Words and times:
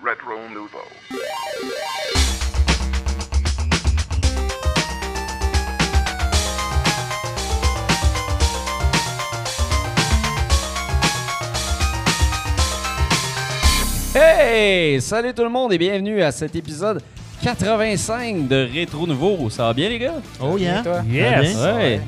Retro 0.00 0.48
Nouveau. 0.54 0.78
Hey! 14.14 15.00
Salut 15.00 15.34
tout 15.34 15.42
le 15.42 15.48
monde 15.48 15.72
et 15.72 15.78
bienvenue 15.78 16.22
à 16.22 16.30
cet 16.30 16.54
épisode 16.54 17.02
85 17.42 18.46
de 18.46 18.68
Rétro 18.72 19.04
Nouveau. 19.04 19.50
Ça 19.50 19.64
va 19.64 19.72
bien 19.72 19.88
les 19.88 19.98
gars? 19.98 20.22
Oh 20.40 20.56
yeah. 20.56 20.82
toi? 20.82 21.02
Yes. 21.08 21.56
Ouais. 21.56 22.00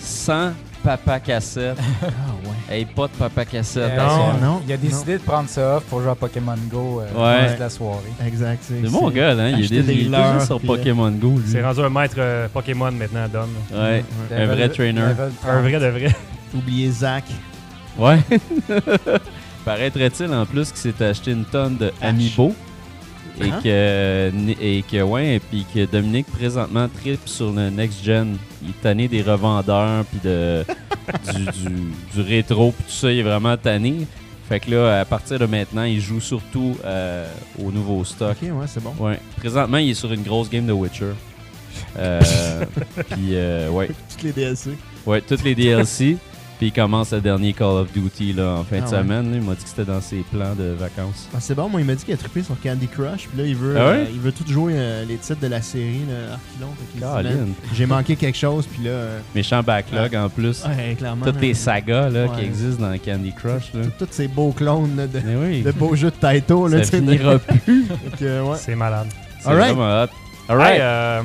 Sans 0.00 0.52
papa 0.82 1.20
cassette. 1.20 1.78
Ah 2.02 2.06
ouais. 2.44 2.76
Hey, 2.78 2.84
pas 2.84 3.06
de 3.06 3.12
papa 3.12 3.44
cassette. 3.44 3.92
Euh, 3.98 4.06
non, 4.40 4.46
non. 4.46 4.62
Il 4.66 4.72
a 4.72 4.76
décidé 4.76 5.14
de 5.18 5.22
prendre 5.22 5.48
ça 5.48 5.76
off 5.76 5.84
pour 5.84 6.00
jouer 6.02 6.10
à 6.10 6.14
Pokémon 6.14 6.54
Go 6.70 7.00
euh, 7.00 7.04
Ouais. 7.14 7.36
le 7.36 7.42
reste 7.44 7.54
de 7.56 7.60
la 7.60 7.70
soirée. 7.70 8.12
Exact. 8.26 8.62
C'est 8.62 8.90
mon 8.90 9.10
gars, 9.10 9.32
hein? 9.32 9.50
Il 9.58 9.72
est 9.72 9.82
déjà 9.82 10.40
sur 10.40 10.56
euh, 10.56 10.66
Pokémon 10.66 11.10
Go. 11.10 11.40
C'est 11.46 11.62
rendu 11.62 11.80
un 11.80 11.88
maître 11.88 12.16
euh, 12.18 12.48
Pokémon 12.52 12.90
maintenant, 12.92 13.26
Dom. 13.32 13.48
Ouais. 13.72 14.04
Un 14.30 14.38
Level- 14.40 14.56
vrai 14.56 14.68
trainer. 14.68 15.00
Un 15.00 15.14
30. 15.14 15.62
vrai 15.62 15.72
de 15.80 15.86
vrai. 15.86 16.16
Oubliez 16.54 16.90
Zach. 16.90 17.24
Ouais. 17.98 18.18
Paraîtrait-il 19.64 20.32
en 20.32 20.46
plus 20.46 20.70
qu'il 20.72 20.92
s'est 20.92 21.04
acheté 21.04 21.32
une 21.32 21.44
tonne 21.44 21.76
de 21.76 21.92
Amiibo? 22.00 22.54
Et 23.40 23.50
Hein? 23.50 23.60
que, 23.62 24.32
et 24.60 24.82
que, 24.90 25.02
ouais, 25.02 25.36
et 25.36 25.40
puis 25.40 25.64
que 25.72 25.84
Dominique 25.86 26.26
présentement 26.26 26.88
tripe 26.88 27.26
sur 27.28 27.52
le 27.52 27.70
next 27.70 28.04
gen. 28.04 28.36
Il 28.62 28.70
est 28.70 28.80
tanné 28.82 29.08
des 29.08 29.22
revendeurs, 29.22 30.04
puis 30.06 30.20
de, 30.24 30.64
du, 31.34 31.44
du, 31.44 31.74
du 32.14 32.20
rétro, 32.20 32.72
puis 32.72 32.84
tout 32.84 32.90
ça, 32.92 33.12
il 33.12 33.18
est 33.20 33.22
vraiment 33.22 33.56
tanné. 33.56 34.06
Fait 34.48 34.60
que 34.60 34.70
là, 34.70 35.00
à 35.00 35.04
partir 35.04 35.38
de 35.38 35.44
maintenant, 35.46 35.84
il 35.84 36.00
joue 36.00 36.20
surtout 36.20 36.74
euh, 36.84 37.30
au 37.62 37.70
nouveau 37.70 38.02
stock. 38.04 38.36
Ok, 38.42 38.48
ouais, 38.50 38.66
c'est 38.66 38.82
bon. 38.82 38.94
Ouais. 38.98 39.20
Présentement, 39.36 39.76
il 39.76 39.90
est 39.90 39.94
sur 39.94 40.10
une 40.12 40.22
grosse 40.22 40.48
game 40.48 40.66
de 40.66 40.72
Witcher. 40.72 41.12
Euh, 41.98 42.20
puis, 43.10 43.34
euh, 43.34 43.68
ouais. 43.68 43.88
Toutes 44.10 44.22
les 44.22 44.32
DLC. 44.32 44.70
Ouais, 45.04 45.20
toutes 45.20 45.44
les 45.44 45.54
DLC. 45.54 46.16
Puis 46.58 46.66
il 46.68 46.72
commence 46.72 47.12
le 47.12 47.20
dernier 47.20 47.52
Call 47.52 47.68
of 47.68 47.92
Duty 47.92 48.32
là, 48.32 48.56
en 48.58 48.64
fin 48.64 48.78
de 48.78 48.82
Ah 48.82 48.90
ouais. 48.90 48.96
semaine. 48.98 49.30
là. 49.30 49.36
Il 49.36 49.42
m'a 49.42 49.54
dit 49.54 49.62
que 49.62 49.68
c'était 49.68 49.84
dans 49.84 50.00
ses 50.00 50.24
plans 50.32 50.54
de 50.56 50.74
vacances. 50.78 51.28
Ah, 51.32 51.38
c'est 51.40 51.54
bon, 51.54 51.68
moi 51.68 51.80
il 51.80 51.86
m'a 51.86 51.94
dit 51.94 52.04
qu'il 52.04 52.14
a 52.14 52.16
trippé 52.16 52.42
sur 52.42 52.60
Candy 52.60 52.88
Crush, 52.88 53.28
puis 53.28 53.38
là 53.38 53.44
il 53.46 53.54
veut, 53.54 53.76
Ah 53.78 53.90
ouais? 53.90 53.96
euh, 53.98 54.04
il 54.12 54.18
veut 54.18 54.32
tout 54.32 54.44
jouer 54.50 54.72
euh, 54.76 55.04
les 55.04 55.16
titres 55.18 55.40
de 55.40 55.46
la 55.46 55.62
série, 55.62 56.00
là, 56.08 56.36
J'ai 57.74 57.86
manqué 57.86 58.16
quelque 58.16 58.36
chose, 58.38 58.66
puis 58.66 58.84
là. 58.84 58.90
euh, 58.90 59.20
Méchant 59.34 59.62
backlog 59.62 60.14
en 60.16 60.28
plus. 60.28 60.64
ouais, 60.64 60.94
clairement. 60.96 61.24
Toutes 61.24 61.40
les 61.40 61.54
sagas 61.54 62.08
là, 62.10 62.26
qui 62.28 62.44
existent 62.44 62.82
dans 62.88 62.98
Candy 62.98 63.32
Crush. 63.32 63.70
Tous 63.98 64.08
ces 64.10 64.28
beaux 64.28 64.52
clones 64.52 64.96
là, 64.96 65.06
de, 65.06 65.20
oui, 65.40 65.62
de 65.62 65.70
beaux 65.72 65.94
jeux 65.94 66.10
de 66.10 66.16
Taito. 66.16 66.66
Là, 66.68 66.78
ça 66.78 66.84
tu 66.84 66.90
sais, 66.90 67.00
de- 67.00 67.10
finira 67.12 67.38
plus. 67.38 67.86
C'est 68.56 68.74
malade. 68.74 69.06
C'est 69.40 69.48
Alright. 69.48 69.74
vraiment 69.74 70.02
hot. 70.02 70.06
Hey, 70.06 70.10
Alright. 70.48 70.80
euh, 70.80 71.22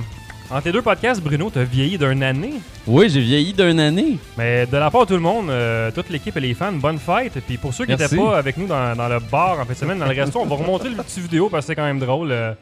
entre 0.53 0.63
tes 0.63 0.71
deux 0.71 0.81
podcasts, 0.81 1.21
Bruno, 1.21 1.49
t'as 1.53 1.63
vieilli 1.63 1.97
d'une 1.97 2.21
année. 2.23 2.53
Oui, 2.87 3.09
j'ai 3.09 3.21
vieilli 3.21 3.53
d'une 3.53 3.79
année. 3.79 4.17
Mais 4.37 4.65
de 4.65 4.77
la 4.77 4.89
part 4.91 5.01
de 5.01 5.07
tout 5.07 5.13
le 5.15 5.19
monde, 5.19 5.49
euh, 5.49 5.89
toute 5.91 6.09
l'équipe 6.09 6.35
et 6.37 6.39
les 6.39 6.53
fans, 6.53 6.71
bonne 6.71 6.99
fête. 6.99 7.33
Puis 7.45 7.57
pour 7.57 7.73
ceux 7.73 7.85
qui 7.85 7.95
Merci. 7.97 8.15
n'étaient 8.15 8.25
pas 8.27 8.37
avec 8.37 8.57
nous 8.57 8.67
dans, 8.67 8.95
dans 8.95 9.07
le 9.07 9.19
bar 9.19 9.59
en 9.59 9.65
fin 9.65 9.73
de 9.73 9.77
semaine, 9.77 9.99
dans 9.99 10.05
le 10.07 10.13
resto, 10.15 10.39
on 10.39 10.45
va 10.45 10.55
remontrer 10.55 10.89
le 10.89 10.95
petit 10.97 11.19
vidéo 11.21 11.49
parce 11.49 11.65
que 11.65 11.67
c'est 11.71 11.75
quand 11.75 11.83
même 11.85 11.99
drôle 11.99 12.31
euh, 12.31 12.53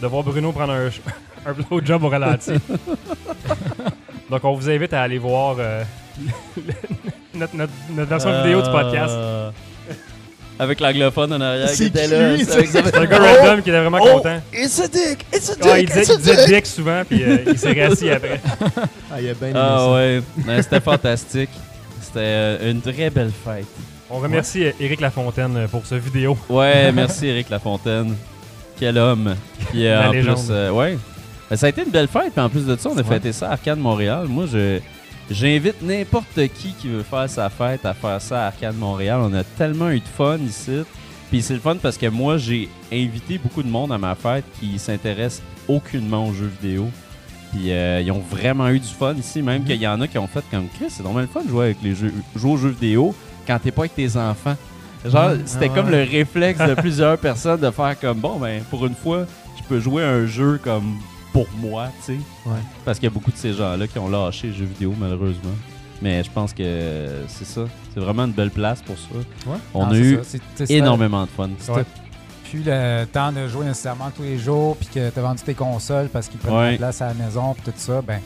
de 0.00 0.06
voir 0.06 0.22
Bruno 0.24 0.52
prendre 0.52 0.72
un, 0.72 0.88
un 1.46 1.52
blowjob 1.52 2.04
au 2.04 2.08
ralenti. 2.08 2.52
Donc 4.30 4.42
on 4.44 4.54
vous 4.54 4.68
invite 4.70 4.92
à 4.92 5.02
aller 5.02 5.18
voir 5.18 5.56
euh, 5.58 5.84
notre, 7.34 7.54
notre- 7.56 7.72
notre 7.90 8.08
version 8.08 8.42
vidéo 8.42 8.62
du 8.62 8.70
podcast. 8.70 9.14
Euh, 10.58 10.64
Avec 10.64 10.80
l'anglophone 10.80 11.32
en 11.32 11.40
arrière 11.40 11.68
qui 11.70 11.76
C'est 11.76 11.86
était 11.86 12.06
là. 12.08 12.36
c'est 12.38 12.96
un 12.96 13.04
gars 13.06 13.18
random 13.18 13.62
qui 13.62 13.70
était 13.70 13.80
vraiment 13.80 13.98
Oh! 14.00 14.16
content. 14.16 14.40
It's 14.52 14.80
a 14.80 14.88
dick! 14.88 15.26
It's 15.32 15.50
a 15.50 15.54
dick! 15.54 15.64
Ah, 15.70 15.78
il 15.78 15.86
disait, 15.86 16.00
it's 16.02 16.10
a 16.10 16.14
il 16.14 16.18
disait 16.18 16.36
dick! 16.36 16.54
dick 16.54 16.66
souvent, 16.66 17.02
puis 17.08 17.22
euh, 17.22 17.38
il 17.46 17.58
s'est 17.58 17.86
rassis 17.86 18.10
après. 18.10 18.40
Ah, 19.12 19.20
il 19.20 19.28
a 19.28 19.34
bien 19.34 19.52
Ah 19.54 19.92
ouais, 19.92 20.20
c'était 20.62 20.80
fantastique. 20.80 21.50
C'était 22.00 22.18
euh, 22.20 22.70
une 22.70 22.80
très 22.80 23.10
belle 23.10 23.32
fête. 23.44 23.66
On 24.08 24.18
remercie 24.18 24.64
euh, 24.66 24.72
Éric 24.80 25.00
Lafontaine 25.00 25.56
euh, 25.56 25.66
pour 25.68 25.84
ce 25.84 25.96
vidéo. 25.96 26.38
Ouais, 26.48 26.92
merci 26.94 27.26
Eric 27.26 27.50
Lafontaine. 27.50 28.14
Quel 28.78 28.96
homme. 28.98 29.34
Puis 29.70 29.86
euh, 29.86 30.08
en 30.08 30.10
plus, 30.10 30.26
euh, 30.50 30.70
ouais. 30.70 30.96
Ça 31.54 31.66
a 31.66 31.68
été 31.70 31.82
une 31.82 31.90
belle 31.90 32.08
fête. 32.08 32.32
Puis 32.32 32.40
en 32.40 32.48
plus 32.48 32.64
de 32.66 32.76
ça, 32.76 32.88
on 32.90 32.98
a 32.98 33.02
fêté 33.04 33.32
ça 33.32 33.48
à 33.48 33.52
Arcade 33.52 33.78
Montréal. 33.78 34.26
Moi, 34.28 34.44
je 34.50 34.78
j'invite 35.30 35.82
n'importe 35.82 36.34
qui 36.54 36.72
qui 36.80 36.88
veut 36.88 37.02
faire 37.02 37.28
sa 37.28 37.48
fête 37.50 37.84
à 37.84 37.94
faire 37.94 38.20
ça 38.20 38.44
à 38.44 38.46
Arcade 38.48 38.76
Montréal. 38.76 39.20
On 39.22 39.32
a 39.34 39.44
tellement 39.44 39.90
eu 39.90 40.00
de 40.00 40.08
fun 40.16 40.38
ici. 40.38 40.82
Puis 41.30 41.42
c'est 41.42 41.54
le 41.54 41.60
fun 41.60 41.76
parce 41.82 41.96
que 41.98 42.06
moi, 42.06 42.38
j'ai 42.38 42.68
invité 42.92 43.38
beaucoup 43.38 43.62
de 43.62 43.68
monde 43.68 43.92
à 43.92 43.98
ma 43.98 44.14
fête 44.14 44.44
qui 44.60 44.78
s'intéresse 44.78 45.42
aucunement 45.66 46.28
aux 46.28 46.32
jeux 46.32 46.50
vidéo. 46.62 46.88
Puis 47.52 47.72
euh, 47.72 48.00
ils 48.00 48.12
ont 48.12 48.22
vraiment 48.30 48.68
eu 48.68 48.78
du 48.78 48.86
fun 48.88 49.14
ici, 49.14 49.42
même 49.42 49.64
qu'il 49.64 49.76
y 49.80 49.86
en 49.88 50.00
a 50.00 50.06
qui 50.06 50.18
ont 50.18 50.26
fait 50.28 50.44
comme 50.50 50.68
Chris, 50.68 50.86
c'est 50.90 51.02
normal 51.02 51.22
le 51.22 51.28
fun 51.28 51.42
de 51.44 51.48
jouer 51.48 51.64
avec 51.66 51.78
les 51.82 51.94
jeux, 51.94 52.12
jouer 52.36 52.50
aux 52.52 52.56
jeux 52.56 52.68
vidéo 52.80 53.14
quand 53.46 53.58
t'es 53.58 53.70
pas 53.72 53.82
avec 53.82 53.94
tes 53.94 54.16
enfants. 54.16 54.56
Genre, 55.04 55.30
Mhm. 55.30 55.42
c'était 55.46 55.70
Ah 55.70 55.74
comme 55.74 55.90
le 55.90 56.02
réflexe 56.02 56.58
de 56.60 56.74
plusieurs 56.80 57.18
personnes 57.18 57.60
de 57.60 57.70
faire 57.70 57.98
comme 58.00 58.18
bon, 58.18 58.38
ben 58.38 58.62
pour 58.70 58.84
une 58.86 58.94
fois, 58.94 59.26
je 59.56 59.62
peux 59.68 59.80
jouer 59.80 60.02
à 60.04 60.10
un 60.10 60.26
jeu 60.26 60.60
comme 60.62 60.96
pour 61.44 61.46
moi, 61.58 61.88
tu 62.04 62.14
sais. 62.14 62.20
Ouais. 62.46 62.58
Parce 62.84 62.98
qu'il 62.98 63.04
y 63.08 63.10
a 63.10 63.14
beaucoup 63.14 63.30
de 63.32 63.36
ces 63.36 63.52
gens-là 63.52 63.86
qui 63.86 63.98
ont 63.98 64.08
lâché 64.08 64.48
les 64.48 64.54
jeux 64.54 64.64
vidéo, 64.64 64.94
malheureusement. 64.98 65.50
Mais 66.02 66.22
je 66.22 66.30
pense 66.30 66.52
que 66.52 67.22
c'est 67.28 67.46
ça. 67.46 67.62
C'est 67.94 68.00
vraiment 68.00 68.24
une 68.24 68.32
belle 68.32 68.50
place 68.50 68.82
pour 68.82 68.96
ça. 68.98 69.14
Ouais. 69.50 69.56
On 69.72 69.86
Non, 69.86 69.92
a 69.92 69.96
eu 69.98 70.18
tu 70.56 70.64
énormément 70.72 71.22
de 71.24 71.30
fun. 71.30 71.48
Plus 72.50 72.62
le 72.64 73.04
temps 73.06 73.32
de 73.32 73.48
jouer 73.48 73.64
nécessairement 73.66 74.10
tous 74.14 74.22
les 74.22 74.38
jours, 74.38 74.76
puis 74.76 74.88
que 74.94 75.10
t'as 75.10 75.20
vendu 75.20 75.42
tes 75.42 75.54
consoles 75.54 76.08
parce 76.08 76.28
qu'ils 76.28 76.38
prennent 76.38 76.54
Ouais. 76.54 76.72
la 76.72 76.76
place 76.78 77.00
à 77.02 77.08
la 77.08 77.14
maison, 77.14 77.54
puis 77.54 77.62
tout 77.64 77.72
ça, 77.76 78.02
ben, 78.02 78.20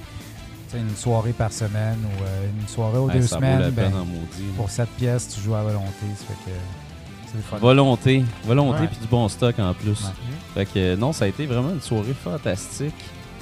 tu 0.70 0.76
une 0.76 0.94
soirée 0.94 1.32
par 1.32 1.50
semaine 1.52 1.96
ou 2.04 2.22
euh, 2.24 2.46
une 2.60 2.68
soirée 2.68 2.98
aux 2.98 3.06
Ouais, 3.06 3.14
deux 3.14 3.22
ça 3.26 3.36
vaut 3.36 3.42
la 3.42 3.52
semaines, 3.56 3.72
peine 3.72 3.90
ben, 3.92 3.98
en 4.00 4.04
maudit. 4.04 4.42
pour 4.56 4.68
7 4.70 4.88
pièces, 4.90 5.28
tu 5.34 5.40
joues 5.40 5.54
à 5.54 5.62
volonté. 5.62 5.86
Ça 6.16 6.24
fait 6.26 6.50
que. 6.50 6.56
Volonté. 7.60 8.24
Volonté 8.44 8.86
puis 8.86 8.96
du 9.00 9.06
bon 9.06 9.28
stock 9.28 9.58
en 9.58 9.72
plus. 9.74 9.90
Ouais. 9.90 10.10
Fait 10.54 10.64
que 10.66 10.70
euh, 10.78 10.96
non, 10.96 11.12
ça 11.12 11.24
a 11.26 11.28
été 11.28 11.46
vraiment 11.46 11.70
une 11.70 11.80
soirée 11.80 12.14
fantastique 12.14 12.94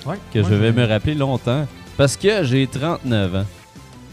Ouais. 0.07 0.17
que 0.33 0.43
je 0.43 0.55
vais 0.55 0.73
me 0.73 0.85
rappeler 0.87 1.15
longtemps. 1.15 1.67
Parce 1.97 2.17
que 2.17 2.45
j'ai 2.45 2.67
39 2.67 3.35
ans. 3.37 3.45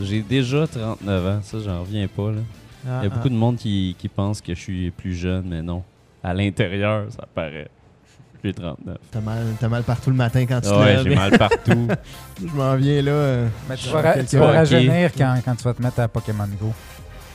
J'ai 0.02 0.22
déjà 0.22 0.66
39 0.68 1.26
ans. 1.28 1.40
Ça, 1.44 1.58
j'en 1.64 1.82
reviens 1.82 2.08
pas. 2.08 2.32
Là. 2.32 2.40
Ah, 2.88 3.00
Il 3.02 3.06
y 3.06 3.08
a 3.08 3.12
ah. 3.12 3.16
beaucoup 3.16 3.30
de 3.30 3.36
monde 3.36 3.58
qui, 3.58 3.96
qui 3.98 4.10
pense 4.10 4.42
que 4.42 4.54
je 4.56 4.60
suis 4.60 4.92
plus 4.92 5.14
jeune, 5.16 5.44
mais 5.48 5.62
non. 5.62 5.84
À 6.24 6.34
l'intérieur, 6.34 7.06
ça 7.10 7.26
paraît. 7.34 7.68
J'ai 8.44 8.54
39. 8.54 8.98
T'as 9.12 9.22
mal, 9.22 9.44
t'as 9.60 9.68
mal 9.70 9.84
partout 9.84 10.10
le 10.12 10.16
matin 10.16 10.46
quand 10.46 10.62
tu 10.62 10.68
te 10.70 10.74
Ah 10.74 10.80
ouais, 10.80 10.96
lèves. 10.98 11.04
j'ai 11.04 11.16
mal 11.16 11.38
partout. 11.38 11.88
Je 12.42 12.56
m'en 12.56 12.76
viens 12.76 13.02
là. 13.02 13.12
euh, 13.12 13.48
Mais 13.70 13.76
tu 13.76 13.86
je 13.86 13.90
vas, 13.92 14.24
tu 14.24 14.40
rajeunir 14.40 15.12
quand, 15.18 15.36
quand 15.44 15.56
tu 15.56 15.64
vas 15.64 15.74
te 15.74 15.82
mettre 15.82 16.00
à 16.00 16.08
Pokémon 16.08 16.48
Go. 16.60 16.72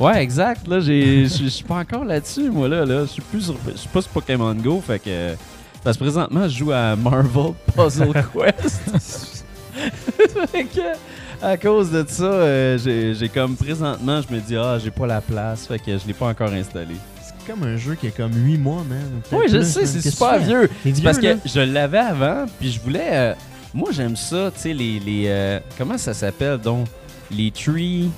Ouais, 0.01 0.23
exact. 0.23 0.67
Là, 0.67 0.81
j'ai, 0.81 1.27
je 1.27 1.47
suis 1.49 1.65
pas 1.65 1.77
encore 1.77 2.05
là-dessus, 2.05 2.51
moi 2.51 2.69
là. 2.69 2.85
là. 2.87 3.03
Je 3.03 3.11
suis 3.11 3.23
plus, 3.23 3.43
sur- 3.43 3.57
je 3.71 3.77
suis 3.79 3.89
pas 3.89 4.01
sur 4.03 4.11
Pokémon 4.11 4.55
Go, 4.55 4.83
fait 4.85 4.99
que 4.99 5.35
parce 5.85 5.97
que 5.97 6.03
présentement, 6.05 6.49
je 6.49 6.57
joue 6.59 6.73
à 6.73 6.97
Marvel 6.97 7.53
Puzzle 7.75 8.13
Quest. 8.33 9.45
fait 10.53 10.65
que, 10.65 10.81
à 11.43 11.57
cause 11.57 11.91
de 11.91 12.05
ça, 12.09 12.25
euh, 12.25 13.15
j'ai, 13.15 13.29
comme 13.29 13.57
présentement, 13.57 14.21
je 14.27 14.35
me 14.35 14.41
dis 14.41 14.57
ah, 14.57 14.79
j'ai 14.83 14.91
pas 14.91 15.07
la 15.07 15.21
place, 15.21 15.67
fait 15.67 15.79
que 15.79 15.97
je 15.99 16.07
l'ai 16.07 16.13
pas 16.15 16.27
encore 16.29 16.53
installé. 16.53 16.95
C'est 17.23 17.53
comme 17.53 17.63
un 17.67 17.77
jeu 17.77 17.95
qui 17.95 18.09
a 18.09 18.11
comme 18.11 18.33
8 18.35 18.59
mois, 18.59 18.83
man. 18.89 18.99
Oui, 19.33 19.45
je 19.51 19.63
sais, 19.63 19.87
c'est 19.87 20.01
super 20.11 20.39
vieux. 20.39 20.71
Parce 21.05 21.19
que 21.19 21.49
je 21.49 21.61
l'avais 21.61 21.99
avant, 21.99 22.47
puis 22.59 22.71
je 22.73 22.81
voulais. 22.81 23.09
euh, 23.13 23.35
moi, 23.73 23.91
j'aime 23.93 24.17
ça, 24.17 24.51
tu 24.55 24.61
sais, 24.63 24.73
les. 24.75 24.99
les 25.01 25.25
euh, 25.29 25.61
comment 25.79 25.97
ça 25.99 26.13
s'appelle 26.15 26.59
donc 26.59 26.87
Les 27.31 27.51
tree. 27.51 28.11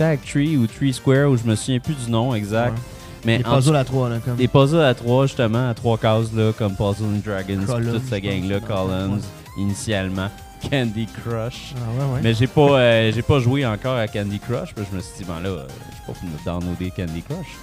Tag 0.00 0.18
tree 0.24 0.56
ou 0.56 0.66
tree 0.66 0.94
square, 0.94 1.28
ou 1.30 1.36
je 1.36 1.44
me 1.44 1.54
souviens 1.54 1.78
plus 1.78 1.92
du 1.92 2.10
nom 2.10 2.34
exact. 2.34 2.70
Ouais. 2.72 2.82
Mais 3.26 3.46
en 3.46 3.56
puzzles 3.56 3.76
à 3.76 3.84
3, 3.84 4.08
là. 4.08 4.16
Comme... 4.24 4.36
des 4.36 4.48
puzzles 4.48 4.80
à 4.80 4.94
trois, 4.94 5.26
justement, 5.26 5.68
à 5.68 5.74
trois 5.74 5.98
cases, 5.98 6.32
là, 6.34 6.52
comme 6.56 6.74
Puzzle 6.74 7.04
and 7.04 7.20
Dragons, 7.22 7.66
Columns, 7.66 7.92
toute 7.92 8.08
cette 8.08 8.22
gang-là. 8.24 8.60
Collins, 8.60 9.10
Ouais. 9.16 9.20
initialement. 9.58 10.30
Candy 10.70 11.06
Crush. 11.06 11.74
Ah 11.76 11.80
ouais, 11.98 12.14
ouais. 12.14 12.20
Mais 12.22 12.32
j'ai 12.32 12.46
pas, 12.46 12.78
euh, 12.80 13.12
j'ai 13.14 13.20
pas 13.20 13.40
joué 13.40 13.66
encore 13.66 13.98
à 13.98 14.08
Candy 14.08 14.38
Crush, 14.38 14.72
puis 14.74 14.86
je 14.90 14.96
me 14.96 15.02
suis 15.02 15.18
dit, 15.18 15.24
ben 15.24 15.38
là, 15.40 15.50
euh, 15.50 15.66
je 15.68 15.94
suis 15.96 16.04
pas 16.06 16.12
pour 16.14 16.24
me 16.24 16.44
downloader 16.46 16.90
Candy 16.96 17.20
Crush. 17.20 17.58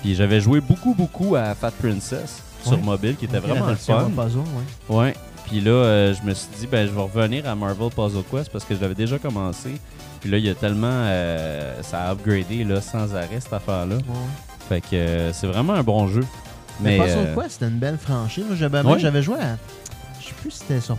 Puis 0.00 0.14
j'avais 0.14 0.40
joué 0.40 0.60
beaucoup, 0.60 0.94
beaucoup 0.94 1.36
à 1.36 1.54
Fat 1.54 1.72
Princess 1.72 2.42
sur 2.64 2.78
mobile, 2.78 3.16
qui 3.16 3.26
était 3.26 3.40
vraiment 3.40 3.66
le 3.68 3.74
fun. 3.76 4.10
Puzzle, 4.16 4.38
ouais. 4.88 4.96
Ouais. 4.96 5.14
Puis 5.46 5.60
là, 5.60 5.70
euh, 5.70 6.14
je 6.14 6.26
me 6.26 6.32
suis 6.32 6.48
dit, 6.58 6.66
ben, 6.66 6.86
je 6.86 6.92
vais 6.92 7.02
revenir 7.02 7.46
à 7.46 7.54
Marvel 7.54 7.90
Puzzle 7.90 8.22
Quest 8.30 8.50
parce 8.50 8.64
que 8.64 8.74
je 8.74 8.80
l'avais 8.80 8.94
déjà 8.94 9.18
commencé. 9.18 9.72
Puis 10.24 10.30
là, 10.32 10.38
il 10.38 10.46
y 10.46 10.48
a 10.48 10.54
tellement. 10.54 10.86
euh, 10.90 11.74
ça 11.82 12.04
a 12.04 12.12
upgradé 12.12 12.64
là, 12.64 12.80
sans 12.80 13.14
arrêt 13.14 13.40
cette 13.40 13.52
affaire-là. 13.52 13.96
Ouais. 13.96 14.02
Fait 14.70 14.80
que 14.80 14.96
euh, 14.96 15.32
c'est 15.34 15.46
vraiment 15.46 15.74
un 15.74 15.82
bon 15.82 16.08
jeu. 16.08 16.24
Mais, 16.80 16.96
Mais. 16.98 17.04
Puzzle 17.04 17.18
euh, 17.18 17.34
Quest, 17.34 17.50
c'était 17.50 17.66
une 17.68 17.78
belle 17.78 17.98
franchise. 17.98 18.44
Moi, 18.48 18.56
J'avais 18.56 18.80
Ouais. 19.18 19.22
joué 19.22 19.36
à. 19.36 19.58
Je 20.22 20.28
sais 20.28 20.32
plus 20.40 20.50
si 20.50 20.60
c'était 20.60 20.80
sur 20.80 20.96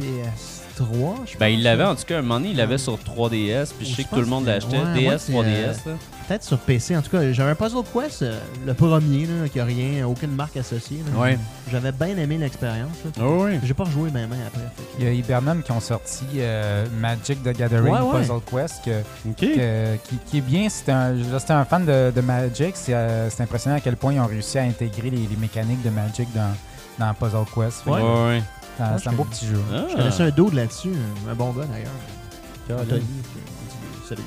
PS3 0.00 0.62
3, 0.74 1.14
je 1.30 1.36
Ben, 1.36 1.48
il 1.48 1.62
l'avait 1.62 1.82
là. 1.82 1.90
en 1.90 1.94
tout 1.94 2.04
cas, 2.04 2.18
un 2.18 2.22
moment 2.22 2.36
donné, 2.40 2.52
il 2.52 2.56
l'avait 2.56 2.78
sur 2.78 2.96
3DS, 2.98 3.72
puis 3.78 3.86
je 3.86 3.94
sais 3.94 4.04
que 4.04 4.08
tout 4.08 4.20
le 4.20 4.26
monde 4.26 4.46
l'achetait. 4.46 4.78
DS, 4.94 5.18
c'est, 5.18 5.32
3DS, 5.32 5.66
là. 5.86 5.92
Peut-être 6.28 6.44
sur 6.44 6.58
PC. 6.58 6.96
En 6.96 7.02
tout 7.02 7.10
cas, 7.10 7.32
j'avais 7.32 7.50
un 7.50 7.54
Puzzle 7.54 7.82
Quest, 7.92 8.22
euh, 8.22 8.38
le 8.64 8.74
premier, 8.74 9.26
là, 9.26 9.48
qui 9.48 9.58
a 9.60 9.64
rien, 9.64 10.06
aucune 10.06 10.30
marque 10.34 10.56
associée. 10.56 11.02
là. 11.12 11.20
Ouais. 11.20 11.38
J'avais 11.70 11.92
bien 11.92 12.16
aimé 12.16 12.38
l'expérience. 12.38 12.96
là. 13.04 13.10
Oh, 13.24 13.44
oui. 13.44 13.58
J'ai 13.62 13.74
pas 13.74 13.84
rejoué 13.84 14.10
même 14.10 14.30
après. 14.32 14.60
fait 14.76 14.82
que- 14.82 15.00
Il 15.00 15.04
y 15.04 15.08
a 15.08 15.12
Hibernum 15.12 15.62
qui 15.62 15.72
ont 15.72 15.80
sorti 15.80 16.24
euh, 16.36 16.86
Magic 17.00 17.42
the 17.42 17.48
Gathering 17.56 17.92
Ouais, 17.92 18.00
ouais. 18.00 18.20
Puzzle 18.20 18.40
Quest 18.50 18.84
que, 18.84 19.00
Ok. 19.28 19.36
que- 19.40 19.96
qui, 20.08 20.16
qui 20.26 20.38
est 20.38 20.42
bien. 20.42 20.68
Si 20.68 20.84
t'es 20.84 20.92
un, 20.92 21.14
si 21.38 21.44
t'es 21.46 21.52
un 21.52 21.64
fan 21.64 21.84
de, 21.84 22.12
de 22.14 22.20
Magic, 22.20 22.72
c'est 22.76 22.94
euh, 22.94 23.28
c'est 23.30 23.42
impressionnant 23.42 23.76
à 23.76 23.80
quel 23.80 23.96
point 23.96 24.12
ils 24.14 24.20
ont 24.20 24.26
réussi 24.26 24.58
à 24.58 24.62
intégrer 24.62 25.10
les, 25.10 25.26
les 25.26 25.36
mécaniques 25.38 25.82
de 25.82 25.90
Magic 25.90 26.28
dans, 26.34 26.54
dans 26.98 27.12
Puzzle 27.14 27.44
Quest. 27.54 27.82
Fait 27.82 27.90
que, 27.90 27.96
Ouais, 27.96 28.02
Ouais. 28.02 28.26
ouais. 28.28 28.42
c'est 28.78 28.82
un- 28.84 28.98
C'est 28.98 29.08
un 29.08 29.12
beau 29.12 29.24
petit 29.24 29.46
jeu. 29.46 29.60
Ah. 29.74 29.84
Je 29.90 29.96
connaissais 29.96 30.22
un 30.22 30.30
dude 30.30 30.54
là-dessus, 30.54 30.90
un- 31.26 31.30
un 31.30 31.34
bon 31.34 31.50
gars 31.52 31.64
d'ailleurs. 31.64 32.80
Anthony. 32.80 33.00
puis 33.00 33.40
on 33.40 34.02
dit 34.02 34.08
Salut. 34.08 34.22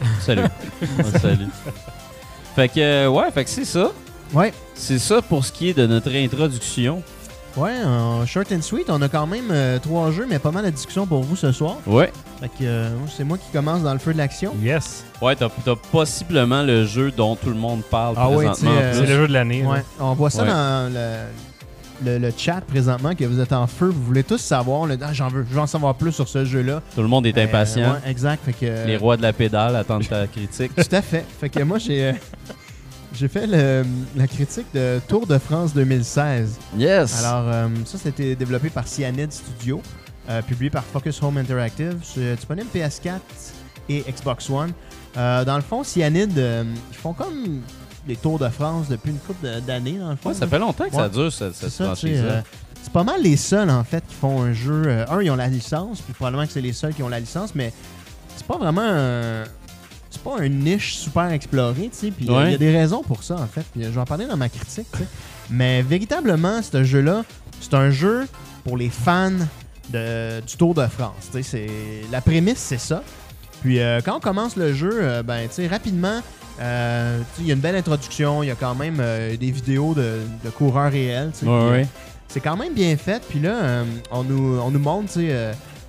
Salut. 0.20 0.42
Salut. 1.20 1.46
Fait 2.54 2.68
que, 2.68 2.80
euh, 2.80 3.08
ouais, 3.08 3.30
fait 3.32 3.44
que 3.44 3.50
c'est 3.50 3.64
ça. 3.64 3.90
Ouais. 4.32 4.52
C'est 4.74 4.98
ça 4.98 5.22
pour 5.22 5.44
ce 5.44 5.52
qui 5.52 5.70
est 5.70 5.74
de 5.74 5.86
notre 5.86 6.10
introduction. 6.14 7.02
Ouais, 7.56 7.74
en 7.84 8.24
short 8.26 8.52
and 8.52 8.62
sweet, 8.62 8.88
on 8.90 9.00
a 9.02 9.08
quand 9.08 9.26
même 9.26 9.48
euh, 9.50 9.78
trois 9.80 10.12
jeux, 10.12 10.26
mais 10.28 10.38
pas 10.38 10.52
mal 10.52 10.64
de 10.64 10.70
discussions 10.70 11.06
pour 11.06 11.22
vous 11.22 11.34
ce 11.34 11.50
soir. 11.50 11.76
Ouais. 11.86 12.12
Fait 12.40 12.48
que 12.48 12.52
euh, 12.62 12.88
c'est 13.16 13.24
moi 13.24 13.36
qui 13.38 13.50
commence 13.52 13.82
dans 13.82 13.92
le 13.92 13.98
feu 13.98 14.12
de 14.12 14.18
l'action. 14.18 14.54
Yes. 14.62 15.04
Ouais, 15.20 15.34
t'as 15.34 15.48
t'as 15.64 15.74
possiblement 15.90 16.62
le 16.62 16.84
jeu 16.84 17.10
dont 17.10 17.34
tout 17.34 17.48
le 17.48 17.56
monde 17.56 17.82
parle 17.90 18.14
Ah 18.16 18.28
ouais, 18.28 18.46
présentement. 18.46 18.70
euh, 18.80 18.92
C'est 18.94 19.06
le 19.06 19.16
jeu 19.22 19.26
de 19.28 19.32
l'année. 19.32 19.62
là. 19.62 19.68
Ouais, 19.70 19.84
on 19.98 20.12
voit 20.14 20.30
ça 20.30 20.42
Ouais. 20.42 20.48
dans 20.48 20.92
le, 20.92 21.16
le, 22.04 22.18
le 22.18 22.32
chat 22.36 22.60
présentement, 22.60 23.14
que 23.14 23.24
vous 23.24 23.40
êtes 23.40 23.52
en 23.52 23.66
feu, 23.66 23.86
vous 23.88 24.02
voulez 24.04 24.22
tous 24.24 24.38
savoir, 24.38 24.86
le, 24.86 24.96
ah, 25.00 25.12
j'en 25.12 25.28
veux, 25.28 25.44
je 25.48 25.54
veux 25.54 25.60
en 25.60 25.66
savoir 25.66 25.94
plus 25.94 26.12
sur 26.12 26.28
ce 26.28 26.44
jeu-là. 26.44 26.80
Tout 26.94 27.02
le 27.02 27.08
monde 27.08 27.26
est 27.26 27.36
Euh, 27.36 27.44
impatient. 27.44 27.92
ouais, 27.92 28.10
exact, 28.10 28.44
fait 28.44 28.52
que... 28.52 28.86
Les 28.86 28.96
rois 28.96 29.16
de 29.16 29.22
la 29.22 29.32
pédale 29.32 29.74
attendent 29.76 30.08
ta 30.08 30.26
critique. 30.26 30.72
Tout 30.74 30.94
à 30.94 31.02
fait. 31.02 31.24
Fait 31.40 31.48
que 31.48 31.62
moi, 31.62 31.78
j'ai... 31.78 32.04
euh, 32.08 32.12
J'ai 33.14 33.26
fait 33.26 33.46
le- 33.46 33.84
la 34.16 34.26
critique 34.28 34.66
de 34.74 35.00
Tour 35.08 35.26
de 35.26 35.38
France 35.38 35.72
2016. 35.74 36.58
Yes! 36.76 37.24
Alors, 37.24 37.48
euh, 37.48 37.66
ça, 37.86 37.96
c'était 37.98 38.36
développé 38.36 38.68
par 38.68 38.86
Cyanide 38.86 39.32
Studio, 39.32 39.80
euh, 40.28 40.42
publié 40.42 40.70
par 40.70 40.84
Focus 40.84 41.20
Home 41.22 41.38
Interactive. 41.38 41.96
C'est 42.02 42.36
disponible 42.36 42.68
PS4 42.72 43.18
et 43.88 44.04
Xbox 44.08 44.48
One. 44.50 44.72
Euh, 45.16 45.42
dans 45.44 45.56
le 45.56 45.62
fond, 45.62 45.82
Cyanide, 45.82 46.36
ils 46.36 46.96
font 46.96 47.14
comme 47.14 47.62
les 48.08 48.16
Tours 48.16 48.38
de 48.38 48.48
France 48.48 48.88
depuis 48.88 49.10
une 49.10 49.18
couple 49.18 49.46
d'années, 49.66 49.98
dans 49.98 50.10
le 50.10 50.16
fond. 50.16 50.30
ouais, 50.30 50.34
ça 50.34 50.46
fait 50.48 50.58
longtemps 50.58 50.88
que 50.88 50.94
ça 50.94 51.08
dure, 51.08 51.32
cette, 51.32 51.54
franchise-là. 51.54 52.08
euh, 52.28 52.40
c'est 52.82 52.92
pas 52.92 53.04
mal 53.04 53.22
les 53.22 53.36
seuls, 53.36 53.70
en 53.70 53.84
fait, 53.84 54.02
qui 54.08 54.14
font 54.14 54.42
un 54.42 54.52
jeu. 54.52 54.82
euh, 54.86 55.04
un, 55.10 55.20
ils 55.22 55.30
ont 55.30 55.36
la 55.36 55.48
licence, 55.48 56.00
puis 56.00 56.14
probablement 56.14 56.46
que 56.46 56.52
c'est 56.52 56.60
les 56.60 56.72
seuls 56.72 56.94
qui 56.94 57.02
ont 57.02 57.08
la 57.08 57.20
licence, 57.20 57.54
mais 57.54 57.72
c'est 58.36 58.46
pas 58.46 58.56
vraiment 58.58 58.82
un. 58.84 59.44
C'est 60.10 60.22
pas 60.22 60.38
un 60.40 60.48
niche 60.48 60.96
super 60.96 61.30
exploré, 61.30 61.90
tu 61.92 62.06
sais. 62.06 62.10
Puis 62.10 62.24
il 62.24 62.30
Ouais. 62.30 62.52
y 62.52 62.54
a 62.54 62.58
des 62.58 62.74
raisons 62.74 63.02
pour 63.02 63.22
ça, 63.22 63.34
en 63.36 63.46
fait. 63.46 63.64
Puis 63.72 63.82
euh, 63.84 63.88
je 63.88 63.90
vais 63.90 64.00
en 64.00 64.04
parler 64.06 64.26
dans 64.26 64.38
ma 64.38 64.48
critique, 64.48 64.86
tu 64.90 64.98
sais. 65.00 65.06
Mais 65.50 65.82
véritablement, 65.82 66.62
ce 66.62 66.82
jeu-là, 66.82 67.24
c'est 67.60 67.74
un 67.74 67.90
jeu 67.90 68.26
pour 68.64 68.78
les 68.78 68.88
fans 68.88 69.32
de- 69.90 70.40
du 70.40 70.56
Tour 70.56 70.72
de 70.74 70.86
France. 70.86 71.28
Tu 71.30 71.42
sais, 71.42 71.66
La 72.10 72.22
prémisse, 72.22 72.56
c'est 72.58 72.78
ça. 72.78 73.02
Puis 73.62 73.80
euh, 73.80 74.00
quand 74.04 74.16
on 74.16 74.20
commence 74.20 74.56
le 74.56 74.72
jeu, 74.72 74.90
euh, 75.02 75.22
ben, 75.22 75.48
tu 75.48 75.54
sais, 75.54 75.66
rapidement, 75.66 76.20
euh, 76.60 77.18
il 77.40 77.46
y 77.46 77.50
a 77.50 77.54
une 77.54 77.60
belle 77.60 77.76
introduction. 77.76 78.42
Il 78.42 78.46
y 78.46 78.50
a 78.50 78.54
quand 78.54 78.74
même 78.74 78.96
des 79.38 79.50
vidéos 79.50 79.94
de, 79.94 80.20
de 80.44 80.50
coureurs 80.50 80.90
réels. 80.92 81.30
Ouais, 81.42 81.70
ouais. 81.70 81.86
c'est 82.28 82.40
quand 82.40 82.56
même 82.56 82.74
bien 82.74 82.96
fait. 82.96 83.22
Puis 83.28 83.40
là, 83.40 83.82
on, 84.10 84.22
nous, 84.24 84.58
on 84.60 84.70
nous 84.70 84.78
montre 84.78 85.12
tu 85.12 85.20
sais, 85.28 85.32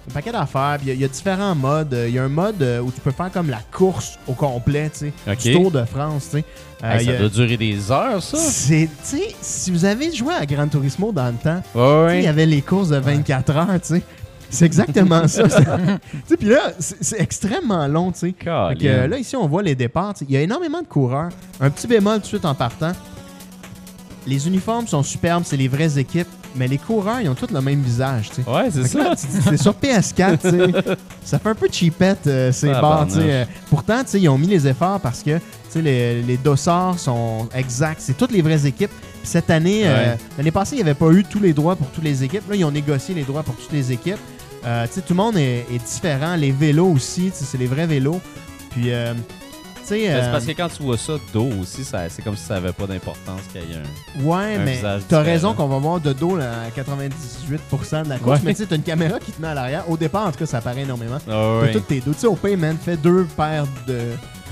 un 0.10 0.14
paquet 0.14 0.32
d'affaires. 0.32 0.78
Il 0.82 0.88
y 0.88 0.92
a- 0.92 0.94
il 0.96 1.00
y, 1.02 1.06
a 1.06 1.08
différents 1.08 1.54
modes. 1.56 1.96
Il 2.08 2.14
y 2.14 2.20
a 2.20 2.24
un 2.24 2.28
mode 2.30 2.62
euh, 2.64 2.80
où 2.82 2.92
tu 2.92 3.00
peux 3.02 3.12
faire 3.12 3.32
comme 3.32 3.50
la 3.50 3.62
course 3.72 4.18
au 4.28 4.34
complet, 4.34 4.90
tu 4.92 5.00
sais, 5.00 5.14
Tour 5.54 5.72
de 5.72 5.84
France. 5.86 6.30
tu 6.32 6.38
sais. 6.40 6.46
Euh, 6.84 6.94
Hey, 6.94 7.00
il 7.00 7.02
y 7.04 7.06
ça 7.08 7.12
a- 7.12 7.18
doit 7.20 7.30
durer 7.30 7.58
des 7.58 7.92
heures, 7.92 8.24
ça. 8.24 8.38
c'est, 8.38 8.90
si 9.42 9.70
vous 9.70 9.84
avez 9.86 10.14
joué 10.16 10.34
à 10.34 10.46
Gran 10.46 10.68
Turismo 10.68 11.12
dans 11.12 11.28
le 11.28 11.34
temps, 11.34 11.62
il 12.20 12.24
y 12.24 12.28
avait 12.28 12.46
les 12.46 12.62
courses 12.62 12.90
de 12.90 12.96
24 12.98 13.56
heures, 13.58 13.68
tu 13.82 13.96
sais. 13.96 14.02
C'est 14.50 14.66
exactement 14.66 15.28
ça. 15.28 15.44
puis 16.40 16.50
là, 16.50 16.72
c'est 16.80 17.20
extrêmement 17.20 17.88
long, 17.88 18.12
tu 18.12 18.20
sais. 18.20 18.36
Là, 19.08 19.18
ici, 19.18 19.36
on 19.36 19.48
voit 19.48 19.62
les 19.64 19.76
départs. 19.76 20.14
Il 20.22 20.32
y 20.32 20.38
a 20.38 20.42
énormément 20.42 20.82
de 20.82 20.88
coureurs. 20.88 21.30
Un 21.60 21.70
petit 21.70 21.88
bémol 21.88 22.16
tout 22.16 22.22
de 22.22 22.26
suite 22.28 22.46
en 22.46 22.56
partant. 22.56 22.92
Les 24.28 24.48
uniformes 24.48 24.88
sont 24.88 25.02
superbes, 25.04 25.44
c'est 25.46 25.58
les 25.58 25.68
vraies 25.68 25.98
équipes, 25.98 26.28
mais 26.56 26.68
les 26.68 26.78
coureurs, 26.78 27.22
ils 27.22 27.30
ont 27.30 27.36
tous 27.36 27.52
le 27.52 27.62
même 27.62 27.82
visage, 27.82 28.30
tu 28.30 28.44
sais. 28.44 28.50
Ouais, 28.50 28.70
c'est 28.70 28.86
ça. 28.88 29.14
c'est 29.16 29.58
sur 29.58 29.74
PS4, 29.74 30.38
tu 30.40 30.50
sais. 30.50 30.96
Ça 31.24 31.40
fait 31.40 31.50
un 31.50 31.56
peu 31.56 31.68
cheapette, 31.72 32.28
euh, 32.28 32.52
ces 32.52 32.70
Ah, 32.70 32.82
barres, 32.82 33.08
tu 33.08 33.14
sais. 33.14 33.20
Euh, 33.24 33.46
Pourtant, 33.70 34.04
tu 34.04 34.10
sais, 34.10 34.20
ils 34.22 34.30
ont 34.30 34.38
mis 34.38 34.48
les 34.48 34.68
efforts 34.68 35.00
parce 35.00 35.24
que, 35.24 35.38
tu 35.38 35.42
sais, 35.70 35.82
les, 35.82 36.22
les 36.22 36.38
dossards 36.38 37.00
sont 37.00 37.48
exacts. 37.56 38.02
C'est 38.02 38.18
toutes 38.18 38.32
les 38.32 38.42
vraies 38.42 38.66
équipes. 38.68 38.92
Cette 39.24 39.50
année, 39.50 39.82
euh, 39.86 40.16
l'année 40.38 40.52
passée, 40.52 40.76
il 40.76 40.78
n'y 40.84 40.90
avait 40.90 40.94
pas 40.96 41.10
eu 41.12 41.24
tous 41.24 41.40
les 41.40 41.54
droits 41.54 41.76
pour 41.76 41.88
toutes 41.90 42.04
les 42.04 42.24
équipes. 42.24 42.48
Là, 42.50 42.56
ils 42.56 42.66
ont 42.66 42.72
négocié 42.72 43.16
les 43.16 43.24
droits 43.24 43.44
pour 43.44 43.56
toutes 43.56 43.72
les 43.72 43.92
équipes. 43.92 44.18
Euh, 44.66 44.86
tout 44.94 45.02
le 45.10 45.16
monde 45.16 45.38
est, 45.38 45.66
est 45.72 45.84
différent. 45.84 46.36
Les 46.36 46.52
vélos 46.52 46.88
aussi, 46.88 47.32
c'est 47.34 47.58
les 47.58 47.68
vrais 47.68 47.88
vélos. 47.88 48.20
Puis, 48.72 48.92
euh, 48.92 49.14
sais... 49.90 50.08
Ben, 50.08 50.14
euh, 50.16 50.22
C'est 50.26 50.32
parce 50.32 50.46
que 50.46 50.52
quand 50.52 50.70
tu 50.76 50.84
vois 50.84 50.98
ça 50.98 51.14
dos 51.34 51.50
aussi, 51.62 51.84
ça- 51.84 52.08
c'est 52.10 52.22
comme 52.22 52.36
si 52.38 52.44
ça 52.46 52.56
avait 52.56 52.72
pas 52.74 52.88
d'importance 52.88 53.42
qu'il 53.52 53.62
y 53.62 53.74
ait 53.74 53.78
un. 53.78 54.24
Ouais, 54.24 54.56
un 54.56 54.60
mais 54.60 54.76
visage 54.76 55.02
t'as 55.08 55.22
raison 55.22 55.54
qu'on 55.54 55.68
va 55.68 55.78
voir 55.78 56.00
de 56.00 56.14
dos 56.14 56.36
là, 56.38 56.52
à 56.68 56.70
98% 56.70 58.04
de 58.04 58.10
la 58.10 58.18
course. 58.18 58.38
Ouais. 58.40 58.46
Mais 58.46 58.54
tu 58.54 58.62
sais, 58.62 58.68
t'as 58.68 58.76
une 58.76 58.84
caméra 58.84 59.20
qui 59.20 59.32
te 59.32 59.42
met 59.42 59.48
à 59.50 59.54
l'arrière. 59.54 59.90
Au 59.90 59.98
départ, 59.98 60.28
en 60.28 60.32
tout 60.32 60.40
cas, 60.40 60.46
ça 60.46 60.62
paraît 60.62 60.82
énormément. 60.82 61.18
T'as 61.26 61.60
ouais. 61.62 61.72
tous 61.72 61.80
tes 61.82 62.00
dos. 62.02 62.14
Tu 62.14 62.20
sais, 62.20 62.28
au 62.28 62.36
pays, 62.36 62.56
man, 62.56 62.78
fais 62.84 62.98
deux 62.98 63.26
paires 63.38 63.66
de, 63.88 64.00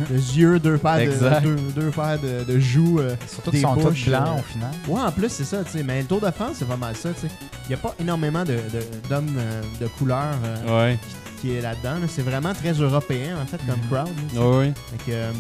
de 0.09 0.15
yeux, 0.35 0.59
deux 0.59 0.77
paires, 0.77 0.97
de, 0.97 1.01
Exact. 1.01 1.41
deux, 1.43 1.55
deux 1.75 1.89
paires 1.91 2.19
de, 2.19 2.43
de 2.51 2.59
joues. 2.59 2.99
euh. 2.99 3.15
Surtout 3.27 3.51
qu'ils 3.51 3.61
sont 3.61 3.75
tous 3.75 3.83
bouches, 3.83 4.05
blancs 4.07 4.27
euh, 4.27 4.39
au 4.39 4.43
final. 4.43 4.71
Ouais, 4.87 5.01
en 5.01 5.11
plus, 5.11 5.29
c'est 5.29 5.43
ça, 5.45 5.63
tu 5.63 5.71
sais. 5.77 5.83
Mais 5.83 6.01
le 6.01 6.07
Tour 6.07 6.21
de 6.21 6.31
France, 6.31 6.57
c'est 6.59 6.67
pas 6.67 6.77
mal 6.77 6.95
ça, 6.95 7.09
tu 7.13 7.21
sais. 7.27 7.33
Il 7.65 7.69
n'y 7.69 7.75
a 7.75 7.77
pas 7.77 7.93
énormément 7.99 8.43
de- 8.43 8.53
de- 8.53 9.09
d'hommes 9.09 9.35
euh, 9.37 9.61
de, 9.81 9.87
couleur 9.87 10.23
euh, 10.45 10.91
Ouais. 10.91 10.97
qui 11.01 11.15
est 11.45 11.61
là-dedans. 11.61 11.93
là. 12.01 12.07
C'est 12.09 12.21
vraiment 12.21 12.53
très 12.53 12.73
européen, 12.73 13.37
en 13.41 13.45
fait, 13.45 13.57
comme 13.67 13.79
Mhm. 13.81 13.87
crowd. 13.89 14.65
là. 14.65 14.71
Fait 14.91 14.97
que, 15.11 15.15
euh, 15.15 15.31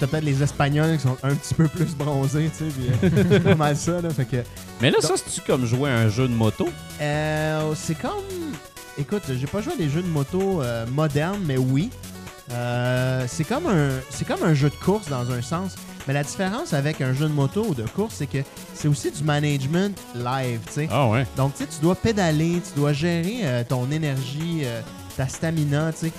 t'as 0.00 0.06
peut-être 0.06 0.24
les 0.24 0.42
Espagnols 0.42 0.96
qui 0.96 1.02
sont 1.02 1.16
un 1.22 1.34
petit 1.34 1.54
peu 1.54 1.68
plus 1.68 1.94
bronzés, 1.96 2.50
tu 2.56 2.64
sais. 2.64 2.70
puis, 2.70 3.08
euh, 3.08 3.24
c'est 3.30 3.40
pas 3.44 3.54
mal 3.54 3.76
ça, 3.76 4.00
là. 4.00 4.10
Fait 4.10 4.24
que. 4.24 4.36
Mais 4.80 4.90
là, 4.90 4.98
ça, 5.00 5.14
c'est-tu 5.16 5.40
comme 5.42 5.64
jouer 5.66 5.90
à 5.90 5.94
un 5.98 6.08
jeu 6.08 6.26
de 6.28 6.34
moto? 6.34 6.68
Euh, 7.00 7.72
c'est 7.76 7.96
comme. 7.98 8.10
Écoute, 8.98 9.22
j'ai 9.38 9.46
pas 9.46 9.60
joué 9.60 9.74
à 9.74 9.76
des 9.76 9.88
jeux 9.90 10.02
de 10.02 10.08
moto 10.08 10.62
euh, 10.62 10.86
modernes, 10.86 11.40
mais 11.46 11.58
oui. 11.58 11.90
Euh, 12.52 13.24
c'est 13.28 13.42
comme 13.44 13.66
un 13.66 13.88
c'est 14.08 14.24
comme 14.26 14.44
un 14.44 14.54
jeu 14.54 14.70
de 14.70 14.74
course 14.76 15.08
dans 15.08 15.30
un 15.32 15.42
sens. 15.42 15.74
Mais 16.06 16.14
la 16.14 16.22
différence 16.22 16.72
avec 16.72 17.00
un 17.00 17.12
jeu 17.12 17.26
de 17.26 17.32
moto 17.32 17.66
ou 17.68 17.74
de 17.74 17.82
course, 17.82 18.14
c'est 18.18 18.28
que 18.28 18.38
c'est 18.72 18.86
aussi 18.86 19.10
du 19.10 19.24
management 19.24 19.98
live, 20.14 20.60
tu 20.68 20.72
sais. 20.72 20.88
Ah 20.92 21.08
ouais. 21.08 21.26
Donc, 21.36 21.54
tu 21.56 21.64
sais, 21.64 21.68
tu 21.68 21.80
dois 21.82 21.96
pédaler, 21.96 22.62
tu 22.64 22.78
dois 22.78 22.92
gérer 22.92 23.38
euh, 23.42 23.64
ton 23.68 23.90
énergie, 23.90 24.60
euh, 24.64 24.80
ta 25.16 25.28
stamina, 25.28 25.92
tu 25.92 26.06
sais. 26.06 26.12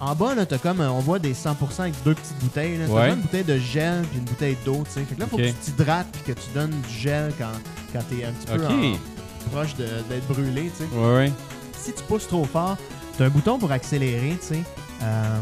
En 0.00 0.14
bas, 0.14 0.34
là, 0.34 0.44
t'as 0.44 0.58
comme, 0.58 0.80
on 0.80 0.98
voit 1.00 1.18
des 1.18 1.32
100% 1.32 1.80
avec 1.80 1.94
deux 2.04 2.14
petites 2.14 2.38
bouteilles. 2.40 2.76
Là. 2.76 2.84
T'as 2.86 2.92
Ouais. 2.92 3.08
une 3.10 3.20
bouteille 3.20 3.44
de 3.44 3.58
gel 3.58 4.02
puis 4.10 4.18
une 4.18 4.24
bouteille 4.24 4.56
d'eau, 4.64 4.82
tu 4.86 4.92
sais. 4.92 5.04
Fait 5.06 5.14
que 5.14 5.20
là, 5.20 5.26
faut 5.26 5.36
Ok. 5.36 5.42
que 5.42 5.48
tu 5.48 5.54
t'hydrates 5.54 6.06
puis 6.12 6.34
que 6.34 6.38
tu 6.38 6.46
donnes 6.54 6.70
du 6.86 6.94
gel 6.94 7.32
quand, 7.38 7.46
quand 7.92 8.00
t'es 8.10 8.24
un 8.24 8.32
petit 8.32 8.46
peu 8.46 8.64
Ok. 8.64 8.70
en- 8.70 9.50
proche 9.50 9.74
de- 9.76 10.02
d'être 10.10 10.26
brûlé, 10.28 10.70
tu 10.76 10.84
sais. 10.84 10.88
Ouais, 10.98 11.14
ouais. 11.14 11.32
Si 11.78 11.92
tu 11.94 12.02
pousses 12.02 12.26
trop 12.28 12.44
fort, 12.44 12.76
t'as 13.16 13.24
un 13.26 13.30
bouton 13.30 13.58
pour 13.58 13.72
accélérer, 13.72 14.36
tu 14.40 14.48
sais. 14.48 14.62
Euh, 15.02 15.40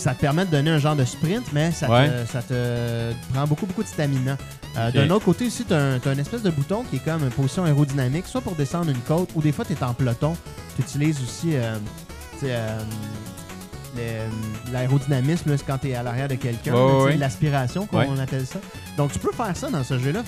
ça 0.00 0.14
te 0.14 0.20
permet 0.20 0.46
de 0.46 0.50
donner 0.50 0.70
un 0.70 0.78
genre 0.78 0.96
de 0.96 1.04
sprint, 1.04 1.44
mais 1.52 1.70
ça, 1.72 1.90
Ouais. 1.90 2.08
te, 2.08 2.30
ça 2.32 2.42
te 2.42 3.12
prend 3.32 3.46
beaucoup, 3.46 3.66
beaucoup 3.66 3.82
de 3.82 3.88
stamina. 3.88 4.36
Euh. 4.76 4.90
D'un 4.92 5.10
autre 5.10 5.24
côté 5.24 5.46
aussi, 5.46 5.64
tu 5.64 5.74
as, 5.74 5.98
un 6.04 6.18
espèce 6.18 6.42
de 6.42 6.50
bouton 6.50 6.84
qui 6.88 6.96
est 6.96 7.04
comme 7.04 7.22
une 7.22 7.30
position 7.30 7.64
aérodynamique, 7.64 8.26
soit 8.26 8.40
pour 8.40 8.54
descendre 8.54 8.90
une 8.90 9.00
côte, 9.00 9.30
ou 9.34 9.42
des 9.42 9.52
fois, 9.52 9.64
tu 9.64 9.72
es 9.74 9.82
en 9.82 9.94
peloton. 9.94 10.36
Tu 10.76 10.82
utilises 10.82 11.18
aussi 11.22 11.50
euh, 11.56 11.76
tu 12.38 12.46
sais, 12.46 12.52
euh, 12.52 12.78
le- 13.96 14.72
l'aérodynamisme, 14.72 15.56
quand 15.66 15.78
tu 15.78 15.88
es 15.90 15.94
à 15.94 16.02
l'arrière 16.02 16.28
de 16.28 16.36
quelqu'un, 16.36 16.74
ouais. 16.74 17.16
l'aspiration, 17.16 17.86
qu'on 17.86 17.98
Ouais. 17.98 18.20
appelle 18.20 18.46
ça. 18.46 18.58
Donc, 18.96 19.12
tu 19.12 19.18
peux 19.18 19.32
faire 19.32 19.56
ça 19.56 19.68
dans 19.70 19.84
ce 19.84 19.98
jeu-là. 19.98 20.22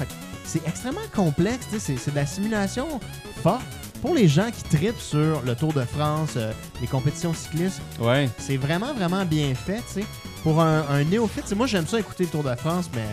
C'est 0.44 0.66
extrêmement 0.66 1.00
complexe, 1.14 1.66
c'est 1.78 1.94
de 2.10 2.14
la 2.16 2.26
simulation 2.26 3.00
forte. 3.42 3.62
Pour 4.02 4.14
les 4.14 4.26
gens 4.28 4.50
qui 4.50 4.62
tripent 4.76 5.00
sur 5.00 5.40
le 5.46 5.54
Tour 5.54 5.72
de 5.72 5.84
France, 5.84 6.30
euh, 6.36 6.52
les 6.80 6.86
compétitions 6.88 7.32
cyclistes, 7.32 7.80
Ouais. 8.00 8.28
c'est 8.36 8.56
vraiment, 8.56 8.92
vraiment 8.92 9.24
bien 9.24 9.54
fait, 9.54 9.76
tu 9.94 10.00
sais. 10.00 10.04
Pour 10.42 10.60
un, 10.60 10.84
un 10.90 11.04
néophyte, 11.04 11.54
moi 11.54 11.66
j'aime 11.68 11.86
ça 11.86 12.00
écouter 12.00 12.24
le 12.24 12.30
Tour 12.30 12.42
de 12.42 12.54
France, 12.56 12.90
mais 12.94 13.04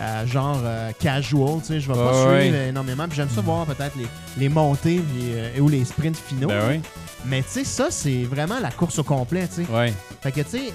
euh, 0.00 0.24
genre 0.26 0.60
euh, 0.62 0.92
casual, 1.00 1.58
tu 1.60 1.66
sais, 1.66 1.80
je 1.80 1.88
vais 1.88 1.98
pas 1.98 2.12
suivre 2.12 2.30
ouais. 2.56 2.68
énormément. 2.68 3.08
Puis 3.08 3.16
j'aime 3.16 3.28
ça 3.28 3.40
voir 3.40 3.66
peut-être 3.66 3.96
les, 3.96 4.06
les 4.38 4.48
montées 4.48 5.00
puis, 5.00 5.60
ou 5.60 5.68
les 5.68 5.84
sprints 5.84 6.16
finaux. 6.16 6.46
Ben 6.48 6.62
oui. 6.68 6.80
Mais 7.24 7.42
tu 7.42 7.48
sais, 7.48 7.64
ça, 7.64 7.88
c'est 7.90 8.22
vraiment 8.22 8.60
la 8.60 8.70
course 8.70 9.00
au 9.00 9.04
complet, 9.04 9.48
tu 9.48 9.64
sais. 9.64 9.70
Ouais. 9.72 9.92
Fait 10.20 10.30
que, 10.30 10.42
tu 10.42 10.50
sais, 10.50 10.72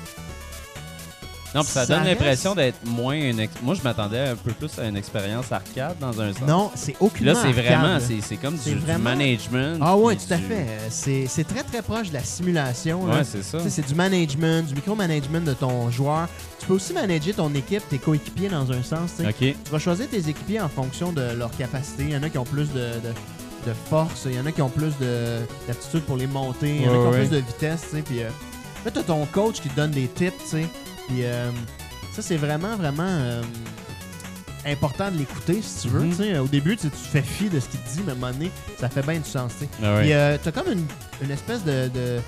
Non, 1.53 1.61
puis 1.63 1.71
ça, 1.71 1.85
Ça 1.85 1.95
donne 1.97 2.05
l'impression 2.05 2.55
d'être 2.55 2.77
moins 2.85 3.13
une 3.15 3.39
ex- 3.41 3.53
Moi, 3.61 3.75
je 3.75 3.81
m'attendais 3.81 4.19
un 4.29 4.35
peu 4.35 4.51
plus 4.53 4.79
à 4.79 4.85
une 4.87 4.95
expérience 4.95 5.51
arcade 5.51 5.97
dans 5.99 6.19
un 6.21 6.31
sens. 6.33 6.47
Non, 6.47 6.71
c'est 6.75 6.95
aucunement 6.99 7.33
là, 7.33 7.39
c'est 7.41 7.51
vraiment, 7.51 7.97
c'est 7.99 8.37
comme 8.37 8.55
du, 8.57 8.75
management. 8.99 9.77
Ah 9.81 9.97
ouais, 9.97 10.15
tout 10.15 10.33
à 10.33 10.37
du- 10.37 10.43
fait. 10.43 10.65
Euh, 10.67 10.87
C'est 11.27 11.43
très 11.47 11.63
très 11.63 11.81
proche 11.81 12.09
de 12.09 12.13
la 12.13 12.23
simulation. 12.23 13.03
Ouais, 13.03 13.23
c'est 13.23 13.43
ça. 13.43 13.57
C'est 13.67 13.85
du 13.85 13.95
management, 13.95 14.65
du 14.67 14.75
micromanagement 14.75 15.41
de 15.41 15.53
ton 15.53 15.89
joueur. 15.91 16.27
Tu 16.59 16.67
peux 16.67 16.73
aussi 16.73 16.93
manager 16.93 17.35
ton 17.35 17.53
équipe, 17.53 17.87
tes 17.89 17.97
coéquipiers 17.97 18.49
dans 18.49 18.71
un 18.71 18.83
sens. 18.83 19.11
tu 19.17 19.23
sais. 19.23 19.29
Ok. 19.29 19.55
Tu 19.65 19.71
vas 19.71 19.79
choisir 19.79 20.07
tes 20.09 20.19
équipiers 20.29 20.61
en 20.61 20.69
fonction 20.69 21.11
de 21.11 21.33
leur 21.37 21.51
capacité. 21.57 22.03
Il 22.03 22.11
y 22.11 22.17
en 22.17 22.23
a 22.23 22.29
qui 22.29 22.37
ont 22.37 22.43
plus 22.45 22.69
de, 22.71 22.79
de- 22.79 23.69
de 23.69 23.73
force, 23.89 24.23
il 24.25 24.35
y 24.35 24.39
en 24.39 24.45
a 24.45 24.51
qui 24.51 24.61
ont 24.61 24.69
plus 24.69 24.97
de- 24.99 25.39
d'aptitude 25.67 26.01
pour 26.03 26.17
les 26.17 26.25
monter, 26.27 26.77
il 26.77 26.81
y 26.83 26.87
en 26.87 26.91
a 26.91 26.93
qui 26.93 26.97
ont 26.99 27.09
ouais. 27.11 27.19
plus 27.19 27.29
de 27.29 27.37
vitesse. 27.37 27.81
tu 27.89 27.97
sais, 27.97 28.01
Puis 28.03 28.23
euh, 28.23 28.29
là, 28.85 28.91
tu 28.91 28.99
as 28.99 29.03
ton 29.03 29.25
coach 29.27 29.59
qui 29.61 29.69
te 29.69 29.75
donne 29.75 29.91
des 29.91 30.07
tips. 30.07 30.31
tu 30.43 30.47
sais. 30.49 30.65
Puis 31.07 31.23
euh, 31.23 31.49
ça, 32.13 32.21
c'est 32.21 32.37
vraiment, 32.37 32.75
vraiment 32.77 33.03
euh, 33.07 33.41
important 34.65 35.11
de 35.11 35.17
l'écouter 35.17 35.61
si 35.61 35.83
tu 35.83 35.87
veux. 35.89 36.01
Mhm. 36.01 36.39
Au 36.41 36.47
début, 36.47 36.77
tu 36.77 36.87
fais 36.89 37.21
fi 37.21 37.49
de 37.49 37.59
ce 37.59 37.67
qu'il 37.67 37.79
te 37.79 37.89
dit, 37.89 38.01
mais 38.05 38.11
à 38.11 38.15
un 38.15 38.17
moment 38.17 38.31
donné, 38.33 38.51
ça 38.79 38.89
fait 38.89 39.01
bien 39.01 39.19
du 39.19 39.29
sens. 39.29 39.53
tu 39.59 39.65
sais. 39.65 39.69
Ah 39.83 39.95
ouais. 39.95 40.01
Puis 40.01 40.13
euh, 40.13 40.37
t'as 40.41 40.51
comme 40.51 40.71
une, 40.71 40.85
une 41.21 41.31
espèce 41.31 41.63
de, 41.63 41.89
de, 41.89 42.19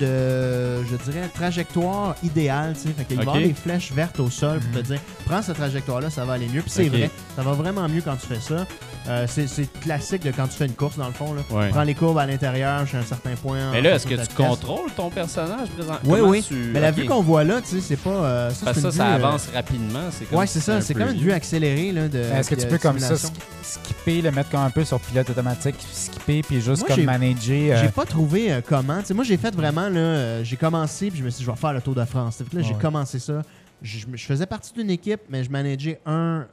de, 0.00 0.84
je 0.84 0.96
dirais, 1.10 1.28
trajectoire 1.34 2.14
idéale, 2.22 2.74
tu 2.74 2.88
sais. 2.88 2.94
Fait 2.96 3.04
qu'il 3.04 3.16
va 3.16 3.22
y 3.22 3.26
Ok. 3.26 3.28
avoir 3.34 3.48
des 3.48 3.54
flèches 3.54 3.92
vertes 3.92 4.20
au 4.20 4.30
sol 4.30 4.60
pour 4.60 4.68
Mhm. 4.70 4.82
te 4.82 4.86
dire, 4.92 5.00
prends 5.26 5.42
cette 5.42 5.56
trajectoire-là, 5.56 6.10
ça 6.10 6.24
va 6.24 6.34
aller 6.34 6.48
mieux. 6.48 6.62
Puis 6.62 6.70
c'est 6.70 6.88
vrai, 6.88 7.10
ça 7.36 7.42
va 7.42 7.52
vraiment 7.52 7.88
mieux 7.88 8.02
quand 8.02 8.16
tu 8.16 8.26
fais 8.26 8.40
ça. 8.40 8.66
Euh, 9.08 9.26
c'est 9.28 9.70
classique 9.80 10.22
de 10.22 10.30
quand 10.30 10.46
tu 10.48 10.54
fais 10.56 10.66
une 10.66 10.74
course, 10.74 10.96
dans 10.96 11.06
le 11.06 11.12
fond. 11.12 11.32
Là. 11.32 11.42
Ouais. 11.50 11.68
Prends 11.70 11.82
les 11.82 11.94
courbes 11.94 12.18
à 12.18 12.26
l'intérieur 12.26 12.80
jusqu'à 12.82 12.98
un 12.98 13.02
certain 13.02 13.34
point. 13.36 13.70
Mais 13.72 13.80
là, 13.80 13.94
est-ce 13.94 14.06
que 14.06 14.14
tu 14.14 14.34
contrôles 14.34 14.90
ton 14.96 15.08
personnage 15.10 15.68
présent? 15.70 15.94
Oui, 16.04 16.18
Comment 16.18 16.30
oui. 16.30 16.44
tu- 16.46 16.70
Mais 16.72 16.80
la 16.80 16.90
vue 16.90 17.06
qu'on 17.06 17.22
voit 17.22 17.44
là, 17.44 17.60
tu 17.60 17.68
sais, 17.68 17.80
c'est 17.80 17.96
pas. 17.96 18.10
euh, 18.10 18.50
ça, 18.50 18.66
Parce 18.66 18.80
ça, 18.80 18.90
ça 18.92 19.04
vue, 19.04 19.10
euh, 19.10 19.14
avance 19.14 19.48
rapidement. 19.54 20.08
Ouais, 20.32 20.46
c'est 20.46 20.60
ça. 20.60 20.80
C'est 20.80 20.94
comme 20.94 21.10
une 21.10 21.18
vue 21.20 21.32
accélérée. 21.32 21.92
Là, 21.92 22.08
de, 22.08 22.18
Est-ce 22.18 22.50
que 22.50 22.54
tu 22.54 22.66
peux 22.66 22.78
comme 22.78 22.98
ça 22.98 23.14
skipper, 23.62 24.22
le 24.22 24.30
mettre 24.30 24.50
comme 24.50 24.60
un 24.60 24.70
peu 24.70 24.84
sur 24.84 24.98
pilote 25.00 25.28
automatique, 25.30 25.76
skipper, 25.92 26.42
puis 26.42 26.60
juste 26.60 26.78
Moi, 26.80 26.88
comme 26.88 26.96
j'ai- 26.96 27.04
manager. 27.06 27.76
euh, 27.76 27.82
J'ai 27.82 27.88
pas 27.90 28.04
trouvé 28.06 28.52
euh, 28.52 28.60
comment. 28.66 29.00
Tu 29.00 29.06
sais, 29.06 29.14
moi, 29.14 29.24
j'ai 29.24 29.36
fait 29.36 29.54
vraiment, 29.54 29.88
là, 29.88 29.98
euh, 30.00 30.44
j'ai 30.44 30.56
commencé, 30.56 31.10
puis 31.10 31.18
je 31.20 31.24
me 31.24 31.30
suis 31.30 31.38
dit, 31.38 31.44
je 31.44 31.50
vais 31.50 31.56
faire 31.56 31.72
le 31.72 31.80
Tour 31.80 31.94
de 31.94 32.04
France. 32.04 32.36
Fait 32.38 32.44
que 32.44 32.56
là, 32.56 32.62
j'ai 32.62 32.74
commencé 32.74 33.18
ça. 33.18 33.42
Je, 33.82 33.98
je 34.12 34.24
faisais 34.26 34.46
partie 34.46 34.72
d'une 34.72 34.90
équipe, 34.90 35.20
mais 35.30 35.44
je 35.44 35.50
manageais 35.50 36.00
un, 36.06 36.46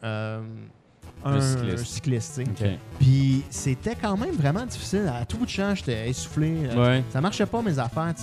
un, 1.25 1.34
Un 1.38 1.41
cycliste. 1.41 1.86
cycliste, 1.86 2.34
sais. 2.34 2.44
Ok. 2.44 2.70
Puis 3.00 3.44
c'était 3.50 3.96
quand 3.96 4.15
même 4.15 4.36
vraiment 4.36 4.65
difficile. 4.65 5.12
À 5.13 5.25
tout 5.25 5.38
bout 5.38 5.46
de 5.46 5.50
champ, 5.50 5.74
j'étais 5.75 6.10
essoufflé. 6.10 6.55
Euh, 6.70 6.75
Ouais. 6.86 7.03
Ça 7.12 7.20
marchait 7.22 7.46
pas, 7.46 7.62
mes 7.62 7.77
affaires. 7.79 8.13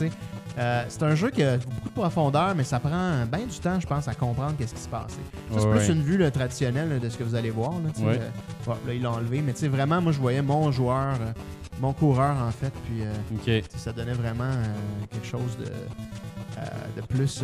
Euh, 0.58 0.84
c'est 0.88 1.02
un 1.02 1.14
jeu 1.14 1.30
qui 1.30 1.42
a 1.42 1.56
beaucoup 1.56 1.88
de 1.88 1.94
profondeur, 1.94 2.54
mais 2.54 2.64
ça 2.64 2.78
prend 2.78 3.24
bien 3.26 3.46
du 3.46 3.58
temps, 3.58 3.80
je 3.80 3.86
pense, 3.86 4.06
à 4.06 4.14
comprendre 4.14 4.54
qu'est-ce 4.58 4.74
qui 4.74 4.82
se 4.82 4.88
passe. 4.88 5.12
Ça, 5.12 5.18
c'est 5.58 5.64
Ouais, 5.66 5.76
plus 5.78 5.88
une 5.88 6.02
vue 6.02 6.18
là, 6.18 6.30
traditionnelle 6.30 6.90
là, 6.90 6.98
de 6.98 7.08
ce 7.08 7.16
que 7.16 7.24
vous 7.24 7.34
allez 7.34 7.50
voir. 7.50 7.72
Là. 7.72 8.04
Ouais. 8.06 8.18
Euh, 8.20 8.28
bon, 8.66 8.72
là, 8.86 8.92
il 8.94 9.02
l'a 9.02 9.10
enlevé, 9.12 9.40
mais 9.42 9.52
vraiment, 9.68 10.00
moi, 10.02 10.12
je 10.12 10.20
voyais 10.20 10.42
mon 10.42 10.70
joueur, 10.70 11.14
euh, 11.14 11.32
mon 11.80 11.94
coureur, 11.94 12.36
en 12.36 12.50
fait, 12.50 12.72
puis 12.84 13.02
euh, 13.56 13.60
ça 13.76 13.92
donnait 13.92 14.12
vraiment 14.12 14.50
quelque 15.10 15.26
chose 15.26 15.56
de, 15.58 15.64
de 17.00 17.06
plus, 17.06 17.42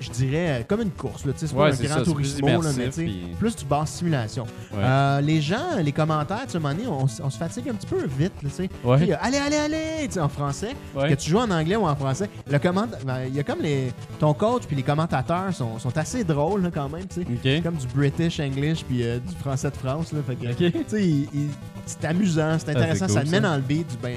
je 0.00 0.10
dirais, 0.10 0.60
euh, 0.60 0.62
comme 0.66 0.80
une 0.82 0.90
course. 0.90 1.22
C'est 1.36 1.54
pas 1.54 1.66
un 1.66 1.70
grand 1.70 2.04
c'est 2.04 2.14
plus 2.14 2.40
là, 2.40 2.58
mais 2.76 2.88
puis- 2.88 3.26
du 3.56 3.64
basse 3.64 3.92
simulation. 3.92 4.44
Ouais. 4.72 4.78
Euh, 4.82 5.20
les 5.20 5.40
gens, 5.40 5.76
les 5.82 5.92
commentaires, 5.92 6.44
tu 6.46 6.52
sais, 6.52 6.58
on, 6.88 7.04
on 7.04 7.30
se 7.30 7.38
fatigue 7.38 7.68
un 7.68 7.74
petit 7.74 7.86
peu 7.86 8.04
vite. 8.06 8.32
là, 8.42 8.48
tu 8.48 8.50
sais. 8.50 8.68
Ouais. 8.84 8.98
Puis, 8.98 9.12
euh, 9.12 9.16
allez, 9.20 9.38
allez, 9.38 9.56
allez, 9.56 10.18
en 10.18 10.28
français. 10.28 10.74
Que 10.94 11.14
tu 11.14 11.30
joues 11.30 11.38
en 11.38 11.50
anglais 11.50 11.76
ou 11.76 11.86
en 11.86 11.94
français. 11.96 12.28
Le 12.50 12.58
comment, 12.58 12.86
ben, 13.04 13.20
il 13.28 13.34
y 13.34 13.40
a 13.40 13.42
comme 13.42 13.60
les, 13.60 13.92
ton 14.18 14.34
coach 14.34 14.62
puis 14.66 14.76
les 14.76 14.82
commentateurs 14.82 15.52
sont, 15.52 15.78
sont 15.78 15.96
assez 15.96 16.24
drôles 16.24 16.62
là, 16.62 16.70
quand 16.72 16.88
même. 16.88 17.06
tu 17.06 17.22
sais. 17.22 17.26
C'est 17.42 17.56
Ok. 17.58 17.62
comme 17.62 17.76
du 17.76 17.86
British 17.88 18.40
English 18.40 18.84
puis 18.84 19.02
euh, 19.02 19.18
du 19.18 19.34
français 19.36 19.70
de 19.70 19.76
France. 19.76 20.12
Là, 20.12 20.20
fait 20.26 20.36
que, 20.36 20.50
Ok. 20.52 20.72
tu 20.72 20.84
sais, 20.88 21.04
il- 21.06 21.28
il- 21.34 21.48
c'est 21.86 22.04
amusant, 22.06 22.56
c'est 22.58 22.70
intéressant, 22.70 23.06
c'est 23.08 23.14
ça 23.14 23.22
te 23.22 23.28
met 23.28 23.40
dans 23.40 23.54
le 23.56 23.60
beat 23.62 23.86
du 23.88 23.96
ben, 23.98 24.16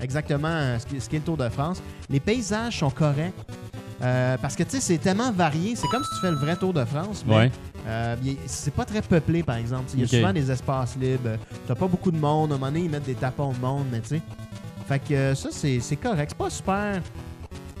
exactement 0.00 0.76
ce 0.78 1.08
qu'est 1.08 1.18
le 1.18 1.22
Tour 1.24 1.36
de 1.36 1.48
France. 1.48 1.80
Les 2.10 2.20
paysages 2.20 2.78
sont 2.78 2.90
corrects. 2.90 3.34
Euh, 4.02 4.36
parce 4.40 4.56
que 4.56 4.62
tu 4.64 4.70
sais, 4.70 4.80
c'est 4.80 4.98
tellement 4.98 5.30
varié. 5.32 5.76
C'est 5.76 5.86
comme 5.88 6.02
si 6.04 6.10
tu 6.14 6.20
fais 6.20 6.30
le 6.30 6.36
vrai 6.36 6.56
Tour 6.56 6.72
de 6.72 6.84
France, 6.84 7.24
mais 7.26 7.34
Ouais. 7.36 7.50
euh, 7.86 8.16
c'est 8.46 8.72
pas 8.74 8.84
très 8.84 9.02
peuplé, 9.02 9.42
par 9.42 9.56
exemple. 9.56 9.84
Il 9.94 10.00
y 10.00 10.04
a 10.04 10.06
souvent 10.08 10.32
des 10.32 10.50
espaces 10.50 10.96
libres. 10.96 11.36
T'as 11.66 11.74
pas 11.74 11.86
beaucoup 11.86 12.10
de 12.10 12.18
monde. 12.18 12.50
À 12.52 12.54
un 12.54 12.58
moment 12.58 12.66
donné, 12.72 12.84
ils 12.84 12.90
mettent 12.90 13.04
des 13.06 13.14
tapons 13.14 13.52
de 13.52 13.58
monde, 13.58 13.86
mais 13.92 14.00
tu 14.00 14.08
sais. 14.08 14.20
Fait 14.88 14.98
que 14.98 15.34
ça, 15.34 15.48
c'est 15.52 15.78
c'est 15.80 15.96
correct. 15.96 16.32
C'est 16.32 16.38
pas 16.44 16.50
super 16.50 17.00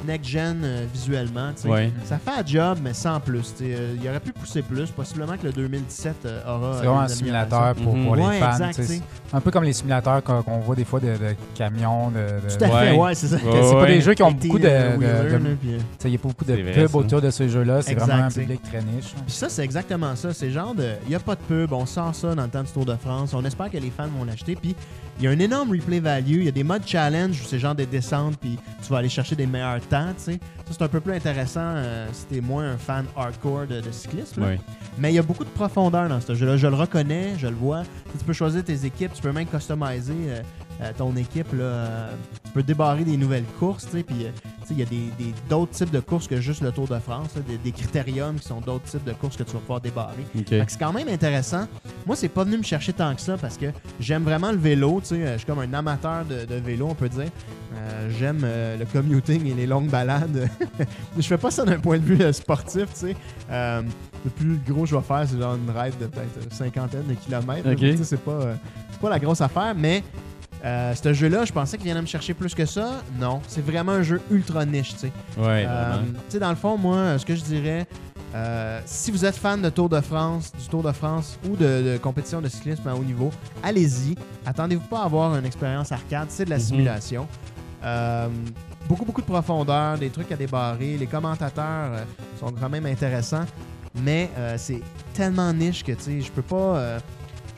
next-gen 0.06 0.60
euh, 0.64 0.84
visuellement. 0.92 1.50
Ouais. 1.64 1.90
Ça 2.04 2.18
fait 2.18 2.30
un 2.40 2.46
job, 2.46 2.78
mais 2.82 2.94
sans 2.94 3.20
plus. 3.20 3.54
Euh, 3.62 3.94
il 4.00 4.08
aurait 4.08 4.20
pu 4.20 4.32
pousser 4.32 4.62
plus. 4.62 4.90
Possiblement 4.90 5.36
que 5.36 5.46
le 5.46 5.52
2017 5.52 6.14
euh, 6.26 6.40
aura. 6.46 6.72
C'est 6.78 6.86
vraiment 6.86 7.00
un 7.00 7.08
simulateur 7.08 7.74
pour, 7.76 7.96
Mhm. 7.96 8.04
pour 8.06 8.16
les 8.16 8.22
Ouais, 8.22 8.38
fans. 8.38 8.68
exact, 8.68 9.02
Un 9.32 9.40
peu 9.40 9.50
comme 9.50 9.64
les 9.64 9.72
simulateurs 9.72 10.22
qu'on 10.22 10.58
voit 10.60 10.74
des 10.76 10.84
fois 10.84 11.00
de, 11.00 11.06
de 11.08 11.34
camions. 11.54 12.10
De, 12.10 12.16
de- 12.48 12.56
Tout 12.58 12.64
à 12.64 12.68
fait, 12.68 12.96
Ouais. 12.96 13.14
c'est 13.14 13.28
ça. 13.28 13.36
Ouais, 13.44 13.62
c'est 13.62 13.74
pas 13.74 13.86
des 13.86 14.00
jeux 14.00 14.14
qui 14.14 14.22
ont 14.22 14.32
beaucoup 14.32 14.58
de. 14.58 14.68
Il 16.04 16.10
y 16.10 16.14
a 16.14 16.18
pas 16.18 16.28
beaucoup 16.28 16.44
de 16.44 16.54
pubs 16.56 16.88
ça. 16.88 16.96
autour 16.98 17.20
de 17.20 17.30
ce 17.30 17.48
jeu-là. 17.48 17.82
C'est 17.82 17.94
vraiment 17.94 18.24
un 18.24 18.30
public 18.30 18.60
très 18.62 18.78
niche. 18.82 19.14
Puis 19.26 19.34
ça, 19.34 19.48
c'est 19.48 19.62
exactement 19.64 20.14
ça. 20.16 20.32
C'est 20.32 20.50
genre 20.50 20.74
de. 20.74 20.90
Il 21.04 21.10
n'y 21.10 21.14
a 21.14 21.20
pas 21.20 21.34
de 21.34 21.40
pub, 21.40 21.72
on 21.72 21.86
sort 21.86 22.14
ça 22.14 22.34
dans 22.34 22.42
le 22.44 22.48
temps 22.48 22.62
du 22.62 22.70
Tour 22.72 22.84
de 22.86 22.96
France. 22.96 23.32
On 23.34 23.44
espère 23.44 23.70
que 23.70 23.78
les 23.78 23.90
fans 23.90 24.08
vont 24.16 24.24
l'acheter. 24.24 24.56
Puis 24.56 24.74
il 25.18 25.24
y 25.24 25.28
a 25.28 25.30
un 25.30 25.38
énorme 25.38 25.70
replay 25.70 26.00
value. 26.00 26.38
Il 26.38 26.44
y 26.44 26.48
a 26.48 26.52
des 26.52 26.64
modes 26.64 26.82
challenge 26.86 27.40
où 27.40 27.44
c'est 27.44 27.58
genre 27.58 27.74
des 27.74 27.86
descentes, 27.86 28.36
puis 28.38 28.58
tu 28.82 28.88
vas 28.90 28.98
aller 28.98 29.08
chercher 29.08 29.36
des 29.36 29.46
meilleurs 29.46 29.80
temps, 29.88 30.08
tu 30.16 30.24
sais. 30.32 30.40
Ça, 30.66 30.78
c'est 30.78 30.82
un 30.82 30.88
peu 30.88 31.00
plus 31.00 31.12
intéressant 31.14 31.60
euh, 31.62 32.06
si 32.12 32.24
t'es 32.26 32.40
moins 32.40 32.72
un 32.72 32.78
fan 32.78 33.04
hardcore 33.16 33.66
de, 33.66 33.80
de 33.80 33.90
cyclisme. 33.92 34.42
Mais 34.98 35.12
il 35.12 35.16
y 35.16 35.18
a 35.18 35.22
beaucoup 35.22 35.44
de 35.44 35.50
profondeur 35.50 36.08
dans 36.08 36.20
ce 36.20 36.34
jeu-là. 36.34 36.56
Je 36.56 36.66
le 36.66 36.74
reconnais, 36.74 37.34
je 37.38 37.46
le 37.46 37.54
vois. 37.54 37.82
Tu 38.18 38.24
peux 38.24 38.32
choisir 38.32 38.64
tes 38.64 38.84
équipes, 38.86 39.12
tu 39.12 39.22
peux 39.22 39.32
même 39.32 39.46
customiser 39.46 40.14
euh, 40.28 40.40
euh, 40.82 40.90
ton 40.96 41.14
équipe. 41.16 41.52
Là, 41.52 41.62
euh, 41.64 42.12
tu 42.44 42.50
peux 42.52 42.62
débarrer 42.62 43.04
des 43.04 43.16
nouvelles 43.16 43.44
courses. 43.58 43.84
tu 43.86 43.92
sais, 43.98 44.02
Puis 44.02 44.24
euh, 44.26 44.30
il 44.70 44.78
y 44.78 44.82
a 44.82 44.86
des- 44.86 45.10
des- 45.18 45.34
d'autres 45.48 45.72
types 45.72 45.90
de 45.90 46.00
courses 46.00 46.26
que 46.28 46.40
juste 46.40 46.60
le 46.62 46.72
Tour 46.72 46.88
de 46.88 46.98
France. 46.98 47.28
là, 47.36 47.42
des, 47.46 47.58
des 47.58 47.72
critériums 47.72 48.36
qui 48.36 48.46
sont 48.48 48.60
d'autres 48.60 48.84
types 48.84 49.04
de 49.04 49.12
courses 49.12 49.36
que 49.36 49.42
tu 49.42 49.52
vas 49.52 49.58
pouvoir 49.60 49.80
débarrer. 49.80 50.24
C'est 50.48 50.78
quand 50.78 50.92
même 50.92 51.08
intéressant. 51.08 51.66
Moi, 52.06 52.16
c'est 52.16 52.28
pas 52.28 52.44
venu 52.44 52.58
me 52.58 52.62
chercher 52.62 52.92
tant 52.92 53.14
que 53.14 53.20
ça 53.20 53.36
parce 53.36 53.56
que 53.56 53.66
j'aime 54.00 54.22
vraiment 54.24 54.50
le 54.50 54.58
vélo. 54.58 55.00
tu 55.02 55.08
sais, 55.08 55.14
euh, 55.22 55.32
Je 55.34 55.38
suis 55.38 55.46
comme 55.46 55.58
un 55.60 55.72
amateur 55.74 56.24
de, 56.24 56.44
de 56.46 56.54
vélo, 56.56 56.88
on 56.90 56.94
peut 56.94 57.08
dire. 57.08 57.28
Euh, 57.74 58.10
j'aime 58.18 58.40
euh, 58.44 58.76
le 58.76 58.84
commuting 58.84 59.46
et 59.46 59.54
les 59.54 59.66
longues 59.66 59.88
balades. 59.88 60.48
je 61.16 61.22
fais 61.22 61.38
pas 61.38 61.50
ça 61.50 61.64
d'un 61.64 61.78
point 61.80 61.98
de 61.98 62.04
vue 62.04 62.20
euh, 62.22 62.32
sportif. 62.32 62.84
tu 62.92 63.00
sais. 63.08 63.16
Euh, 63.50 63.82
le 64.24 64.30
plus 64.30 64.58
gros 64.68 64.82
que 64.82 64.88
je 64.88 64.96
vais 64.96 65.02
faire, 65.02 65.24
c'est 65.26 65.38
genre 65.38 65.54
une 65.56 65.70
ride 65.70 65.98
de 65.98 66.06
peut-être 66.06 66.38
euh, 66.38 66.50
cinquantaine 66.50 67.06
de 67.06 67.14
kilomètres. 67.14 67.66
là. 67.66 67.72
Ok. 67.72 67.78
Tu 67.78 67.96
sais, 67.98 68.04
C'est 68.04 68.20
pas, 68.20 68.30
euh, 68.32 68.54
c'est 68.90 69.00
pas 69.00 69.10
la 69.10 69.18
grosse 69.18 69.40
affaire, 69.40 69.74
mais 69.76 70.02
euh, 70.64 70.94
ce 70.94 71.12
jeu-là, 71.12 71.44
je 71.44 71.52
pensais 71.52 71.76
qu'il 71.76 71.84
viendrait 71.86 72.02
me 72.02 72.06
chercher 72.06 72.34
plus 72.34 72.54
que 72.54 72.64
ça. 72.66 73.02
Non, 73.18 73.40
c'est 73.48 73.64
vraiment 73.64 73.92
un 73.92 74.02
jeu 74.02 74.20
ultra 74.30 74.64
niche. 74.64 74.92
tu 74.94 74.98
sais. 74.98 75.12
Ouais, 75.36 75.64
Euh, 75.66 75.94
tu 76.28 76.32
sais, 76.34 76.38
dans 76.38 76.50
le 76.50 76.56
fond, 76.56 76.76
moi, 76.78 77.18
ce 77.18 77.26
que 77.26 77.34
je 77.34 77.42
dirais, 77.42 77.86
euh, 78.34 78.80
si 78.86 79.10
vous 79.10 79.24
êtes 79.24 79.36
fan 79.36 79.60
de 79.60 79.68
Tour 79.70 79.88
de 79.88 80.00
France, 80.00 80.52
du 80.58 80.68
Tour 80.68 80.82
de 80.82 80.92
France 80.92 81.38
ou 81.48 81.56
de, 81.56 81.92
de 81.94 81.98
compétition 81.98 82.40
de 82.40 82.48
cyclisme 82.48 82.86
à 82.88 82.94
haut 82.94 83.02
niveau, 83.04 83.30
allez-y. 83.62 84.14
Attendez-vous 84.46 84.86
pas 84.86 85.00
à 85.00 85.04
avoir 85.04 85.36
une 85.36 85.44
expérience 85.44 85.90
arcade, 85.92 86.26
c'est 86.30 86.44
de 86.44 86.50
la 86.50 86.56
Mhm. 86.56 86.62
simulation. 86.62 87.26
Beaucoup, 88.88 89.04
beaucoup 89.04 89.20
de 89.20 89.26
profondeur, 89.26 89.96
des 89.98 90.10
trucs 90.10 90.30
à 90.32 90.36
débarrer. 90.36 90.96
Les 90.98 91.06
commentateurs 91.06 91.90
sont 92.38 92.52
quand 92.52 92.68
même 92.68 92.86
intéressants, 92.86 93.44
mais 94.02 94.28
c'est 94.56 94.80
tellement 95.14 95.52
niche 95.52 95.82
que 95.84 95.92
tu 95.92 96.02
sais, 96.02 96.20
je 96.20 96.30
peux 96.30 96.42
pas. 96.42 96.98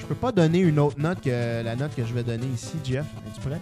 Je 0.04 0.08
peux 0.08 0.14
pas 0.14 0.32
donner 0.32 0.60
une 0.60 0.78
autre 0.78 0.98
note 0.98 1.20
que 1.20 1.62
la 1.62 1.76
note 1.76 1.94
que 1.94 2.04
je 2.04 2.12
vais 2.12 2.22
donner 2.22 2.46
ici, 2.46 2.76
Jeff. 2.84 3.06
Es-tu 3.26 3.40
prêt? 3.48 3.60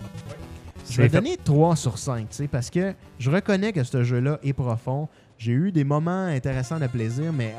Je 0.90 0.96
vais 0.96 1.08
fait. 1.08 1.16
donner 1.16 1.36
3 1.42 1.76
sur 1.76 1.96
5, 1.98 2.28
tu 2.28 2.36
sais, 2.36 2.48
parce 2.48 2.68
que 2.68 2.92
je 3.18 3.30
reconnais 3.30 3.72
que 3.72 3.84
ce 3.84 4.02
jeu-là 4.02 4.38
est 4.42 4.52
profond. 4.52 5.08
J'ai 5.38 5.52
eu 5.52 5.72
des 5.72 5.84
moments 5.84 6.24
intéressants 6.26 6.78
de 6.78 6.86
plaisir, 6.88 7.32
mais 7.32 7.54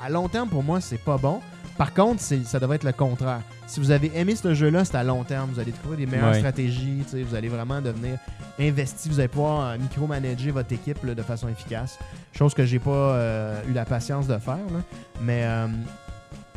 à, 0.00 0.06
à 0.06 0.10
long 0.10 0.28
terme, 0.28 0.48
pour 0.48 0.62
moi, 0.62 0.80
c'est 0.80 0.98
pas 1.02 1.16
bon. 1.18 1.40
Par 1.76 1.94
contre, 1.94 2.20
ça 2.20 2.58
devrait 2.58 2.76
être 2.76 2.84
le 2.84 2.92
contraire. 2.92 3.40
Si 3.66 3.78
vous 3.80 3.90
avez 3.92 4.10
aimé 4.16 4.34
ce 4.34 4.52
jeu-là, 4.52 4.84
c'est 4.84 4.96
à 4.96 5.04
long 5.04 5.22
terme. 5.24 5.50
Vous 5.52 5.60
allez 5.60 5.70
découvrir 5.72 5.98
des 5.98 6.06
meilleures 6.06 6.30
Ouais. 6.32 6.38
stratégies. 6.38 7.02
tu 7.04 7.10
sais, 7.10 7.22
Vous 7.22 7.34
allez 7.36 7.48
vraiment 7.48 7.80
devenir 7.80 8.18
investi. 8.58 9.08
Vous 9.08 9.20
allez 9.20 9.28
pouvoir 9.28 9.64
euh, 9.70 9.78
micromanager 9.78 10.50
votre 10.50 10.72
équipe 10.72 11.02
là, 11.04 11.14
de 11.14 11.22
façon 11.22 11.48
efficace. 11.48 11.96
Chose 12.32 12.52
que 12.52 12.64
j'ai 12.66 12.80
pas 12.80 12.90
euh, 12.90 13.60
eu 13.68 13.72
la 13.72 13.84
patience 13.84 14.26
de 14.26 14.36
faire. 14.38 14.56
là. 14.56 14.80
Mais 15.22 15.42
euh, 15.44 15.68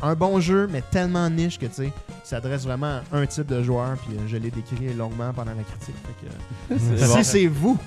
un 0.02 0.14
bon 0.14 0.40
jeu, 0.40 0.68
mais 0.70 0.82
tellement 0.90 1.28
niche 1.30 1.58
que 1.58 1.66
tu 1.66 1.74
sais, 1.74 1.86
il 1.86 1.92
s'adresse 2.28 2.64
vraiment 2.64 3.00
à 3.12 3.16
un 3.18 3.26
type 3.26 3.46
de 3.46 3.62
joueur. 3.62 3.96
Puis 3.98 4.16
euh, 4.16 4.20
je 4.26 4.36
l'ai 4.36 4.50
décrit 4.50 4.92
longuement 4.94 5.32
pendant 5.32 5.52
la 5.54 5.62
critique. 5.62 5.94
Fait 6.06 6.26
que, 6.26 6.74
euh, 6.74 6.96
C'est 6.98 7.06
si 7.06 7.14
bon. 7.14 7.22
c'est 7.22 7.46
vous, 7.46 7.78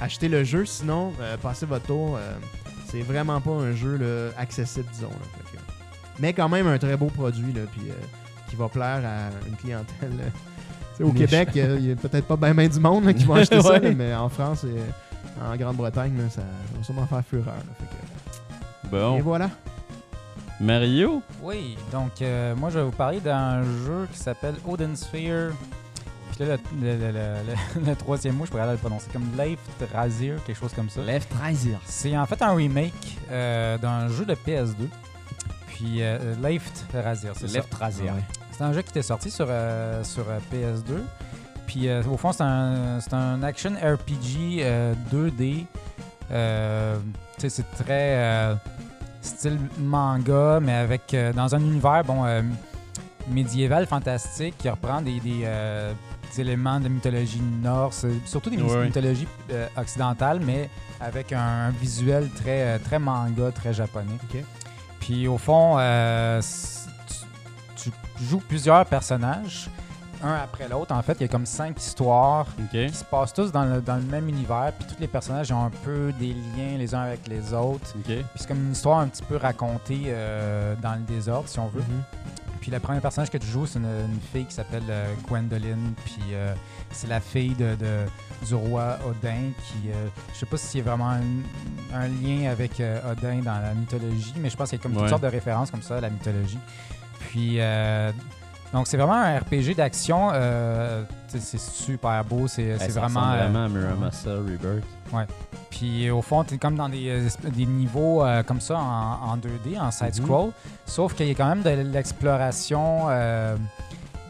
achetez 0.00 0.28
le 0.28 0.44
jeu. 0.44 0.64
Sinon, 0.64 1.12
euh, 1.20 1.36
passez 1.36 1.66
votre 1.66 1.86
tour. 1.86 2.16
euh, 2.16 2.32
c'est 2.90 3.02
vraiment 3.02 3.40
pas 3.40 3.50
un 3.50 3.72
jeu 3.74 3.96
là, 3.96 4.30
accessible, 4.38 4.86
disons. 4.92 5.08
là. 5.08 5.16
Fait 5.50 5.56
que- 5.56 5.62
mais 6.20 6.32
quand 6.32 6.48
même 6.48 6.66
un 6.68 6.78
très 6.78 6.96
beau 6.96 7.06
produit, 7.06 7.52
là, 7.52 7.62
puis, 7.72 7.90
euh, 7.90 7.94
qui 8.48 8.54
va 8.56 8.68
plaire 8.68 9.02
à 9.04 9.48
une 9.48 9.56
clientèle. 9.56 10.12
au 11.00 11.06
Niche. 11.06 11.28
Québec, 11.28 11.48
euh, 11.56 11.76
il 11.80 11.86
y 11.88 11.90
a 11.92 11.96
peut-être 11.96 12.24
pas 12.26 12.36
bien 12.36 12.54
ben 12.54 12.68
du 12.68 12.78
monde 12.78 13.04
là, 13.06 13.12
qui 13.12 13.24
va 13.24 13.34
acheter 13.38 13.60
ça, 13.60 13.72
Ouais. 13.80 13.94
mais 13.96 14.14
en 14.14 14.28
France, 14.28 14.62
euh, 14.64 14.78
en 15.44 15.56
Grande-Bretagne, 15.56 16.12
ça 16.30 16.42
va 16.76 16.84
sûrement 16.84 17.04
faire 17.08 17.22
fureur. 17.28 17.46
là. 17.46 17.74
Fait 17.80 17.86
que- 17.86 18.90
Bon. 18.96 19.16
Et 19.18 19.20
voilà. 19.22 19.50
Mario? 20.60 21.22
Oui, 21.42 21.76
donc 21.92 22.22
euh, 22.22 22.54
moi 22.56 22.70
je 22.70 22.78
vais 22.78 22.84
vous 22.84 22.90
parler 22.92 23.20
d'un 23.20 23.62
jeu 23.62 24.06
qui 24.12 24.18
s'appelle 24.18 24.54
Odin 24.66 24.94
Sphere. 24.94 25.52
Puis 26.36 26.44
là, 26.46 26.56
le, 26.80 26.96
le- 26.96 26.96
le- 27.12 27.12
le- 27.12 27.86
le 27.90 27.96
troisième 27.98 28.34
mot, 28.36 28.44
je 28.46 28.50
pourrais 28.50 28.70
le 28.70 28.76
prononcer 28.76 29.06
comme 29.12 29.26
Leif 29.38 29.58
Razir, 29.92 30.36
quelque 30.44 30.58
chose 30.58 30.72
comme 30.74 30.88
ça. 30.90 31.00
Left 31.02 31.32
Riser. 31.42 31.76
C'est 31.86 32.16
en 32.16 32.26
fait 32.26 32.40
un 32.42 32.54
remake 32.54 32.92
euh, 33.30 33.78
d'un 33.78 34.08
jeu 34.08 34.24
de 34.24 34.34
PS2. 34.34 34.74
Puis 35.68 36.02
euh, 36.02 36.34
Leif 36.42 36.70
Razir, 36.92 37.32
c'est 37.36 37.48
ça. 37.48 37.58
Left 37.58 37.74
Riser. 37.74 38.10
C'est 38.52 38.62
un 38.64 38.72
jeu 38.72 38.82
qui 38.82 38.90
était 38.90 39.02
sorti 39.02 39.30
sur, 39.30 39.46
euh, 39.48 40.02
sur 40.04 40.24
euh, 40.28 40.38
PS2. 40.52 40.98
Puis 41.66 41.88
euh, 41.88 42.02
au 42.10 42.16
fond, 42.16 42.32
c'est 42.32 42.42
un, 42.44 43.00
c'est 43.00 43.14
un 43.14 43.42
action 43.42 43.70
RPG 43.72 44.60
euh, 44.60 44.94
2D. 45.12 45.66
Euh, 46.32 46.96
tu 47.36 47.42
sais, 47.42 47.48
c'est 47.50 47.70
très 47.84 48.16
euh, 48.16 48.54
style 49.24 49.58
manga, 49.78 50.60
mais 50.60 50.74
avec 50.74 51.14
euh, 51.14 51.32
dans 51.32 51.54
un 51.54 51.60
univers 51.60 52.04
bon 52.04 52.24
euh, 52.24 52.42
médiéval 53.28 53.86
fantastique 53.86 54.54
qui 54.58 54.68
reprend 54.68 55.00
des, 55.00 55.18
des, 55.20 55.42
euh, 55.44 55.92
des 56.30 56.40
éléments 56.42 56.78
de 56.78 56.88
mythologie 56.88 57.42
norse, 57.62 58.06
surtout 58.26 58.50
des 58.50 58.58
mythologies 58.58 59.26
occidentales, 59.76 60.40
mais 60.44 60.68
avec 61.00 61.32
un, 61.32 61.68
un 61.68 61.70
visuel 61.70 62.28
très, 62.30 62.78
très 62.80 62.98
manga, 62.98 63.50
très 63.50 63.72
japonais. 63.72 64.18
Puis 65.00 65.26
au 65.26 65.38
fond, 65.38 65.76
tu 67.76 67.90
joues 68.22 68.42
plusieurs 68.46 68.84
personnages, 68.86 69.68
un 70.22 70.34
après 70.34 70.68
l'autre. 70.68 70.92
En 70.94 71.02
fait, 71.02 71.14
il 71.14 71.22
y 71.22 71.24
a 71.24 71.28
comme 71.28 71.46
cinq 71.46 71.78
histoires 71.80 72.46
OK. 72.58 72.70
qui 72.70 72.94
se 72.94 73.04
passent 73.04 73.32
tous 73.32 73.50
dans 73.52 73.64
le, 73.64 73.80
dans 73.80 73.96
le 73.96 74.02
même 74.02 74.28
univers. 74.28 74.72
Puis 74.78 74.86
tous 74.88 75.00
les 75.00 75.08
personnages 75.08 75.50
ont 75.52 75.64
un 75.64 75.70
peu 75.70 76.12
des 76.18 76.32
liens 76.34 76.76
les 76.78 76.94
uns 76.94 77.02
avec 77.02 77.26
les 77.28 77.52
autres. 77.52 77.92
Puis 78.04 78.24
c'est 78.36 78.46
comme 78.48 78.64
une 78.64 78.72
histoire 78.72 78.98
un 79.00 79.08
petit 79.08 79.22
peu 79.22 79.36
racontée 79.36 80.02
euh, 80.06 80.74
dans 80.82 80.94
le 80.94 81.00
désordre, 81.02 81.48
si 81.48 81.58
on 81.58 81.68
veut. 81.68 81.80
Mhm. 81.80 82.02
Puis 82.60 82.70
le 82.70 82.80
premier 82.80 83.00
personnage 83.00 83.28
que 83.30 83.36
tu 83.36 83.46
joues, 83.46 83.66
c'est 83.66 83.78
une, 83.78 83.84
une 83.84 84.20
fille 84.32 84.46
qui 84.46 84.54
s'appelle 84.54 84.84
euh, 84.88 85.12
Gwendoline. 85.28 85.92
Puis 86.04 86.22
euh, 86.32 86.54
c'est 86.90 87.08
la 87.08 87.20
fille 87.20 87.54
de, 87.54 87.74
de- 87.74 88.46
du 88.46 88.54
roi 88.54 88.96
Odin. 89.06 89.50
Qui, 89.66 89.90
euh, 89.90 90.06
je 90.32 90.38
sais 90.38 90.46
pas 90.46 90.56
s'il 90.56 90.80
y 90.80 90.82
a 90.82 90.86
vraiment 90.86 91.10
un, 91.10 91.20
un 91.94 92.08
lien 92.08 92.50
avec 92.50 92.80
Odin 93.10 93.40
dans 93.42 93.60
la 93.60 93.74
mythologie, 93.74 94.32
mais 94.38 94.48
je 94.48 94.56
pense 94.56 94.70
qu'il 94.70 94.78
y 94.78 94.80
a 94.80 94.82
comme 94.82 94.92
Ouais. 94.94 95.00
toutes 95.00 95.10
sortes 95.10 95.22
de 95.22 95.28
références 95.28 95.70
comme 95.70 95.82
ça 95.82 95.96
à 95.98 96.00
la 96.00 96.08
mythologie. 96.08 96.58
Puis 97.20 97.58
donc 98.74 98.86
c'est 98.88 98.96
vraiment 98.98 99.14
un 99.14 99.38
RPG 99.38 99.74
d'action. 99.76 100.30
euh, 100.34 101.02
c'est 101.28 101.58
super 101.58 102.22
beau. 102.24 102.46
C'est 102.48 102.76
ça 102.78 103.00
vraiment. 103.00 103.32
euh, 103.32 103.48
vraiment 103.48 103.68
Rebirth. 104.26 104.84
puis 105.70 106.10
au 106.10 106.20
fond, 106.22 106.44
tu 106.44 106.54
es 106.54 106.58
comme 106.58 106.76
dans 106.76 106.88
des, 106.88 107.08
euh, 107.08 107.28
des 107.50 107.66
niveaux 107.66 108.22
euh, 108.24 108.42
comme 108.42 108.60
ça 108.60 108.76
en, 108.76 109.30
en 109.30 109.36
2D, 109.36 109.80
en 109.80 109.90
side-scroll. 109.90 110.50
Sauf 110.86 111.14
qu'il 111.14 111.28
y 111.28 111.30
a 111.30 111.34
quand 111.34 111.48
même 111.48 111.62
de 111.62 111.70
l'exploration. 111.92 113.08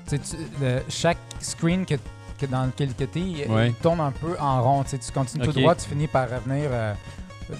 tu 0.06 0.16
le- 0.60 0.82
chaque 0.88 1.18
screen 1.40 1.84
que, 1.86 1.94
que 2.38 2.46
dans 2.46 2.66
lequel 2.66 2.94
tu 2.94 3.04
es, 3.04 3.48
Ouais. 3.48 3.68
il 3.68 3.74
tourne 3.74 4.00
un 4.00 4.12
peu 4.12 4.36
en 4.38 4.62
rond. 4.62 4.84
Tu 4.84 4.96
continues 5.12 5.44
tout 5.44 5.52
droit, 5.60 5.74
tu 5.74 5.88
finis 5.88 6.06
par 6.06 6.28
revenir. 6.30 6.70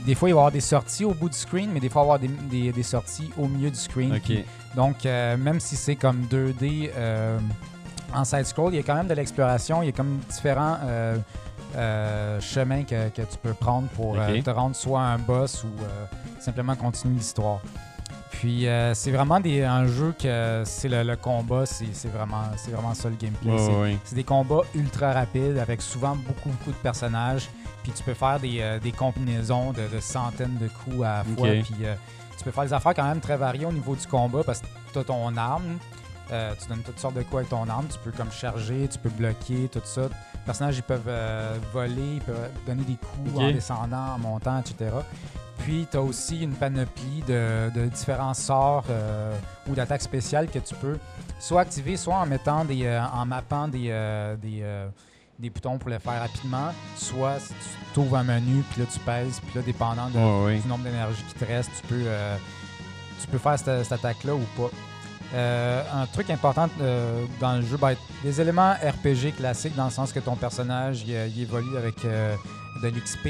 Des 0.06 0.14
fois, 0.14 0.28
il 0.28 0.32
va 0.32 0.38
y 0.38 0.40
avoir 0.40 0.52
des 0.52 0.60
sorties 0.60 1.04
au 1.04 1.12
bout 1.14 1.28
du 1.28 1.36
screen, 1.36 1.70
mais 1.72 1.80
des 1.80 1.88
fois, 1.88 2.02
il 2.02 2.06
va 2.08 2.14
y 2.14 2.16
avoir 2.16 2.18
des, 2.50 2.62
des- 2.62 2.72
des 2.72 2.82
sorties 2.82 3.30
au 3.38 3.46
milieu 3.48 3.70
du 3.70 3.76
screen. 3.78 4.12
Donc, 4.74 5.04
euh, 5.06 5.36
même 5.36 5.60
si 5.60 5.76
c'est 5.76 5.96
comme 5.96 6.22
2D 6.30 6.90
euh, 6.96 7.38
en 8.14 8.24
side-scroll, 8.24 8.72
il 8.72 8.76
y 8.76 8.80
a 8.80 8.82
quand 8.82 8.94
même 8.94 9.08
de 9.08 9.14
l'exploration. 9.14 9.82
Il 9.82 9.86
y 9.86 9.88
a 9.88 9.92
comme 9.92 10.18
différents 10.30 10.78
euh, 11.76 12.38
chemins 12.40 12.84
que, 12.84 13.08
que 13.08 13.22
tu 13.22 13.38
peux 13.42 13.54
prendre 13.54 13.88
pour 13.88 14.16
te 14.42 14.50
rendre 14.50 14.76
soit 14.76 15.00
à 15.00 15.04
un 15.14 15.18
boss 15.18 15.64
ou 15.64 15.68
simplement 16.40 16.76
continuer 16.76 17.16
l'histoire. 17.16 17.60
Puis, 18.30 18.66
euh, 18.66 18.94
c'est 18.94 19.10
vraiment 19.12 19.40
des, 19.40 19.62
un 19.62 19.86
jeu 19.86 20.12
que 20.20 20.62
c'est 20.66 20.88
le, 20.88 21.02
le 21.02 21.16
combat, 21.16 21.66
c'est 21.66 21.86
c'est 21.92 22.08
vraiment, 22.08 22.42
c'est 22.56 22.72
vraiment 22.72 22.92
ça 22.94 23.08
le 23.08 23.14
gameplay. 23.16 23.50
C'est 24.04 24.16
des 24.16 24.24
combats 24.24 24.62
ultra 24.74 25.12
rapides 25.12 25.56
avec 25.58 25.80
souvent 25.80 26.16
beaucoup, 26.16 26.48
beaucoup 26.50 26.70
de 26.72 26.76
personnages. 26.82 27.48
Puis 27.84 27.92
tu 27.92 28.02
peux 28.02 28.14
faire 28.14 28.40
des, 28.40 28.58
euh, 28.60 28.80
des 28.80 28.90
combinaisons 28.90 29.72
de, 29.72 29.86
de 29.94 30.00
centaines 30.00 30.58
de 30.58 30.66
coups 30.66 31.04
à 31.04 31.18
la 31.18 31.24
fois. 31.24 31.48
Puis 31.62 31.74
euh, 31.84 31.94
tu 32.36 32.42
peux 32.42 32.50
faire 32.50 32.64
des 32.64 32.72
affaires 32.72 32.94
quand 32.94 33.06
même 33.06 33.20
très 33.20 33.36
variées 33.36 33.66
au 33.66 33.72
niveau 33.72 33.94
du 33.94 34.06
combat 34.08 34.42
parce 34.42 34.60
que 34.60 34.66
tu 34.92 34.98
as 34.98 35.04
ton 35.04 35.36
arme. 35.36 35.78
Euh, 36.32 36.52
tu 36.60 36.68
donnes 36.68 36.82
toutes 36.82 36.98
sortes 36.98 37.14
de 37.14 37.22
coups 37.22 37.36
avec 37.36 37.48
ton 37.50 37.68
arme. 37.68 37.86
Tu 37.88 37.98
peux 38.02 38.10
comme 38.10 38.32
charger, 38.32 38.88
tu 38.90 38.98
peux 38.98 39.10
bloquer, 39.10 39.68
tout 39.70 39.80
ça. 39.84 40.02
Les 40.02 40.40
personnages, 40.44 40.78
ils 40.78 40.82
peuvent 40.82 41.10
voler, 41.72 42.14
ils 42.14 42.22
peuvent 42.22 42.50
donner 42.66 42.82
des 42.82 42.96
coups 42.96 43.38
en 43.38 43.52
descendant, 43.52 44.14
en 44.14 44.18
montant, 44.18 44.58
etc. 44.58 44.90
Puis 45.58 45.86
tu 45.90 45.96
as 45.96 46.02
aussi 46.02 46.42
une 46.42 46.52
panoplie 46.52 47.22
de, 47.26 47.70
de 47.74 47.86
différents 47.86 48.34
sorts 48.34 48.84
euh, 48.90 49.34
ou 49.68 49.74
d'attaques 49.74 50.02
spéciales 50.02 50.48
que 50.50 50.58
tu 50.58 50.74
peux 50.74 50.98
soit 51.38 51.62
activer, 51.62 51.96
soit 51.96 52.16
en 52.16 52.26
mettant 52.26 52.64
des, 52.64 52.84
euh, 52.84 53.02
en 53.02 53.24
mappant 53.24 53.68
des, 53.68 53.86
euh, 53.88 54.36
des, 54.36 54.62
des 55.38 55.50
boutons 55.50 55.78
pour 55.78 55.90
le 55.90 55.98
faire 55.98 56.20
rapidement, 56.20 56.72
soit 56.96 57.38
si 57.40 57.52
tu 57.92 58.00
ouvres 58.00 58.16
un 58.16 58.22
menu, 58.24 58.62
puis 58.70 58.82
là 58.82 58.86
tu 58.92 58.98
pèses, 59.00 59.40
puis 59.40 59.56
là 59.56 59.62
dépendant 59.62 60.08
de- 60.08 60.18
du 60.62 60.68
nombre 60.68 60.84
d'énergie 60.84 61.22
qui 61.28 61.34
te 61.34 61.44
reste, 61.44 61.70
tu 61.80 61.86
peux, 61.88 62.02
euh, 62.06 62.36
tu 63.20 63.26
peux 63.26 63.38
faire 63.38 63.58
cette, 63.58 63.82
cette 63.84 63.92
attaque-là 63.92 64.34
ou 64.34 64.44
pas. 64.56 64.70
Euh, 65.34 65.82
un 65.94 66.06
truc 66.06 66.30
important 66.30 66.68
euh, 66.80 67.24
dans 67.40 67.56
le 67.56 67.62
jeu, 67.62 67.76
ben, 67.76 67.96
des 68.22 68.40
éléments 68.40 68.74
RPG 68.74 69.32
classiques 69.36 69.74
dans 69.74 69.86
le 69.86 69.90
sens 69.90 70.12
que 70.12 70.20
ton 70.20 70.36
personnage 70.36 71.02
il, 71.02 71.10
il 71.34 71.42
évolue 71.42 71.76
avec 71.76 71.96
de 72.04 72.88
l'XP, 72.88 73.26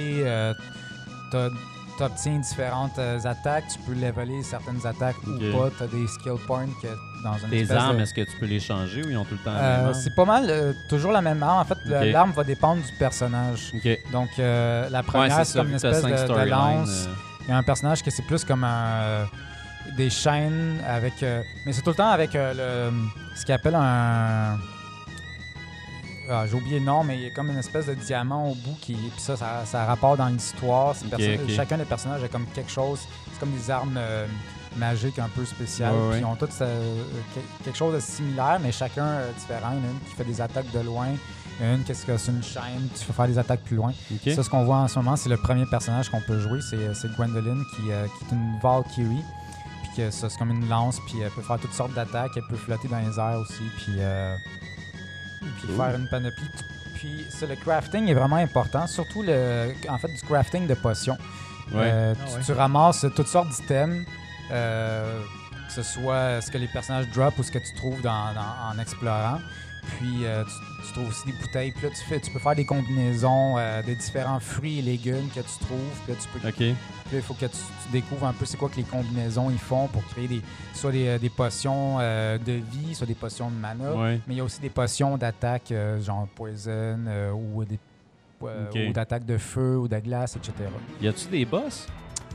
tu 1.97 2.03
obtiens 2.03 2.39
différentes 2.39 2.99
euh, 2.99 3.19
attaques, 3.25 3.65
tu 3.73 3.79
peux 3.81 3.95
leveler 3.95 4.43
certaines 4.43 4.85
attaques 4.87 5.17
ou 5.27 5.39
pas, 5.57 5.71
tu 5.77 5.83
as 5.85 5.87
des 5.87 6.07
skill 6.09 6.35
points 6.47 6.67
que 6.83 6.89
dans 7.23 7.37
une 7.39 7.51
Tes 7.51 7.71
armes, 7.71 7.97
de- 7.99 8.03
est-ce 8.03 8.15
que 8.15 8.21
tu 8.23 8.37
peux 8.39 8.47
les 8.47 8.61
changer 8.61 9.03
ou 9.05 9.11
ils 9.11 9.17
ont 9.17 9.25
tout 9.25 9.35
le 9.35 9.39
temps 9.45 9.53
la 9.53 9.59
euh, 9.61 9.77
même 9.79 9.85
arme? 9.87 9.95
c'est 9.95 10.15
pas 10.15 10.25
mal 10.25 10.47
euh, 10.49 10.73
toujours 10.89 11.13
la 11.13 11.23
même 11.23 11.43
arme. 11.43 11.61
En 11.61 11.65
fait, 11.65 11.79
l'arme 12.13 12.33
va 12.33 12.45
dépendre 12.45 12.83
du 12.83 12.93
personnage. 12.99 13.73
Donc, 14.13 14.29
euh, 14.39 14.89
la 14.91 15.03
première, 15.03 15.45
c'est 15.47 15.59
comme 15.59 15.69
une 15.71 15.79
que 15.79 15.87
espèce 15.87 16.03
de, 16.03 16.35
de 16.35 16.49
lance. 16.51 17.09
Il 17.43 17.49
y 17.51 17.53
a 17.53 17.57
un 17.59 17.63
personnage 17.63 18.03
qui 18.03 18.11
c'est 18.11 18.23
plus 18.27 18.45
comme 18.45 18.65
un, 18.65 19.27
des 19.97 20.09
chaînes 20.11 20.79
avec. 20.87 21.23
euh, 21.23 21.43
mais 21.67 21.73
c'est 21.73 21.83
tout 21.83 21.91
le 21.91 21.97
temps 21.97 22.09
avec 22.11 22.35
euh, 22.35 22.91
le, 22.91 23.37
ce 23.37 23.45
qu'il 23.45 23.55
appelle 23.55 23.75
un. 23.75 24.59
Ah, 26.31 26.45
J'ai 26.47 26.55
oublié 26.55 26.79
le 26.79 26.85
nom, 26.85 27.05
mais 27.05 27.17
il 27.19 27.23
y 27.25 27.27
a 27.27 27.31
comme 27.31 27.51
une 27.51 27.59
espèce 27.59 27.87
de 27.87 27.95
diamant 27.95 28.51
au 28.51 28.55
bout 28.55 28.77
qui. 28.81 28.95
Puis 28.95 29.13
ça, 29.21 29.37
ça, 29.37 29.63
ça 29.67 29.85
rapporte 29.85 30.19
dans 30.19 30.29
l'histoire. 30.29 30.95
C'est. 30.97 31.55
Chacun 31.55 31.79
des 31.79 31.85
personnages 31.85 32.23
a 32.25 32.29
comme 32.29 32.47
quelque 32.55 32.71
chose. 32.71 33.01
C'est 33.33 33.41
comme 33.41 33.53
des 33.53 33.71
armes 33.71 33.97
euh, 33.99 34.27
magiques 34.77 35.19
un 35.19 35.29
peu 35.29 35.45
spéciales. 35.45 35.93
Ouais, 35.95 36.21
ils 36.21 36.25
ont 36.25 36.37
toutes 36.37 36.53
euh, 36.63 37.03
que- 37.35 37.65
quelque 37.65 37.77
chose 37.77 37.95
de 37.95 38.01
similaire, 38.01 38.59
mais 38.63 38.73
chacun 38.73 39.05
euh, 39.05 39.33
différent. 39.39 39.71
Il 39.73 39.79
y 39.79 39.81
en 39.81 39.89
a 39.89 39.91
une 39.93 40.01
qui 40.09 40.15
fait 40.15 40.25
des 40.25 40.41
attaques 40.41 40.71
de 40.73 40.81
loin. 40.81 41.09
Une 41.61 41.85
qui 41.85 41.93
est 41.93 41.95
sur 42.19 42.33
une 42.35 42.43
chaîne. 42.43 42.89
Tu 42.99 43.05
peux 43.07 43.13
faire 43.13 43.29
des 43.29 43.39
attaques 43.39 43.61
plus 43.63 43.77
loin. 43.77 43.93
Ça, 44.35 44.43
ce 44.43 44.51
qu'on 44.51 44.65
voit 44.65 44.79
en 44.79 44.89
ce 44.89 44.99
moment, 44.99 45.15
c'est 45.17 45.29
le 45.29 45.37
premier 45.37 45.67
personnage 45.67 46.09
qu'on 46.11 46.21
peut 46.23 46.41
jouer. 46.41 46.61
C'est 46.63 46.95
c'est 46.95 47.15
Gwendoline 47.15 47.63
qui, 47.77 47.83
qui 47.83 47.91
est 47.91 48.33
une 48.33 48.59
Valkyrie. 48.61 49.23
Puis 49.83 49.91
que 49.99 50.11
ça, 50.11 50.29
c'est 50.29 50.39
comme 50.39 50.51
une 50.51 50.69
lance. 50.69 50.99
Puis 51.07 51.21
elle 51.21 51.31
peut 51.31 51.43
faire 51.43 51.59
toutes 51.61 51.73
sortes 51.75 51.93
d'attaques. 51.95 52.33
Elle 52.35 52.43
peut 52.49 52.57
flotter 52.57 52.89
dans 52.89 52.99
les 52.99 53.19
airs 53.21 53.39
aussi. 53.41 53.63
Puis, 53.77 53.95
euh, 53.99 54.35
puis 55.59 55.67
Cool. 55.69 55.77
faire 55.77 55.95
une 55.97 56.09
panoplie. 56.09 56.49
Puis 56.95 57.27
ça, 57.29 57.47
le 57.47 57.57
crafting 57.57 58.09
est 58.09 58.15
vraiment 58.15 58.37
important. 58.37 58.87
Surtout 58.87 59.23
le, 59.23 59.73
en 59.89 59.99
fait, 59.99 60.09
du 60.09 60.21
crafting 60.23 60.67
de 60.67 60.75
potions. 60.75 61.19
Ouais. 61.73 61.81
Euh, 61.93 62.15
Ah 62.19 62.25
tu, 62.29 62.35
ouais. 62.37 62.41
tu 62.45 62.53
ramasses 62.53 63.07
toutes 63.17 63.27
sortes 63.29 63.49
d'items, 63.51 64.05
euh, 64.51 65.21
que 65.67 65.73
ce 65.73 65.83
soit 65.83 66.41
ce 66.41 66.51
que 66.51 66.59
les 66.59 66.69
personnages 66.69 67.09
drop 67.11 67.39
ou 67.39 67.43
ce 67.43 67.51
que 67.51 67.59
tu 67.59 67.75
trouves 67.75 68.01
dans- 68.03 68.33
dans- 68.35 68.71
en 68.75 68.79
explorant. 68.79 69.39
Puis 69.99 70.25
euh, 70.25 70.43
tu, 70.45 70.87
tu 70.87 70.93
trouves 70.93 71.09
aussi 71.09 71.27
des 71.27 71.33
bouteilles. 71.33 71.73
Puis 71.73 71.83
là, 71.87 71.91
tu, 71.91 72.05
fais, 72.05 72.21
tu 72.21 72.31
peux 72.31 72.39
faire 72.39 72.55
des 72.57 72.65
combinaisons 72.65 73.57
euh, 73.59 73.83
de 73.83 73.95
différents 73.95 74.41
fruits 74.41 74.79
et 74.79 74.83
légumes 74.83 75.29
que 75.35 75.41
tu 75.41 75.59
trouves. 75.65 75.79
Puis 76.05 76.13
là, 76.15 76.19
tu 76.21 76.29
peux 76.29 76.49
OK. 76.49 76.55
puis 76.55 76.77
il 77.17 77.23
faut 77.23 77.35
que 77.35 77.47
tu, 77.47 77.53
tu 77.87 77.93
découvres 77.93 78.27
un 78.27 78.33
peu 78.33 78.45
c'est 78.45 78.57
quoi 78.57 78.69
que 78.69 78.77
les 78.77 78.83
combinaisons 78.85 79.51
ils 79.51 79.59
font 79.59 79.87
pour 79.89 80.05
créer 80.07 80.29
des, 80.29 80.41
soit 80.73 80.93
des, 80.93 81.07
euh, 81.09 81.19
des 81.19 81.31
potions 81.31 81.99
euh, 82.01 82.39
de 82.39 82.53
vie, 82.53 82.95
soit 82.95 83.07
des 83.07 83.15
potions 83.15 83.51
de 83.51 83.57
mana. 83.57 83.93
Ouais. 83.95 84.21
Mais 84.27 84.35
il 84.35 84.37
y 84.39 84.41
a 84.41 84.45
aussi 84.45 84.61
des 84.61 84.71
potions 84.71 85.17
d'attaque, 85.17 85.73
genre 86.01 86.27
poison 86.35 86.99
ou 87.35 87.65
des 87.65 87.79
ou 88.43 88.93
d'attaque 88.93 89.25
de 89.25 89.39
feu 89.39 89.79
ou 89.79 89.89
de 89.89 89.99
glace, 89.99 90.37
etc. 90.37 90.53
Y 91.01 91.09
a-tu 91.09 91.29
des 91.29 91.45
boss? 91.47 91.87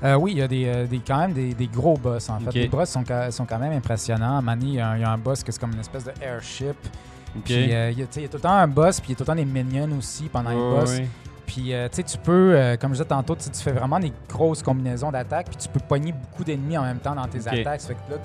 Euh, 0.03 0.15
oui, 0.15 0.31
il 0.31 0.37
y 0.37 0.41
a 0.41 0.47
des, 0.47 0.87
des- 0.87 0.99
quand 1.05 1.17
même 1.19 1.33
des, 1.33 1.53
des 1.53 1.67
gros 1.67 1.97
boss 1.97 2.29
en 2.29 2.39
fait. 2.39 2.51
Les 2.53 2.67
boss 2.67 2.89
sont, 2.89 3.03
sont 3.31 3.45
quand 3.45 3.59
même 3.59 3.73
impressionnants. 3.73 4.37
À 4.37 4.41
Mani, 4.41 4.67
il 4.69 4.73
y, 4.75 4.79
a 4.79 4.89
un- 4.89 4.95
il 4.97 5.01
y 5.01 5.03
a 5.03 5.11
un 5.11 5.17
boss 5.17 5.43
qui 5.43 5.51
est 5.51 5.59
comme 5.59 5.73
une 5.73 5.79
espèce 5.81 6.05
de 6.05 6.13
airship. 6.21 6.75
Puis 7.45 7.73
euh, 7.73 7.91
il 7.91 7.99
y, 7.99 8.03
a, 8.03 8.05
tout 8.07 8.19
le 8.33 8.39
temps 8.39 8.49
un 8.51 8.67
boss, 8.67 8.99
puis 8.99 9.09
il 9.09 9.11
y 9.11 9.13
a 9.13 9.17
tout 9.17 9.23
le 9.23 9.27
temps 9.27 9.35
des 9.35 9.45
minions 9.45 9.89
aussi 9.97 10.23
pendant 10.25 10.49
les 10.49 10.55
Ouais, 10.55 10.79
boss. 10.79 10.89
ouais. 10.97 11.07
Puis 11.45 11.73
euh, 11.73 11.87
tu 11.89 11.95
sais, 11.97 12.03
tu 12.03 12.17
peux, 12.19 12.53
euh, 12.55 12.77
comme 12.77 12.91
je 12.91 12.97
disais 12.97 13.05
tantôt, 13.09 13.35
tu 13.35 13.49
fais 13.53 13.71
vraiment 13.71 13.99
des 13.99 14.13
grosses 14.27 14.61
combinaisons 14.61 15.11
d'attaques, 15.11 15.47
puis 15.47 15.57
tu 15.57 15.67
peux 15.67 15.79
pogner 15.79 16.11
beaucoup 16.11 16.43
d'ennemis 16.43 16.77
en 16.77 16.83
même 16.83 16.99
temps 16.99 17.15
dans 17.15 17.27
tes 17.27 17.47
attaques. 17.47 17.81
Ça 17.81 17.87
fait 17.89 17.95
que 17.95 18.11
là, 18.13 18.17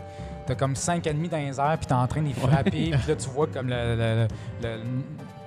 t'as 0.46 0.54
comme 0.54 0.76
cinq 0.76 1.06
ennemis 1.06 1.28
dans 1.28 1.38
les 1.38 1.58
airs, 1.58 1.76
puis 1.78 1.86
t'es 1.86 1.94
en 1.94 2.06
train 2.06 2.20
de 2.20 2.26
les 2.28 2.34
frapper, 2.34 2.70
puis 2.70 2.90
là, 2.90 3.16
tu 3.16 3.28
vois 3.30 3.46
comme 3.46 3.68
le, 3.68 3.96
le- 3.96 4.26
le- 4.62 4.68
le- 4.76 4.80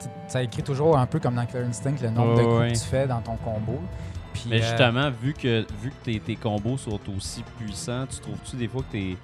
tu- 0.02 0.08
ça 0.28 0.41
écrit 0.41 0.63
toujours 0.63 0.98
un 0.98 1.06
peu 1.06 1.20
comme 1.20 1.36
dans 1.36 1.46
Clear 1.46 1.65
Instinct 1.67 1.96
le 2.02 2.10
nombre 2.10 2.36
de 2.38 2.43
coups 2.43 2.74
que 2.74 2.84
tu 2.84 2.89
fais 2.89 3.06
dans 3.08 3.22
ton 3.22 3.36
combo. 3.36 3.80
Puis, 4.34 4.46
Mais 4.50 4.58
euh, 4.62 4.67
justement, 4.70 5.10
vu 5.22 5.34
que, 5.34 5.65
vu 5.82 5.89
que 5.91 5.96
tes, 6.06 6.20
tes 6.20 6.36
combos 6.36 6.78
sont 6.78 7.00
aussi 7.15 7.43
puissants, 7.60 8.06
tu 8.08 8.20
trouves-tu 8.20 8.56
des 8.56 8.67
fois 8.67 8.82
que 8.82 8.91
t'es 8.91 9.17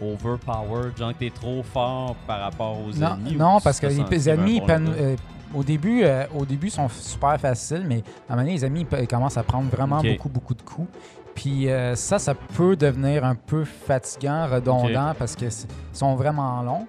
overpowered, 0.00 0.96
genre 0.96 1.12
que 1.12 1.18
t'es 1.18 1.30
trop 1.30 1.62
fort 1.62 2.16
par 2.26 2.40
rapport 2.40 2.78
aux 2.78 2.96
non, 2.96 3.14
ennemis? 3.14 3.36
non 3.36 3.60
parce 3.60 3.80
que 3.80 3.86
les, 3.86 4.28
ennemis, 4.28 4.62
euh, 4.68 5.16
au 5.54 5.62
début, 5.62 6.02
euh, 6.02 6.24
au 6.34 6.44
début, 6.44 6.70
sont 6.70 6.88
super 6.88 7.38
faciles, 7.40 7.84
mais 7.86 8.02
à 8.28 8.32
un 8.32 8.36
moment 8.36 8.42
donné, 8.42 8.52
les 8.52 8.64
ennemis 8.64 8.86
ils 9.00 9.08
commencent 9.08 9.36
à 9.36 9.42
prendre 9.42 9.68
vraiment 9.70 10.02
beaucoup, 10.02 10.28
beaucoup 10.28 10.54
de 10.54 10.62
coups. 10.62 10.88
Puis 11.34 11.68
euh, 11.68 11.94
ça, 11.96 12.18
ça 12.18 12.34
peut 12.34 12.76
devenir 12.76 13.24
un 13.24 13.34
peu 13.34 13.64
fatigant, 13.64 14.46
redondant, 14.46 15.14
parce 15.18 15.36
qu'ils 15.36 15.50
sont 15.92 16.14
vraiment 16.14 16.62
longs. 16.62 16.86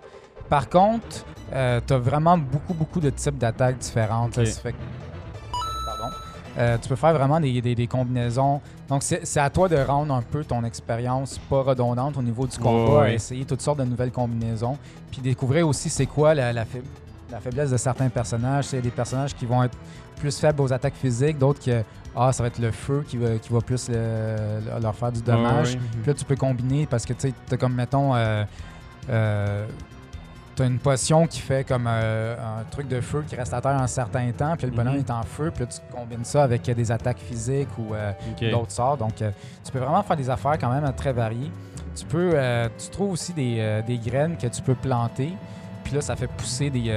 Par 0.50 0.70
contre, 0.70 1.26
tu 1.52 1.94
as 1.94 1.98
vraiment 1.98 2.38
beaucoup, 2.38 2.74
beaucoup 2.74 3.00
de 3.00 3.10
types 3.10 3.38
d'attaques 3.38 3.78
différentes. 3.78 4.38
là. 4.38 4.46
Ça 4.46 4.62
fait. 4.62 4.76
Euh, 6.58 6.78
tu 6.82 6.90
peux 6.90 6.96
faire 6.96 7.14
vraiment 7.14 7.40
des, 7.40 7.62
des- 7.62 7.76
des 7.76 7.88
combinaisons. 7.88 8.62
Donc, 8.90 9.04
c'est 9.04 9.40
à 9.40 9.50
toi 9.50 9.70
de 9.70 9.78
rendre 9.78 10.14
un 10.14 10.22
peu 10.24 10.44
ton 10.44 10.64
expérience 10.64 11.38
pas 11.50 11.62
redondante 11.62 12.18
au 12.18 12.22
niveau 12.24 12.48
du 12.48 12.58
combat, 12.58 13.00
Ouais, 13.02 13.14
essayer 13.16 13.46
toutes 13.46 13.62
sortes 13.62 13.80
de 13.80 13.84
nouvelles 13.86 14.12
combinaisons. 14.12 14.78
Puis 15.12 15.22
découvrir 15.22 15.68
aussi 15.68 15.90
c'est 15.90 16.08
quoi 16.08 16.34
la, 16.34 16.52
la, 16.54 16.64
faib- 16.64 16.82
la 17.32 17.40
faiblesse 17.40 17.70
de 17.72 17.78
certains 17.78 18.10
personnages. 18.10 18.66
C'est 18.66 18.82
des 18.82 18.90
personnages 18.90 19.36
qui 19.36 19.46
vont 19.46 19.64
être 19.64 19.78
plus 20.20 20.36
faibles 20.40 20.62
aux 20.62 20.74
attaques 20.74 20.96
physiques, 20.96 21.38
d'autres 21.38 21.64
que 21.64 21.84
ah, 22.16 22.32
ça 22.34 22.42
va 22.42 22.48
être 22.48 22.58
le 22.58 22.72
feu 22.72 23.06
qui 23.08 23.18
va, 23.18 23.38
qui 23.38 23.54
va 23.54 23.62
plus 23.62 23.90
le- 23.90 23.96
le- 23.96 24.82
leur 24.82 24.96
faire 24.96 25.12
du 25.12 25.22
dommage. 25.22 25.68
Ouais, 25.68 25.74
ouais. 25.76 25.82
Puis 26.02 26.08
là, 26.08 26.14
tu 26.16 26.26
peux 26.26 26.36
combiner 26.36 26.88
parce 26.88 27.06
que 27.06 27.14
tu 27.14 27.32
sais, 27.50 27.58
comme, 27.60 27.76
mettons, 27.76 28.16
euh, 28.16 28.44
euh, 29.12 29.68
t'as 30.58 30.66
une 30.66 30.80
potion 30.80 31.28
qui 31.28 31.40
fait 31.40 31.66
comme 31.66 31.86
euh, 31.88 32.36
un 32.36 32.64
truc 32.66 32.88
de 32.88 33.00
feu 33.00 33.24
qui 33.28 33.36
reste 33.36 33.54
à 33.54 33.62
terre 33.62 33.80
un 33.80 33.88
certain 33.88 34.30
temps, 34.32 34.56
puis 34.58 34.66
le 34.68 34.74
bonhomme 34.74 34.96
Mhm. 34.96 35.00
est 35.02 35.12
en 35.12 35.24
feu, 35.24 35.52
puis 35.54 35.64
là, 35.64 35.70
tu 35.70 35.80
combines 35.96 36.26
ça 36.26 36.44
avec 36.44 36.64
des 36.64 36.92
attaques 36.92 37.20
physiques 37.20 37.70
ou 37.78 37.94
euh, 37.94 38.12
d'autres 38.52 38.72
sorts. 38.72 38.98
Donc, 38.98 39.22
euh, 39.22 39.32
tu 39.64 39.72
peux 39.72 39.80
vraiment 39.80 40.02
faire 40.04 40.18
des 40.18 40.30
affaires 40.30 40.58
quand 40.60 40.72
même 40.72 40.92
très 40.94 41.14
variées. 41.14 41.52
Tu 41.96 42.06
peux, 42.06 42.34
tu 42.78 42.90
trouves 42.90 43.12
aussi 43.14 43.34
des, 43.34 43.82
des 43.88 43.98
graines 43.98 44.38
que 44.38 44.46
tu 44.48 44.62
peux 44.62 44.76
planter. 44.76 45.34
Puis 45.84 45.96
là, 45.96 46.02
ça 46.02 46.16
fait 46.16 46.28
pousser 46.28 46.70
des, 46.70 46.94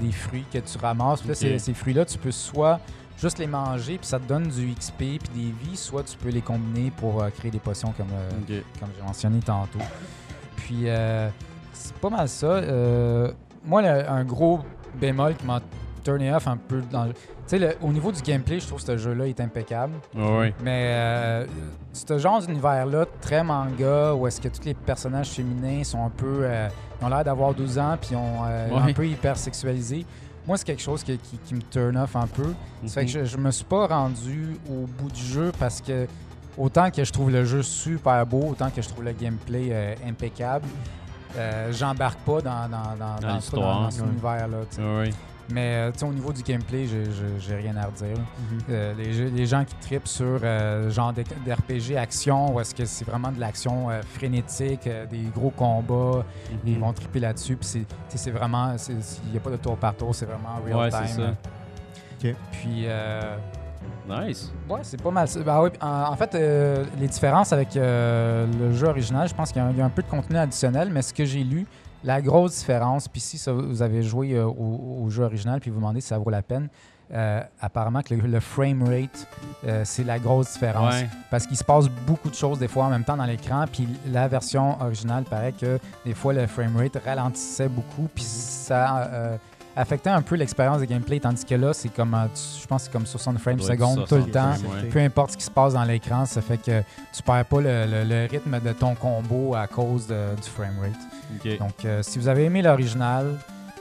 des 0.00 0.12
fruits 0.12 0.44
que 0.52 0.58
tu 0.58 0.78
ramasses. 0.78 1.20
Puis 1.20 1.30
là, 1.30 1.34
ces, 1.34 1.58
ces 1.58 1.74
fruits-là, 1.74 2.04
tu 2.04 2.16
peux 2.18 2.30
soit 2.30 2.78
juste 3.20 3.38
les 3.38 3.46
manger, 3.48 3.98
puis 3.98 4.06
ça 4.06 4.18
te 4.20 4.24
donne 4.28 4.46
du 4.48 4.72
XP 4.74 4.98
puis 4.98 5.18
des 5.34 5.54
vies, 5.64 5.76
soit 5.76 6.04
tu 6.04 6.16
peux 6.16 6.28
les 6.28 6.42
combiner 6.42 6.92
pour 6.92 7.24
créer 7.38 7.50
des 7.50 7.58
potions 7.58 7.92
comme, 7.96 8.06
comme 8.78 8.88
j'ai 8.96 9.02
mentionné 9.04 9.40
tantôt. 9.40 9.78
Puis, 10.56 10.82
euh, 10.84 11.28
c'est 11.76 11.94
pas 11.94 12.10
mal 12.10 12.28
ça. 12.28 12.46
Euh, 12.46 13.30
moi, 13.64 13.82
le- 13.82 14.08
un 14.08 14.24
gros 14.24 14.60
bémol 15.00 15.34
qui 15.36 15.44
m'a 15.46 15.60
turné 16.04 16.32
off 16.32 16.46
un 16.48 16.56
peu 16.56 16.82
dans 16.90 17.04
le- 17.04 17.12
Tu 17.48 17.58
sais, 17.60 17.76
au 17.80 17.92
niveau 17.92 18.10
du 18.10 18.20
gameplay, 18.22 18.58
je 18.58 18.66
trouve 18.66 18.80
que 18.80 18.86
ce 18.86 18.96
jeu-là 18.96 19.26
est 19.28 19.40
impeccable. 19.40 19.92
Ouais, 20.16 20.38
ouais. 20.38 20.54
Mais 20.64 20.86
euh, 20.90 21.46
ce 21.92 22.18
genre 22.18 22.40
d'univers-là, 22.40 23.04
très 23.20 23.44
manga, 23.44 24.14
où 24.14 24.26
est-ce 24.26 24.40
que 24.40 24.48
tous 24.48 24.64
les 24.64 24.74
personnages 24.74 25.28
féminins 25.30 25.84
sont 25.84 26.04
un 26.04 26.10
peu. 26.10 26.40
euh, 26.42 26.68
ils 27.00 27.04
ont 27.04 27.08
l'air 27.08 27.22
d'avoir 27.22 27.54
12 27.54 27.78
ans, 27.78 27.96
puis 28.00 28.10
ils 28.12 28.16
ont 28.16 28.42
un 28.42 28.92
peu 28.92 29.06
hyper 29.06 29.36
sexualisés. 29.36 30.04
Moi, 30.46 30.56
c'est 30.56 30.64
quelque 30.64 30.82
chose 30.82 31.02
qui, 31.04 31.18
qui- 31.18 31.38
qui 31.38 31.54
me 31.54 31.60
turn 31.62 31.96
off 31.96 32.16
un 32.16 32.26
peu. 32.26 32.52
Ça 32.86 33.00
fait 33.00 33.06
que 33.06 33.18
Mhm. 33.18 33.24
je, 33.24 33.30
je 33.30 33.36
me 33.36 33.50
suis 33.50 33.64
pas 33.64 33.86
rendu 33.86 34.56
au 34.70 34.86
bout 34.86 35.10
du 35.10 35.20
jeu 35.22 35.52
parce 35.58 35.80
que 35.80 36.06
autant 36.56 36.90
que 36.90 37.04
je 37.04 37.12
trouve 37.12 37.30
le 37.30 37.44
jeu 37.44 37.62
super 37.62 38.24
beau, 38.26 38.44
autant 38.50 38.70
que 38.70 38.80
je 38.82 38.88
trouve 38.88 39.04
le 39.04 39.12
gameplay 39.12 39.68
euh, 39.70 39.94
impeccable, 40.08 40.66
euh, 41.36 41.72
j'embarque 41.72 42.18
pas 42.20 42.40
dans, 42.40 42.68
dans, 42.68 42.96
dans, 42.98 43.20
dans, 43.20 43.34
l'histoire. 43.36 43.92
cet 43.92 44.04
univers-là. 44.04 44.58
Mais 45.48 45.92
au 46.02 46.12
niveau 46.12 46.32
du 46.32 46.42
gameplay, 46.42 46.86
j'ai- 46.86 47.54
rien 47.56 47.76
à 47.76 47.86
redire. 47.86 48.18
Mhm. 48.18 48.58
Euh, 48.68 48.94
les, 48.94 49.30
les 49.30 49.46
gens 49.46 49.64
qui 49.64 49.76
tripent 49.76 50.08
sur 50.08 50.40
euh, 50.42 50.90
genre 50.90 51.12
d'RPG 51.12 51.96
action, 51.96 52.52
ou 52.52 52.58
est-ce 52.60 52.74
que 52.74 52.84
c'est 52.84 53.04
vraiment 53.04 53.30
de 53.30 53.38
l'action 53.38 53.88
euh, 53.88 54.02
frénétique, 54.02 54.88
des 55.08 55.22
gros 55.32 55.50
combats, 55.50 56.24
ils 56.64 56.72
Mhm. 56.74 56.80
vont 56.80 56.92
triper 56.92 57.20
là-dessus. 57.20 57.56
Puis 57.56 57.86
c'est- 58.08 58.30
vraiment, 58.32 58.74
il 58.88 59.30
n'y 59.30 59.36
a 59.36 59.40
pas 59.40 59.50
de 59.50 59.56
tour 59.56 59.76
par 59.76 59.94
tour, 59.94 60.12
c'est 60.14 60.26
vraiment 60.26 60.58
real 60.66 60.76
Ouais, 60.78 60.90
time. 60.90 61.06
ça. 62.20 62.32
Puis 62.50 62.86
Nice. 64.08 64.52
Ouais, 64.68 64.80
c'est 64.82 65.00
pas 65.02 65.10
mal. 65.10 65.26
Ben 65.44 65.62
oui, 65.62 65.70
en, 65.80 65.86
en 66.12 66.16
fait, 66.16 66.34
euh, 66.34 66.84
les 66.98 67.08
différences 67.08 67.52
avec 67.52 67.76
euh, 67.76 68.46
le 68.60 68.72
jeu 68.72 68.86
original, 68.86 69.28
je 69.28 69.34
pense 69.34 69.50
qu'il 69.52 69.60
y, 69.60 69.64
a 69.64 69.68
un- 69.68 69.72
il 69.72 69.78
y 69.78 69.80
a 69.80 69.84
un 69.84 69.90
peu 69.90 70.02
de 70.02 70.08
contenu 70.08 70.36
additionnel, 70.38 70.90
mais 70.92 71.02
ce 71.02 71.12
que 71.12 71.24
j'ai 71.24 71.42
lu, 71.42 71.66
la 72.04 72.22
grosse 72.22 72.58
différence, 72.58 73.08
puis 73.08 73.20
si 73.20 73.36
ça- 73.38 73.52
vous 73.52 73.82
avez 73.82 74.02
joué 74.02 74.34
euh, 74.34 74.44
au, 74.46 75.02
au 75.04 75.10
jeu 75.10 75.24
original, 75.24 75.58
puis 75.60 75.70
vous 75.70 75.78
demandez 75.78 76.00
si 76.00 76.08
ça 76.08 76.18
vaut 76.18 76.30
la 76.30 76.42
peine, 76.42 76.68
apparemment 77.60 78.02
que 78.02 78.14
le, 78.14 78.20
le 78.26 78.40
frame 78.40 78.82
rate, 78.82 79.28
c'est 79.84 80.02
la 80.02 80.18
grosse 80.18 80.54
différence. 80.54 80.92
Ouais. 80.94 81.08
Parce 81.30 81.46
qu'il 81.46 81.56
se 81.56 81.62
passe 81.62 81.88
beaucoup 82.04 82.28
de 82.30 82.34
choses 82.34 82.58
des 82.58 82.66
fois 82.66 82.84
en 82.86 82.90
même 82.90 83.04
temps 83.04 83.16
dans 83.16 83.24
l'écran, 83.26 83.64
puis 83.72 83.86
la 84.12 84.26
version 84.26 84.80
originale 84.82 85.22
paraît 85.22 85.52
que 85.52 85.78
des 86.04 86.14
fois 86.14 86.32
le 86.32 86.48
frame 86.48 86.76
rate 86.76 86.98
ralentissait 87.04 87.68
beaucoup, 87.68 88.08
puis 88.12 88.24
ça 88.24 89.08
affectait 89.76 90.10
un 90.10 90.22
peu 90.22 90.34
l'expérience 90.36 90.80
de 90.80 90.86
gameplay, 90.86 91.20
tandis 91.20 91.44
que 91.44 91.54
là, 91.54 91.72
c'est 91.74 91.90
comme, 91.90 92.14
euh, 92.14 92.26
je 92.60 92.66
pense 92.66 92.84
c'est 92.84 92.92
comme 92.92 93.04
60 93.06 93.38
frames 93.38 93.60
secondes 93.60 94.06
tout 94.08 94.14
le 94.16 94.22
60 94.22 94.32
temps. 94.32 94.50
ouais. 94.72 94.88
Peu 94.88 94.98
importe 95.00 95.32
ce 95.32 95.36
qui 95.36 95.44
se 95.44 95.50
passe 95.50 95.74
dans 95.74 95.84
l'écran, 95.84 96.24
ça 96.26 96.40
fait 96.40 96.56
que 96.58 96.80
tu 97.12 97.22
perds 97.22 97.44
pas 97.44 97.60
le, 97.60 97.86
le- 97.86 98.04
le 98.04 98.26
rythme 98.30 98.58
de 98.60 98.72
ton 98.72 98.94
combo 98.94 99.54
à 99.54 99.66
cause 99.66 100.06
de- 100.06 100.34
du 100.42 100.48
frame 100.48 100.78
rate. 100.80 100.92
Ok. 101.44 101.58
Donc, 101.58 101.84
euh, 101.84 102.02
si 102.02 102.18
vous 102.18 102.26
avez 102.28 102.44
aimé 102.44 102.62
l'original, 102.62 103.36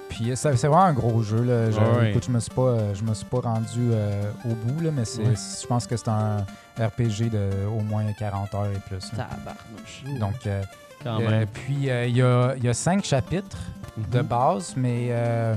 puis 0.10 0.32
euh, 0.32 0.36
ça- 0.36 0.56
c'est 0.58 0.68
vraiment 0.68 0.84
un 0.84 0.94
gros 0.94 1.22
jeu. 1.24 1.44
Là. 1.44 1.72
Je, 1.72 1.78
Ouais, 1.80 1.98
ouais. 1.98 2.10
écoute, 2.12 2.26
je 2.28 2.32
me 2.32 2.40
suis 2.40 2.52
pas, 2.52 2.94
je 2.94 3.04
me 3.04 3.14
suis 3.14 3.26
pas 3.26 3.40
rendu 3.40 3.90
euh, 3.92 4.32
au 4.46 4.54
bout, 4.54 4.82
là, 4.84 4.90
mais 4.94 5.04
je 5.06 5.66
pense 5.68 5.88
que 5.88 5.96
c'est 5.98 6.10
un 6.10 6.46
RPG 6.78 7.30
de 7.32 7.50
au 7.68 7.82
moins 7.82 8.04
40 8.20 8.54
heures 8.54 8.66
et 8.68 8.80
plus. 8.90 9.10
Tabarnouche. 9.12 10.04
Donc, 10.20 10.46
euh, 10.46 10.62
Quand 11.04 11.22
euh, 11.22 11.30
même. 11.30 11.48
puis 11.48 11.90
euh, 11.90 12.06
il 12.06 12.18
y, 12.18 12.22
a, 12.22 12.54
il 12.58 12.64
y 12.64 12.70
a 12.70 12.74
cinq 12.74 13.04
chapitres 13.06 13.58
de 14.12 14.20
Mhm. 14.20 14.26
base, 14.26 14.74
mais 14.76 15.08
euh, 15.12 15.56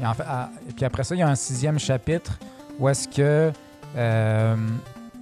et 0.00 0.06
en 0.06 0.14
fait, 0.14 0.24
ah, 0.26 0.50
et 0.68 0.72
puis 0.72 0.84
après 0.84 1.04
ça, 1.04 1.14
il 1.14 1.18
y 1.18 1.22
a 1.22 1.28
un 1.28 1.34
sixième 1.34 1.78
chapitre 1.78 2.38
où 2.78 2.88
est-ce 2.88 3.06
que 3.08 3.52
euh, 3.96 4.56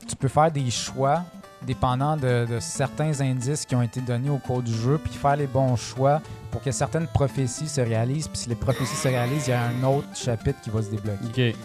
tu 0.09 0.17
peux 0.17 0.29
faire 0.29 0.51
des 0.51 0.71
choix 0.71 1.23
dépendant 1.63 2.17
de, 2.17 2.47
de 2.47 2.61
certains 2.61 3.21
indices 3.21 3.67
qui 3.67 3.75
ont 3.75 3.83
été 3.83 4.01
donnés 4.01 4.31
au 4.31 4.39
cours 4.39 4.63
du 4.63 4.73
jeu, 4.73 4.99
puis 5.03 5.13
faire 5.13 5.37
les 5.37 5.49
bons 5.49 5.75
choix 5.77 6.21
pour 6.53 6.63
que 6.63 6.71
certaines 6.71 7.09
prophéties 7.09 7.69
se 7.69 7.81
réalisent. 7.81 8.29
Puis 8.29 8.39
si 8.39 8.49
les 8.49 8.55
prophéties 8.55 8.95
se 8.95 9.09
réalisent, 9.09 9.49
il 9.49 9.51
y 9.51 9.55
a 9.55 9.63
un 9.65 9.83
autre 9.85 10.07
chapitre 10.15 10.61
qui 10.63 10.71
va 10.71 10.83
se 10.83 10.91
débloquer. 10.91 11.57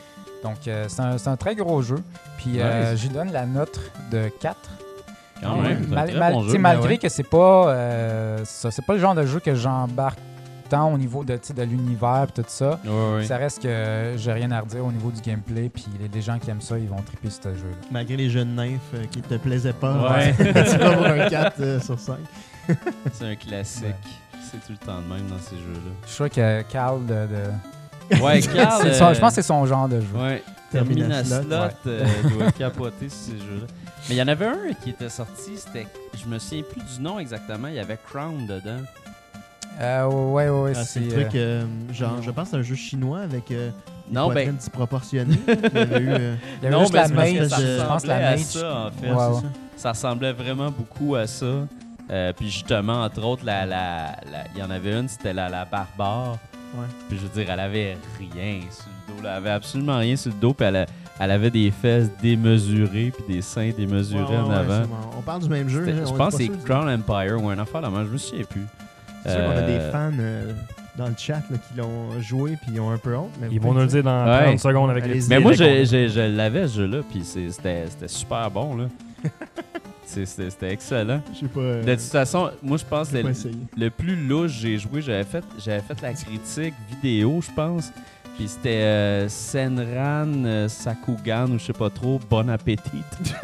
Donc 0.43 0.67
euh, 0.67 0.87
c'est 0.89 1.27
un, 1.29 1.37
très 1.37 1.55
gros 1.55 1.81
jeu. 1.81 1.97
Puis 2.37 2.55
euh, 2.57 2.91
Nice. 2.91 3.01
j'y 3.01 3.09
donne 3.09 3.31
la 3.31 3.45
note 3.45 3.79
de 4.11 4.29
4. 4.39 4.57
Quand 5.41 5.57
même. 5.61 5.87
Mal- 5.87 6.17
mal- 6.17 6.33
bon 6.33 6.43
jeu. 6.43 6.51
sais, 6.51 6.57
malgré 6.57 6.89
ouais. 6.89 6.97
que 6.97 7.09
c'est 7.09 7.23
pas 7.23 7.69
euh, 7.69 8.39
c'est 8.45 8.85
pas 8.85 8.93
le 8.93 8.99
genre 8.99 9.15
de 9.15 9.25
jeu 9.25 9.39
que 9.39 9.55
j'embarque 9.55 10.19
au 10.81 10.97
niveau 10.97 11.23
de, 11.23 11.39
de 11.55 11.63
l'univers 11.63 12.27
et 12.29 12.41
tout 12.41 12.47
ça. 12.47 12.79
Ça 13.25 13.37
reste 13.37 13.61
que 13.63 14.13
j'ai 14.17 14.31
rien 14.33 14.51
à 14.51 14.61
redire 14.61 14.85
au 14.85 14.91
niveau 14.91 15.11
du 15.11 15.21
gameplay. 15.21 15.69
Puis 15.69 15.85
les, 15.99 16.07
les 16.07 16.21
gens 16.21 16.39
qui 16.39 16.49
aiment 16.49 16.61
ça, 16.61 16.77
ils 16.77 16.87
vont 16.89 17.01
triper 17.01 17.29
ce 17.29 17.41
jeu-là. 17.53 17.87
Malgré 17.91 18.15
les 18.17 18.29
jeunes 18.29 18.55
nymphes 18.55 18.79
euh, 18.95 19.05
qui 19.11 19.21
te 19.21 19.35
plaisaient 19.35 19.73
pas, 19.73 19.93
Ouais. 20.13 20.33
tu 20.37 20.77
vas 20.77 20.91
avoir 20.91 21.11
un 21.11 21.29
4 21.29 21.55
euh, 21.61 21.79
sur 21.79 21.99
5. 21.99 22.15
C'est 23.13 23.25
un 23.25 23.35
classique. 23.35 23.85
C'est 24.51 24.57
tout 24.65 24.71
le 24.71 24.77
temps 24.85 24.97
le 25.07 25.15
même 25.15 25.27
dans 25.27 25.39
ces 25.39 25.55
jeux-là. 25.55 25.91
Je 26.03 26.07
suis 26.07 26.15
sûr 26.15 26.29
que 26.29 26.61
Carl 26.63 27.05
de. 27.05 27.13
de- 27.13 28.21
Ouais, 28.21 28.41
Carl. 28.53 28.93
son- 28.93 29.05
euh, 29.05 29.13
je 29.13 29.19
pense 29.19 29.29
que 29.29 29.41
c'est 29.41 29.47
son 29.47 29.65
genre 29.65 29.87
de 29.87 29.99
jeu. 30.01 30.07
Ouais, 30.15 30.43
Termina 30.71 31.23
Slot, 31.23 31.43
Slot 31.43 31.49
ouais. 31.55 31.69
euh, 31.87 32.05
doit 32.37 32.51
capoter 32.51 33.09
sur 33.09 33.17
ces 33.33 33.37
jeux-là. 33.39 33.65
Mais 34.09 34.15
il 34.15 34.17
y 34.17 34.21
en 34.21 34.27
avait 34.27 34.45
un 34.47 34.73
qui 34.83 34.89
était 34.91 35.07
sorti, 35.09 35.51
c'était. 35.55 35.87
Je 36.21 36.27
me 36.29 36.37
souviens 36.37 36.63
plus 36.69 36.81
du 36.95 37.01
nom 37.01 37.17
exactement, 37.19 37.69
il 37.69 37.75
y 37.75 37.79
avait 37.79 37.97
Crown 38.11 38.45
dedans. 38.45 38.81
Euh, 39.81 40.05
ouais, 40.07 40.49
ouais, 40.49 40.61
ouais. 40.61 40.73
Ah, 40.75 40.83
c'est 40.83 40.99
le 40.99 41.07
truc, 41.09 41.35
euh, 41.35 41.63
genre, 41.91 42.21
je 42.21 42.29
pense 42.31 42.49
c'est 42.49 42.57
un 42.57 42.61
jeu 42.61 42.75
chinois 42.75 43.19
avec 43.21 43.49
euh, 43.51 43.69
une 44.09 44.15
Non, 44.15 44.25
poitrine 44.25 44.51
ben. 44.51 44.55
disproportionnée. 44.57 45.39
Il 45.47 45.53
y 45.53 45.77
avait 45.81 45.99
eu, 45.99 46.09
euh, 46.09 46.35
il 46.61 46.63
y 46.63 46.67
avait 46.67 46.75
non, 46.75 46.81
juste 46.81 46.93
mais 46.93 47.33
la 47.33 47.49
ça 47.49 47.57
je 47.59 47.83
pense 47.87 48.05
la 48.05 48.13
ressemblait 48.13 48.13
à 48.13 48.31
mage. 48.31 48.39
ça, 48.41 48.85
en 48.87 48.91
fait. 48.91 49.09
Ça. 49.41 49.47
Ça 49.77 49.89
ressemblait 49.91 50.31
vraiment 50.33 50.69
beaucoup 50.71 51.15
à 51.15 51.25
ça. 51.27 51.45
Euh, 52.11 52.33
puis 52.33 52.49
justement, 52.51 53.03
entre 53.03 53.23
autres, 53.23 53.43
la, 53.45 53.65
la, 53.65 54.15
la- 54.31 54.43
il 54.53 54.59
y 54.59 54.63
en 54.63 54.69
avait 54.69 54.93
une, 54.99 55.07
c'était 55.07 55.33
la, 55.33 55.49
la 55.49 55.65
barbare. 55.65 56.37
Ouais. 56.75 56.85
Puis 57.09 57.17
je 57.17 57.23
veux 57.23 57.29
dire, 57.41 57.51
elle 57.51 57.59
avait 57.59 57.97
rien 58.19 58.61
sur 58.71 58.85
le 59.09 59.15
dos. 59.15 59.23
là. 59.23 59.31
Elle 59.31 59.37
avait 59.37 59.49
absolument 59.51 59.97
rien 59.97 60.15
sur 60.15 60.31
le 60.31 60.37
dos. 60.39 60.53
Puis 60.53 60.65
elle, 60.67 60.75
a- 60.75 60.85
elle 61.19 61.31
avait 61.31 61.49
des 61.51 61.71
fesses 61.71 62.09
démesurées, 62.21 63.11
puis 63.15 63.35
des 63.35 63.41
seins 63.41 63.71
démesurés 63.75 64.23
Ouais, 64.23 64.29
ouais, 64.31 64.37
en 64.37 64.51
avant. 64.51 64.83
On 65.17 65.21
parle 65.21 65.41
du 65.43 65.49
même 65.49 65.69
jeu. 65.69 65.85
Là, 65.85 66.05
je 66.05 66.13
pense 66.13 66.35
que 66.35 66.43
c'est 66.43 66.63
Crown 66.65 66.87
Empire 66.89 67.41
ou 67.41 67.49
un 67.49 67.57
affaire 67.59 67.81
là 67.81 67.89
je 68.05 68.09
me 68.11 68.17
souviens 68.17 68.45
plus. 68.45 68.65
C'est 69.23 69.31
sûr 69.31 69.43
qu'on 69.45 69.51
a 69.51 69.61
des 69.61 69.73
Euh, 69.73 69.91
fans 69.91 70.11
euh, 70.19 70.51
dans 70.97 71.07
le 71.07 71.13
chat 71.17 71.41
là, 71.49 71.57
qui 71.57 71.77
l'ont 71.77 72.21
joué 72.21 72.57
puis 72.61 72.71
ils 72.73 72.79
ont 72.79 72.91
un 72.91 72.97
peu 72.97 73.15
honte. 73.15 73.31
Mais 73.41 73.47
Ils 73.51 73.59
vont 73.59 73.73
nous 73.73 73.81
le 73.81 73.87
dire 73.87 74.03
dans 74.03 74.25
Ouais. 74.25 74.43
30 74.45 74.59
secondes 74.59 74.89
avec 74.89 75.05
les 75.07 75.21
Mais 75.29 75.39
moi, 75.39 75.53
je, 75.53 75.63
qu'on- 75.63 75.85
je, 75.85 76.07
je 76.09 76.35
l'avais 76.35 76.67
ce 76.67 76.77
jeu-là, 76.79 76.99
puis 77.09 77.23
c'était 77.23 77.85
c'était 77.89 78.07
super 78.07 78.49
bon. 78.51 78.75
là. 78.75 78.85
C'était 80.05 80.71
excellent. 80.71 81.21
Je 81.33 81.39
sais 81.39 81.45
pas. 81.47 81.59
euh, 81.61 81.83
De 81.83 81.91
toute 81.93 82.01
façon, 82.03 82.51
moi, 82.61 82.77
je 82.77 82.85
pense 82.85 83.09
que 83.09 83.17
le, 83.17 83.33
le 83.77 83.89
plus 83.89 84.15
louche 84.27 84.51
que 84.51 84.57
j'ai 84.59 84.77
joué, 84.77 85.01
j'avais 85.01 85.23
fait, 85.23 85.43
j'avais 85.57 85.79
fait 85.81 85.99
la 86.01 86.13
critique 86.13 86.73
vidéo, 86.89 87.39
je 87.41 87.49
pense. 87.55 87.91
Puis 88.35 88.47
c'était 88.47 88.69
euh, 88.69 89.29
Senran 89.29 90.43
euh, 90.45 90.67
Sakugan 90.67 91.51
ou 91.51 91.59
je 91.59 91.65
sais 91.65 91.73
pas 91.73 91.89
trop, 91.91 92.19
Bon 92.29 92.49
Appétit. 92.49 93.03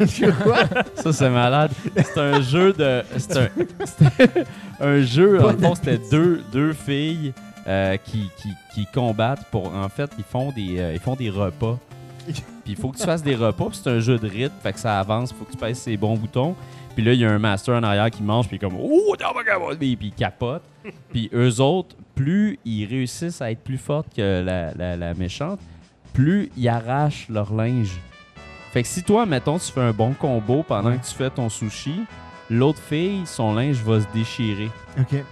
Ça, 0.96 1.12
c'est 1.12 1.30
malade. 1.30 1.70
C'est 1.94 2.18
un 2.18 2.40
jeu 2.40 2.72
de. 2.72 3.02
C'est 3.16 3.36
un, 3.36 3.48
c'était 3.84 4.44
un 4.80 5.00
jeu, 5.02 5.40
en 5.44 5.56
fond, 5.56 5.74
c'était 5.76 6.00
deux, 6.10 6.42
deux 6.52 6.72
filles 6.72 7.32
euh, 7.66 7.96
qui, 7.98 8.30
qui, 8.36 8.48
qui 8.74 8.86
combattent 8.92 9.44
pour. 9.50 9.72
En 9.74 9.88
fait, 9.88 10.10
ils 10.18 10.24
font 10.24 10.50
des, 10.50 10.78
euh, 10.78 10.92
ils 10.94 11.00
font 11.00 11.14
des 11.14 11.30
repas. 11.30 11.78
Puis 12.26 12.34
il 12.66 12.76
faut 12.76 12.88
que 12.88 12.98
tu 12.98 13.04
fasses 13.04 13.22
des 13.22 13.34
repas, 13.34 13.66
puis 13.66 13.80
c'est 13.82 13.90
un 13.90 14.00
jeu 14.00 14.18
de 14.18 14.28
rythme, 14.28 14.54
fait 14.62 14.72
que 14.72 14.80
ça 14.80 14.98
avance, 14.98 15.30
il 15.30 15.36
faut 15.36 15.44
que 15.44 15.52
tu 15.52 15.56
pèses 15.56 15.78
ces 15.78 15.96
bons 15.96 16.16
boutons. 16.16 16.54
Puis 16.94 17.04
là, 17.04 17.12
il 17.12 17.20
y 17.20 17.24
a 17.24 17.30
un 17.30 17.38
master 17.38 17.74
en 17.76 17.82
arrière 17.82 18.10
qui 18.10 18.22
mange, 18.22 18.48
puis 18.48 18.58
comme 18.58 18.74
capable! 19.18 19.76
Puis 19.78 19.96
puis 19.96 20.06
il 20.08 20.12
capote. 20.12 20.62
Puis 21.12 21.30
eux 21.34 21.60
autres, 21.60 21.94
plus 22.14 22.58
ils 22.64 22.86
réussissent 22.86 23.40
à 23.42 23.50
être 23.50 23.62
plus 23.62 23.78
fortes 23.78 24.08
que 24.16 24.42
la, 24.42 24.72
la- 24.74 24.96
la 24.96 25.14
méchante, 25.14 25.60
plus 26.12 26.50
ils 26.56 26.68
arrachent 26.68 27.26
leur 27.28 27.52
linge. 27.54 27.98
Fait 28.72 28.82
que 28.82 28.88
si 28.88 29.02
toi, 29.02 29.26
mettons, 29.26 29.58
tu 29.58 29.70
fais 29.72 29.80
un 29.80 29.92
bon 29.92 30.12
combo 30.14 30.62
pendant 30.62 30.90
Ouais. 30.90 30.98
que 30.98 31.04
tu 31.06 31.14
fais 31.14 31.28
ton 31.30 31.48
sushi, 31.48 32.04
l'autre 32.48 32.78
fille, 32.80 33.22
son 33.26 33.54
linge 33.54 33.76
va 33.82 34.00
se 34.00 34.06
déchirer. 34.14 34.70
Ok. 34.98 35.22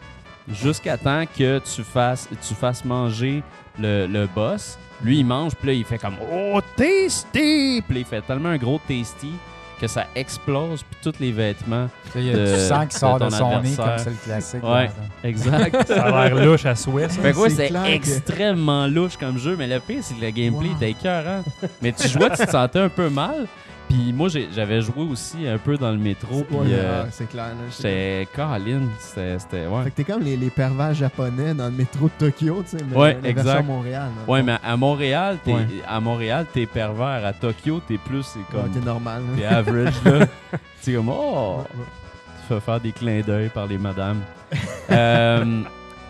Jusqu'à 0.48 0.96
temps 0.96 1.24
que 1.26 1.58
tu 1.60 1.82
fasses, 1.82 2.28
tu 2.46 2.54
fasses 2.54 2.84
manger 2.84 3.42
le, 3.78 4.06
le 4.06 4.26
boss. 4.26 4.78
Lui, 5.02 5.18
il 5.20 5.24
mange, 5.26 5.54
puis 5.54 5.68
là, 5.68 5.72
il 5.74 5.84
fait 5.84 5.98
comme 5.98 6.16
Oh, 6.32 6.60
tasty! 6.76 7.82
Puis 7.86 7.98
il 8.00 8.04
fait 8.04 8.22
tellement 8.22 8.48
un 8.50 8.56
gros 8.56 8.80
tasty 8.88 9.32
que 9.80 9.86
ça 9.86 10.06
explose, 10.14 10.82
puis 10.82 10.98
tous 11.12 11.20
les 11.20 11.32
vêtements. 11.32 11.88
Il 12.14 12.24
y 12.24 12.30
a 12.30 12.36
de- 12.36 12.44
du 12.54 12.60
sang 12.60 12.86
qui 12.86 12.96
sort 12.98 13.18
de 13.18 13.28
son 13.30 13.48
nez, 13.48 13.54
adversaire. 13.56 13.84
comme 13.84 13.98
c'est 13.98 14.10
le 14.10 14.16
classique. 14.24 14.62
Ouais. 14.64 14.90
Exact. 15.24 15.86
Ça 15.88 16.02
a 16.04 16.28
l'air 16.28 16.44
louche 16.44 16.66
à 16.66 16.74
souhait. 16.74 17.08
ça. 17.08 17.20
Fait 17.20 17.32
que 17.32 17.38
ouais, 17.38 17.50
C'est 17.50 17.68
que- 17.68 17.88
extrêmement 17.90 18.86
louche 18.86 19.16
comme 19.16 19.38
jeu, 19.38 19.54
mais 19.58 19.66
le 19.66 19.80
pire, 19.80 19.98
c'est 20.02 20.14
que 20.14 20.20
le 20.24 20.30
gameplay 20.30 20.68
Wow. 20.68 20.76
était 20.76 20.90
écœurant. 20.90 21.42
mais 21.82 21.92
tu 21.92 22.08
jouais, 22.08 22.30
tu 22.30 22.44
te 22.44 22.50
sentais 22.50 22.80
un 22.80 22.88
peu 22.88 23.08
mal. 23.08 23.46
Puis 23.88 24.12
moi, 24.12 24.28
j'avais 24.28 24.82
joué 24.82 25.02
aussi 25.10 25.48
un 25.48 25.56
peu 25.56 25.78
dans 25.78 25.90
le 25.90 25.96
métro. 25.96 26.46
Ouais, 26.50 26.66
euh, 26.72 27.04
c'est 27.10 27.28
clair. 27.28 27.46
là, 27.46 27.54
j'étais 27.74 28.28
Colin. 28.34 28.82
C'était. 28.98 29.66
Ouais. 29.66 29.84
Fait 29.84 29.90
que 29.90 29.96
t'es 29.96 30.04
comme 30.04 30.22
les, 30.22 30.36
les 30.36 30.50
pervers 30.50 30.92
japonais 30.92 31.54
dans 31.54 31.64
le 31.66 31.70
métro 31.70 32.06
de 32.06 32.26
Tokyo, 32.30 32.62
tu 32.68 32.76
sais, 32.76 32.84
mais 32.90 32.96
Ouais, 32.96 33.18
la 33.22 33.28
exact. 33.30 33.64
Montréal. 33.64 34.10
le 34.26 34.30
Ouais, 34.32 34.42
mais 34.42 34.56
à 34.62 34.76
Montréal, 34.76 35.38
t'es 35.42 35.54
Ouais. 35.54 35.66
à 35.88 36.00
Montréal, 36.00 36.44
t'es 36.52 36.66
pervers. 36.66 37.24
À 37.24 37.32
Tokyo, 37.32 37.80
t'es 37.88 37.96
plus. 37.98 38.24
C'est 38.24 38.38
Ouais, 38.40 38.44
comme. 38.62 38.70
t'es 38.72 38.80
normal. 38.84 39.22
là. 39.22 39.36
T'es 39.38 39.44
average, 39.46 39.94
là. 40.04 40.26
C'est 40.82 40.92
comme. 40.92 41.08
Oh! 41.08 41.64
Tu 41.74 42.54
fais 42.54 42.60
faire 42.60 42.80
des 42.80 42.92
clins 42.92 43.20
d'œil 43.22 43.48
par 43.48 43.66
les 43.66 43.78
madames. 43.78 44.20
Euh, 44.90 45.60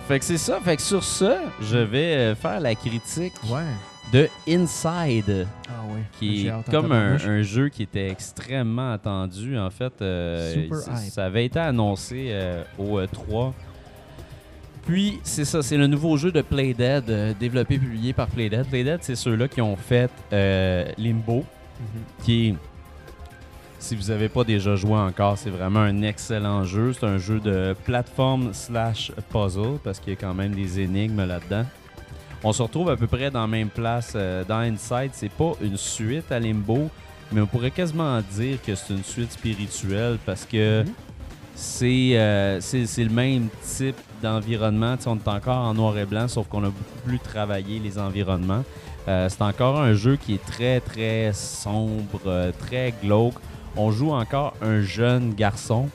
fait 0.07 0.21
que 0.21 0.25
c'est 0.25 0.39
ça. 0.39 0.61
Fait 0.65 0.77
que 0.77 0.83
sur 0.83 1.03
ça, 1.03 1.39
je 1.61 1.79
vais 1.79 2.15
euh, 2.15 2.35
faire 2.37 2.61
la 2.61 2.77
critique 2.77 3.33
Ouais. 3.51 3.63
De 4.13 4.29
Inside. 4.49 5.47
Ah 5.69 5.73
ouais. 5.93 6.03
qui 6.19 6.47
est 6.47 6.51
hâte 6.51 6.71
comme 6.71 6.93
un, 6.93 7.43
jeu 7.43 7.69
qui 7.69 7.83
était 7.83 8.09
extrêmement 8.09 8.93
attendu. 8.93 9.59
En 9.59 9.71
fait, 9.71 9.93
euh, 10.01 10.53
Super 10.55 10.79
ça, 10.79 10.93
hype. 10.93 11.13
ça 11.13 11.25
avait 11.27 11.45
été 11.45 11.59
annoncé 11.59 12.29
euh, 12.31 12.63
au 12.79 13.01
E3. 13.01 13.53
Puis, 14.87 15.19
c'est 15.23 15.45
ça, 15.45 15.63
c'est 15.63 15.77
le 15.77 15.87
nouveau 15.87 16.17
jeu 16.17 16.33
de 16.33 16.41
Playdead, 16.41 17.11
euh, 17.11 17.35
développé 17.39 17.75
et 17.75 17.79
publié 17.79 18.13
par 18.15 18.27
Playdead. 18.29 18.67
Playdead, 18.67 19.01
c'est 19.03 19.17
ceux-là 19.17 19.47
qui 19.47 19.61
ont 19.61 19.77
fait 19.77 20.11
euh, 20.33 20.91
Limbo, 20.97 21.45
Mhm. 21.79 22.25
qui 22.25 22.49
est, 22.49 22.55
si 23.79 23.95
vous 23.95 24.05
n'avez 24.09 24.29
pas 24.29 24.43
déjà 24.45 24.75
joué 24.77 24.95
encore, 24.95 25.37
c'est 25.39 25.51
vraiment 25.51 25.81
un 25.81 26.03
excellent 26.03 26.65
jeu. 26.65 26.93
C'est 26.95 27.07
un 27.07 27.19
jeu 27.19 27.39
de 27.39 27.77
plateforme 27.85 28.53
slash 28.55 29.13
puzzle, 29.31 29.79
parce 29.85 30.01
qu'il 30.01 30.15
y 30.15 30.17
a 30.17 30.19
quand 30.19 30.35
même 30.35 30.55
des 30.55 30.81
énigmes 30.81 31.25
là-dedans. 31.27 31.65
On 32.45 32.53
se 32.53 32.63
retrouve 32.63 32.89
à 32.91 32.97
peu 32.97 33.07
près 33.07 33.31
dans 33.31 33.41
la 33.43 33.47
même 33.49 33.69
place 33.69 34.13
euh, 34.15 34.45
dans 34.45 34.59
Inside. 34.59 35.11
C'est 35.13 35.31
pas 35.33 35.53
une 35.61 35.77
suite 35.77 36.31
à 36.31 36.39
Limbo, 36.39 36.89
mais 37.33 37.41
on 37.41 37.47
pourrait 37.47 37.73
quasiment 37.73 38.21
dire 38.33 38.59
que 38.65 38.75
c'est 38.75 38.95
une 38.95 39.03
suite 39.05 39.33
spirituelle 39.33 40.19
parce 40.25 40.45
que 40.45 40.83
Mhm. 40.83 40.93
c'est 41.57 42.11
euh, 42.17 42.61
c'est 42.61 43.05
le 43.05 43.11
même 43.11 43.49
type 43.63 43.97
d'environnement. 44.23 44.97
Tu 44.97 45.05
sais, 45.05 45.09
on 45.11 45.17
est 45.17 45.29
encore 45.29 45.59
en 45.59 45.75
noir 45.75 45.99
et 45.99 46.05
blanc, 46.05 46.29
sauf 46.29 46.47
qu'on 46.49 46.63
a 46.63 46.69
beaucoup 46.69 46.99
plus 47.07 47.19
travaillé 47.19 47.81
les 47.81 47.99
environnements. 47.99 48.65
Euh, 49.09 49.29
c'est 49.29 49.43
encore 49.43 49.81
un 49.81 49.95
jeu 49.95 50.17
qui 50.17 50.35
est 50.35 50.45
très, 50.45 50.81
très 50.81 51.33
sombre, 51.33 52.53
très 52.59 52.95
glauque. 53.03 53.35
On 53.77 53.91
joue 53.91 54.11
encore 54.13 54.55
un 54.63 54.81
jeune 54.83 55.35
garçon. 55.35 55.89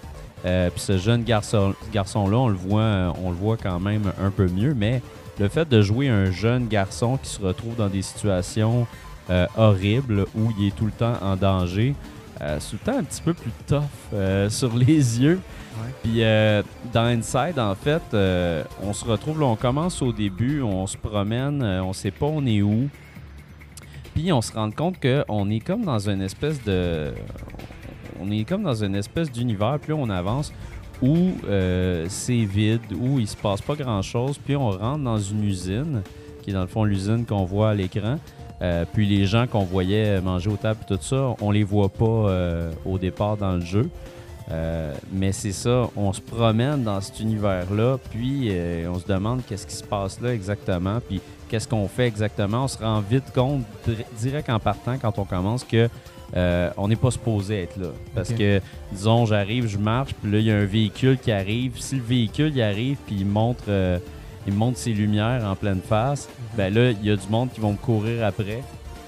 Euh, 0.45 0.69
Puis 0.71 0.81
ce 0.81 0.97
jeune 0.97 1.23
garçon, 1.23 1.73
garçon-là, 1.93 2.37
on 2.37 2.49
le 2.49 2.55
voit, 2.55 3.13
on 3.23 3.29
le 3.29 3.35
voit 3.35 3.55
quand 3.55 3.79
même 3.79 4.11
un 4.21 4.29
peu 4.29 4.47
mieux, 4.47 4.73
mais 4.73 5.01
le 5.39 5.47
fait 5.47 5.67
de 5.67 5.81
jouer 5.81 6.09
un 6.09 6.31
jeune 6.31 6.67
garçon 6.67 7.17
qui 7.17 7.29
se 7.29 7.41
retrouve 7.41 7.75
dans 7.75 7.89
des 7.89 8.01
situations 8.01 8.87
euh, 9.29 9.47
horribles 9.57 10.25
où 10.35 10.51
il 10.57 10.67
est 10.67 10.75
tout 10.75 10.85
le 10.85 10.91
temps 10.91 11.15
en 11.21 11.35
danger, 11.35 11.95
euh, 12.41 12.57
c'est 12.59 12.71
tout 12.71 12.77
le 12.85 12.91
temps 12.91 12.99
un 12.99 13.03
petit 13.03 13.21
peu 13.21 13.33
plus 13.33 13.51
tough 13.67 13.83
euh, 14.13 14.49
sur 14.49 14.75
les 14.75 15.21
yeux. 15.21 15.39
Ouais. 15.77 15.89
Puis 16.03 16.23
euh, 16.23 16.61
dans 16.91 17.05
Inside, 17.05 17.57
en 17.57 17.75
fait, 17.75 18.01
on 18.81 18.93
se 18.93 19.05
retrouve 19.05 19.39
là, 19.39 19.45
on 19.45 19.55
commence 19.55 20.01
au 20.01 20.11
début, 20.11 20.61
on 20.61 20.87
se 20.87 20.97
promène, 20.97 21.63
on 21.63 21.93
sait 21.93 22.11
pas 22.11 22.25
on 22.25 22.45
est 22.45 22.61
où. 22.61 22.89
Puis 24.13 24.31
on 24.31 24.41
se 24.41 24.53
rend 24.53 24.69
compte 24.69 24.97
qu'on 25.01 25.49
est 25.49 25.59
comme 25.59 25.83
dans 25.83 26.09
une 26.09 26.21
espèce 26.21 26.63
de. 26.63 27.13
On 28.21 28.29
est 28.29 28.47
comme 28.47 28.63
dans 28.63 28.83
une 28.83 28.95
espèce 28.95 29.31
d'univers, 29.31 29.79
puis 29.81 29.91
là 29.91 29.97
on 29.99 30.09
avance, 30.09 30.53
où 31.03 31.31
euh, 31.47 32.05
c'est 32.07 32.45
vide, 32.45 32.81
où 32.99 33.19
il 33.19 33.27
se 33.27 33.35
passe 33.35 33.61
pas 33.61 33.75
grand 33.75 34.01
chose, 34.01 34.39
puis 34.43 34.55
on 34.55 34.69
rentre 34.71 35.03
dans 35.03 35.19
une 35.19 35.43
usine, 35.43 36.01
qui 36.41 36.51
est 36.51 36.53
dans 36.53 36.61
le 36.61 36.67
fond 36.67 36.85
l'usine 36.85 37.25
qu'on 37.25 37.43
voit 37.43 37.71
à 37.71 37.73
l'écran. 37.73 38.17
Euh, 38.61 38.85
puis 38.91 39.05
les 39.05 39.25
gens 39.25 39.45
qu'on 39.45 39.65
voyait 39.65 40.21
manger 40.21 40.49
aux 40.49 40.55
tables 40.55 40.79
tout 40.87 40.97
ça, 41.01 41.35
on 41.41 41.51
les 41.51 41.63
voit 41.65 41.89
pas 41.89 42.05
euh, 42.05 42.71
au 42.85 42.97
départ 42.97 43.35
dans 43.35 43.55
le 43.55 43.61
jeu. 43.61 43.89
Mais 45.11 45.31
c'est 45.31 45.51
ça, 45.51 45.89
on 45.95 46.13
se 46.13 46.21
promène 46.21 46.83
dans 46.83 47.01
cet 47.01 47.19
univers-là, 47.19 47.97
puis 48.11 48.51
on 48.87 48.99
se 48.99 49.07
demande 49.07 49.41
qu'est-ce 49.47 49.65
qui 49.65 49.75
se 49.75 49.83
passe 49.83 50.21
là 50.21 50.31
exactement, 50.31 50.99
puis 51.07 51.21
qu'est-ce 51.49 51.67
qu'on 51.67 51.87
fait 51.87 52.05
exactement. 52.07 52.65
On 52.65 52.67
se 52.67 52.77
rend 52.77 52.99
vite 53.01 53.33
compte, 53.33 53.63
dir- 53.87 54.05
direct 54.19 54.49
en 54.51 54.59
partant, 54.59 54.97
quand 55.01 55.17
on 55.17 55.25
commence, 55.25 55.63
que 55.63 55.89
euh, 56.35 56.69
on 56.77 56.87
n'est 56.87 56.95
pas 56.95 57.11
supposé 57.11 57.63
être 57.63 57.77
là. 57.77 57.89
Parce 58.15 58.33
que, 58.33 58.59
disons, 58.91 59.25
j'arrive, 59.25 59.67
je 59.67 59.77
marche, 59.77 60.13
puis 60.21 60.31
là, 60.31 60.39
il 60.39 60.45
y 60.45 60.51
a 60.51 60.55
un 60.55 60.65
véhicule 60.65 61.17
qui 61.17 61.31
arrive. 61.31 61.73
Si 61.79 61.95
le 61.95 62.01
véhicule 62.01 62.51
il 62.55 62.61
arrive, 62.61 62.97
puis 63.05 63.15
il 63.19 63.25
montre, 63.25 63.63
euh, 63.67 63.99
il 64.47 64.53
montre 64.53 64.77
ses 64.77 64.93
lumières 64.93 65.43
en 65.45 65.55
pleine 65.55 65.81
face, 65.87 66.27
ben 66.57 66.73
là, 66.73 66.91
il 66.91 67.05
y 67.05 67.11
a 67.11 67.15
du 67.15 67.27
monde 67.29 67.49
qui 67.53 67.59
vont 67.59 67.71
me 67.73 67.77
courir 67.77 68.25
après, 68.25 68.63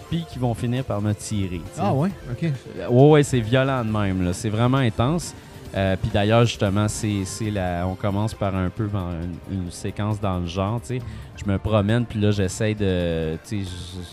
puis 0.10 0.24
qui 0.32 0.38
vont 0.40 0.54
finir 0.54 0.84
par 0.84 1.02
me 1.02 1.14
tirer. 1.14 1.62
Ah 1.80 1.94
ouais, 1.94 2.10
ok. 2.32 2.52
Ouais, 2.90 3.10
ouais, 3.10 3.24
c'est 3.24 3.40
violent 3.40 3.84
de 3.84 3.90
même. 3.92 4.24
là. 4.24 4.32
C'est 4.34 4.50
vraiment 4.50 4.78
intense. 4.78 5.34
Euh, 5.74 5.96
puis 6.02 6.10
d'ailleurs, 6.14 6.46
justement, 6.46 6.88
c'est 6.88 7.26
la, 7.52 7.86
on 7.88 7.96
commence 7.96 8.34
par 8.34 8.56
un 8.56 8.70
peu 8.70 8.88
dans 8.88 9.12
une, 9.12 9.64
une 9.66 9.72
séquence 9.72 10.20
dans 10.20 10.40
le 10.40 10.48
genre. 10.48 10.80
tu 10.82 11.00
sais. 11.00 11.02
Je 11.36 11.52
me 11.52 11.58
promène, 11.58 12.06
puis 12.06 12.20
là, 12.20 12.32
j'essaie 12.32 12.74
de, 12.74 13.38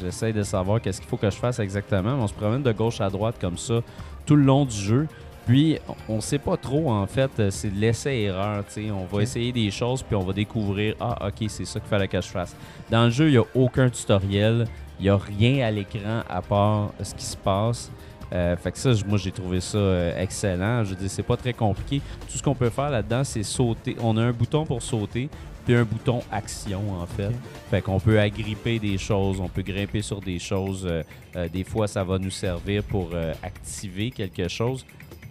j'essaie 0.01 0.33
de 0.33 0.43
savoir 0.43 0.81
qu'est-ce 0.81 1.01
qu'il 1.01 1.09
faut 1.09 1.17
que 1.17 1.31
je 1.31 1.37
fasse 1.37 1.59
exactement. 1.61 2.17
Mais 2.17 2.23
on 2.23 2.29
se 2.29 2.35
promène 2.35 2.62
de 2.62 2.73
gauche 2.73 3.01
à 3.01 3.09
droite 3.09 3.37
comme 3.41 3.59
ça 3.59 3.81
tout 4.27 4.37
le 4.37 4.43
long 4.43 4.65
du 4.65 4.77
jeu. 4.77 5.07
Puis, 5.47 5.79
on 6.09 6.21
sait 6.21 6.38
pas 6.38 6.57
trop, 6.57 6.91
en 6.91 7.07
fait, 7.07 7.31
euh, 7.41 7.51
c'est 7.51 7.71
de 7.71 7.79
l'essai-erreur. 7.79 8.65
tu 8.67 8.85
sais. 8.87 8.91
On 8.91 9.05
va 9.05 9.23
essayer 9.23 9.53
des 9.53 9.71
choses, 9.71 10.03
puis 10.03 10.15
on 10.15 10.25
va 10.25 10.33
découvrir, 10.33 10.95
ah, 11.01 11.27
ok, 11.27 11.49
c'est 11.49 11.65
ça 11.65 11.81
qu'il 11.81 11.88
fallait 11.88 12.07
que 12.07 12.21
je 12.21 12.29
fasse. 12.29 12.55
Dans 12.91 13.05
le 13.05 13.11
jeu, 13.11 13.29
il 13.29 13.33
n'y 13.33 13.38
a 13.38 13.45
aucun 13.55 13.88
tutoriel. 13.88 14.67
Il 15.01 15.05
n'y 15.05 15.09
a 15.09 15.17
rien 15.17 15.67
à 15.67 15.71
l'écran 15.73 16.23
à 16.29 16.41
part 16.43 16.93
ce 17.03 17.12
qui 17.15 17.25
se 17.25 17.37
passe. 17.37 17.91
Euh, 18.33 18.57
fait 18.57 18.73
que 18.73 18.79
ça, 18.79 18.92
moi, 19.07 19.18
j'ai 19.18 19.31
trouvé 19.31 19.61
ça 19.61 19.79
euh, 19.79 20.23
excellent. 20.23 20.85
Je 20.85 20.90
veux 20.90 20.97
dire, 20.97 21.11
c'est 21.11 21.23
pas 21.23 21.37
très 21.37 21.53
compliqué. 21.53 22.01
Tout 22.31 22.38
ce 22.38 22.42
qu'on 22.42 22.55
peut 22.55 22.71
faire 22.71 22.90
là-dedans, 22.90 23.25
c'est 23.25 23.42
sauter. 23.42 23.97
On 24.01 24.16
a 24.16 24.23
un 24.23 24.33
bouton 24.33 24.64
pour 24.64 24.83
sauter, 24.83 25.29
puis 25.66 25.75
un 25.75 25.85
bouton 25.85 26.23
action, 26.31 26.81
en 26.99 27.07
fait. 27.07 27.33
Fait 27.71 27.83
qu'on 27.83 28.01
peut 28.01 28.18
agripper 28.18 28.79
des 28.79 28.97
choses, 28.97 29.38
on 29.40 29.49
peut 29.49 29.62
grimper 29.62 30.01
sur 30.01 30.21
des 30.21 30.38
choses. 30.38 30.87
euh, 30.87 31.03
euh, 31.37 31.49
des 31.49 31.64
fois, 31.64 31.87
ça 31.88 32.05
va 32.05 32.18
nous 32.18 32.31
servir 32.31 32.83
pour 32.85 33.11
activer 33.42 34.11
quelque 34.11 34.49
chose. 34.49 34.85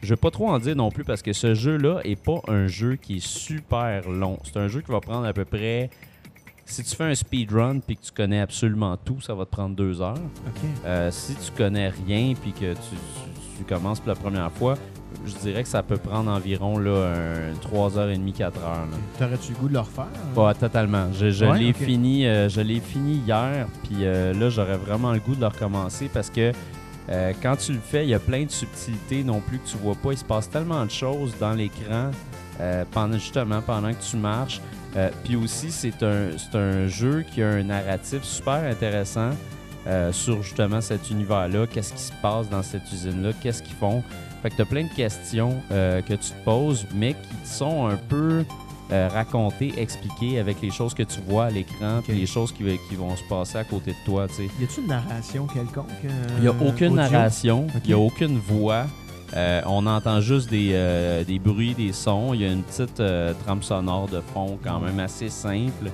Je 0.03 0.09
vais 0.09 0.15
pas 0.17 0.31
trop 0.31 0.49
en 0.49 0.57
dire 0.57 0.75
non 0.75 0.89
plus 0.89 1.03
parce 1.03 1.21
que 1.21 1.31
ce 1.31 1.53
jeu-là 1.53 2.01
est 2.03 2.15
pas 2.15 2.41
un 2.47 2.65
jeu 2.65 2.95
qui 2.95 3.17
est 3.17 3.25
super 3.25 4.09
long. 4.09 4.39
C'est 4.43 4.57
un 4.57 4.67
jeu 4.67 4.81
qui 4.81 4.91
va 4.91 4.99
prendre 4.99 5.27
à 5.27 5.33
peu 5.33 5.45
près. 5.45 5.91
Si 6.71 6.83
tu 6.83 6.95
fais 6.95 7.03
un 7.03 7.15
speedrun 7.15 7.79
puis 7.79 7.97
que 7.97 8.01
tu 8.05 8.11
connais 8.11 8.39
absolument 8.39 8.95
tout, 8.97 9.19
ça 9.21 9.33
va 9.33 9.45
te 9.45 9.51
prendre 9.51 9.75
deux 9.75 10.01
heures. 10.01 10.15
Euh, 10.85 11.11
si 11.11 11.35
tu 11.35 11.51
connais 11.57 11.89
rien 11.89 12.33
puis 12.41 12.53
que 12.53 12.73
tu, 12.73 12.79
tu- 12.91 13.57
tu 13.57 13.63
commences 13.65 13.99
pour 13.99 14.07
la 14.09 14.15
première 14.15 14.51
fois, 14.53 14.75
je 15.25 15.33
dirais 15.35 15.63
que 15.63 15.69
ça 15.69 15.83
peut 15.83 15.97
prendre 15.97 16.31
environ 16.31 16.77
là, 16.79 17.11
un 17.13 17.53
3h30, 17.55 18.31
4 18.33 18.57
heures. 18.63 18.69
là. 18.89 18.97
T'aurais-tu 19.19 19.51
le 19.51 19.57
goût 19.57 19.67
de 19.67 19.73
le 19.73 19.79
refaire? 19.81 20.05
Pas 20.33 20.53
totalement. 20.53 21.07
Je, 21.13 21.29
je 21.29 21.45
Ouais, 21.45 21.59
l'ai 21.59 21.73
fini, 21.73 22.25
euh, 22.25 22.47
je 22.47 22.61
l'ai 22.61 22.79
fini 22.79 23.15
hier, 23.27 23.67
puis 23.83 23.97
euh, 24.05 24.33
là 24.33 24.49
j'aurais 24.49 24.77
vraiment 24.77 25.11
le 25.11 25.19
goût 25.19 25.35
de 25.35 25.41
le 25.41 25.47
recommencer 25.47 26.09
parce 26.11 26.29
que 26.29 26.53
euh, 27.09 27.33
quand 27.43 27.57
tu 27.57 27.73
le 27.73 27.79
fais, 27.79 28.05
il 28.05 28.09
y 28.09 28.13
a 28.13 28.19
plein 28.19 28.45
de 28.45 28.51
subtilités 28.51 29.23
non 29.25 29.41
plus 29.41 29.59
que 29.59 29.67
tu 29.67 29.75
vois 29.77 29.95
pas. 29.95 30.13
Il 30.13 30.17
se 30.17 30.23
passe 30.23 30.49
tellement 30.49 30.85
de 30.85 30.91
choses 30.91 31.33
dans 31.39 31.51
l'écran 31.53 32.11
euh, 32.61 32.85
pendant 32.91 33.17
justement 33.17 33.61
pendant 33.61 33.91
que 33.91 34.01
tu 34.01 34.15
marches. 34.15 34.61
Euh, 34.97 35.09
Puis 35.23 35.35
aussi, 35.35 35.71
c'est 35.71 36.03
un, 36.03 36.29
un 36.53 36.87
jeu 36.87 37.23
qui 37.31 37.41
a 37.41 37.47
un 37.49 37.63
narratif 37.63 38.23
super 38.23 38.55
intéressant 38.69 39.29
euh, 39.87 40.11
sur 40.11 40.43
justement 40.43 40.81
cet 40.81 41.09
univers-là. 41.09 41.65
Qu'est-ce 41.67 41.93
qui 41.93 42.01
se 42.01 42.13
passe 42.21 42.49
dans 42.49 42.61
cette 42.63 42.91
usine-là? 42.91 43.31
Qu'est-ce 43.41 43.63
qu'ils 43.63 43.75
font? 43.75 44.03
Fait 44.43 44.49
que 44.49 44.55
tu 44.55 44.61
as 44.63 44.65
plein 44.65 44.83
de 44.83 44.93
questions 44.93 45.61
euh, 45.71 46.01
que 46.01 46.13
tu 46.13 46.31
te 46.31 46.43
poses, 46.43 46.85
mais 46.93 47.13
qui 47.13 47.47
sont 47.49 47.87
un 47.87 47.95
peu 47.97 48.43
racontées, 49.13 49.73
expliquées 49.77 50.37
avec 50.37 50.61
les 50.61 50.69
choses 50.69 50.93
que 50.93 51.03
tu 51.03 51.21
vois 51.25 51.45
à 51.45 51.49
l'écran, 51.49 52.01
puis 52.03 52.11
Ok. 52.13 52.19
les 52.19 52.25
choses 52.25 52.51
qui, 52.51 52.65
qui 52.89 52.95
vont 52.97 53.15
se 53.15 53.23
passer 53.29 53.57
à 53.57 53.63
côté 53.63 53.91
de 53.91 53.95
toi. 54.05 54.27
tu 54.27 54.33
sais. 54.33 54.43
Y 54.59 54.65
a-tu 54.65 54.81
une 54.81 54.87
narration 54.87 55.47
quelconque 55.47 55.87
Il 56.35 56.41
n'y 56.41 56.47
a 56.47 56.51
aucune 56.51 56.87
audio? 56.87 56.95
narration, 56.95 57.67
il 57.85 57.87
n'y 57.87 57.93
a 57.93 57.97
aucune 57.97 58.37
voix. 58.37 58.87
Euh, 59.35 59.61
on 59.65 59.85
entend 59.85 60.19
juste 60.19 60.49
des, 60.49 60.71
euh, 60.73 61.23
des 61.23 61.39
bruits, 61.39 61.73
des 61.73 61.93
sons. 61.93 62.33
Il 62.33 62.41
y 62.41 62.45
a 62.45 62.51
une 62.51 62.63
petite 62.63 62.99
euh, 62.99 63.33
trame 63.45 63.63
sonore 63.63 64.07
de 64.07 64.21
fond 64.33 64.59
quand 64.63 64.79
même 64.79 64.99
assez 64.99 65.29
simple, 65.29 65.91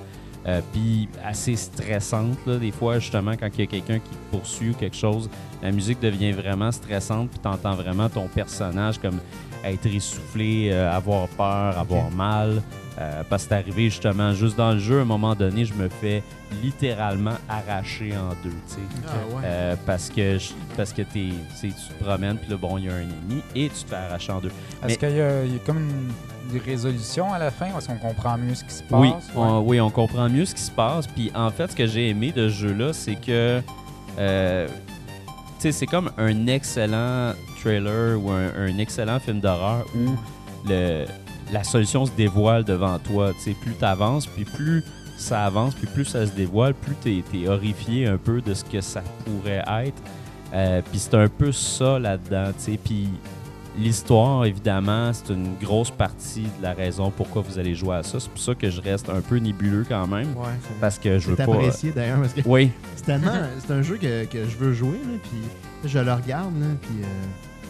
puis 0.71 1.09
assez 1.25 1.57
stressante. 1.57 2.37
Là, 2.45 2.55
des 2.55 2.71
fois, 2.71 2.99
justement, 2.99 3.33
quand 3.37 3.49
il 3.53 3.59
y 3.59 3.63
a 3.63 3.67
quelqu'un 3.67 3.99
qui 3.99 4.09
te 4.09 4.31
poursuit 4.31 4.69
ou 4.69 4.73
quelque 4.73 4.95
chose, 4.95 5.29
la 5.61 5.73
musique 5.73 5.99
devient 5.99 6.31
vraiment 6.31 6.71
stressante, 6.71 7.29
puis 7.31 7.39
tu 7.41 7.49
entends 7.49 7.75
vraiment 7.75 8.07
ton 8.07 8.27
personnage 8.27 8.97
comme 8.97 9.19
être 9.65 9.85
essoufflé, 9.87 10.71
avoir 10.71 11.27
peur, 11.27 11.77
avoir 11.77 12.09
mal. 12.11 12.61
Euh, 12.99 13.21
parce 13.29 13.43
que 13.43 13.49
c'est 13.49 13.55
arrivé 13.55 13.83
justement 13.91 14.33
juste 14.33 14.57
dans 14.57 14.71
le 14.73 14.79
jeu, 14.79 14.99
à 14.99 15.01
un 15.03 15.05
moment 15.05 15.35
donné, 15.35 15.65
je 15.65 15.73
me 15.75 15.87
fais 15.87 16.23
littéralement 16.63 17.35
arracher 17.47 18.13
en 18.17 18.29
deux. 18.43 18.49
tu 18.67 18.73
sais. 18.73 18.79
Ah 19.07 19.35
ouais. 19.35 19.41
Euh, 19.45 19.75
parce 19.85 20.09
que 20.09 20.39
je- 20.39 20.53
parce 20.75 20.93
que 20.93 21.03
t'es, 21.03 21.29
tu 21.61 21.71
te 21.71 22.03
promènes, 22.03 22.37
puis 22.37 22.49
là, 22.49 22.57
bon, 22.57 22.77
il 22.79 22.85
y 22.85 22.89
a 22.89 22.93
un 22.95 23.01
ennemi, 23.01 23.43
et 23.55 23.69
tu 23.69 23.83
te 23.83 23.89
fais 23.89 23.95
arracher 23.97 24.31
en 24.31 24.39
deux. 24.39 24.47
Est-ce 24.49 24.87
Mais- 24.87 24.95
qu'il 24.97 25.11
y, 25.15 25.21
a 25.21 25.43
il 25.45 25.53
y 25.53 25.55
a 25.57 25.59
comme 25.59 25.77
une, 25.77 26.55
une 26.55 26.61
résolution 26.61 27.31
à 27.33 27.37
la 27.37 27.51
fin 27.51 27.67
ou 27.73 27.77
est-ce 27.77 27.87
qu'on 27.87 27.97
comprend 27.97 28.35
mieux 28.37 28.55
ce 28.55 28.63
qui 28.63 28.73
se 28.73 28.81
passe? 28.83 28.99
Oui, 28.99 29.09
Ouais. 29.09 29.15
on, 29.35 29.59
oui, 29.61 29.79
on 29.81 29.89
comprend 29.91 30.27
mieux 30.27 30.45
ce 30.45 30.55
qui 30.55 30.61
se 30.63 30.71
passe. 30.71 31.05
Puis 31.05 31.31
en 31.35 31.51
fait, 31.51 31.69
ce 31.71 31.75
que 31.75 31.85
j'ai 31.85 32.09
aimé 32.09 32.31
de 32.31 32.49
ce 32.49 32.55
jeu-là, 32.55 32.93
c'est 32.93 33.15
que 33.15 33.61
euh, 34.17 34.67
tu 34.67 34.73
sais, 35.59 35.71
c'est 35.71 35.85
comme 35.85 36.09
un 36.17 36.47
excellent 36.47 37.33
trailer 37.61 38.17
ou 38.19 38.31
un, 38.31 38.47
un 38.57 38.77
excellent 38.79 39.19
film 39.19 39.39
d'horreur 39.39 39.85
où 39.95 40.15
le, 40.67 41.05
la 41.51 41.63
solution 41.63 42.05
se 42.05 42.11
dévoile 42.11 42.63
devant 42.63 42.99
toi. 42.99 43.31
Plus 43.61 43.73
tu 43.77 43.85
avances, 43.85 44.25
puis 44.27 44.45
plus 44.45 44.83
ça 45.17 45.45
avance, 45.45 45.73
puis 45.73 45.87
plus 45.87 46.05
ça 46.05 46.25
se 46.27 46.31
dévoile, 46.31 46.73
plus 46.73 46.95
tu 47.01 47.23
es, 47.43 47.47
horrifié 47.47 48.07
un 48.07 48.17
peu 48.17 48.41
de 48.41 48.53
ce 48.53 48.63
que 48.63 48.81
ça 48.81 49.01
pourrait 49.25 49.63
être. 49.85 50.01
Euh, 50.53 50.81
puis 50.89 50.99
c'est 50.99 51.15
un 51.15 51.27
peu 51.27 51.51
ça 51.51 51.99
là-dedans. 51.99 52.51
Puis 52.83 53.09
l'histoire, 53.77 54.45
évidemment, 54.45 55.11
c'est 55.13 55.33
une 55.33 55.55
grosse 55.61 55.91
partie 55.91 56.43
de 56.59 56.63
la 56.63 56.73
raison 56.73 57.11
pourquoi 57.11 57.41
vous 57.41 57.59
allez 57.59 57.75
jouer 57.75 57.95
à 57.97 58.03
ça. 58.03 58.19
C'est 58.19 58.29
pour 58.29 58.39
ça 58.39 58.55
que 58.55 58.69
je 58.69 58.81
reste 58.81 59.09
un 59.09 59.21
peu 59.21 59.37
nébuleux 59.37 59.85
quand 59.87 60.07
même. 60.07 60.35
Ouais, 60.37 60.53
Parce 60.79 60.97
que 60.99 61.19
je 61.19 61.29
veux 61.29 61.35
pas. 61.35 61.43
euh, 61.43 61.53
apprécié 61.53 61.91
d'ailleurs 61.91 62.19
parce 62.21 62.33
que 62.33 62.41
Oui, 62.45 62.71
c'est 62.95 63.05
tellement 63.05 63.33
c'est 63.59 63.73
un 63.73 63.81
jeu 63.81 63.97
que, 63.97 64.25
que 64.25 64.45
je 64.45 64.57
veux 64.57 64.73
jouer 64.73 64.99
là, 65.03 65.17
puis 65.23 65.89
je 65.89 65.99
le 65.99 66.13
regarde 66.13 66.59
là, 66.59 66.67
puis 66.81 67.03
euh, 67.03 67.07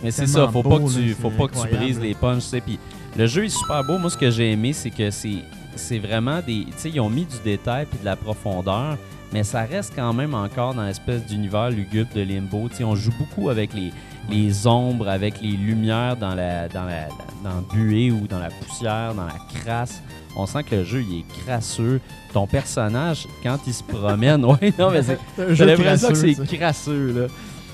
mais 0.03 0.11
c'est 0.11 0.27
ça. 0.27 0.47
Faut 0.47 0.63
beau, 0.63 0.77
pas 0.77 0.79
que 0.79 0.93
tu, 0.93 1.13
faut 1.13 1.29
pas 1.29 1.47
que 1.47 1.55
tu 1.59 1.75
brises 1.75 1.99
les 1.99 2.13
punches. 2.13 2.43
tu 2.43 2.49
sais. 2.49 2.61
Puis 2.61 2.79
le 3.17 3.25
jeu 3.27 3.45
est 3.45 3.49
super 3.49 3.83
beau. 3.83 3.97
Moi, 3.97 4.09
ce 4.09 4.17
que 4.17 4.29
j'ai 4.29 4.51
aimé, 4.51 4.73
c'est 4.73 4.91
que 4.91 5.09
c'est, 5.11 5.43
c'est 5.75 5.99
vraiment 5.99 6.41
des. 6.41 6.65
Tu 6.65 6.73
sais, 6.77 6.89
ils 6.89 6.99
ont 6.99 7.09
mis 7.09 7.25
du 7.25 7.37
détail 7.43 7.85
puis 7.85 7.99
de 7.99 8.05
la 8.05 8.15
profondeur. 8.15 8.97
Mais 9.33 9.43
ça 9.43 9.63
reste 9.63 9.91
quand 9.93 10.13
même 10.13 10.33
encore 10.33 10.73
dans 10.73 10.83
l'espèce 10.83 11.25
d'univers 11.25 11.69
lugubre 11.69 12.13
de 12.15 12.21
Limbo. 12.21 12.69
Tu 12.69 12.77
sais, 12.77 12.83
on 12.85 12.95
joue 12.95 13.11
beaucoup 13.19 13.49
avec 13.49 13.73
les, 13.73 13.91
les 14.29 14.67
ombres, 14.67 15.09
avec 15.09 15.41
les 15.41 15.51
lumières 15.51 16.15
dans 16.15 16.33
la, 16.33 16.69
dans 16.69 16.85
la 16.85 17.09
dans 17.43 17.49
la 17.49 17.61
buée 17.73 18.11
ou 18.11 18.27
dans 18.27 18.39
la 18.39 18.49
poussière, 18.49 19.13
dans 19.13 19.25
la 19.25 19.61
crasse. 19.61 20.01
On 20.35 20.45
sent 20.45 20.63
que 20.63 20.75
le 20.75 20.83
jeu 20.83 21.03
il 21.07 21.19
est 21.19 21.43
crasseux. 21.43 21.99
Ton 22.33 22.47
personnage, 22.47 23.27
quand 23.43 23.57
il 23.65 23.73
se 23.73 23.83
promène, 23.83 24.45
ouais, 24.45 24.73
non 24.77 24.91
mais 24.91 25.01
c'est, 25.03 25.17
j'ai 25.55 25.65
l'impression 25.65 26.09
que 26.09 26.15
c'est 26.15 26.57
crasseux, 26.57 27.13
là. 27.13 27.27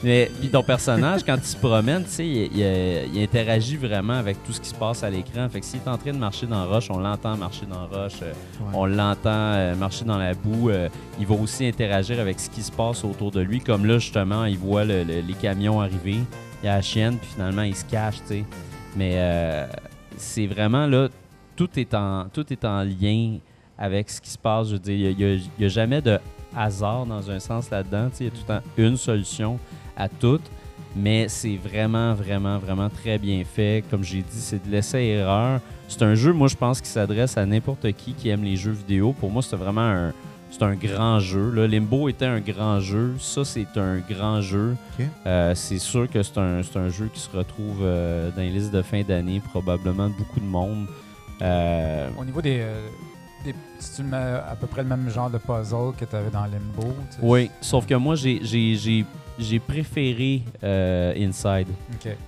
Mais 0.04 0.30
puis 0.40 0.50
ton 0.50 0.64
personnage, 0.64 1.24
quand 1.24 1.38
il 1.38 1.44
se 1.46 1.56
promène, 1.56 2.04
tu 2.04 2.10
sais, 2.10 2.28
il, 2.28 2.58
il- 2.58 3.16
il 3.16 3.24
interagit 3.24 3.78
vraiment 3.78 4.14
avec 4.16 4.44
tout 4.44 4.52
ce 4.52 4.60
qui 4.60 4.68
se 4.68 4.76
passe 4.76 5.02
à 5.04 5.10
l'écran. 5.10 5.48
Fait 5.50 5.62
que 5.62 5.66
s'il 5.66 5.80
est 5.80 5.88
en 5.88 5.98
train 5.98 6.12
de 6.12 6.18
marcher 6.18 6.46
dans 6.46 6.68
roche, 6.68 6.90
on 6.92 6.98
l'entend 7.00 7.38
marcher 7.38 7.66
dans 7.66 7.88
roche, 7.88 8.22
euh, 8.22 8.32
Ouais. 8.60 8.68
on 8.74 8.86
l'entend 8.86 9.30
euh, 9.30 9.76
marcher 9.76 10.04
dans 10.04 10.18
la 10.18 10.34
boue. 10.34 10.70
euh, 10.70 10.90
il 11.20 11.26
va 11.26 11.36
aussi 11.36 11.66
interagir 11.66 12.20
avec 12.20 12.40
ce 12.40 12.50
qui 12.50 12.62
se 12.62 12.72
passe 12.72 13.06
autour 13.06 13.32
de 13.32 13.40
lui. 13.40 13.62
Comme 13.62 13.86
là, 13.86 13.98
justement, 13.98 14.44
il 14.46 14.58
voit 14.58 14.84
le- 14.84 15.04
le- 15.04 15.22
les 15.22 15.34
camions 15.36 15.80
arriver, 15.80 16.18
il 16.62 16.66
y 16.66 16.68
a 16.68 16.76
la 16.76 16.82
chienne, 16.82 17.18
puis 17.18 17.30
finalement, 17.34 17.62
il 17.64 17.76
se 17.76 17.86
cache, 17.86 18.18
tu 18.18 18.28
sais. 18.28 18.44
Mais 18.98 19.14
euh, 19.16 19.66
c'est 20.18 20.48
vraiment 20.48 20.86
là, 20.86 21.08
tout 21.56 21.70
est, 21.80 21.94
en, 21.94 22.26
tout 22.28 22.52
est 22.52 22.66
en 22.66 22.84
lien 22.84 23.38
avec 23.78 24.10
ce 24.10 24.20
qui 24.20 24.30
se 24.32 24.38
passe. 24.38 24.68
Je 24.68 24.74
veux 24.74 24.80
dire, 24.80 25.12
il 25.18 25.48
n'y 25.60 25.66
a, 25.66 25.68
jamais 25.70 26.02
de 26.02 26.20
hasard 26.56 27.06
dans 27.06 27.32
un 27.32 27.40
sens 27.40 27.70
là-dedans. 27.70 28.10
tu 28.10 28.18
sais, 28.18 28.24
Il 28.26 28.28
y 28.28 28.28
a 28.28 28.32
tout 28.32 28.44
le 28.48 28.54
temps 28.56 28.62
une 28.78 28.98
solution 28.98 29.58
à 29.98 30.08
tout. 30.10 30.40
Mais 30.96 31.28
c'est 31.28 31.56
vraiment, 31.58 32.14
vraiment, 32.14 32.60
vraiment 32.60 32.90
très 32.90 33.18
bien 33.18 33.44
fait. 33.44 33.84
Comme 33.90 34.04
j'ai 34.04 34.20
dit, 34.22 34.26
c'est 34.40 34.64
de 34.64 34.72
l'essai-erreur. 34.72 35.60
C'est 35.88 36.04
un 36.04 36.14
jeu, 36.16 36.34
moi, 36.34 36.48
je 36.48 36.56
pense, 36.56 36.82
qui 36.82 36.90
s'adresse 36.90 37.36
à 37.38 37.46
n'importe 37.46 37.92
qui 37.94 38.14
qui 38.14 38.30
aime 38.30 38.44
les 38.44 38.56
jeux 38.56 38.72
vidéo. 38.72 39.14
Pour 39.20 39.32
moi, 39.32 39.42
c'est 39.42 39.56
vraiment 39.56 39.82
un, 39.82 40.14
c'est 40.52 40.62
un 40.62 40.76
grand 40.76 41.20
jeu. 41.20 41.50
Là. 41.52 41.66
Limbo 41.68 42.10
était 42.10 42.26
un 42.28 42.40
grand 42.40 42.80
jeu. 42.80 43.16
Ça, 43.20 43.44
c'est 43.44 43.66
un 43.76 43.98
grand 44.08 44.40
jeu. 44.42 44.76
Euh, 45.26 45.56
c'est 45.56 45.80
sûr 45.80 46.08
que 46.08 46.22
c'est 46.22 46.38
un, 46.38 46.62
c'est 46.62 46.78
un 46.78 46.90
jeu 46.90 47.10
qui 47.12 47.20
se 47.20 47.36
retrouve 47.36 47.80
euh, 47.82 48.30
dans 48.36 48.42
les 48.42 48.52
listes 48.52 48.72
de 48.72 48.84
fin 48.84 49.02
d'année, 49.02 49.42
probablement 49.52 50.10
de 50.10 50.14
beaucoup 50.14 50.40
de 50.40 50.46
monde. 50.46 50.86
Euh, 51.42 52.08
Au 52.20 52.24
niveau 52.26 52.42
des. 52.42 52.60
euh, 52.60 52.88
des 53.44 53.56
c'est 53.80 54.04
à 54.14 54.56
peu 54.60 54.68
près 54.68 54.84
le 54.84 54.90
même 54.90 55.10
genre 55.10 55.30
de 55.32 55.38
puzzle 55.40 55.92
que 56.00 56.06
tu 56.06 56.16
avais 56.16 56.30
dans 56.30 56.46
Limbo. 56.46 56.84
tu 57.10 57.16
sais? 57.16 57.20
oui, 57.22 57.50
sauf 57.62 57.86
que 57.88 57.96
moi, 57.96 58.16
j'ai, 58.16 59.06
j'ai, 59.40 59.60
préféré 59.60 60.42
euh, 60.64 61.14
Inside. 61.16 61.68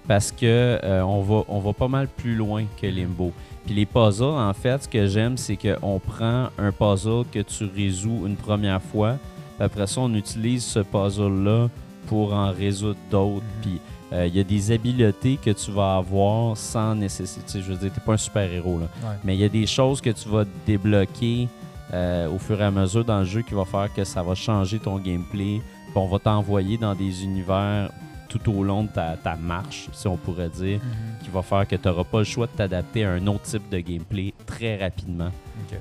Parce 0.07 0.31
que 0.31 0.79
euh, 0.83 1.03
on, 1.03 1.21
va, 1.21 1.43
on 1.47 1.59
va 1.59 1.73
pas 1.73 1.87
mal 1.87 2.07
plus 2.07 2.35
loin 2.35 2.65
que 2.81 2.87
Limbo. 2.87 3.31
Puis 3.65 3.73
les 3.73 3.85
puzzles, 3.85 4.23
en 4.23 4.53
fait, 4.53 4.83
ce 4.83 4.87
que 4.87 5.07
j'aime, 5.07 5.37
c'est 5.37 5.57
qu'on 5.57 5.99
prend 5.99 6.49
un 6.57 6.71
puzzle 6.71 7.23
que 7.31 7.39
tu 7.39 7.65
résous 7.65 8.23
une 8.25 8.35
première 8.35 8.81
fois, 8.81 9.17
puis 9.57 9.65
après 9.65 9.87
ça, 9.87 10.01
on 10.01 10.13
utilise 10.13 10.63
ce 10.63 10.79
puzzle-là 10.79 11.69
pour 12.07 12.33
en 12.33 12.51
résoudre 12.51 12.99
d'autres. 13.09 13.43
Mhm. 13.43 13.61
Puis 13.61 13.81
euh, 14.13 14.27
il 14.27 14.35
y 14.35 14.39
a 14.39 14.43
des 14.43 14.71
habiletés 14.71 15.39
que 15.43 15.49
tu 15.49 15.71
vas 15.71 15.95
avoir 15.95 16.55
sans 16.55 16.93
nécessité. 16.93 17.61
Je 17.61 17.71
veux 17.71 17.77
dire, 17.77 17.91
t'es 17.91 18.01
pas 18.01 18.13
un 18.13 18.17
super-héros, 18.17 18.79
là. 18.79 18.85
Ouais. 19.03 19.15
Mais 19.23 19.35
il 19.35 19.39
y 19.39 19.45
a 19.45 19.49
des 19.49 19.65
choses 19.65 19.99
que 19.99 20.11
tu 20.11 20.29
vas 20.29 20.43
débloquer 20.65 21.47
au 21.93 22.37
fur 22.39 22.59
et 22.59 22.65
à 22.65 22.71
mesure 22.71 23.05
dans 23.05 23.19
le 23.19 23.25
jeu 23.25 23.41
qui 23.41 23.53
va 23.53 23.63
faire 23.63 23.87
que 23.93 24.03
ça 24.03 24.21
va 24.21 24.35
changer 24.35 24.79
ton 24.79 24.97
gameplay. 24.97 25.61
On 26.01 26.07
va 26.07 26.19
t'envoyer 26.19 26.77
dans 26.77 26.93
des 26.95 27.23
univers 27.23 27.89
tout 28.27 28.51
au 28.51 28.63
long 28.63 28.83
de 28.83 28.89
ta, 28.89 29.15
ta 29.15 29.35
marche, 29.35 29.87
si 29.93 30.07
on 30.07 30.17
pourrait 30.17 30.49
dire, 30.49 30.79
Mhm. 30.79 31.23
qui 31.23 31.29
va 31.29 31.41
faire 31.41 31.65
que 31.67 31.75
tu 31.75 31.87
n'auras 31.87 32.03
pas 32.03 32.17
le 32.19 32.23
choix 32.25 32.47
de 32.47 32.51
t'adapter 32.51 33.05
à 33.05 33.11
un 33.13 33.27
autre 33.27 33.43
type 33.43 33.69
de 33.69 33.79
gameplay 33.79 34.33
très 34.45 34.77
rapidement. 34.77 35.29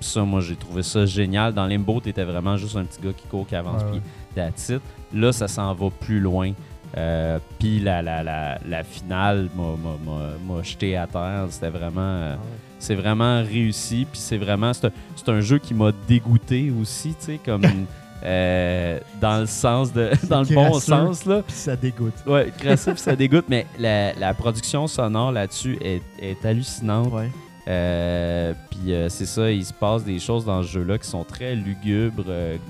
Ça, 0.01 0.23
moi, 0.23 0.41
j'ai 0.41 0.55
trouvé 0.55 0.83
ça 0.83 1.05
génial. 1.05 1.53
Dans 1.53 1.67
Limbo, 1.67 2.01
tu 2.01 2.11
étais 2.11 2.23
vraiment 2.25 2.57
juste 2.57 2.77
un 2.77 2.85
petit 2.85 3.01
gars 3.03 3.13
qui 3.13 3.27
court, 3.27 3.47
qui 3.47 3.57
avance, 3.57 3.83
puis 3.85 4.01
it. 4.37 4.83
Là, 5.13 5.33
ça 5.33 5.49
s'en 5.49 5.73
va 5.75 5.89
plus 5.91 6.21
loin. 6.21 6.53
Euh, 6.97 7.39
puis 7.59 7.81
la, 7.81 8.03
la, 8.03 8.23
la, 8.23 8.59
la 8.69 8.85
finale 8.85 9.49
m'a- 9.57 10.63
jeté 10.63 10.97
à 10.97 11.07
terre. 11.09 11.47
C'était 11.51 11.71
vraiment... 11.71 12.01
euh, 12.01 12.37
c'est 12.79 12.95
vraiment 12.95 13.43
réussi. 13.43 14.07
Puis 14.11 14.21
c'est 14.21 14.37
vraiment. 14.39 14.73
C'est 14.73 14.87
un, 14.87 14.93
c'est 15.17 15.29
un 15.29 15.41
jeu 15.41 15.59
qui 15.59 15.75
m'a 15.75 15.91
dégoûté 16.07 16.73
aussi, 16.81 17.11
tu 17.19 17.25
sais, 17.27 17.41
comme. 17.45 17.63
euh, 18.25 18.99
dans 19.21 19.41
le 19.41 19.47
sens 19.47 19.93
de. 19.93 20.11
Dans 20.29 20.41
le 20.43 20.55
bon 20.55 20.79
sens, 20.81 21.27
là. 21.27 21.43
Puis 21.47 21.55
ça 21.57 21.77
dégoûte. 21.77 22.15
Ouais, 22.27 22.51
crasseux, 22.59 22.93
puis 22.93 23.01
ça 23.03 23.15
dégoûte, 23.17 23.45
mais 23.49 23.67
la, 23.79 24.15
la 24.15 24.33
production 24.35 24.87
sonore 24.87 25.33
là-dessus 25.33 25.77
est, 25.83 26.03
est 26.21 26.45
hallucinante. 26.45 27.13
Ouais. 27.13 27.31
Euh, 27.69 28.53
puis 28.71 28.93
euh, 28.93 29.09
c'est 29.09 29.27
ça, 29.27 29.51
il 29.51 29.65
se 29.65 29.73
passe 29.73 30.05
des 30.05 30.19
choses 30.19 30.45
dans 30.45 30.63
ce 30.63 30.69
jeu-là 30.69 30.99
qui 30.99 31.09
sont 31.09 31.25
très 31.25 31.55
lugubres, 31.55 32.25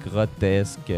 grotesques. 0.05 0.93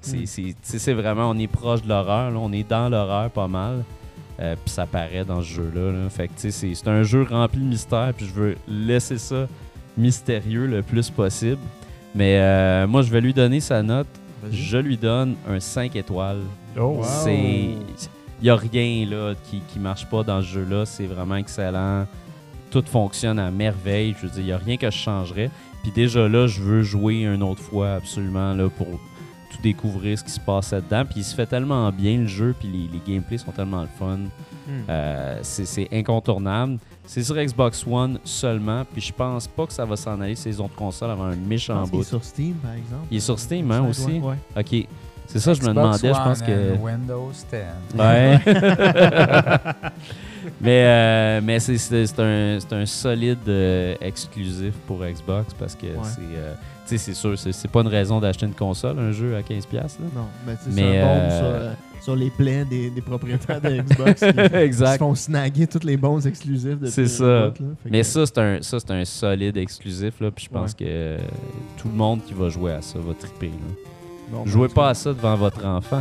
c'est, 0.00 0.16
Mm. 0.18 0.54
c'est- 0.62 0.92
vraiment, 0.94 1.28
on 1.30 1.38
est 1.38 1.46
proche 1.46 1.82
de 1.82 1.88
l'horreur, 1.88 2.30
là, 2.30 2.38
on 2.38 2.52
est 2.52 2.68
dans 2.68 2.88
l'horreur 2.88 3.30
pas 3.30 3.48
mal. 3.48 3.84
Puis 4.38 4.48
ça 4.72 4.86
paraît 4.86 5.24
dans 5.24 5.40
ce 5.42 5.46
jeu-là. 5.48 5.90
là. 5.92 6.08
Fait 6.08 6.28
que 6.28 6.34
tu 6.34 6.42
sais, 6.42 6.50
c'est, 6.52 6.74
c'est 6.74 6.88
un 6.88 7.02
jeu 7.02 7.26
rempli 7.28 7.58
de 7.60 7.64
mystère, 7.66 8.12
puis 8.16 8.24
je 8.26 8.32
veux 8.32 8.56
laisser 8.68 9.18
ça 9.18 9.48
mystérieux 9.96 10.66
le 10.66 10.82
plus 10.82 11.10
possible. 11.10 11.58
Mais 12.14 12.38
euh, 12.38 12.86
moi, 12.86 13.02
je 13.02 13.10
vais 13.10 13.20
lui 13.20 13.34
donner 13.34 13.60
sa 13.60 13.82
note. 13.82 14.06
Je 14.50 14.78
lui 14.78 14.96
donne 14.96 15.34
un 15.48 15.60
5 15.60 15.94
étoiles. 15.96 16.42
Oh, 16.76 16.98
Wow. 16.98 17.04
C'est. 17.04 17.68
Il 18.40 18.44
n'y 18.44 18.50
a 18.50 18.56
rien 18.56 19.04
là, 19.04 19.34
qui 19.50 19.60
ne 19.76 19.82
marche 19.82 20.06
pas 20.06 20.22
dans 20.22 20.40
ce 20.40 20.46
jeu-là. 20.46 20.86
C'est 20.86 21.06
vraiment 21.06 21.34
excellent. 21.36 22.06
Tout 22.70 22.84
fonctionne 22.86 23.38
à 23.40 23.50
merveille. 23.50 24.14
Je 24.16 24.26
veux 24.26 24.32
dire, 24.32 24.40
il 24.40 24.46
n'y 24.46 24.52
a 24.52 24.58
rien 24.58 24.76
que 24.76 24.88
je 24.90 24.96
changerais. 24.96 25.50
Puis 25.82 25.90
déjà 25.90 26.28
là, 26.28 26.46
je 26.46 26.62
veux 26.62 26.82
jouer 26.82 27.22
une 27.22 27.42
autre 27.42 27.62
fois 27.62 27.94
absolument 27.94 28.54
là, 28.54 28.68
pour 28.68 28.86
tout 28.86 29.62
découvrir 29.62 30.16
ce 30.16 30.22
qui 30.22 30.30
se 30.30 30.38
passait 30.38 30.80
dedans. 30.80 31.04
Puis 31.04 31.20
il 31.20 31.24
se 31.24 31.34
fait 31.34 31.46
tellement 31.46 31.90
bien 31.90 32.18
le 32.18 32.26
jeu, 32.26 32.54
puis 32.58 32.68
les, 32.68 32.88
les 32.92 33.12
gameplays 33.12 33.38
sont 33.38 33.50
tellement 33.50 33.82
le 33.82 33.88
fun. 33.98 34.18
Hmm. 34.18 34.82
Euh, 34.88 35.38
c'est 35.42 35.88
incontournable. 35.92 36.78
C'est 37.10 37.24
sur 37.24 37.36
Xbox 37.36 37.86
One 37.90 38.18
seulement, 38.22 38.84
puis 38.84 39.00
je 39.00 39.14
pense 39.14 39.46
pas 39.48 39.66
que 39.66 39.72
ça 39.72 39.86
va 39.86 39.96
s'en 39.96 40.20
aller 40.20 40.34
sur 40.34 40.50
les 40.50 40.60
autres 40.60 40.74
consoles 40.74 41.10
avant 41.10 41.24
un 41.24 41.36
méchant 41.36 41.80
pense 41.80 41.88
qu'il 41.90 41.98
est 41.98 42.02
bout. 42.02 42.08
sur 42.08 42.22
Steam, 42.22 42.54
par 42.56 42.72
exemple. 42.72 43.06
Il 43.10 43.16
est 43.16 43.20
sur 43.20 43.38
Steam, 43.38 43.70
hein, 43.72 43.86
aussi? 43.88 44.18
ouais. 44.20 44.36
Ok, 44.54 44.86
c'est 45.26 45.38
ça, 45.40 45.54
je 45.54 45.62
me 45.62 45.68
demandais, 45.68 46.08
je 46.08 46.12
pense 46.12 46.42
que. 46.42 46.76
Windows 46.76 47.30
10. 47.32 47.98
Ouais. 47.98 48.38
mais 50.60 50.84
euh, 50.84 51.40
mais 51.42 51.58
c'est- 51.60 52.20
un, 52.20 52.58
c'est 52.60 52.72
un 52.74 52.84
solide 52.86 53.38
euh, 53.48 53.94
exclusif 54.02 54.74
pour 54.86 54.98
Xbox 55.02 55.54
parce 55.54 55.74
que 55.74 55.86
c'est. 56.02 56.20
euh, 56.36 56.52
c'est 56.96 57.14
sûr, 57.14 57.38
c'est 57.38 57.70
pas 57.70 57.80
une 57.82 57.88
raison 57.88 58.20
d'acheter 58.20 58.46
une 58.46 58.54
console, 58.54 58.98
un 58.98 59.12
jeu 59.12 59.36
à 59.36 59.40
15$. 59.42 59.64
Là. 59.74 59.88
Non, 60.14 60.26
mais 60.46 60.54
c'est 60.58 60.70
un 60.70 60.72
bombe 60.72 61.22
euh, 61.22 61.38
sur, 61.38 61.46
euh, 61.46 61.72
sur 62.00 62.16
les 62.16 62.30
plaies 62.30 62.64
des, 62.64 62.88
des 62.90 63.02
propriétaires 63.02 63.60
de 63.60 63.68
Xbox 63.82 64.20
qui, 64.20 64.26
qui 64.32 64.32
se 64.32 64.54
exact. 64.56 64.98
font 64.98 65.14
snaguer 65.14 65.66
toutes 65.66 65.84
les 65.84 65.96
bombes 65.96 66.24
exclusives 66.26 66.78
de 66.78 66.86
C'est 66.86 67.06
ça. 67.06 67.52
Mais 67.84 68.02
ça, 68.02 68.24
c'est 68.24 68.38
un, 68.38 68.62
ça, 68.62 68.78
un 68.88 69.04
solide 69.04 69.56
exclusif. 69.58 70.20
Là, 70.20 70.30
puis 70.30 70.46
je 70.46 70.50
pense 70.50 70.72
que 70.72 70.84
euh, 70.86 71.18
tout 71.76 71.88
le 71.88 71.94
monde 71.94 72.20
qui 72.24 72.32
va 72.32 72.48
jouer 72.48 72.72
à 72.72 72.80
ça 72.80 72.98
va 72.98 73.12
triper. 73.12 73.48
Là. 74.32 74.38
Jouez 74.46 74.68
pas 74.68 74.90
à 74.90 74.94
ça 74.94 75.12
devant 75.12 75.36
votre 75.36 75.64
enfant. 75.64 76.00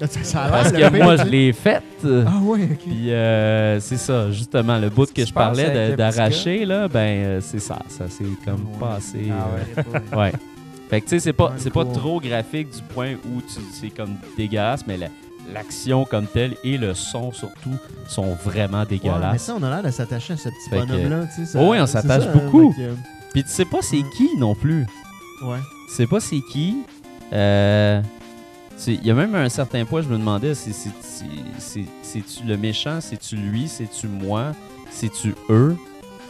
Ça, 0.00 0.06
ça 0.22 0.40
a 0.42 0.44
l'air 0.44 0.52
Parce 0.52 0.72
que 0.72 0.76
pire, 0.90 1.04
moi, 1.04 1.16
je 1.16 1.22
l'ai 1.24 1.52
faite. 1.52 1.82
Ah 2.04 2.38
ouais, 2.42 2.64
ok. 2.70 2.78
Puis 2.86 3.10
euh, 3.12 3.80
c'est 3.80 3.96
ça, 3.96 4.30
justement, 4.30 4.78
le 4.78 4.90
bout 4.90 5.12
que 5.12 5.24
je 5.26 5.32
parlais 5.32 5.96
d'arracher, 5.96 6.64
là, 6.64 6.86
ben 6.88 7.00
euh, 7.24 7.40
c'est 7.42 7.58
ça. 7.58 7.78
Ça 7.88 8.04
c'est 8.08 8.24
comme 8.44 8.64
Ouais. 8.66 8.78
passé. 8.80 9.28
Ah 9.32 9.46
euh, 10.14 10.16
ouais. 10.16 10.32
Fait 10.88 11.00
que 11.00 11.06
tu 11.06 11.10
sais, 11.10 11.20
c'est 11.20 11.32
pas, 11.32 11.46
Ouais, 11.46 11.52
c'est 11.58 11.72
pas 11.72 11.84
trop 11.84 12.20
graphique 12.20 12.70
du 12.70 12.82
point 12.94 13.14
où 13.14 13.40
tu- 13.42 13.60
c'est 13.80 13.90
comme 13.90 14.14
dégueulasse, 14.36 14.86
mais 14.86 14.96
la- 14.96 15.08
l'action 15.52 16.04
comme 16.04 16.26
telle 16.26 16.54
et 16.64 16.78
le 16.78 16.94
son 16.94 17.32
surtout 17.32 17.76
sont 18.06 18.34
vraiment 18.44 18.78
Ouais, 18.82 18.86
mais 18.90 18.96
dégueulasses. 18.98 19.42
ça, 19.42 19.56
on 19.58 19.62
a 19.62 19.68
l'air 19.70 19.82
de 19.82 19.90
s'attacher 19.90 20.34
à 20.34 20.36
ce 20.36 20.48
petit 20.48 20.70
bonhomme-là. 20.70 21.26
tu 21.34 21.44
sais, 21.44 21.52
ça- 21.52 21.58
Oh 21.60 21.72
oui, 21.72 21.78
on 21.80 21.86
s'attache 21.86 22.24
ça, 22.24 22.30
beaucoup. 22.32 22.74
Puis 23.32 23.42
tu 23.42 23.50
sais 23.50 23.64
pas 23.64 23.78
c'est 23.82 24.02
qui 24.16 24.28
non 24.38 24.54
plus. 24.54 24.86
ouais. 25.42 25.58
Tu 25.88 25.94
sais 25.94 26.06
pas 26.06 26.20
c'est 26.20 26.40
qui. 26.52 26.78
Euh, 27.32 28.00
Il 28.86 29.04
y 29.04 29.10
a 29.10 29.14
même 29.14 29.34
un 29.34 29.48
certain 29.48 29.84
point, 29.84 30.02
je 30.02 30.08
me 30.08 30.16
demandais, 30.18 30.54
c'est- 30.54 30.72
c'est- 30.72 30.90
c'est- 31.00 31.24
c'est- 31.58 31.84
c'est-tu 32.02 32.44
le 32.46 32.56
méchant, 32.56 33.00
c'est-tu 33.00 33.36
lui, 33.36 33.68
c'est-tu 33.68 34.06
moi, 34.08 34.52
c'est-tu 34.90 35.34
eux? 35.50 35.76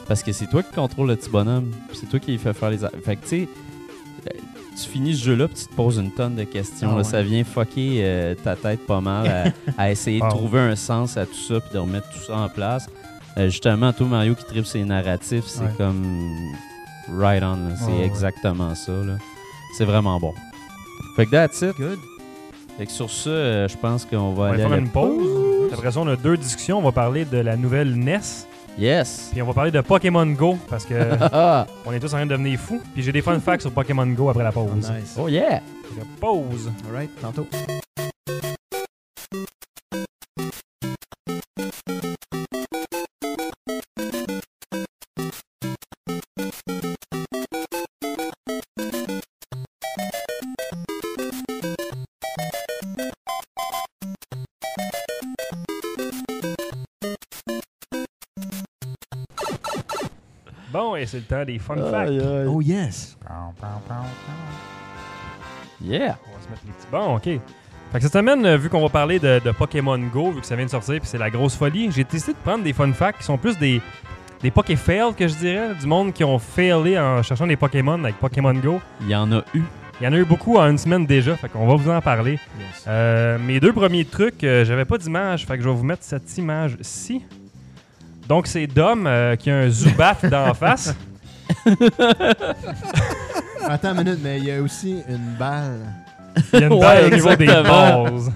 Parce 0.07 0.23
que 0.23 0.33
c'est 0.33 0.47
toi 0.47 0.63
qui 0.63 0.73
contrôle 0.75 1.09
le 1.09 1.17
petit 1.17 1.29
bonhomme. 1.31 1.71
C'est 1.93 2.09
toi 2.09 2.19
qui 2.19 2.31
lui 2.33 2.39
fait 2.39 2.55
faire 2.55 2.71
les... 2.71 2.79
Fait 2.79 3.17
que 3.17 3.23
tu 3.23 3.29
sais, 3.29 3.49
euh, 4.27 4.39
tu 4.75 4.89
finis 4.89 5.15
ce 5.15 5.25
jeu-là 5.25 5.49
puis 5.49 5.57
tu 5.59 5.67
te 5.67 5.75
poses 5.75 5.99
une 5.99 6.11
tonne 6.13 6.35
de 6.37 6.45
questions. 6.45 6.89
Ah 6.89 6.93
là. 6.93 6.97
ouais. 6.99 7.05
Ça 7.05 7.23
vient 7.23 7.45
fucker 7.45 7.99
euh, 8.03 8.35
ta 8.35 8.57
tête 8.57 8.87
pas 8.87 9.01
mal 9.03 9.27
à, 9.27 9.53
à 9.83 9.91
essayer 9.91 10.21
de 10.21 10.29
trouver 10.31 10.61
un 10.61 10.77
sens 10.77 11.17
à 11.19 11.27
tout 11.27 11.35
ça 11.35 11.61
puis 11.61 11.75
de 11.75 11.79
remettre 11.79 12.09
tout 12.11 12.21
ça 12.27 12.39
en 12.39 12.49
place. 12.49 12.87
Euh, 13.37 13.51
justement, 13.51 13.93
toi, 13.93 14.07
Mario 14.07 14.35
qui 14.35 14.45
tripe 14.47 14.65
ses 14.67 14.83
narratifs, 14.85 15.45
c'est 15.47 15.61
Ouais. 15.65 15.75
comme 15.77 16.03
right 17.13 17.43
on. 17.43 17.59
C'est 17.77 17.85
Ouais, 17.93 18.05
exactement 18.07 18.75
ça. 18.75 18.93
C'est 19.77 19.85
vraiment 19.85 20.19
bon. 20.19 20.33
Fait 21.17 21.27
que 21.27 21.31
that's 21.33 21.61
it. 21.61 21.77
Good. 21.77 21.99
Fait 22.79 22.87
que 22.87 22.93
sur 22.93 23.11
ça, 23.11 23.29
euh, 23.31 23.69
je 23.69 23.77
pense 23.77 24.05
qu'on 24.05 24.17
On 24.19 24.33
va 24.35 24.45
va 24.45 24.49
aller 24.51 24.63
faire 24.63 24.73
à 24.73 24.77
la 24.77 24.79
une 24.79 24.89
pause. 24.89 25.73
Après 25.73 25.91
ça, 25.91 26.01
on 26.01 26.07
a 26.09 26.17
deux 26.17 26.37
discussions. 26.37 26.79
On 26.79 26.83
va 26.83 26.93
parler 26.93 27.25
de 27.25 27.39
la 27.39 27.57
nouvelle 27.57 27.95
NES. 27.99 28.21
Yes! 28.79 29.31
Puis 29.33 29.43
on 29.43 29.47
va 29.47 29.53
parler 29.53 29.73
de 29.73 29.81
Pokémon 29.81 30.25
Go 30.27 30.57
parce 30.71 30.85
que 30.87 30.95
Ah! 31.33 31.67
on 31.87 31.93
est 31.93 31.99
tous 31.99 32.07
en 32.15 32.19
train 32.19 32.27
de 32.27 32.31
devenir 32.31 32.59
fous. 32.59 32.81
Puis 32.95 33.03
j'ai 33.03 33.11
des 33.11 33.23
fun 33.23 33.41
facts 33.41 33.63
sur 33.63 33.73
Pokémon 33.73 34.07
Go 34.07 34.29
après 34.31 34.45
la 34.45 34.53
Oh, 34.55 34.65
pause. 34.67 34.89
nice. 34.91 35.17
oh 35.19 35.27
yeah! 35.29 35.61
Fait 35.61 36.01
que 36.01 36.21
Pause. 36.21 36.71
Alright, 36.89 37.11
tantôt. 37.21 37.47
Et 61.01 61.07
c'est 61.07 61.19
le 61.19 61.23
temps 61.25 61.45
des 61.45 61.59
fun 61.59 61.77
facts. 61.77 62.09
aïe. 62.09 62.23
Oh 62.47 62.61
yes. 62.61 63.17
Yeah! 65.81 66.19
On 66.27 66.37
va 66.37 66.43
se 66.45 66.49
mettre 66.51 66.63
les 66.67 66.73
petits. 66.73 66.87
Bon, 66.91 67.17
ok. 67.17 67.25
Fait 67.93 67.99
que 67.99 68.01
cette 68.01 68.13
semaine, 68.13 68.45
euh, 68.45 68.57
vu 68.57 68.69
qu'on 68.69 68.83
va 68.83 68.89
parler 68.91 69.19
de, 69.19 69.41
de 69.43 69.51
Pokémon 69.51 69.99
Go, 69.99 70.33
vu 70.33 70.41
que 70.41 70.47
ça 70.47 70.57
vient 70.57 70.67
de 70.67 70.71
sortir, 70.71 71.01
puis 71.01 71.09
c'est 71.09 71.19
la 71.19 71.31
grosse 71.31 71.57
folie, 71.57 71.91
j'ai 71.91 72.05
décidé 72.05 72.33
de 72.33 72.39
prendre 72.39 72.63
des 72.63 72.73
fun 72.73 72.93
facts 72.93 73.19
qui 73.19 73.25
sont 73.25 73.39
plus 73.39 73.57
des, 73.59 73.81
des 74.43 74.51
Poké-fails, 74.51 75.15
que 75.15 75.27
je 75.27 75.35
dirais, 75.37 75.75
du 75.75 75.87
monde 75.87 76.13
qui 76.13 76.23
ont 76.25 76.39
failé 76.39 76.99
en 76.99 77.23
cherchant 77.23 77.47
des 77.47 77.57
Pokémon 77.57 78.03
avec 78.05 78.17
Pokémon 78.19 78.53
Go. 78.55 78.81
Il 79.01 79.09
y 79.09 79.15
en 79.17 79.33
a 79.33 79.43
eu. 79.55 79.63
Il 80.01 80.05
y 80.05 80.07
en 80.07 80.13
a 80.13 80.17
eu 80.17 80.25
beaucoup 80.25 80.59
en 80.59 80.69
une 80.71 80.79
semaine 80.79 81.07
déjà, 81.07 81.35
fait 81.37 81.49
qu'on 81.49 81.67
va 81.67 81.75
vous 81.75 81.91
en 81.91 82.01
parler. 82.01 82.33
Yes. 82.59 82.85
Euh, 82.87 83.37
mes 83.39 83.59
deux 83.59 83.73
premiers 83.73 84.05
trucs, 84.05 84.45
euh, 84.45 84.65
j'avais 84.65 84.85
pas 84.85 84.97
d'image, 84.99 85.45
fait 85.45 85.57
que 85.57 85.63
je 85.65 85.69
vais 85.69 85.75
vous 85.75 85.83
mettre 85.83 86.05
cette 86.05 86.37
image-ci. 86.39 87.25
Donc, 88.29 88.47
c'est 88.47 88.67
Dom 88.67 89.07
euh, 89.07 89.37
qui 89.37 89.51
a 89.51 89.57
un 89.57 89.69
Zubat 89.71 90.17
d'en 90.31 90.53
face. 90.63 90.95
Attends 93.69 93.93
une 93.93 94.05
minute, 94.05 94.19
mais 94.23 94.39
il 94.39 94.45
y 94.45 94.53
a 94.53 94.61
aussi 94.61 95.03
une 95.09 95.35
balle. 95.39 95.81
Il 96.53 96.61
y 96.61 96.63
a 96.63 96.67
une 96.67 96.73
Ouais, 96.75 96.81
balle 96.81 97.05
au 97.07 97.11
niveau 97.15 97.35
des 97.37 97.45
exactement. 97.45 98.05
bases. 98.05 98.33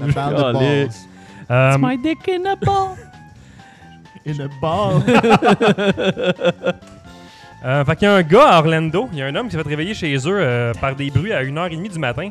La 0.00 0.06
balle 0.06 0.34
de 0.34 0.52
base. 0.86 1.08
Euh, 1.50 1.76
my 1.80 1.98
dick 1.98 2.18
in 2.28 2.44
a 2.50 2.56
ball! 2.56 2.96
Et 4.26 4.32
le 4.32 4.48
ball. 4.60 5.02
Euh, 7.64 7.84
fait 7.84 7.96
qu'il 7.96 8.08
y 8.08 8.10
a 8.10 8.14
un 8.14 8.22
gars 8.22 8.48
à 8.48 8.58
Orlando, 8.58 9.08
il 9.12 9.18
y 9.18 9.22
a 9.22 9.26
un 9.26 9.34
homme 9.34 9.46
qui 9.48 9.56
s'est 9.56 9.62
fait 9.62 9.68
réveiller 9.68 9.94
chez 9.94 10.14
eux 10.16 10.20
euh, 10.38 10.72
par 10.80 10.94
des 10.94 11.10
bruits 11.10 11.32
à 11.32 11.42
1h30 11.42 11.92
du 11.92 11.98
matin. 11.98 12.30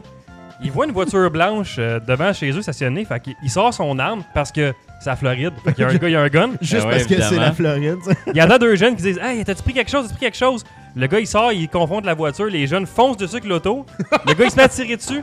Il 0.63 0.71
voit 0.71 0.85
une 0.85 0.91
voiture 0.91 1.29
blanche 1.31 1.75
euh, 1.79 1.99
devant 1.99 2.31
chez 2.33 2.51
eux 2.51 2.61
stationnée, 2.61 3.03
fait 3.05 3.19
qu'il 3.19 3.33
il 3.43 3.49
sort 3.49 3.73
son 3.73 3.97
arme 3.99 4.23
parce 4.33 4.51
que 4.51 4.73
c'est 5.03 5.09
la 5.09 5.15
Floride. 5.15 5.53
Fait 5.63 5.73
qu'il 5.73 5.83
y 5.83 5.85
a 5.85 5.89
un 5.89 5.93
gars, 5.95 6.09
il 6.09 6.11
y 6.11 6.15
a 6.15 6.21
un 6.21 6.27
gun. 6.29 6.49
Juste 6.61 6.75
Ah 6.81 6.85
ouais, 6.87 6.91
parce 6.91 7.03
que 7.03 7.09
c'est 7.15 7.21
évidemment. 7.21 7.41
la 7.41 7.51
Floride. 7.53 7.97
tu 8.03 8.09
sais. 8.11 8.17
Il 8.27 8.37
y 8.37 8.41
en 8.41 8.49
a 8.49 8.57
deux 8.57 8.75
jeunes 8.75 8.95
qui 8.95 9.03
disent 9.03 9.19
Hey, 9.21 9.43
t'as-tu 9.43 9.61
pris 9.63 9.73
quelque 9.73 9.91
chose? 9.91 10.03
T'as-tu 10.07 10.15
pris 10.17 10.25
quelque 10.25 10.37
chose? 10.37 10.63
Le 10.95 11.07
gars, 11.07 11.19
il 11.19 11.27
sort, 11.27 11.51
il 11.51 11.67
confronte 11.69 12.05
la 12.05 12.13
voiture, 12.13 12.45
les 12.45 12.67
jeunes 12.67 12.85
foncent 12.85 13.17
dessus 13.17 13.33
avec 13.37 13.45
l'auto. 13.45 13.85
Le 14.27 14.33
gars, 14.33 14.45
il 14.45 14.51
se 14.51 14.55
met 14.55 14.63
à 14.63 14.69
tirer 14.69 14.95
dessus. 14.95 15.21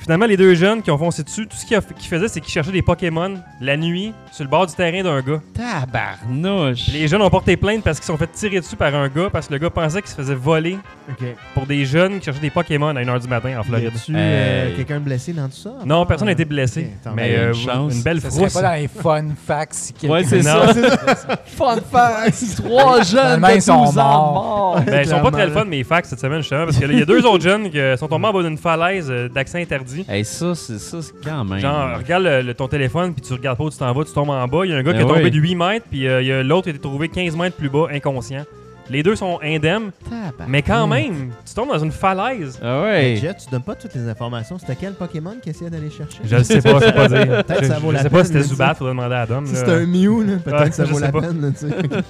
Finalement, 0.00 0.26
les 0.26 0.36
deux 0.36 0.54
jeunes 0.54 0.82
qui 0.82 0.90
ont 0.90 0.96
foncé 0.98 1.22
dessus, 1.22 1.46
tout 1.46 1.56
ce 1.56 1.64
qu'ils 1.66 1.76
a- 1.76 1.80
faisaient, 1.82 2.28
c'est 2.28 2.40
qu'ils 2.40 2.52
cherchaient 2.52 2.72
des 2.72 2.82
Pokémon 2.82 3.34
la 3.60 3.76
nuit 3.76 4.12
sur 4.32 4.44
le 4.44 4.50
bord 4.50 4.66
du 4.66 4.74
terrain 4.74 5.02
d'un 5.02 5.20
gars. 5.20 5.40
Tabarnouche! 5.54 6.88
Les 6.92 7.06
jeunes 7.06 7.20
ont 7.22 7.30
porté 7.30 7.56
plainte 7.56 7.82
parce 7.84 7.98
qu'ils 7.98 8.06
se 8.06 8.12
sont 8.12 8.18
fait 8.18 8.26
tirer 8.32 8.60
dessus 8.60 8.76
par 8.76 8.94
un 8.94 9.08
gars 9.08 9.28
parce 9.30 9.46
que 9.48 9.52
le 9.52 9.58
gars 9.58 9.70
pensait 9.70 10.00
qu'il 10.00 10.10
se 10.10 10.16
faisait 10.16 10.34
voler 10.34 10.78
Ok. 11.10 11.26
pour 11.54 11.66
des 11.66 11.84
jeunes 11.84 12.18
qui 12.18 12.24
cherchaient 12.24 12.40
des 12.40 12.50
Pokémon 12.50 12.88
à 12.88 12.94
1h 13.02 13.20
du 13.20 13.28
matin 13.28 13.50
en 13.58 13.62
Y 13.62 13.64
Floride. 13.66 13.92
a-tu 13.94 14.12
euh, 14.16 14.68
Hey. 14.70 14.74
quelqu'un 14.76 15.00
blessé 15.00 15.32
dans 15.32 15.48
tout 15.48 15.56
ça? 15.56 15.70
Non, 15.84 16.02
Ah, 16.02 16.06
personne 16.06 16.26
n'a 16.26 16.32
été 16.32 16.44
ok, 16.44 16.48
blessé. 16.48 16.90
mais 17.14 17.36
euh, 17.36 17.48
Une 17.48 17.54
chance. 17.54 17.94
une 17.94 18.02
belle 18.02 18.20
Ça 18.20 18.30
serait 18.30 18.40
frousse. 18.48 18.54
pas 18.54 18.62
dans 18.62 18.80
les 18.80 18.88
fun 18.88 19.24
facts 19.46 19.74
si 19.74 19.92
quelqu'un... 19.92 20.14
Ouais, 20.16 20.24
c'est 20.24 20.42
ça! 20.42 20.62
Fun 21.46 21.76
fact! 21.92 22.42
Trois 22.64 23.02
jeunes 23.02 23.40
de 23.40 23.54
ils 23.54 23.62
sont 23.62 23.84
12 23.84 23.98
ans 23.98 24.02
morts. 24.02 24.32
morts! 24.76 24.80
Ben, 24.86 25.02
ils 25.02 25.08
sont 25.08 25.20
pas 25.20 25.30
très 25.30 25.46
le 25.46 25.52
fun, 25.52 25.64
mes 25.66 25.84
facts 25.84 26.06
cette 26.06 26.20
semaine, 26.20 26.40
justement, 26.40 26.64
parce 26.64 26.78
qu'il 26.78 26.98
y 26.98 27.02
a 27.02 27.04
deux 27.04 27.24
autres 27.26 27.42
jeunes 27.44 27.70
qui 27.70 27.78
sont 27.98 28.08
tombés 28.08 28.28
en 28.28 28.32
bas 28.32 28.42
d'une 28.42 28.56
falaise 28.58 29.08
euh, 29.10 29.28
d'accès 29.28 29.60
interdit. 29.60 29.89
Hey, 30.08 30.24
ça, 30.24 30.54
c'est 30.54 30.78
ça, 30.78 31.02
c'est 31.02 31.12
quand 31.24 31.44
même. 31.44 31.58
Genre, 31.60 31.98
regarde 31.98 32.24
le- 32.24 32.42
le- 32.42 32.54
ton 32.54 32.68
téléphone, 32.68 33.12
puis 33.12 33.22
tu 33.22 33.32
regardes 33.32 33.58
pas 33.58 33.64
où 33.64 33.70
tu 33.70 33.78
t'en 33.78 33.92
vas, 33.92 34.04
tu 34.04 34.12
tombes 34.12 34.30
en 34.30 34.46
bas. 34.48 34.60
Il 34.64 34.70
y 34.70 34.74
a 34.74 34.76
un 34.76 34.82
gars 34.82 34.92
qui 34.92 34.98
Ben 34.98 35.04
est 35.06 35.08
tombé 35.08 35.24
oui. 35.24 35.30
de 35.30 35.38
8 35.38 35.54
mètres, 35.54 35.86
puis 35.90 36.06
euh, 36.08 36.22
il 36.22 36.28
y 36.28 36.32
a 36.32 36.42
l'autre 36.42 36.64
qui 36.64 36.68
a 36.70 36.72
été 36.72 36.80
trouvé 36.80 37.08
15 37.08 37.36
mètres 37.36 37.56
plus 37.56 37.68
bas, 37.70 37.86
inconscient. 37.92 38.44
Les 38.88 39.04
deux 39.04 39.14
sont 39.14 39.38
indemnes, 39.40 39.92
mais 40.48 40.62
quand 40.62 40.88
même, 40.88 41.30
tu 41.46 41.54
tombes 41.54 41.68
dans 41.68 41.78
une 41.78 41.92
falaise. 41.92 42.58
Ah 42.60 42.82
ouais! 42.82 43.16
Jet, 43.22 43.34
tu 43.36 43.48
donnes 43.48 43.62
pas 43.62 43.76
toutes 43.76 43.94
les 43.94 44.08
informations. 44.08 44.58
C'était 44.58 44.74
quel 44.74 44.94
Pokémon 44.94 45.36
qui 45.40 45.50
essayait 45.50 45.70
d'aller 45.70 45.90
chercher? 45.90 46.18
Je 46.24 46.34
le 46.36 46.42
sais 46.42 46.60
pas, 46.60 46.80
c'est 46.80 46.92
pas 46.92 47.06
dire. 47.06 47.26
Peut-être 47.46 47.62
Je, 47.62 47.68
ça 47.68 47.78
vaut 47.78 47.90
je 47.90 47.94
la 47.94 48.02
sais 48.02 48.10
pas 48.10 48.16
peine, 48.16 48.26
si 48.26 48.32
c'était 48.32 48.42
Zubat, 48.44 48.74
faudrait 48.74 48.94
demander 48.94 49.14
à 49.14 49.26
Dom. 49.26 49.46
Si 49.46 49.54
là. 49.54 49.60
c'est 49.64 49.70
un 49.72 49.86
Mew, 49.86 50.22
là, 50.26 50.36
peut-être 50.44 50.60
Ouais, 50.60 50.68
que 50.70 50.74
ça 50.74 50.84
je 50.86 50.90
vaut 50.90 50.98
sais 50.98 51.04
la 51.04 51.12
pas. 51.12 51.20
peine. 51.20 51.40
là, 51.40 51.48
tu 51.52 51.68
sais. 51.68 52.04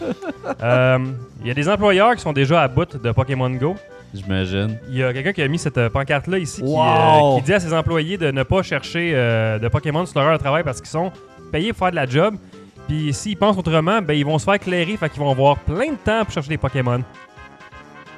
Euh, 0.62 0.98
Il 1.42 1.48
y 1.48 1.50
a 1.50 1.54
des 1.54 1.68
employeurs 1.68 2.14
qui 2.16 2.22
sont 2.22 2.32
déjà 2.32 2.62
à 2.62 2.68
bout 2.68 2.96
de 2.96 3.12
Pokémon 3.12 3.50
Go. 3.50 3.76
J'imagine. 4.12 4.78
Il 4.88 4.96
y 4.96 5.04
a 5.04 5.12
quelqu'un 5.12 5.32
qui 5.32 5.42
a 5.42 5.48
mis 5.48 5.58
cette 5.58 5.78
euh, 5.78 5.88
pancarte-là 5.88 6.38
ici 6.38 6.62
qui, 6.62 6.74
euh, 6.76 7.36
qui 7.36 7.42
dit 7.42 7.52
à 7.54 7.60
ses 7.60 7.72
employés 7.72 8.16
de 8.18 8.30
ne 8.30 8.42
pas 8.42 8.62
chercher 8.62 9.12
euh, 9.14 9.58
de 9.58 9.68
Pokémon 9.68 10.04
sur 10.04 10.18
leur 10.18 10.30
heure 10.30 10.38
de 10.38 10.42
travail 10.42 10.64
parce 10.64 10.80
qu'ils 10.80 10.90
sont 10.90 11.12
payés 11.52 11.72
pour 11.72 11.78
faire 11.78 11.90
de 11.90 11.96
la 11.96 12.06
job. 12.06 12.34
Puis 12.88 13.12
s'ils 13.12 13.36
pensent 13.36 13.56
autrement, 13.56 14.02
ben 14.02 14.14
ils 14.14 14.24
vont 14.24 14.38
se 14.38 14.44
faire 14.44 14.58
clairer, 14.58 14.96
fait 14.96 15.08
qu'ils 15.10 15.20
vont 15.20 15.30
avoir 15.30 15.58
plein 15.58 15.92
de 15.92 15.98
temps 16.04 16.24
pour 16.24 16.32
chercher 16.32 16.48
des 16.48 16.58
Pokémon. 16.58 17.02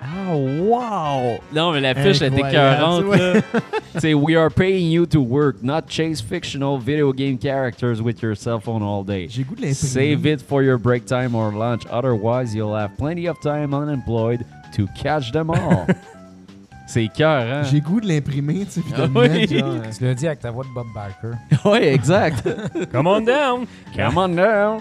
Ah, 0.04 0.34
wow! 0.34 1.38
Non, 1.54 1.72
mais 1.72 1.80
la 1.80 1.94
fiche 1.94 2.22
est 2.22 2.26
Incroyable, 2.26 3.14
écœurante. 3.14 3.44
C'est 3.98 4.14
We 4.14 4.34
are 4.34 4.50
paying 4.50 4.90
you 4.90 5.06
to 5.06 5.20
work, 5.20 5.62
not 5.62 5.82
chase 5.88 6.20
fictional 6.20 6.78
video 6.78 7.12
game 7.12 7.38
characters 7.38 8.00
with 8.02 8.20
your 8.20 8.34
cell 8.34 8.58
phone 8.58 8.82
all 8.82 9.04
day. 9.04 9.28
J'ai 9.28 9.42
le 9.42 9.48
goût 9.48 9.54
de 9.54 9.60
l'imprimer. 9.60 9.74
Save 9.74 10.26
it 10.26 10.42
for 10.42 10.62
your 10.62 10.76
break 10.76 11.04
time 11.04 11.36
or 11.36 11.52
lunch, 11.52 11.82
otherwise, 11.88 12.52
you'll 12.52 12.74
have 12.74 12.96
plenty 12.96 13.28
of 13.28 13.38
time 13.40 13.74
unemployed 13.74 14.44
to 14.76 14.86
catch 15.00 15.32
them 15.32 15.50
all. 15.50 15.86
C'est 16.86 17.08
cœur, 17.08 17.42
hein? 17.50 17.62
J'ai 17.62 17.80
goût 17.80 18.00
de 18.00 18.08
l'imprimer, 18.08 18.64
tu 18.66 18.72
sais, 18.72 18.80
puis 18.82 18.92
de 18.92 19.02
le 19.02 19.08
oui. 19.08 19.28
mettre, 19.28 19.56
genre, 19.56 19.74
Tu 19.96 20.04
l'as 20.04 20.14
dit 20.14 20.26
avec 20.26 20.40
ta 20.40 20.50
voix 20.50 20.64
de 20.64 20.68
Bob 20.74 20.86
Barker. 20.94 21.30
ouais, 21.68 21.94
exact. 21.94 22.46
Come 22.92 23.06
on 23.06 23.20
down! 23.22 23.64
Come 23.96 24.18
on 24.18 24.28
down. 24.28 24.80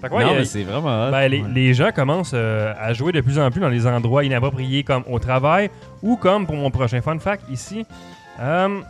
Fait 0.00 0.08
que 0.08 0.14
ouais, 0.14 0.24
non, 0.24 0.34
mais 0.34 0.44
c'est 0.44 0.62
vraiment 0.62 1.08
hot. 1.08 1.10
ben, 1.10 1.28
les, 1.28 1.40
Ouais. 1.42 1.48
les 1.52 1.74
gens 1.74 1.90
commencent 1.94 2.32
euh, 2.34 2.72
à 2.78 2.92
jouer 2.92 3.12
de 3.12 3.20
plus 3.20 3.38
en 3.38 3.50
plus 3.50 3.60
dans 3.60 3.68
des 3.70 3.86
endroits 3.86 4.24
inappropriés 4.24 4.82
comme 4.84 5.02
au 5.10 5.18
travail 5.18 5.70
ou 6.02 6.16
comme 6.16 6.46
pour 6.46 6.56
mon 6.56 6.70
prochain 6.70 7.00
fun 7.02 7.18
fact 7.18 7.42
ici. 7.50 7.84
euh, 8.40 8.80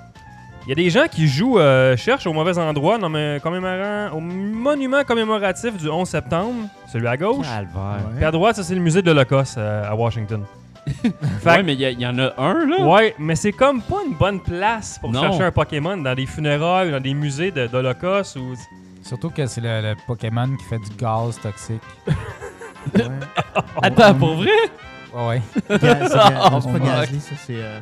Il 0.67 0.69
y 0.69 0.73
a 0.73 0.75
des 0.75 0.91
gens 0.91 1.07
qui 1.11 1.27
jouent, 1.27 1.59
euh, 1.59 1.97
cherchent 1.97 2.27
au 2.27 2.33
mauvais 2.33 2.57
endroit 2.59 2.99
dans 2.99 3.09
le 3.09 3.39
commémorant, 3.41 4.15
au 4.17 4.21
monument 4.21 5.03
commémoratif 5.05 5.77
du 5.79 5.89
11 5.89 6.07
septembre, 6.09 6.69
celui 6.93 7.07
à 7.07 7.17
gauche. 7.17 7.47
Calvaire. 7.47 8.09
Puis 8.15 8.25
à 8.25 8.31
droite, 8.31 8.57
ça 8.57 8.63
c'est 8.63 8.75
le 8.75 8.81
musée 8.81 9.01
de 9.03 9.11
l'Holocauste 9.11 9.57
euh, 9.59 9.91
à 9.91 9.95
Washington. 9.95 10.45
Fait 10.87 11.51
Ouais, 11.51 11.63
mais 11.63 11.75
il 11.75 11.81
y, 11.81 11.85
a- 11.87 11.91
il 11.91 12.01
y 12.01 12.07
en 12.07 12.19
a 12.19 12.33
un, 12.39 12.67
là. 12.67 12.87
Ouais, 12.87 13.15
mais 13.19 13.37
c'est 13.37 13.53
comme 13.53 13.81
pas 13.83 13.99
une 14.07 14.15
bonne 14.15 14.41
place 14.41 14.99
pour 14.99 15.11
Non. 15.13 15.23
chercher 15.23 15.45
un 15.45 15.53
Pokémon 15.53 15.97
dans 15.97 16.15
des 16.15 16.27
funérailles 16.27 16.89
ou 16.89 16.93
dans 16.93 17.01
des 17.01 17.15
musées 17.15 17.51
de- 17.51 17.67
d'Holocauste 17.67 18.37
ou. 18.37 18.55
Surtout 19.03 19.31
que 19.31 19.47
c'est 19.47 19.63
le, 19.63 19.81
le 19.81 19.95
Pokémon 20.07 20.49
qui 20.57 20.65
fait 20.65 20.79
du 20.79 20.91
gaz 20.99 21.39
toxique. 21.41 21.81
ouais. 22.95 23.03
Attends, 23.83 24.15
pour 24.15 24.35
vrai? 24.37 24.51
Ouais, 25.15 25.27
ouais. 25.29 25.43
Ga- 25.71 25.79
c'est 26.07 26.15
ga- 26.17 26.51
non, 26.51 26.61
c'est 26.61 26.69
Oh 26.69 26.79
pas. 26.79 26.85
Gasly, 26.85 27.21
ça, 27.21 27.35
c'est. 27.47 27.55
euh, 27.57 27.81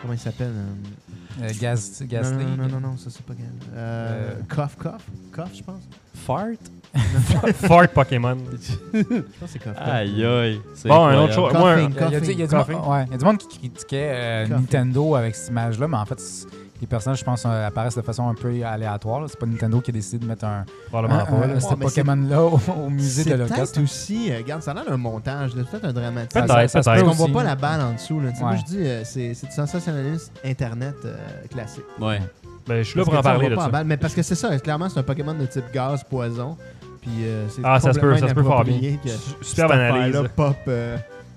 comment 0.00 0.14
il 0.14 0.18
s'appelle 0.18 0.52
euh, 0.54 1.03
Euh, 1.42 1.50
gaz, 1.60 2.02
Gasly. 2.06 2.44
Non, 2.44 2.50
non, 2.50 2.56
non, 2.56 2.68
non, 2.68 2.80
non, 2.90 2.96
ça, 2.96 3.10
c'est 3.10 3.22
pas 3.24 3.34
Gasly. 3.34 3.50
Euh, 3.74 4.30
Euh, 4.30 4.40
Cough, 4.48 4.76
Cough 4.80 5.00
Cough, 5.34 5.54
je 5.54 5.62
pense. 5.62 5.82
Fart? 6.14 6.58
Fart 7.54 7.88
Pokémon. 7.88 8.36
Je 8.92 9.00
pense 9.00 9.04
que 9.04 9.46
c'est 9.48 9.58
Cough. 9.58 9.72
Aïe, 9.76 10.24
aïe. 10.24 10.60
Bon, 10.84 11.06
un 11.06 11.24
autre 11.24 11.34
chose. 11.34 11.52
Moi, 11.52 11.72
un- 11.72 11.90
Coughing, 11.90 11.90
Il 11.90 12.00
y 12.00 12.04
a, 12.04 12.18
il 12.18 12.38
y 12.38 12.42
a 12.42 12.46
du- 12.46 12.54
monde- 12.54 12.86
ouais, 12.88 13.04
il 13.08 13.10
y 13.10 13.14
a 13.14 13.18
du 13.18 13.24
monde 13.24 13.38
qui 13.38 13.58
critiquait 13.58 14.12
euh. 14.14 14.46
Nintendo 14.46 15.16
avec 15.16 15.34
cette 15.34 15.50
image-là, 15.50 15.88
mais 15.88 15.96
en 15.96 16.06
fait, 16.06 16.20
c'est- 16.20 16.46
les 16.80 16.86
personnages, 16.86 17.20
je 17.20 17.24
pense, 17.24 17.44
euh, 17.46 17.66
apparaissent 17.66 17.94
de 17.96 18.02
façon 18.02 18.28
un 18.28 18.34
peu 18.34 18.48
aléatoire. 18.64 19.24
C'est 19.28 19.38
pas 19.38 19.46
Nintendo 19.46 19.80
qui 19.80 19.90
a 19.90 19.94
décidé 19.94 20.18
de 20.18 20.26
mettre 20.28 20.44
un, 20.44 20.64
Probablement 20.88 21.20
un- 21.20 21.24
pas. 21.24 21.32
un- 21.32 21.54
Ouais, 21.54 21.60
c'est- 21.60 21.76
Pokémon-là 21.76 22.42
au, 22.42 22.60
au 22.86 22.90
musée 22.90 23.22
C'est 23.22 23.30
de 23.30 23.34
l'Holocauste. 23.36 23.74
peut-être 23.74 23.84
aussi, 23.84 24.30
euh, 24.32 24.38
regarde, 24.38 24.62
ça 24.62 24.72
a 24.72 24.74
l'air 24.74 24.84
d'un 24.86 24.96
montage, 24.96 25.52
c'est 25.56 25.64
peut-être 25.70 25.84
un 25.84 25.92
dramatique. 25.92 26.32
Peut-être, 26.32 26.48
ça- 26.48 26.68
ça 26.68 26.82
se 26.82 26.90
peut-être. 26.90 27.00
peut 27.00 27.06
Parce 27.06 27.18
qu'on 27.18 27.24
voit 27.32 27.42
pas 27.42 27.48
la 27.48 27.56
balle 27.56 27.80
en 27.80 27.92
dessous. 27.94 28.20
Là. 28.20 28.30
Tu 28.30 28.36
sais, 28.36 28.42
Moi, 28.42 28.52
Ouais. 28.52 28.58
je 28.58 28.64
dis, 28.64 28.78
euh, 28.86 29.02
c'est 29.04 29.34
c'est 29.34 29.46
du 29.46 29.52
sensationnalisme 29.54 30.32
Internet 30.44 30.94
euh, 31.04 31.16
classique. 31.50 31.84
Ouais. 32.00 32.20
Ben, 32.66 32.78
je 32.78 32.82
suis 32.88 32.98
là 32.98 33.04
Parce 33.04 33.10
pour 33.10 33.18
en 33.18 33.22
parler 33.22 33.40
voit 33.40 33.50
de 33.50 33.54
pas 33.56 33.60
ça. 33.62 33.66
la 33.68 33.72
balle, 33.72 33.86
mais 33.86 33.96
parce 33.96 34.14
que 34.14 34.22
c'est 34.22 34.34
ça, 34.34 34.58
clairement, 34.58 34.88
c'est 34.88 34.98
un 34.98 35.02
Pokémon 35.02 35.34
de 35.34 35.46
type 35.46 35.64
gaz, 35.72 36.02
poison. 36.02 36.56
Puis 37.02 37.10
euh, 37.22 37.46
c'est 37.50 37.60
Ah, 37.62 37.78
ça 37.78 37.92
se 37.92 37.98
peut, 37.98 38.06
complètement 38.08 38.28
ça 38.28 38.30
se 38.30 38.34
peut 38.34 38.42
fort 38.42 38.64
bien. 38.64 38.74
inapproprié 38.78 39.00
que 39.04 39.08
Su- 39.10 39.30
cette 39.42 39.44
Superbe 39.48 39.72
analyse. 39.72 40.16
pop. 40.34 40.56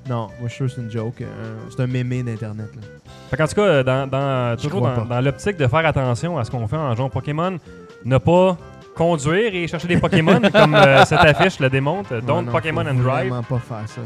Non, 0.10 0.28
moi, 0.40 0.48
je 0.48 0.48
suis 0.50 0.56
sûr 0.58 0.66
que 0.68 0.72
c'est 0.74 0.82
une 0.82 0.92
joke. 0.92 1.22
euh, 1.22 1.56
c'est 1.70 1.82
un 1.84 1.88
mémé 1.88 2.24
d'Internet. 2.24 2.70
là. 2.76 2.82
Fait 3.30 3.38
qu'en 3.38 3.48
tout 3.48 3.56
cas, 3.56 3.84
dans, 3.84 4.08
dans- 4.08 4.56
Je 4.58 4.64
toujours 4.64 4.80
crois 4.82 4.96
dans, 4.96 5.06
pas. 5.06 5.16
dans 5.16 5.22
l'optique 5.22 5.58
de 5.58 5.68
faire 5.68 5.86
attention 5.86 6.38
à 6.38 6.44
ce 6.44 6.52
qu'on 6.52 6.68
fait 6.68 6.78
en 6.78 6.96
jouant 6.96 7.08
au 7.08 7.10
Pokémon, 7.10 7.58
ne 8.06 8.18
pas 8.18 8.58
conduire 8.96 9.54
et 9.54 9.68
chercher 9.68 9.88
des 9.88 9.98
Pokémon 9.98 10.40
comme 10.54 10.76
euh, 10.76 11.04
cette 11.06 11.20
affiche 11.20 11.60
le 11.60 11.70
démontre. 11.70 12.14
Ouais, 12.16 12.22
Don't 12.22 12.44
non, 12.46 12.52
Pokémon 12.52 12.84
faut 12.84 12.90
and 12.90 12.94
Drive. 12.96 13.30
vraiment 13.30 13.44
pas 13.44 13.60
faire 13.60 13.88
ça. 13.88 14.02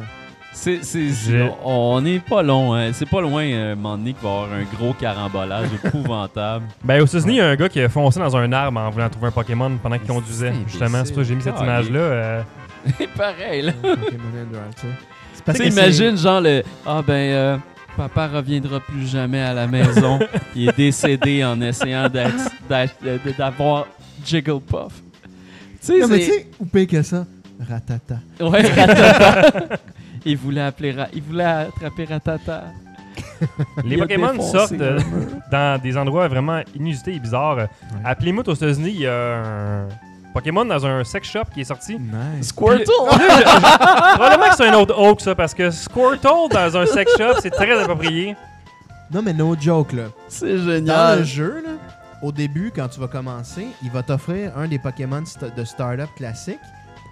C'est, 0.54 0.84
c'est, 0.84 1.42
on 1.64 1.94
on 1.96 2.02
n'est 2.02 2.20
pas 2.20 2.44
long, 2.44 2.74
hein. 2.74 2.92
C'est 2.92 3.10
pas 3.10 3.22
loin, 3.22 3.44
euh, 3.46 3.72
un 3.72 3.76
moment 3.76 3.98
donné, 3.98 4.12
qu'il 4.12 4.22
va 4.24 4.30
y 4.30 4.34
avoir 4.34 4.50
un 4.52 4.64
gros 4.76 4.94
carambolage 4.94 5.70
épouvantable. 5.82 6.66
Ben, 6.84 7.02
aux 7.02 7.06
États-Unis, 7.06 7.36
il 7.36 7.38
y 7.38 7.42
a 7.42 7.48
un 7.48 7.56
gars 7.56 7.70
qui 7.70 7.80
a 7.80 7.88
foncé 7.88 8.20
dans 8.20 8.36
un 8.36 8.52
arbre 8.52 8.78
en 8.82 8.90
voulant 8.90 9.08
trouver 9.10 9.28
un 9.28 9.32
Pokémon 9.32 9.72
pendant 9.82 9.98
qu'il 9.98 10.08
conduisait. 10.08 10.52
Justement, 10.68 11.06
c'est 11.06 11.14
pour 11.14 11.16
ça 11.16 11.22
que 11.22 11.24
j'ai 11.24 11.36
mis 11.36 11.42
cette 11.42 11.58
image-là. 11.60 12.00
euh, 12.00 12.42
Pareil, 13.18 13.62
là. 13.62 13.72
Pokémon 13.82 13.96
and 14.42 14.52
Drive, 14.52 14.74
tu 14.76 14.82
sais. 14.82 14.88
Parce 15.46 15.58
que 15.58 15.64
imagine, 15.64 16.18
genre, 16.18 16.42
le. 16.42 16.64
Ah, 16.86 17.02
ben, 17.06 17.14
euh, 17.14 17.58
papa 17.98 18.28
reviendra 18.28 18.80
plus 18.80 19.08
jamais 19.08 19.42
à 19.42 19.54
la 19.54 19.68
maison. 19.68 20.20
Il 20.56 20.70
est 20.70 20.76
décédé 20.78 21.44
en 21.44 21.60
essayant 21.62 22.08
d'avoir 23.38 23.88
Jigglypuff. 24.26 24.94
Tu 25.84 26.00
Non, 26.00 26.08
sais, 26.08 26.14
mais 26.14 26.20
tu 26.20 26.26
sais, 26.26 26.48
ou 26.60 26.66
pire 26.66 26.88
que 26.88 27.02
ça, 27.02 27.26
Ratata. 27.68 28.20
Ouais, 28.40 28.62
Ratata. 28.76 29.78
il 30.26 30.38
voulait 30.38 30.62
appeler. 30.62 30.92
Ra- 30.92 31.08
Il 31.14 31.22
voulait 31.24 31.44
attraper 31.44 32.06
Ratata. 32.06 32.64
Les 33.84 33.98
Pokémon 33.98 34.32
défoncé 34.34 34.52
sortent 34.58 34.72
euh, 34.82 35.00
dans 35.52 35.82
des 35.82 35.98
endroits 35.98 36.28
vraiment 36.28 36.62
inusités 36.76 37.16
et 37.16 37.20
bizarres. 37.20 37.68
À 38.06 38.14
Plymouth, 38.16 38.48
aux 38.48 38.54
États-Unis, 38.54 38.92
il 38.94 39.02
y 39.02 39.08
a 39.08 39.38
un 39.44 39.88
Pokémon 40.34 40.66
dans 40.66 40.86
un 40.86 41.04
sex 41.04 41.30
shop 41.30 41.44
qui 41.54 41.62
est 41.62 41.66
sorti. 41.66 41.98
Nice. 42.00 42.50
Squirtle! 42.50 42.86
Probablement 43.06 44.50
que 44.50 44.56
c'est 44.56 44.68
un 44.68 44.74
autre 44.74 44.98
Oak, 44.98 45.22
ça, 45.22 45.36
parce 45.36 45.54
que 45.54 45.70
Squirtle 45.72 46.50
dans 46.52 46.78
un 46.78 46.86
sex 46.86 47.12
shop, 47.18 47.34
c'est 47.42 47.50
très 47.52 47.80
approprié. 47.80 48.36
Non, 49.14 49.22
mais 49.22 49.34
no 49.34 49.56
joke, 49.60 49.94
là. 49.94 50.04
C'est 50.28 50.56
Dans 50.58 50.66
le 50.66 50.76
génial. 50.76 51.24
jeu, 51.26 51.64
là, 51.66 51.72
au 52.22 52.32
début, 52.32 52.72
quand 52.74 52.88
tu 52.88 53.00
vas 53.00 53.08
commencer, 53.08 53.68
il 53.84 53.92
va 53.92 54.04
t'offrir 54.04 54.58
un 54.58 54.68
des 54.68 54.80
Pokémon 54.80 55.22
de 55.58 55.64
startup 55.66 56.10
classique. 56.16 56.60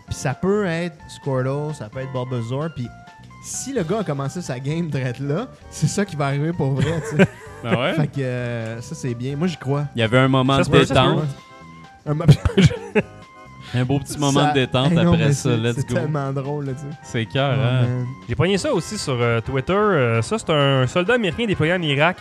Puis 0.08 0.16
ça 0.16 0.34
peut 0.34 0.66
être 0.66 0.96
Squirtle, 1.10 1.76
ça 1.76 1.90
peut 1.90 2.00
être 2.00 2.12
Bulbasaur. 2.14 2.70
Puis 2.76 2.88
si 3.44 3.74
le 3.74 3.84
gars 3.84 4.00
a 4.00 4.04
commencé 4.04 4.42
sa 4.42 4.60
game 4.60 4.88
direct 4.90 5.20
là, 5.20 5.48
c'est 5.70 5.88
ça 5.88 6.06
qui 6.06 6.16
va 6.16 6.28
arriver 6.28 6.52
pour 6.54 6.72
vrai, 6.72 7.02
tu 7.10 7.18
sais. 7.18 7.28
Ben 7.62 7.76
ouais. 7.78 7.94
fait 7.94 8.08
que 8.08 8.22
euh, 8.22 8.80
ça, 8.82 8.96
c'est 8.96 9.14
bien. 9.14 9.36
Moi, 9.36 9.48
j'y 9.48 9.58
crois. 9.58 9.84
Il 9.94 10.00
y 10.00 10.02
avait 10.02 10.18
un 10.18 10.30
moment 10.30 10.64
Ça 10.64 10.72
de 10.72 10.78
détente. 10.78 11.24
Un 13.76 13.86
beau 13.86 14.00
petit 14.00 14.18
moment 14.18 14.40
ça- 14.48 14.50
de 14.52 14.60
détente 14.62 14.92
Hey, 14.92 14.98
non, 15.06 15.14
après 15.14 15.34
ça. 15.34 15.50
c'est- 15.52 15.58
Let's 15.58 15.76
C'est 15.76 15.88
go. 15.90 15.94
tellement 15.96 16.32
drôle, 16.34 16.66
là, 16.66 16.72
tu 16.74 16.80
sais. 16.80 16.98
C'est 17.04 17.26
cœur, 17.26 17.56
Oh, 17.56 17.62
hein? 17.64 18.06
J'ai 18.28 18.36
pogné 18.36 18.58
ça 18.58 18.74
aussi 18.74 18.98
sur 18.98 19.18
euh, 19.22 19.42
Twitter. 19.42 19.74
Euh, 19.74 20.22
ça, 20.24 20.38
c'est 20.40 20.50
un 20.52 20.88
soldat 20.88 21.14
américain 21.16 21.46
déployé 21.46 21.74
en 21.74 21.82
Irak 21.82 22.18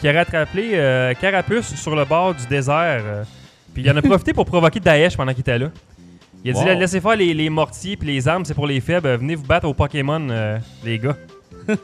qui 0.00 0.08
a 0.08 0.12
rattrapé 0.12 0.70
euh, 0.74 1.14
Carapuce 1.14 1.74
sur 1.74 1.96
le 1.96 2.04
bord 2.04 2.34
du 2.34 2.46
désert. 2.46 3.02
euh, 3.04 3.22
puis 3.72 3.82
il 3.82 3.90
en 3.90 3.96
a 3.96 4.02
profité 4.02 4.32
pour 4.34 4.44
provoquer 4.44 4.80
Daesh 4.80 5.16
pendant 5.16 5.32
qu'il 5.32 5.40
était 5.40 5.58
là. 5.58 5.68
Il 6.44 6.50
a 6.50 6.54
dit 6.74 6.78
laissez 6.80 7.00
faire 7.00 7.16
les, 7.16 7.32
les 7.34 7.48
mortiers 7.50 7.96
puis 7.96 8.08
les 8.08 8.26
armes, 8.28 8.44
c'est 8.44 8.54
pour 8.54 8.66
les 8.66 8.80
faibles. 8.80 9.08
Venez 9.16 9.34
vous 9.34 9.44
battre 9.44 9.66
aux 9.68 9.74
Pokémon, 9.74 10.26
euh, 10.30 10.58
les 10.84 10.98
gars. 10.98 11.16
Nice, 11.68 11.76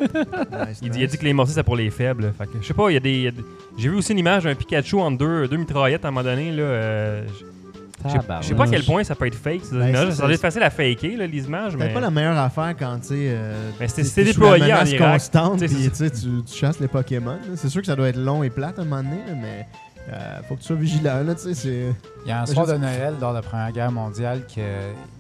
Il, 0.83 0.91
dit- 0.91 0.91
nice. 0.91 0.97
il 0.99 1.05
a 1.05 1.07
dit 1.07 1.19
que 1.19 1.25
les 1.25 1.33
mortiers, 1.33 1.55
c'est 1.55 1.63
pour 1.63 1.77
les 1.77 1.91
faibles. 1.91 2.33
Fait 2.37 2.47
que, 2.47 2.53
je 2.61 2.67
sais 2.67 2.75
pas, 2.75 2.91
il 2.91 2.95
y 2.95 2.97
a 2.97 3.01
des. 3.01 3.13
il 3.13 3.23
y 3.23 3.29
a 3.29 3.31
des- 3.31 3.45
J'ai 3.79 3.89
vu 3.89 3.97
aussi 3.97 4.13
une 4.13 4.19
image 4.19 4.45
d'un 4.45 4.55
Pikachu 4.55 4.97
entre 5.01 5.19
deux, 5.19 5.49
deux 5.49 5.57
mitraillettes 5.57 6.05
à 6.05 6.09
un 6.09 6.11
moment 6.11 6.25
donné. 6.25 6.51
Là, 6.53 6.63
euh, 6.63 7.27
je- 7.29 7.35
je 7.35 8.11
sais- 8.13 8.19
je 8.43 8.47
sais 8.49 8.55
pas 8.55 8.65
à 8.65 8.69
quel 8.69 8.85
point 8.85 9.05
ça 9.05 9.15
peut 9.15 9.27
être 9.27 9.35
fake. 9.35 9.61
ces 9.65 9.77
Ben, 9.77 9.89
images. 9.89 10.09
c'est- 10.11 10.15
ça 10.17 10.23
doit 10.25 10.33
être 10.35 10.41
facile 10.41 10.63
à 10.63 10.71
faker, 10.71 11.17
là, 11.17 11.27
les 11.27 11.45
images. 11.45 11.73
C'est 11.73 11.79
Mais... 11.79 11.93
pas 11.93 12.01
la 12.01 12.11
meilleure 12.11 12.39
affaire 12.39 12.75
quand 12.79 12.99
tu 13.01 13.09
sais. 13.09 13.15
euh, 13.19 13.71
t'es 13.79 14.05
sous 14.05 14.23
déployé 14.25 14.65
en 14.73 14.85
Irak. 14.85 14.99
constante, 15.13 15.59
Tu 15.61 15.67
puis 15.67 15.91
c'est 15.93 16.13
chasses 16.55 16.81
les 16.81 16.89
Pokémon. 16.89 17.39
C'est 17.55 17.69
sûr 17.69 17.81
que 17.81 17.87
ça 17.87 17.97
doit 17.97 18.09
être 18.09 18.19
long 18.19 18.43
et 18.43 18.51
plate 18.51 18.79
à 18.79 18.83
un 18.83 18.85
moment 18.85 19.03
donné, 19.03 19.17
là, 19.27 19.33
mais 19.41 19.67
euh, 20.13 20.39
faut 20.49 20.55
que 20.55 20.61
tu 20.61 20.67
sois 20.67 20.77
vigilant. 20.77 21.23
Là, 21.25 21.35
tu 21.35 21.53
sais, 21.55 21.93
Il 22.25 22.29
y 22.29 22.33
a 22.33 22.43
un 22.43 22.47
soir 22.47 22.67
de 22.67 22.75
Noël 22.75 23.15
lors 23.21 23.31
de 23.33 23.37
la 23.37 23.43
Première 23.43 23.73
Guerre 23.73 23.91
mondiale 23.91 24.43
que 24.55 24.61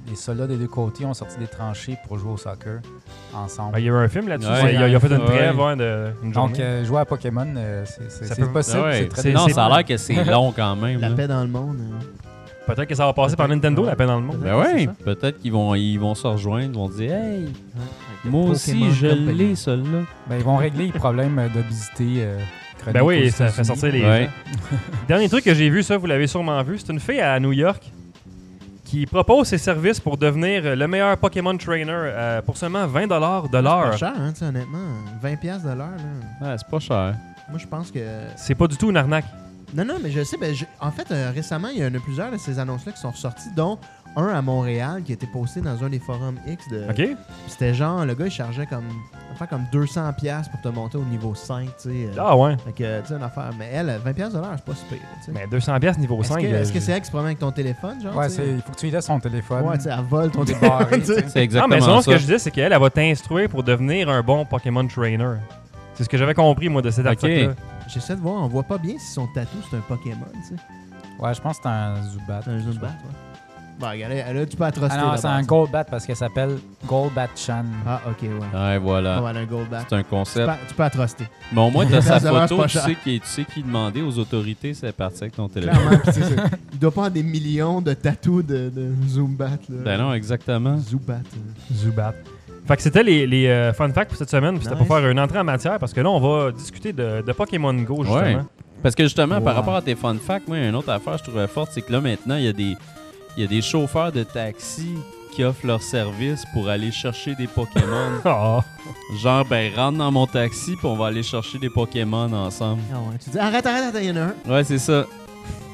les 0.09 0.14
soldats 0.16 0.47
des 0.47 0.57
deux 0.57 0.68
côtés 0.68 1.05
ont 1.05 1.14
sorti 1.14 1.39
des 1.39 1.49
tranchées 1.49 1.97
pour 2.07 2.18
jouer 2.18 2.30
au 2.32 2.37
soccer 2.37 2.78
ensemble. 3.34 3.72
Ben, 3.72 3.78
il 3.80 3.84
y 3.87 3.89
a 3.89 3.93
eu 3.93 3.97
un 3.97 4.09
film 4.09 4.28
là-dessus. 4.28 4.49
Ouais. 4.51 4.74
il, 4.74 4.82
a, 4.82 4.89
il 4.89 4.95
a 4.95 5.01
fait 5.01 5.09
une 5.12 5.24
trêve 5.24 5.59
ouais, 5.59 5.76
de 5.76 6.07
une 6.22 6.32
journée. 6.32 6.53
Donc, 6.53 6.61
euh, 6.61 6.84
jouer 6.84 7.01
à 7.01 7.05
Pokémon, 7.05 7.47
euh, 7.57 7.84
c'est 7.87 8.37
peut- 8.41 8.47
possible. 8.53 8.80
Ouais, 8.82 9.09
c'est 9.14 9.22
très 9.22 9.32
non, 9.32 9.49
ça 9.49 9.66
a 9.66 9.68
l'air 9.76 9.84
que 9.84 9.97
c'est 9.97 10.24
long 10.24 10.53
quand 10.53 10.76
même. 10.76 11.01
la 11.01 11.09
là. 11.09 11.14
paix 11.16 11.26
dans 11.26 11.43
le 11.43 11.49
monde. 11.49 11.78
euh. 11.80 12.05
Peut-être 12.72 12.89
que 12.89 12.95
ça 12.97 13.07
va 13.07 13.12
passer 13.12 13.37
par 13.37 13.47
Nintendo, 13.49 13.84
la 13.84 13.95
paix 13.97 14.07
dans 14.07 14.16
le 14.16 14.26
monde. 14.26 14.39
Ben 14.39 14.87
ça. 14.87 14.93
peut-être 15.05 15.41
qu'ils 15.41 15.53
vont, 15.53 15.74
ils 15.76 15.99
vont 15.99 16.14
se 16.16 16.26
rejoindre, 16.26 16.70
ils 16.72 16.76
vont 16.76 16.89
dire 16.89 17.12
Hey, 17.12 17.49
moi 18.24 18.43
Pokémon 18.43 18.51
aussi 18.51 18.91
je 18.93 19.07
l'ai, 19.07 19.55
celui-là. 19.55 20.01
Ben, 20.28 20.37
ils 20.37 20.45
vont 20.45 20.57
régler 20.57 20.87
les 20.87 20.93
problèmes 20.99 21.39
euh, 21.39 21.49
d'obésité. 21.49 22.26
Chronique 22.93 23.01
Ben 23.01 23.22
oui, 23.24 23.30
ça 23.30 23.49
fait 23.49 23.64
sortir 23.64 23.93
les 23.93 24.03
Ouais. 24.03 24.28
Dernier 25.09 25.28
truc 25.28 25.45
que 25.45 25.55
j'ai 25.55 25.68
vu, 25.70 25.82
ça, 25.82 25.97
vous 25.97 26.07
l'avez 26.07 26.26
sûrement 26.26 26.62
vu, 26.62 26.78
c'est 26.78 26.93
une 26.93 27.01
fille 27.01 27.20
à 27.20 27.39
New 27.41 27.53
York 27.53 27.82
qui 28.84 29.05
propose 29.05 29.49
ses 29.49 29.59
services 29.59 29.99
pour 29.99 30.16
devenir 30.16 30.76
le 30.76 30.87
meilleur 30.89 31.16
Pokémon 31.18 31.57
Trainer 31.57 31.91
euh, 31.93 32.41
pour 32.43 32.57
seulement 32.57 32.87
20$ 32.87 32.89
de 32.89 33.03
C'est 33.03 33.09
pas 33.09 33.61
l'heure. 33.61 33.99
cher, 33.99 34.12
hein, 34.16 34.30
tu 34.32 34.39
sais, 34.41 34.45
honnêtement. 34.47 34.78
20$ 35.24 35.39
piastres 35.39 35.68
de 35.68 35.74
l'heure. 35.74 35.89
là. 36.41 36.49
Ouais, 36.51 36.55
c'est 36.59 36.68
pas 36.70 36.78
cher. 36.78 37.14
Moi, 37.51 37.59
je 37.59 37.66
pense 37.66 37.91
que. 37.91 37.99
C'est 38.37 38.55
pas 38.55 38.66
du 38.68 38.76
tout 38.76 38.89
une 38.91 38.97
arnaque. 38.97 39.24
Non, 39.74 39.84
non, 39.84 39.95
mais 40.01 40.11
je 40.12 40.22
sais. 40.22 40.37
Ben, 40.41 40.55
je- 40.55 40.64
En 40.80 40.93
fait, 40.93 41.11
euh, 41.11 41.32
récemment, 41.34 41.68
il 41.68 41.80
y 41.80 41.84
en 41.84 41.93
a 41.93 41.99
plusieurs 41.99 42.30
de 42.30 42.37
ces 42.37 42.59
annonces-là 42.61 42.93
qui 42.93 43.01
sont 43.01 43.11
ressorties, 43.11 43.49
dont 43.57 43.78
un 44.16 44.28
à 44.28 44.40
Montréal 44.42 45.02
qui 45.04 45.12
a 45.12 45.14
été 45.14 45.26
posté 45.26 45.60
dans 45.60 45.82
un 45.84 45.88
des 45.90 45.98
forums 45.98 46.36
X. 46.46 46.68
de 46.70 46.84
OK? 46.88 47.16
C'était 47.48 47.74
genre, 47.74 48.04
le 48.04 48.14
gars, 48.14 48.26
il 48.26 48.30
chargeait 48.30 48.66
comme. 48.66 48.84
Enfin, 49.32 49.46
comme 49.46 49.64
200$ 49.70 50.14
piastres 50.14 50.50
pour 50.50 50.60
te 50.62 50.68
monter 50.68 50.96
au 50.96 51.04
niveau 51.04 51.34
5, 51.34 51.66
tu 51.66 51.72
sais. 51.76 51.88
euh. 51.90 52.10
Ah 52.18 52.34
ouais. 52.34 52.56
Fait 52.64 52.72
que, 52.72 53.00
tu 53.02 53.08
sais, 53.08 53.14
une 53.14 53.22
affaire. 53.22 53.50
Mais 53.58 53.68
elle, 53.70 54.00
20$ 54.02 54.14
piastres 54.14 54.36
de 54.36 54.40
l'heure, 54.42 54.54
c'est 54.56 54.64
pas 54.64 54.74
super, 54.74 54.98
tu 54.98 55.24
sais. 55.26 55.32
Mais 55.32 55.46
200$ 55.46 55.78
piastres 55.80 56.00
niveau 56.00 56.18
Est-ce 56.20 56.28
5. 56.32 56.40
que, 56.40 56.46
euh, 56.46 56.62
est-ce 56.62 56.72
que 56.72 56.80
c'est 56.80 56.92
elle 56.92 57.00
qui 57.00 57.06
se 57.06 57.10
promène 57.10 57.26
avec 57.26 57.38
ton 57.40 57.52
téléphone, 57.52 58.00
genre? 58.02 58.16
Ouais, 58.16 58.30
c'est- 58.30 58.48
il 58.48 58.62
faut 58.62 58.72
que 58.72 58.78
tu 58.78 58.86
lui 58.86 58.92
laisses 58.92 59.04
son 59.04 59.20
téléphone. 59.20 59.62
Ouais, 59.64 59.76
tu 59.76 59.84
sais, 59.84 59.90
elle 59.92 60.04
vole 60.04 60.30
ton 60.30 60.44
Débarré, 60.44 60.86
téléphone. 60.86 61.00
tu 61.16 61.22
sais. 61.22 61.28
C'est 61.28 61.38
Ah, 61.40 61.42
exactement 61.42 61.74
mais 61.76 61.80
sinon, 61.82 62.00
ce 62.00 62.06
que 62.06 62.16
je 62.16 62.22
disais, 62.22 62.38
c'est 62.38 62.50
qu'elle, 62.50 62.72
elle 62.72 62.80
va 62.80 62.88
t'instruire 62.88 63.50
pour 63.50 63.62
devenir 63.62 64.08
un 64.08 64.22
bon 64.22 64.46
Pokémon 64.46 64.86
Trainer. 64.86 65.34
C'est 65.92 66.04
ce 66.04 66.08
que 66.08 66.16
j'avais 66.16 66.34
compris, 66.34 66.70
moi, 66.70 66.80
de 66.80 66.90
cet 66.90 67.04
Ok. 67.04 67.12
article-là. 67.12 67.54
J'essaie 67.88 68.16
de 68.16 68.20
voir, 68.22 68.42
on 68.42 68.48
voit 68.48 68.62
pas 68.62 68.78
bien 68.78 68.94
si 68.98 69.12
son 69.12 69.26
tatou 69.28 69.58
c'est 69.70 69.76
un 69.76 69.80
Pokémon, 69.80 70.24
tu 70.32 70.54
sais. 70.56 70.62
Ouais, 71.18 71.32
je 71.34 71.40
pense 71.40 71.56
que 71.58 71.62
c'est 71.64 71.68
un 71.68 71.94
Zubat. 72.02 72.40
C'est 72.44 72.50
un 72.50 72.58
Zubat, 72.58 72.86
ouais. 72.88 72.92
Bah, 73.79 73.91
regarde, 73.91 74.12
là, 74.35 74.47
tu 74.47 74.57
peux 74.57 74.64
la 74.64 74.72
truster. 74.72 74.97
Ah 74.99 75.05
non, 75.05 75.16
c'est 75.16 75.27
un 75.27 75.37
base. 75.39 75.47
Golbat 75.47 75.85
parce 75.85 76.07
qu'elle 76.07 76.16
s'appelle 76.16 76.57
Golbat 76.87 77.29
Chan. 77.37 77.64
Ah, 77.87 78.01
ok, 78.09 78.22
ouais. 78.22 78.59
Ouais, 78.59 78.79
voilà. 78.79 79.18
Un. 79.18 79.45
C'est 79.89 79.95
un 79.95 80.03
Tu 80.03 80.09
concept. 80.09 80.51
tu 80.68 80.74
peux 80.74 80.83
la 80.83 80.91
truster. 80.91 81.24
Mais 81.53 81.61
au 81.61 81.70
moins, 81.70 81.87
sa 82.01 82.01
Ça 82.01 82.18
va, 82.33 82.47
c'est 82.49 82.55
photo, 82.55 82.66
tu 82.68 82.79
sais, 82.79 82.97
qui, 83.05 83.20
tu 83.20 83.27
sais 83.27 83.45
qui 83.45 83.62
demander 83.62 84.01
aux 84.03 84.18
autorités, 84.18 84.72
c'est 84.72 84.93
parti 84.93 85.24
avec 85.24 85.37
ton 85.37 85.49
téléphone. 85.49 85.77
Clairement, 85.79 85.99
pis 85.99 86.11
c'est 86.12 86.22
ça. 86.22 86.43
Il 86.72 86.79
doit 86.79 86.91
pas 86.91 87.01
avoir 87.03 87.11
des 87.11 87.22
millions 87.22 87.81
de 87.83 87.93
tatous 87.93 88.45
de, 88.45 88.70
de 88.70 88.91
Zumbat. 89.09 89.51
Là. 89.68 89.77
Ben 89.85 89.99
non, 89.99 90.12
exactement. 90.14 90.77
Euh. 90.77 91.74
Zubat. 91.74 92.14
Fait 92.66 92.77
que 92.77 92.83
c'était 92.83 93.03
les, 93.03 93.27
les 93.27 93.47
euh, 93.47 93.72
fun 93.72 93.91
facts 93.93 94.09
pour 94.09 94.18
cette 94.18 94.31
semaine. 94.31 94.55
Puis 94.55 94.64
c'était 94.64 94.74
Nice. 94.77 94.87
pour 94.87 94.97
faire 94.97 95.09
une 95.09 95.20
entrée 95.20 95.39
en 95.39 95.45
matière 95.45 95.79
parce 95.79 95.93
que 95.93 96.01
là, 96.01 96.11
on 96.11 96.18
va 96.18 96.51
discuter 96.51 96.93
de, 96.93 97.22
de 97.22 97.33
Pokémon 97.33 97.72
Go, 97.74 98.03
justement. 98.03 98.20
Ouais. 98.22 98.39
Parce 98.83 98.95
que 98.95 99.05
justement, 99.05 99.41
par 99.41 99.55
rapport 99.55 99.74
à 99.77 99.83
tes 99.83 99.95
fun 99.95 100.16
facts, 100.16 100.47
moi, 100.49 100.59
une 100.59 100.74
autre 100.74 100.91
affaire 100.91 101.14
que 101.14 101.18
je 101.20 101.24
trouvais 101.24 101.47
forte, 101.47 101.70
c'est 101.72 101.83
que 101.83 101.93
là, 101.93 102.01
maintenant, 102.01 102.37
il 102.37 102.45
y, 102.45 102.49
a 102.49 102.53
des- 102.53 102.77
il 103.37 103.43
y 103.43 103.47
a 103.47 103.49
des 103.49 103.62
chauffeurs 103.62 104.12
de 104.12 104.22
taxi 104.22 104.95
qui 105.32 105.45
offrent 105.45 105.66
leur 105.66 105.82
service 105.82 106.45
pour 106.55 106.68
aller 106.68 106.91
chercher 106.91 107.34
des 107.34 107.47
Pokémon. 107.47 108.20
Ah. 108.24 108.61
Genre, 109.20 109.45
ben, 109.45 109.72
rentre 109.74 109.99
dans 109.99 110.11
mon 110.12 110.26
taxi, 110.26 110.76
puis 110.76 110.87
on 110.87 110.97
va 110.97 111.07
aller 111.09 111.22
chercher 111.22 111.59
des 111.59 111.68
Pokémon 111.70 112.32
ensemble. 112.32 112.80
Ah 112.93 112.99
ouais. 112.99 113.18
Tu 113.22 113.30
dis 113.30 113.39
arrête, 113.39 113.66
arrête, 113.66 113.84
attends, 113.84 113.99
il 113.99 114.07
y 114.07 114.11
en 114.12 114.16
a 114.16 114.20
un. 114.20 114.34
Ouais, 114.49 114.64
c'est 114.64 114.78
ça. 114.78 115.05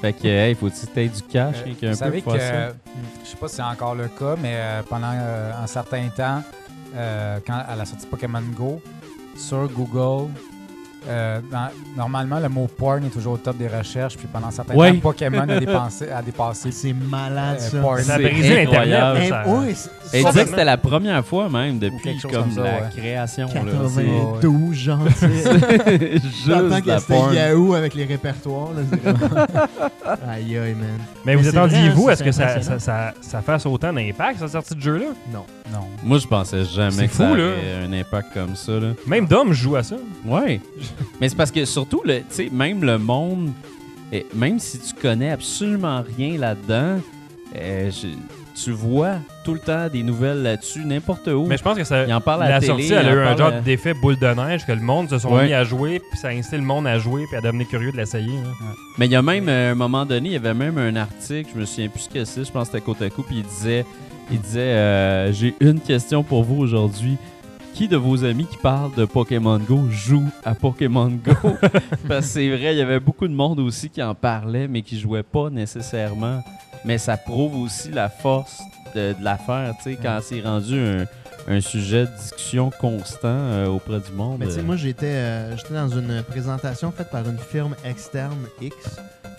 Fait 0.00 0.12
que, 0.12 0.26
hey, 0.26 0.54
faut-tu 0.54 0.86
que 0.86 1.06
du 1.14 1.22
cash, 1.22 1.56
Euh, 1.58 1.74
qu'il 1.74 1.82
y 1.82 1.86
a 1.86 1.90
un 1.90 1.92
vous 1.92 1.98
peu 1.98 2.04
savez 2.04 2.20
pour 2.22 2.32
que, 2.32 2.38
faire 2.40 2.70
ça? 2.70 2.76
je 3.24 3.28
sais 3.30 3.36
pas 3.36 3.48
si 3.48 3.54
c'est 3.56 3.62
encore 3.62 3.94
le 3.94 4.08
cas, 4.08 4.34
mais 4.40 4.54
euh, 4.56 4.82
pendant 4.88 5.12
euh, 5.12 5.52
un 5.62 5.66
certain 5.66 6.08
temps, 6.08 6.42
euh, 6.96 7.38
quand 7.46 7.62
à 7.68 7.76
la 7.76 7.84
sortie 7.84 8.04
de 8.06 8.10
Pokémon 8.10 8.42
Go, 8.56 8.82
sur 9.36 9.68
Google, 9.68 10.30
euh, 11.08 11.40
dans- 11.50 11.68
normalement 11.96 12.38
le 12.38 12.48
mot 12.48 12.66
porn 12.76 13.04
est 13.04 13.08
toujours 13.10 13.34
au 13.34 13.36
top 13.36 13.56
des 13.56 13.68
recherches, 13.68 14.16
puis 14.16 14.26
pendant 14.32 14.48
un 14.48 14.50
certain 14.52 14.74
Ouais. 14.74 14.92
temps, 14.92 15.00
Pokémon 15.00 15.40
a 15.48 15.58
dépassé, 15.58 16.10
a 16.10 16.22
dépassé 16.22 16.70
C'est 16.72 16.92
malade, 16.92 17.58
Euh, 17.60 17.70
ça. 17.70 17.78
porn. 17.80 17.98
Ça 18.02 18.14
a 18.14 18.16
C'est 18.18 18.22
brisé 18.24 18.64
l'Internet. 18.64 19.24
Eh, 20.14 20.22
ça- 20.22 20.32
que 20.32 20.38
c'était 20.38 20.64
la 20.64 20.76
première 20.76 21.24
fois 21.24 21.48
même 21.48 21.78
depuis 21.78 22.18
comme 22.20 22.30
comme 22.32 22.50
ça, 22.52 22.62
la 22.62 22.70
ouais. 22.72 22.82
création. 22.96 23.46
là. 23.46 23.52
92, 23.54 24.74
genre, 24.74 24.98
juste 25.08 26.84
que 26.84 26.98
c'était. 26.98 27.34
Yahoo 27.34 27.74
avec 27.74 27.94
les 27.94 28.04
répertoires. 28.04 28.68
Là, 28.72 28.82
aïe, 30.28 30.56
aïe, 30.58 30.74
man. 30.74 30.86
Mais 31.24 31.34
Mais 31.34 31.36
vous 31.36 31.48
attendiez-vous 31.48 32.08
à 32.08 32.16
ce 32.16 32.22
que 32.24 32.32
ça, 32.32 32.60
ça, 32.60 32.78
ça, 32.78 33.14
ça 33.20 33.42
fasse 33.42 33.64
autant 33.66 33.92
d'impact, 33.92 34.38
cette 34.40 34.48
sortie 34.50 34.74
de 34.74 34.80
jeu-là? 34.80 35.06
Non. 35.32 35.44
Non. 35.72 35.86
Moi, 36.02 36.18
je 36.18 36.26
pensais 36.26 36.64
jamais 36.64 37.06
que 37.06 37.12
fou, 37.14 37.22
ça 37.22 37.28
là. 37.28 37.32
aurait 37.32 37.84
un 37.88 37.92
impact 37.92 38.34
comme 38.34 38.54
ça. 38.56 38.72
Là. 38.72 38.88
Même 39.06 39.26
Dom 39.26 39.52
joue 39.52 39.76
à 39.76 39.82
ça. 39.82 39.96
Ouais. 40.26 40.60
Mais 41.20 41.28
c'est 41.28 41.36
parce 41.36 41.50
que 41.50 41.64
surtout, 41.64 42.02
le- 42.04 42.18
tu 42.20 42.24
sais, 42.30 42.48
même 42.52 42.84
le 42.84 42.98
monde, 42.98 43.50
eh, 44.12 44.26
même 44.34 44.58
si 44.58 44.78
tu 44.78 44.94
connais 45.00 45.30
absolument 45.30 46.02
rien 46.16 46.38
là-dedans, 46.38 47.00
euh, 47.56 47.90
je- 47.90 48.08
tu 48.62 48.70
vois 48.70 49.14
tout 49.44 49.54
le 49.54 49.60
temps 49.60 49.88
des 49.88 50.02
nouvelles 50.02 50.42
là-dessus, 50.42 50.84
n'importe 50.84 51.26
où. 51.28 51.46
Mais 51.46 51.56
je 51.56 51.62
pense 51.62 51.76
que 51.78 51.84
ça, 51.84 52.04
Il 52.04 52.12
en 52.12 52.20
parle 52.20 52.42
à 52.42 52.48
la 52.48 52.50
la 52.56 52.60
télé, 52.60 52.68
sortie, 52.88 52.92
elle 52.92 53.08
a 53.08 53.12
eu 53.14 53.18
un 53.20 53.36
genre 53.36 53.48
à- 53.48 53.60
d'effet 53.60 53.94
boule 53.94 54.18
de 54.18 54.26
neige 54.26 54.66
que 54.66 54.72
le 54.72 54.80
monde 54.82 55.08
se 55.08 55.18
sont 55.18 55.32
Ouais. 55.34 55.46
mis 55.46 55.52
à 55.54 55.64
jouer, 55.64 56.00
puis 56.10 56.18
ça 56.18 56.28
a 56.28 56.30
incité 56.32 56.58
le 56.58 56.62
monde 56.62 56.86
à 56.86 56.98
jouer, 56.98 57.24
puis 57.28 57.36
à 57.36 57.40
devenir 57.40 57.66
curieux 57.66 57.92
de 57.92 57.96
l'essayer. 57.96 58.26
là. 58.28 58.50
Mais 58.98 59.06
il 59.06 59.12
y 59.12 59.16
a 59.16 59.22
même, 59.22 59.48
euh, 59.48 59.70
à 59.70 59.72
un 59.72 59.74
moment 59.74 60.04
donné, 60.04 60.28
il 60.28 60.32
y 60.32 60.36
avait 60.36 60.52
même 60.54 60.76
un 60.76 60.94
article, 60.96 61.48
je 61.54 61.60
me 61.60 61.64
souviens 61.64 61.88
plus 61.88 62.02
ce 62.02 62.08
que 62.10 62.24
c'est, 62.26 62.44
je 62.44 62.52
pense 62.52 62.68
que 62.68 62.72
c'était 62.74 62.84
Kotaku, 62.84 63.22
puis 63.22 63.36
il 63.38 63.42
disait, 63.44 63.86
il 64.30 64.38
disait 64.40 64.60
euh, 64.60 65.32
J'ai 65.32 65.54
une 65.60 65.80
question 65.80 66.22
pour 66.22 66.44
vous 66.44 66.60
aujourd'hui. 66.60 67.16
Qui 67.74 67.88
de 67.88 67.96
vos 67.96 68.24
amis 68.24 68.46
qui 68.46 68.56
parlent 68.58 68.94
de 68.94 69.04
Pokémon 69.04 69.58
Go 69.58 69.88
joue 69.90 70.24
à 70.44 70.54
Pokémon 70.54 71.08
Go? 71.08 71.32
Parce 72.08 72.26
que 72.26 72.32
c'est 72.32 72.48
vrai, 72.48 72.74
il 72.74 72.78
y 72.78 72.82
avait 72.82 73.00
beaucoup 73.00 73.26
de 73.26 73.32
monde 73.32 73.60
aussi 73.60 73.88
qui 73.88 74.02
en 74.02 74.14
parlait, 74.14 74.68
mais 74.68 74.82
qui 74.82 74.98
jouait 75.00 75.22
pas 75.22 75.48
nécessairement. 75.50 76.42
Mais 76.84 76.98
ça 76.98 77.16
prouve 77.16 77.56
aussi 77.56 77.90
la 77.90 78.08
force 78.08 78.60
de, 78.94 79.14
de 79.18 79.24
l'affaire, 79.24 79.74
tu 79.78 79.84
sais, 79.84 79.98
quand 80.00 80.18
c'est 80.22 80.40
rendu 80.42 80.78
un, 80.78 81.06
un 81.48 81.60
sujet 81.60 82.06
de 82.06 82.10
discussion 82.16 82.70
constant 82.78 83.28
euh, 83.28 83.66
auprès 83.66 84.00
du 84.00 84.12
monde. 84.12 84.36
Mais 84.40 84.46
tu 84.46 84.52
sais, 84.52 84.60
euh, 84.60 84.64
moi, 84.64 84.76
j'étais 84.76 85.06
euh, 85.06 85.56
j'étais 85.56 85.74
dans 85.74 85.88
une 85.88 86.22
présentation 86.22 86.92
faite 86.92 87.10
par 87.10 87.28
une 87.28 87.38
firme 87.38 87.74
externe 87.84 88.38
X, 88.60 88.76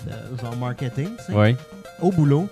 de 0.06 0.42
genre 0.42 0.56
marketing, 0.58 1.10
tu 1.26 1.34
sais, 1.34 1.56
au 2.02 2.12
boulot. 2.12 2.50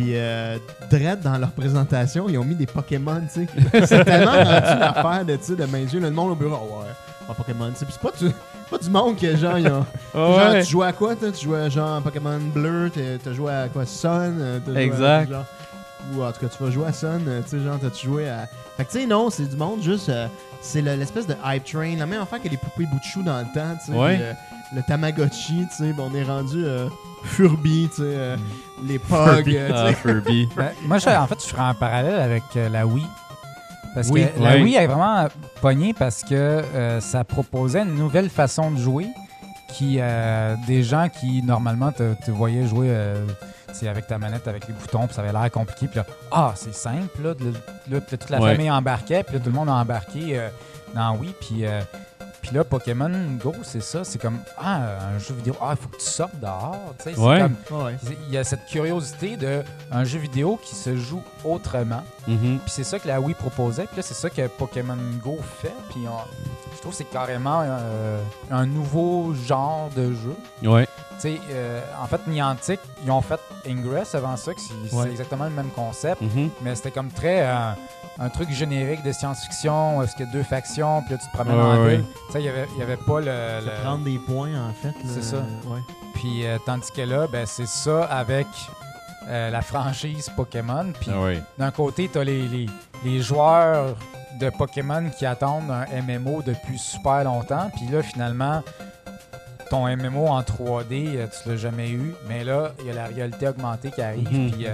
Puis, 0.00 0.12
euh, 0.16 0.58
Dredd, 0.90 1.20
dans 1.20 1.36
leur 1.38 1.50
présentation, 1.50 2.26
ils 2.28 2.38
ont 2.38 2.44
mis 2.44 2.54
des 2.54 2.66
Pokémon, 2.66 3.20
tu 3.32 3.46
sais. 3.46 3.86
C'est 3.86 4.04
tellement 4.04 4.32
rendu 4.32 4.78
l'affaire 4.80 5.24
de, 5.26 5.36
tu 5.36 5.54
de 5.56 5.64
main 5.66 5.78
yeux. 5.80 6.00
Le 6.00 6.10
monde 6.10 6.30
au 6.32 6.34
bureau, 6.34 6.58
oh, 6.70 6.80
ouais, 6.80 6.86
un 7.28 7.34
Pokémon, 7.34 7.70
tu 7.70 7.76
sais. 7.80 7.84
Puis 7.84 7.94
c'est 8.00 8.10
pas, 8.10 8.16
du- 8.18 8.34
pas 8.70 8.78
du 8.78 8.88
monde 8.90 9.16
que, 9.18 9.36
genre, 9.36 9.58
ils 9.58 9.66
ont... 9.68 9.84
Genre, 10.14 10.50
Ouais. 10.52 10.62
tu 10.64 10.70
jouais 10.70 10.86
à 10.86 10.92
quoi, 10.92 11.14
toi? 11.16 11.30
Tu 11.32 11.44
jouais 11.44 11.70
genre 11.70 11.96
à 11.96 12.00
Pokémon 12.00 12.38
bleu, 12.54 12.90
t'as 13.22 13.32
joué 13.32 13.52
à 13.52 13.68
quoi? 13.68 13.84
Sun? 13.84 14.36
euh, 14.40 14.58
t'as 14.64 14.72
joué 14.72 14.80
à- 14.80 14.84
Exact. 14.84 15.30
genre- 15.30 15.44
ou 16.16 16.22
en 16.24 16.32
tout 16.32 16.40
cas, 16.40 16.46
tu 16.56 16.64
vas 16.64 16.70
jouer 16.70 16.86
à 16.86 16.92
Sun, 16.92 17.20
euh, 17.28 17.42
tu 17.42 17.50
sais, 17.50 17.60
genre, 17.62 17.78
t'as-tu 17.78 18.06
joué 18.06 18.28
à... 18.28 18.48
Fait 18.76 18.84
que 18.86 18.90
tu 18.92 19.00
sais, 19.00 19.06
non, 19.06 19.28
c'est 19.30 19.44
du 19.48 19.56
monde 19.56 19.82
juste... 19.82 20.08
euh, 20.08 20.26
c'est 20.62 20.80
le- 20.82 20.94
l'espèce 20.94 21.26
de 21.26 21.34
hype 21.44 21.64
train, 21.64 21.94
la 21.98 22.06
même 22.06 22.22
affaire 22.22 22.40
que 22.42 22.48
les 22.48 22.56
poupées 22.56 22.86
bout 22.86 22.98
de 22.98 23.04
chou 23.04 23.22
dans 23.22 23.38
le 23.38 23.44
temps, 23.54 23.76
tu 23.84 23.92
sais. 23.92 23.98
Ouais. 23.98 24.14
puis, 24.16 24.24
euh, 24.24 24.32
le 24.74 24.82
Tamagotchi, 24.82 25.66
tu 25.70 25.76
sais, 25.76 25.92
ben, 25.92 26.04
on 26.10 26.14
est 26.14 26.22
rendu 26.24 26.64
euh, 26.64 26.88
Furby, 27.24 27.88
tu 27.90 27.96
sais, 27.96 28.02
euh, 28.06 28.36
les 28.86 28.98
Pogs, 28.98 29.34
Furby. 29.36 29.56
euh, 29.58 29.68
tu 29.68 29.74
Ah, 29.74 29.86
sais. 29.88 29.94
Furby. 29.94 30.48
Ben, 30.56 30.70
moi, 30.86 30.98
je- 30.98 31.08
en 31.08 31.26
fait, 31.26 31.42
je 31.42 31.48
ferais 31.48 31.62
un 31.62 31.74
parallèle 31.74 32.20
avec 32.20 32.42
euh, 32.56 32.68
la 32.68 32.86
Wii. 32.86 33.06
Parce 33.94 34.08
Oui. 34.10 34.24
que 34.36 34.40
la. 34.42 34.54
Wii 34.56 34.76
est 34.76 34.86
vraiment 34.86 35.26
pogné 35.60 35.92
parce 35.92 36.22
que 36.22 36.34
euh, 36.34 37.00
ça 37.00 37.24
proposait 37.24 37.82
une 37.82 37.96
nouvelle 37.96 38.30
façon 38.30 38.70
de 38.70 38.78
jouer 38.78 39.08
qui 39.74 39.96
euh, 39.98 40.54
des 40.68 40.82
gens 40.84 41.08
qui 41.08 41.42
normalement 41.42 41.90
te, 41.90 42.14
te 42.24 42.30
voyaient 42.30 42.66
jouer 42.68 42.86
euh, 42.90 43.26
avec 43.82 44.06
ta 44.06 44.18
manette 44.18 44.46
avec 44.48 44.66
les 44.68 44.74
boutons 44.74 45.06
puis 45.06 45.14
ça 45.14 45.22
avait 45.22 45.32
l'air 45.32 45.48
compliqué 45.50 45.86
puis 45.86 45.98
là 45.98 46.04
ah 46.32 46.52
c'est 46.56 46.74
simple 46.74 47.22
là, 47.22 47.34
de- 47.34 47.52
là, 47.52 47.52
puis 47.86 47.92
là, 47.94 48.00
toute 48.18 48.30
la 48.30 48.40
Ouais. 48.40 48.52
famille 48.52 48.70
embarquait 48.70 49.22
puis 49.22 49.34
là, 49.36 49.40
tout 49.40 49.48
le 49.50 49.54
monde 49.54 49.68
a 49.68 49.74
embarqué 49.74 50.38
euh, 50.38 50.48
dans 50.94 51.14
Wii 51.16 51.34
puis 51.40 51.64
euh, 51.66 51.80
puis 52.42 52.54
là 52.54 52.64
Pokémon 52.64 53.10
Go 53.42 53.52
c'est 53.62 53.82
ça 53.82 54.04
c'est 54.04 54.20
comme 54.20 54.38
ah 54.58 54.80
un 55.14 55.18
jeu 55.18 55.34
vidéo 55.34 55.54
ah 55.60 55.72
il 55.72 55.76
faut 55.82 55.88
que 55.88 55.96
tu 55.98 56.06
sortes 56.06 56.38
dehors 56.40 56.76
tu 56.98 57.04
sais 57.04 57.14
c'est 57.14 57.20
Ouais. 57.20 57.40
comme 57.68 57.84
Ouais. 57.86 57.96
il 58.28 58.34
y 58.34 58.38
a 58.38 58.44
cette 58.44 58.66
curiosité 58.66 59.36
de 59.36 59.62
un 59.92 60.04
jeu 60.04 60.18
vidéo 60.18 60.58
qui 60.62 60.74
se 60.74 60.96
joue 60.96 61.22
autrement. 61.44 62.02
Mhm. 62.28 62.58
Puis 62.60 62.70
c'est 62.70 62.84
ça 62.84 62.98
que 62.98 63.08
la 63.08 63.20
Wii 63.20 63.34
proposait. 63.34 63.86
Puis 63.86 63.96
là, 63.96 64.02
c'est 64.02 64.14
ça 64.14 64.28
que 64.30 64.46
Pokémon 64.46 64.96
Go 65.24 65.38
fait. 65.60 65.72
Puis 65.90 66.00
on- 66.06 66.74
je 66.74 66.78
trouve 66.80 66.92
que 66.92 66.98
c'est 66.98 67.04
carrément 67.10 67.62
euh, 67.64 68.20
un 68.50 68.66
nouveau 68.66 69.34
genre 69.34 69.88
de 69.96 70.12
jeu. 70.12 70.36
Ouais. 70.68 70.86
Tu 71.20 71.20
sais, 71.34 71.40
euh, 71.50 71.80
en 72.02 72.06
fait, 72.06 72.20
Niantic, 72.26 72.78
ils 73.04 73.10
ont 73.10 73.20
fait 73.22 73.40
Ingress 73.68 74.14
avant 74.14 74.36
ça, 74.36 74.54
que 74.54 74.60
c'est 74.60 74.94
Ouais. 74.94 75.10
exactement 75.10 75.44
le 75.44 75.50
même 75.50 75.70
concept. 75.70 76.20
Mhm. 76.20 76.50
Mais 76.62 76.74
c'était 76.74 76.90
comme 76.90 77.10
très 77.10 77.46
euh, 77.46 77.72
un 78.20 78.28
truc 78.28 78.50
générique 78.50 79.02
de 79.02 79.12
science-fiction, 79.12 79.96
où 79.98 80.02
est-ce 80.02 80.14
qu'il 80.14 80.26
y 80.26 80.28
a 80.28 80.32
deux 80.32 80.42
factions, 80.42 81.02
puis 81.02 81.12
là, 81.14 81.18
tu 81.18 81.26
te 81.26 81.32
promènes 81.32 81.56
Ouais, 81.56 81.62
en 81.62 81.82
ouais. 81.84 81.96
ville. 81.96 82.04
Tu 82.26 82.32
sais, 82.32 82.40
il 82.40 82.44
y 82.44 82.48
avait, 82.50 82.66
il 82.74 82.78
y 82.78 82.82
avait 82.82 82.96
pas 82.98 83.20
le... 83.20 83.64
le- 83.64 83.82
Prendre 83.82 84.04
des 84.04 84.18
points, 84.18 84.50
en 84.68 84.72
fait. 84.74 84.94
C'est 85.06 85.22
ça. 85.22 85.38
Ouais. 85.66 85.80
Puis 86.14 86.46
euh, 86.46 86.58
tandis 86.66 86.90
que 86.94 87.00
là, 87.00 87.26
ben, 87.32 87.46
c'est 87.46 87.66
ça 87.66 88.04
avec 88.04 88.46
euh, 89.28 89.48
la 89.50 89.62
franchise 89.62 90.28
Pokémon. 90.36 90.92
Puis 91.00 91.10
Ah 91.14 91.20
ouais. 91.22 91.42
d'un 91.58 91.70
côté, 91.70 92.10
tu 92.12 92.18
as 92.18 92.24
les, 92.24 92.46
les, 92.48 92.66
les 93.04 93.20
joueurs 93.22 93.96
de 94.38 94.50
Pokémon 94.50 95.08
qui 95.16 95.24
attendent 95.24 95.70
un 95.70 95.86
MMO 96.02 96.42
depuis 96.42 96.78
super 96.78 97.24
longtemps. 97.24 97.70
Puis 97.74 97.86
là, 97.90 98.02
finalement, 98.02 98.62
ton 99.70 99.86
MMO 99.96 100.26
en 100.26 100.42
3D, 100.42 101.16
euh, 101.16 101.26
tu 101.42 101.48
l'as 101.48 101.56
jamais 101.56 101.88
eu. 101.90 102.14
Mais 102.28 102.44
là, 102.44 102.72
il 102.80 102.86
y 102.86 102.90
a 102.90 102.94
la 102.94 103.06
réalité 103.06 103.48
augmentée 103.48 103.90
qui 103.90 104.02
arrive. 104.02 104.30
Mhm. 104.30 104.50
Puis, 104.50 104.66
euh, 104.66 104.72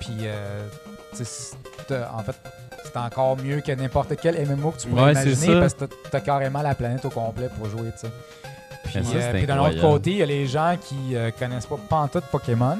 puis 0.00 0.16
euh, 0.22 0.66
tu 1.10 1.24
sais, 1.24 1.24
c'est- 1.24 1.56
en 2.14 2.22
fait, 2.22 2.36
c'est 2.92 2.98
encore 2.98 3.36
mieux 3.36 3.60
que 3.60 3.72
n'importe 3.72 4.14
quel 4.20 4.34
MMO 4.48 4.70
que 4.72 4.80
tu 4.80 4.88
pourrais 4.88 5.02
Ouais, 5.04 5.12
imaginer 5.12 5.60
parce 5.60 5.74
que 5.74 5.84
tu 5.84 6.16
as 6.16 6.20
carrément 6.20 6.62
la 6.62 6.74
planète 6.74 7.04
au 7.04 7.10
complet 7.10 7.48
pour 7.56 7.68
jouer. 7.68 7.90
tu 7.92 8.06
sais. 8.06 8.12
Puis, 8.84 8.98
euh, 9.14 9.32
puis 9.34 9.46
d'un 9.46 9.58
autre 9.60 9.80
côté, 9.80 10.10
il 10.12 10.16
y 10.18 10.22
a 10.22 10.26
les 10.26 10.46
gens 10.46 10.76
qui 10.80 11.14
euh, 11.14 11.30
connaissent 11.38 11.66
pas 11.66 11.76
pantoute 11.88 12.24
Pokémon, 12.32 12.78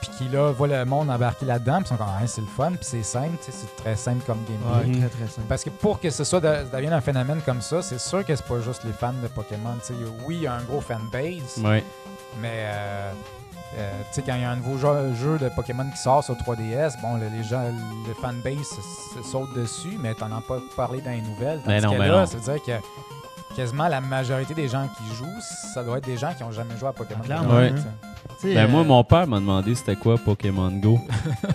puis 0.00 0.10
qui 0.18 0.28
là 0.28 0.52
voient 0.52 0.68
le 0.68 0.84
monde 0.84 1.10
embarquer 1.10 1.46
là-dedans, 1.46 1.78
puis 1.78 1.88
sont 1.88 1.96
comme 1.96 2.06
ah, 2.08 2.26
c'est 2.26 2.42
le 2.42 2.46
fun, 2.46 2.70
puis 2.72 2.78
c'est 2.82 3.02
simple, 3.02 3.36
tu 3.44 3.50
sais, 3.50 3.58
c'est 3.58 3.82
très 3.82 3.96
simple 3.96 4.22
comme 4.26 4.38
gameplay. 4.48 4.92
Ouais, 4.92 4.98
très, 5.00 5.08
très 5.08 5.26
simple. 5.28 5.46
Parce 5.48 5.64
que 5.64 5.70
pour 5.70 5.98
que 5.98 6.10
ce 6.10 6.22
soit 6.24 6.40
de- 6.40 6.46
ça 6.46 6.76
devienne 6.76 6.92
un 6.92 7.00
phénomène 7.00 7.40
comme 7.44 7.62
ça, 7.62 7.82
c'est 7.82 7.98
sûr 7.98 8.24
que 8.24 8.36
c'est 8.36 8.46
pas 8.46 8.60
juste 8.60 8.84
les 8.84 8.92
fans 8.92 9.14
de 9.22 9.26
Pokémon. 9.28 9.74
tu 9.80 9.88
sais. 9.88 9.94
Oui, 10.26 10.36
il 10.36 10.42
y 10.42 10.46
a 10.46 10.54
un 10.54 10.62
gros 10.62 10.80
fanbase, 10.82 11.58
Ouais. 11.64 11.82
mais 12.40 12.50
euh, 12.52 13.12
euh, 13.76 13.90
tu 14.12 14.14
sais, 14.14 14.22
quand 14.22 14.34
il 14.34 14.42
y 14.42 14.44
a 14.44 14.50
un 14.50 14.56
nouveau 14.56 14.78
jeu, 14.78 15.14
jeu 15.14 15.38
de 15.38 15.48
Pokémon 15.48 15.84
qui 15.90 15.98
sort 15.98 16.22
sur 16.22 16.34
3DS, 16.34 17.00
bon, 17.02 17.14
le- 17.16 17.28
les 17.36 17.42
gens, 17.44 17.62
le 18.06 18.14
fanbase 18.14 18.68
se, 18.68 19.20
se 19.22 19.28
saute 19.30 19.52
dessus, 19.56 19.98
mais 20.00 20.14
t'en 20.14 20.26
as 20.26 20.40
pas 20.46 20.58
parlé 20.76 21.00
dans 21.00 21.10
les 21.10 21.20
nouvelles. 21.22 21.60
Mais 21.66 21.80
Tandis 21.80 21.86
non, 21.86 21.92
que 21.94 21.98
mais 21.98 22.08
là, 22.08 22.20
non. 22.20 22.26
ça 22.26 22.36
veut 22.38 22.52
dire 22.52 22.62
que 22.64 23.56
quasiment 23.56 23.86
la 23.88 24.00
majorité 24.00 24.52
des 24.54 24.68
gens 24.68 24.88
qui 24.96 25.14
jouent, 25.16 25.40
ça 25.74 25.82
doit 25.84 25.98
être 25.98 26.06
des 26.06 26.16
gens 26.16 26.32
qui 26.36 26.42
ont 26.42 26.50
jamais 26.52 26.76
joué 26.78 26.88
à 26.88 26.92
Pokémon. 26.92 27.20
Clairement, 27.22 27.54
Ouais. 27.54 27.70
Tu 27.72 27.76
sais. 27.78 27.84
Tu 28.40 28.48
sais, 28.48 28.54
Ben, 28.54 28.64
euh, 28.64 28.68
moi, 28.68 28.82
mon 28.84 29.04
père 29.04 29.26
m'a 29.28 29.38
demandé 29.38 29.74
c'était 29.74 29.94
quoi 29.96 30.16
Pokémon 30.18 30.70
Go. 30.72 30.98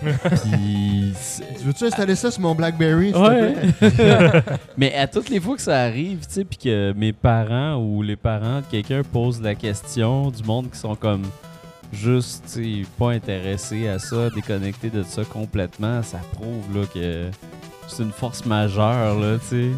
Puis. 0.42 1.12
Tu 1.58 1.64
veux-tu 1.64 1.84
installer 1.84 2.14
ça 2.14 2.30
sur 2.30 2.40
mon 2.42 2.54
Blackberry, 2.54 3.12
s'il 3.12 3.16
Ouais. 3.22 3.52
te 3.54 3.84
plaît? 3.90 4.42
Mais 4.76 4.94
à 4.94 5.06
toutes 5.06 5.28
les 5.28 5.40
fois 5.40 5.56
que 5.56 5.62
ça 5.62 5.80
arrive, 5.82 6.20
tu 6.26 6.32
sais, 6.34 6.44
puis 6.44 6.56
que 6.58 6.92
mes 6.96 7.12
parents 7.12 7.76
ou 7.76 8.02
les 8.02 8.16
parents 8.16 8.60
de 8.60 8.64
quelqu'un 8.70 9.02
posent 9.02 9.40
la 9.42 9.54
question, 9.54 10.30
du 10.30 10.42
monde 10.42 10.70
qui 10.70 10.78
sont 10.78 10.94
comme 10.94 11.22
juste 11.92 12.58
pas 12.98 13.10
intéressé 13.10 13.88
à 13.88 13.98
ça, 13.98 14.30
déconnecté 14.30 14.90
de 14.90 15.02
ça 15.02 15.24
complètement, 15.24 16.02
ça 16.02 16.18
prouve 16.32 16.64
là, 16.74 16.84
que 16.92 17.30
c'est 17.88 18.02
une 18.02 18.12
force 18.12 18.44
majeure. 18.46 19.18
Là, 19.18 19.38
tu 19.38 19.46
sais. 19.46 19.70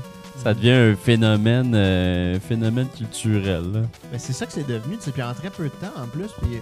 ça 0.42 0.52
devient 0.54 0.70
un 0.92 0.96
phénomène, 0.96 1.72
euh, 1.74 2.38
phénomène 2.40 2.88
culturel. 2.94 3.62
là. 3.72 3.80
Ben, 4.10 4.18
c'est 4.18 4.32
ça 4.32 4.46
que 4.46 4.52
c'est 4.52 4.66
devenu, 4.66 4.96
tu 5.02 5.10
puis 5.10 5.22
en 5.22 5.32
très 5.34 5.50
peu 5.50 5.64
de 5.64 5.68
temps 5.70 5.92
en 6.02 6.06
plus. 6.06 6.28
Puis 6.40 6.58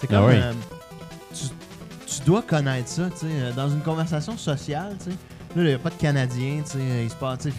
c'est 0.00 0.08
Ah 0.12 0.16
comme. 0.16 0.26
oui. 0.26 0.34
euh, 0.36 0.52
tu, 1.34 1.44
tu 2.06 2.20
dois 2.26 2.42
connaître 2.42 2.88
ça, 2.88 3.08
tu 3.10 3.18
sais. 3.20 3.26
euh, 3.30 3.52
Dans 3.52 3.68
une 3.68 3.80
conversation 3.80 4.36
sociale, 4.36 4.96
tu 4.98 5.10
sais. 5.10 5.16
Là, 5.56 5.62
il 5.62 5.64
n'y 5.64 5.72
a 5.72 5.78
pas 5.78 5.90
de 5.90 5.94
Canadiens, 5.94 6.62
tu 6.64 6.72
sais. 6.72 7.04
Il 7.04 7.10
se 7.10 7.14
passe, 7.16 7.38
tu 7.40 7.50
sais. 7.50 7.54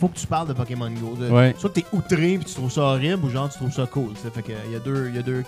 Faut 0.00 0.08
que 0.08 0.16
tu 0.16 0.26
parles 0.26 0.48
de 0.48 0.54
Pokémon 0.54 0.90
Go. 0.90 1.16
de- 1.20 1.28
Ouais. 1.28 1.54
Soit 1.58 1.68
que 1.68 1.80
t'es 1.80 1.86
outré 1.92 2.38
puis 2.38 2.46
tu 2.46 2.54
trouves 2.54 2.72
ça 2.72 2.80
horrible 2.80 3.22
ou 3.26 3.28
genre 3.28 3.50
tu 3.50 3.58
trouves 3.58 3.72
ça 3.72 3.84
cool. 3.86 4.14
tu 4.14 4.20
sais. 4.22 4.30
Fait 4.30 4.42
que 4.42 4.52
il 4.66 4.72
y 4.72 4.76
a 4.76 4.78
deux. 4.78 5.10
Y 5.10 5.18
a 5.18 5.22
deux 5.22 5.44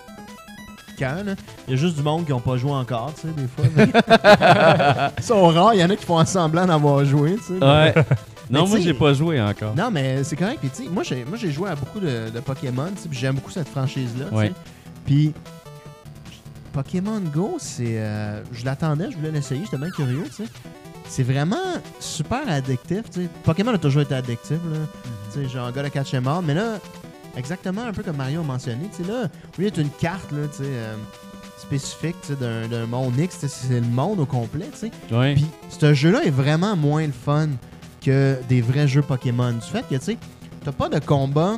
là. 1.01 1.33
Il 1.67 1.71
y 1.71 1.73
a 1.73 1.77
juste 1.77 1.95
du 1.95 2.03
monde 2.03 2.25
qui 2.25 2.33
ont 2.33 2.39
pas 2.39 2.57
joué 2.57 2.71
encore, 2.71 3.13
tu 3.15 3.21
sais, 3.21 3.27
des 3.33 3.47
fois. 3.47 5.11
Ils 5.17 5.23
sont 5.23 5.47
rares, 5.47 5.73
il 5.73 5.79
y 5.79 5.83
en 5.83 5.89
a 5.89 5.95
qui 5.95 6.05
font 6.05 6.23
semblant 6.25 6.65
d'avoir 6.65 7.03
joué, 7.05 7.35
tu 7.37 7.43
sais. 7.43 7.53
Ouais. 7.65 7.93
non, 7.95 8.03
Mais 8.49 8.59
moi 8.59 8.65
tu 8.65 8.71
sais- 8.77 8.81
j'ai 8.81 8.93
pas 8.93 9.13
joué 9.13 9.41
encore. 9.41 9.75
Non, 9.75 9.89
mais 9.91 10.23
c'est 10.23 10.35
correct. 10.35 10.59
Puis, 10.61 10.69
tu 10.69 10.83
sais, 10.83 10.89
moi, 10.89 11.03
j'ai, 11.03 11.23
moi, 11.25 11.37
j'ai 11.37 11.51
joué 11.51 11.69
à 11.69 11.75
beaucoup 11.75 11.99
de, 11.99 12.29
de 12.29 12.39
Pokémon. 12.39 12.87
tu 12.95 13.03
sais, 13.03 13.09
puis 13.09 13.17
J'aime 13.19 13.35
beaucoup 13.35 13.51
cette 13.51 13.69
franchise-là. 13.69 14.25
tu 14.25 14.31
sais. 14.31 14.35
Ouais. 14.35 14.51
Puis, 15.05 15.33
Pokémon 16.73 17.19
Go, 17.33 17.55
c'est. 17.59 17.97
euh, 17.99 18.41
je 18.51 18.63
l'attendais, 18.65 19.09
je 19.11 19.17
voulais 19.17 19.31
l'essayer, 19.31 19.61
j'étais 19.65 19.77
bien 19.77 19.89
curieux. 19.89 20.23
tu 20.27 20.43
sais. 20.43 20.49
C'est 21.07 21.23
vraiment 21.23 21.55
super 21.99 22.41
addictif. 22.47 23.09
tu 23.11 23.21
sais. 23.23 23.29
Pokémon 23.43 23.73
a 23.73 23.77
toujours 23.79 24.03
été 24.03 24.13
addictif. 24.13 24.57
Là. 24.71 24.77
Tu 25.33 25.41
sais, 25.43 25.49
genre, 25.49 25.71
God 25.71 25.85
of 25.85 25.91
Catch 25.91 26.13
All. 26.13 26.23
Mais 26.45 26.53
là, 26.53 26.77
exactement 27.39 27.83
un 27.83 27.93
peu 27.93 28.03
comme 28.03 28.17
Mario 28.17 28.41
a 28.41 28.43
mentionné, 28.43 28.89
tu 28.95 29.03
sais, 29.03 29.09
là, 29.09 29.27
lieu 29.57 29.65
d'être 29.65 29.79
une 29.79 29.89
carte 29.89 30.31
là, 30.31 30.47
tu 30.47 30.57
sais, 30.57 30.63
euh, 30.65 30.95
spécifique 31.57 32.15
tu 32.21 32.33
sais, 32.33 32.67
d'un, 32.67 32.85
monde 32.85 33.17
X, 33.17 33.45
c'est 33.47 33.79
le 33.79 33.87
monde 33.87 34.19
au 34.19 34.25
complet. 34.25 34.69
tu 34.71 34.89
sais. 34.89 34.91
Ouais. 35.11 35.33
Puis 35.33 35.45
ce 35.69 35.93
jeu-là 35.93 36.23
est 36.23 36.29
vraiment 36.29 36.75
moins 36.75 37.05
le 37.05 37.13
fun 37.13 37.49
que 38.01 38.37
des 38.47 38.61
vrais 38.61 38.87
jeux 38.87 39.01
Pokémon. 39.01 39.53
Du 39.53 39.61
fait 39.61 39.85
que, 39.87 39.95
tu 39.95 40.01
sais, 40.01 40.17
t'as 40.63 40.71
pas 40.71 40.89
de 40.89 40.99
combat 40.99 41.57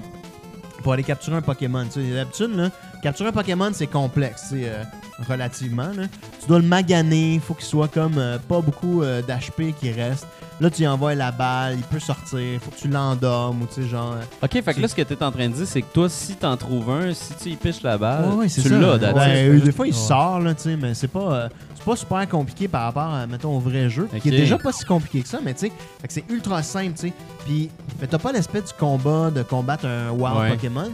pour 0.83 0.93
aller 0.93 1.03
capturer 1.03 1.35
un 1.35 1.41
Pokémon. 1.41 1.85
Tu 1.85 2.01
sais, 2.01 2.13
d'habitude, 2.13 2.55
là, 2.55 2.69
capturer 3.03 3.29
un 3.29 3.33
Pokémon, 3.33 3.71
c'est 3.73 3.87
complexe, 3.87 4.49
tu 4.49 4.61
sais, 4.61 4.69
euh, 4.69 4.83
relativement. 5.27 5.87
là. 5.95 6.03
Tu 6.41 6.47
dois 6.47 6.59
le 6.59 6.65
maganer, 6.65 7.39
faut 7.45 7.53
qu'il 7.53 7.65
soit 7.65 7.87
comme 7.87 8.17
euh, 8.17 8.37
pas 8.39 8.61
beaucoup 8.61 9.01
euh, 9.03 9.21
d'HP 9.21 9.73
qui 9.79 9.91
reste. 9.91 10.27
Là, 10.59 10.69
tu 10.69 10.83
y 10.83 10.87
envoies 10.87 11.15
la 11.15 11.31
balle, 11.31 11.73
il 11.77 11.83
peut 11.83 11.99
sortir, 11.99 12.59
faut 12.61 12.69
que 12.69 12.75
tu 12.77 12.87
l'endormes 12.87 13.63
ou 13.63 13.65
tu 13.65 13.81
sais, 13.81 13.87
genre... 13.87 14.13
euh, 14.13 14.45
Ok, 14.45 14.61
fait 14.63 14.73
que 14.75 14.79
là, 14.81 14.87
ce 14.87 14.93
que 14.93 15.01
t'es 15.01 15.23
en 15.23 15.31
train 15.31 15.49
de 15.49 15.53
dire, 15.55 15.65
c'est 15.65 15.81
que 15.81 15.91
toi, 15.91 16.07
si 16.07 16.35
t'en 16.35 16.55
trouves 16.55 16.89
un, 16.91 17.13
si 17.15 17.33
tu 17.41 17.49
y 17.49 17.55
piches 17.55 17.81
la 17.81 17.97
balle, 17.97 18.25
Ouais, 18.29 18.35
ouais, 18.35 18.49
c'est 18.49 18.61
tu 18.61 18.69
ça. 18.69 18.77
l'as, 18.77 18.97
des 18.99 19.71
fois, 19.71 19.87
il 19.87 19.93
Ouais. 19.93 19.99
sort, 19.99 20.39
là, 20.39 20.53
tu 20.53 20.61
sais, 20.63 20.75
mais 20.77 20.93
c'est 20.93 21.07
pas, 21.07 21.19
euh, 21.33 21.49
c'est 21.75 21.83
pas 21.83 21.95
super 21.95 22.29
compliqué 22.29 22.67
par 22.67 22.83
rapport, 22.83 23.11
à, 23.11 23.25
mettons, 23.25 23.55
au 23.57 23.59
vrai 23.59 23.89
jeu, 23.89 24.07
qui 24.11 24.17
Ok. 24.17 24.25
est 24.27 24.31
déjà 24.31 24.59
pas 24.59 24.71
si 24.71 24.85
compliqué 24.85 25.21
que 25.23 25.27
ça, 25.29 25.39
mais 25.43 25.55
tu 25.55 25.61
sais, 25.61 25.71
fait 25.99 26.07
que 26.07 26.13
c'est 26.13 26.25
ultra 26.29 26.61
simple, 26.61 26.93
tu 26.93 27.07
sais. 27.07 27.13
Puis, 27.45 27.71
t'as 28.07 28.19
pas 28.19 28.31
l'aspect 28.31 28.61
du 28.61 28.73
combat, 28.79 29.31
de 29.31 29.41
combattre 29.41 29.87
un 29.87 30.11
wild 30.11 30.37
Ouais. 30.37 30.49
Pokémon. 30.51 30.91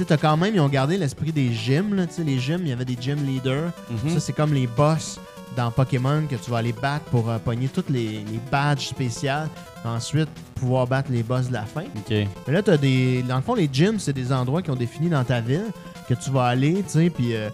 Tu 0.00 0.04
sais, 0.06 0.16
t'as 0.16 0.16
quand 0.16 0.34
même, 0.38 0.54
ils 0.54 0.60
ont 0.60 0.68
gardé 0.70 0.96
l'esprit 0.96 1.30
des 1.30 1.52
gyms, 1.52 1.94
là, 1.94 2.06
tu 2.06 2.14
sais, 2.14 2.24
les 2.24 2.38
gyms, 2.38 2.60
il 2.62 2.68
y 2.68 2.72
avait 2.72 2.86
des 2.86 2.96
gym 2.98 3.18
leaders. 3.22 3.70
Mhm. 3.90 4.14
Ça, 4.14 4.20
c'est 4.20 4.32
comme 4.32 4.54
les 4.54 4.66
boss 4.66 5.20
dans 5.58 5.70
Pokémon 5.70 6.22
que 6.26 6.36
tu 6.36 6.50
vas 6.50 6.56
aller 6.56 6.72
battre 6.72 7.04
pour 7.10 7.28
euh, 7.28 7.36
pogner 7.36 7.68
toutes 7.68 7.90
les, 7.90 8.24
les 8.24 8.40
badges 8.50 8.86
spéciales. 8.88 9.50
Ensuite, 9.84 10.30
pouvoir 10.54 10.86
battre 10.86 11.10
les 11.12 11.22
boss 11.22 11.48
de 11.48 11.52
la 11.52 11.66
fin. 11.66 11.82
Ok. 11.82 12.08
Mais 12.46 12.54
là, 12.54 12.62
t'as 12.62 12.78
des. 12.78 13.22
Dans 13.28 13.36
le 13.36 13.42
fond, 13.42 13.54
les 13.54 13.68
gyms, 13.70 13.98
c'est 13.98 14.14
des 14.14 14.32
endroits 14.32 14.62
qui 14.62 14.70
ont 14.70 14.74
défini 14.76 15.10
dans 15.10 15.22
ta 15.22 15.42
ville 15.42 15.66
que 16.08 16.14
tu 16.14 16.30
vas 16.30 16.44
aller, 16.44 16.82
tu 16.84 16.92
sais, 16.92 17.10
puis. 17.10 17.34
euh, 17.36 17.50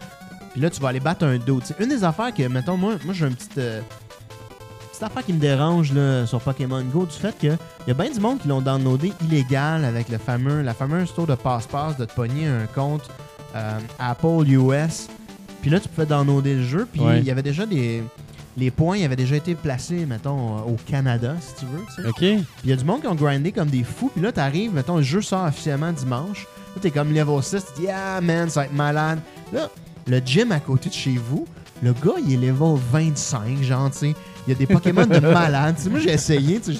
puis 0.53 0.61
là, 0.61 0.71
tu 0.71 0.81
vas 0.81 0.91
aller 0.91 1.01
battre 1.01 1.25
un 1.27 1.39
dos. 1.39 1.61
Une 1.81 1.89
des 1.89 2.05
affaires 2.05 2.33
que, 2.33 2.47
mettons, 2.47 2.77
moi, 2.77 2.95
moi 3.05 3.13
j'ai 3.13 3.27
une 3.27 3.35
petite. 3.35 3.59
euh, 3.59 3.81
petite 4.99 5.03
affaire 5.11 5.25
qui 5.25 5.33
me 5.33 5.39
dérange 5.41 5.93
là, 5.93 6.27
sur 6.27 6.41
Pokémon 6.41 6.83
Go, 6.83 7.07
du 7.07 7.13
fait 7.17 7.37
que 7.39 7.49
y 7.87 7.91
a 7.91 7.95
bien 7.95 8.11
du 8.11 8.21
monde 8.21 8.39
qui 8.41 8.49
l'ont 8.49 8.61
downloadé 8.61 9.13
illégal 9.25 9.85
avec 9.85 10.09
le 10.09 10.19
fameux, 10.19 10.63
la 10.63 10.75
fameuse 10.75 11.13
tour 11.15 11.27
de 11.27 11.35
passe-passe 11.35 11.97
de 11.97 12.05
te 12.05 12.13
pogner 12.15 12.47
un 12.47 12.67
compte 12.75 13.09
euh, 13.55 13.79
Apple 13.99 14.49
US. 14.49 15.09
Puis 15.63 15.71
là, 15.71 15.81
tu 15.81 15.89
pouvais 15.89 16.07
downloader 16.07 16.55
le 16.55 16.63
jeu. 16.65 16.87
Puis 16.91 17.01
il 17.03 17.07
Ouais. 17.07 17.23
y 17.23 17.31
avait 17.31 17.43
déjà 17.43 17.67
des. 17.67 18.03
Les 18.59 18.71
points 18.71 19.03
avaient 19.05 19.17
déjà 19.17 19.37
été 19.37 19.55
placés, 19.55 20.07
mettons, 20.07 20.59
au 20.61 20.77
Canada, 20.87 21.35
si 21.41 21.55
tu 21.61 21.67
veux. 21.67 21.83
tu 21.95 22.03
sais. 22.03 22.09
Ok. 22.09 22.17
Puis 22.19 22.47
il 22.65 22.71
y 22.71 22.73
a 22.73 22.77
du 22.77 22.85
monde 22.85 23.03
qui 23.03 23.07
ont 23.07 23.15
grindé 23.15 23.53
comme 23.53 23.69
des 23.69 23.85
fous. 23.85 24.11
Puis 24.15 24.23
là, 24.23 24.33
t'arrives, 24.33 24.73
mettons, 24.73 24.97
le 24.97 25.03
jeu 25.03 25.21
sort 25.21 25.45
officiellement 25.45 25.93
dimanche. 25.93 26.47
Là, 26.75 26.81
t'es 26.81 26.91
comme 26.91 27.13
level 27.13 27.43
6. 27.43 27.65
Tu 27.75 27.83
dis, 27.83 27.89
ah 27.91 28.21
man, 28.23 28.49
ça 28.49 28.61
va 28.61 28.67
être 28.67 28.73
malade. 28.75 29.19
Là, 29.53 29.69
le 30.07 30.19
gym 30.25 30.53
à 30.53 30.61
côté 30.61 30.89
de 30.89 30.95
chez 30.95 31.17
vous, 31.19 31.47
le 31.83 31.93
gars, 31.93 32.15
il 32.27 32.33
est 32.33 32.47
level 32.49 32.79
25, 32.93 33.63
genre, 33.63 33.91
tu 33.91 33.99
sais. 33.99 34.15
Il 34.47 34.53
y 34.53 34.57
a 34.57 34.59
des 34.59 34.67
Pokémon 34.67 35.07
de 35.07 35.19
malade. 35.33 35.77
Moi, 35.91 36.01
j'ai 36.01 36.13
essayé, 36.13 36.61
je 36.67 36.73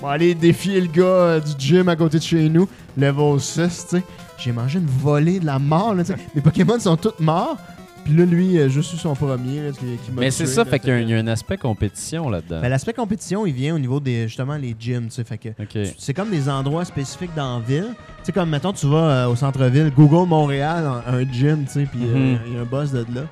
Bon, 0.00 0.06
aller 0.08 0.34
défier 0.34 0.80
le 0.80 0.86
gars 0.86 1.02
euh, 1.04 1.40
du 1.40 1.52
gym 1.58 1.88
à 1.88 1.96
côté 1.96 2.18
de 2.18 2.22
chez 2.22 2.48
nous, 2.48 2.66
level 2.96 3.38
6, 3.38 3.86
tu 3.90 3.96
sais. 3.98 4.02
J'ai 4.38 4.52
mangé 4.52 4.78
une 4.78 4.86
volée 4.86 5.38
de 5.40 5.44
la 5.44 5.58
mort, 5.58 5.94
là. 5.94 6.02
Les 6.34 6.40
Pokémon 6.40 6.78
sont 6.80 6.96
tous 6.96 7.12
morts. 7.20 7.58
Puis 8.02 8.14
là, 8.16 8.24
lui, 8.24 8.58
euh, 8.58 8.70
je 8.70 8.80
suis 8.80 8.96
son 8.96 9.14
premier, 9.14 9.60
là, 9.60 9.70
qui, 9.72 9.80
qui 10.02 10.10
m'a 10.10 10.22
Mais 10.22 10.30
c'est 10.30 10.44
tué, 10.44 10.52
ça, 10.54 10.64
là, 10.64 10.70
fait 10.70 10.78
qu'il 10.78 10.88
y, 10.88 10.92
a 10.92 10.94
un- 10.96 11.00
il 11.00 11.10
y 11.10 11.14
a 11.14 11.18
un 11.18 11.26
aspect 11.26 11.58
compétition 11.58 12.30
là-dedans. 12.30 12.62
Ben, 12.62 12.70
L'aspect 12.70 12.94
compétition, 12.94 13.44
il 13.44 13.52
vient 13.52 13.74
au 13.74 13.78
niveau 13.78 14.00
des, 14.00 14.26
justement, 14.26 14.56
les 14.56 14.74
gyms, 14.78 15.08
tu 15.08 15.16
sais. 15.16 15.24
Fait 15.24 15.36
que 15.36 15.48
Ok. 15.50 15.92
c'est 15.98 16.14
comme 16.14 16.30
des 16.30 16.48
endroits 16.48 16.86
spécifiques 16.86 17.34
dans 17.36 17.58
la 17.58 17.64
ville. 17.66 17.88
Tu 17.90 18.24
sais, 18.24 18.32
comme, 18.32 18.48
mettons, 18.48 18.72
tu 18.72 18.86
vas 18.86 18.96
euh, 18.96 19.26
au 19.28 19.36
centre-ville, 19.36 19.92
Google 19.94 20.26
Montréal, 20.26 20.90
un, 21.06 21.12
un 21.18 21.30
gym, 21.30 21.66
tu 21.66 21.72
sais, 21.72 21.82
puis 21.92 22.00
euh, 22.04 22.14
Mhm. 22.34 22.38
il 22.46 22.54
y 22.54 22.56
a 22.56 22.60
un 22.62 22.64
boss 22.64 22.90
de 22.90 23.00
là. 23.14 23.22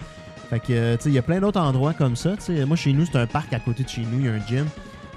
Fait 0.51 0.61
que, 0.61 0.97
tu 0.97 1.03
sais, 1.03 1.09
il 1.11 1.15
y 1.15 1.19
a 1.19 1.23
plein 1.23 1.41
d'autres 1.41 1.61
endroits 1.61 1.93
comme 1.93 2.17
ça. 2.17 2.31
Tu 2.37 2.57
sais, 2.57 2.65
moi, 2.65 2.77
chez 2.77 2.93
nous, 2.93 3.05
c'est 3.07 3.19
un 3.19 3.27
parc 3.27 3.53
à 3.53 3.61
côté 3.61 3.83
de 3.85 3.89
chez 3.89 4.03
nous, 4.03 4.19
il 4.21 4.25
y 4.27 4.29
a 4.29 4.33
un 4.33 4.47
gym. 4.47 4.67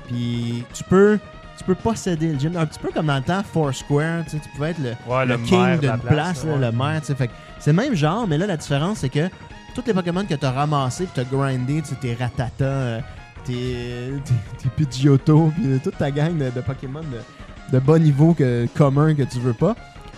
Puis 0.08 0.64
tu 0.74 0.84
peux, 0.84 1.20
tu 1.58 1.64
peux 1.64 1.76
posséder 1.76 2.34
le 2.34 2.40
gym. 2.40 2.58
Un 2.58 2.66
petit 2.66 2.80
peu 2.80 2.90
comme 2.92 3.06
dans 3.06 3.16
le 3.16 3.22
temps 3.22 3.42
Foursquare, 3.44 4.26
tu 4.26 4.32
sais, 4.32 4.40
tu 4.40 4.50
pouvais 4.50 4.72
être 4.72 4.80
le, 4.80 4.92
Ouais, 5.08 5.26
le 5.26 5.36
le 5.36 5.38
king 5.44 5.80
d'une 5.80 5.90
place, 6.00 6.02
place, 6.02 6.46
là, 6.46 6.54
ouais. 6.54 6.60
le 6.60 6.72
maire, 6.72 7.00
tu 7.02 7.08
sais. 7.08 7.16
Fait 7.16 7.28
que 7.28 7.34
c'est 7.60 7.72
le 7.72 7.78
même 7.78 7.96
genre, 7.96 8.28
mais 8.28 8.38
là, 8.38 8.46
la 8.48 8.58
différence, 8.58 9.00
c'est 9.00 9.10
que 9.10 9.30
tous 9.74 9.84
les 9.88 9.94
Pokémon 9.94 10.26
que 10.26 10.34
tu 10.34 10.46
as 10.46 10.52
ramassés, 10.52 11.06
que 11.06 11.14
tu 11.14 11.20
as 11.22 11.24
grindé, 11.24 11.82
tu 11.82 11.90
sais, 11.90 11.96
tes 11.96 12.14
Ratata, 12.14 12.66
euh, 12.66 13.00
tes, 13.46 14.12
tes, 14.26 14.34
tes 14.64 14.70
Pidgeotto, 14.86 15.54
puis 15.56 15.80
toute 15.82 15.98
ta 15.98 16.12
gang 16.12 16.38
de, 16.38 16.50
de 16.50 16.62
Pokémon 16.62 17.00
de, 17.00 17.72
de 17.72 17.80
bas 17.80 17.98
niveau 18.00 18.34
que, 18.34 18.68
commun 18.76 19.16
que 19.16 19.24
tu 19.24 19.40
veux 19.40 19.54
pas, 19.54 19.76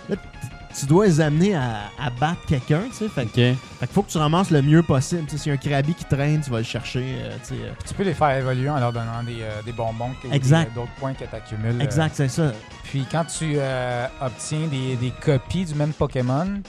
là, 0.09 0.15
tu 0.79 0.85
dois 0.85 1.05
les 1.05 1.21
amener 1.21 1.55
à, 1.55 1.91
à 1.99 2.09
battre 2.09 2.41
quelqu'un, 2.47 2.81
tu 2.89 2.93
sais. 2.95 3.07
Fait, 3.09 3.25
que- 3.25 3.29
Ok. 3.29 3.35
fait 3.35 3.55
qu'il 3.79 3.87
faut 3.87 4.03
que 4.03 4.11
tu 4.11 4.17
ramasses 4.17 4.49
le 4.51 4.61
mieux 4.61 4.83
possible. 4.83 5.29
S'il 5.29 5.47
y 5.47 5.49
a 5.49 5.53
un 5.53 5.57
Krabi 5.57 5.93
qui 5.93 6.05
traîne, 6.05 6.41
tu 6.41 6.49
vas 6.49 6.57
le 6.59 6.63
chercher, 6.63 7.03
euh, 7.19 7.37
tu 7.41 7.55
sais. 7.55 7.61
euh. 7.61 7.71
Tu 7.87 7.93
peux 7.93 8.03
les 8.03 8.13
faire 8.13 8.31
évoluer 8.37 8.69
en 8.69 8.79
leur 8.79 8.91
donnant 8.93 9.23
des, 9.23 9.41
euh, 9.41 9.61
des 9.65 9.71
bonbons 9.71 10.11
des- 10.23 10.35
Exact. 10.35 10.73
d'autres 10.73 10.91
points 10.99 11.13
que 11.13 11.25
tu 11.25 11.35
accumules. 11.35 11.81
Exact, 11.81 12.13
c'est 12.15 12.27
ça. 12.29 12.51
Puis 12.83 13.05
quand 13.11 13.25
tu 13.25 13.53
euh, 13.57 14.07
obtiens 14.21 14.67
des, 14.67 14.95
des 14.95 15.11
copies 15.11 15.65
du 15.65 15.75
même 15.75 15.93
Pokémon, 15.93 16.61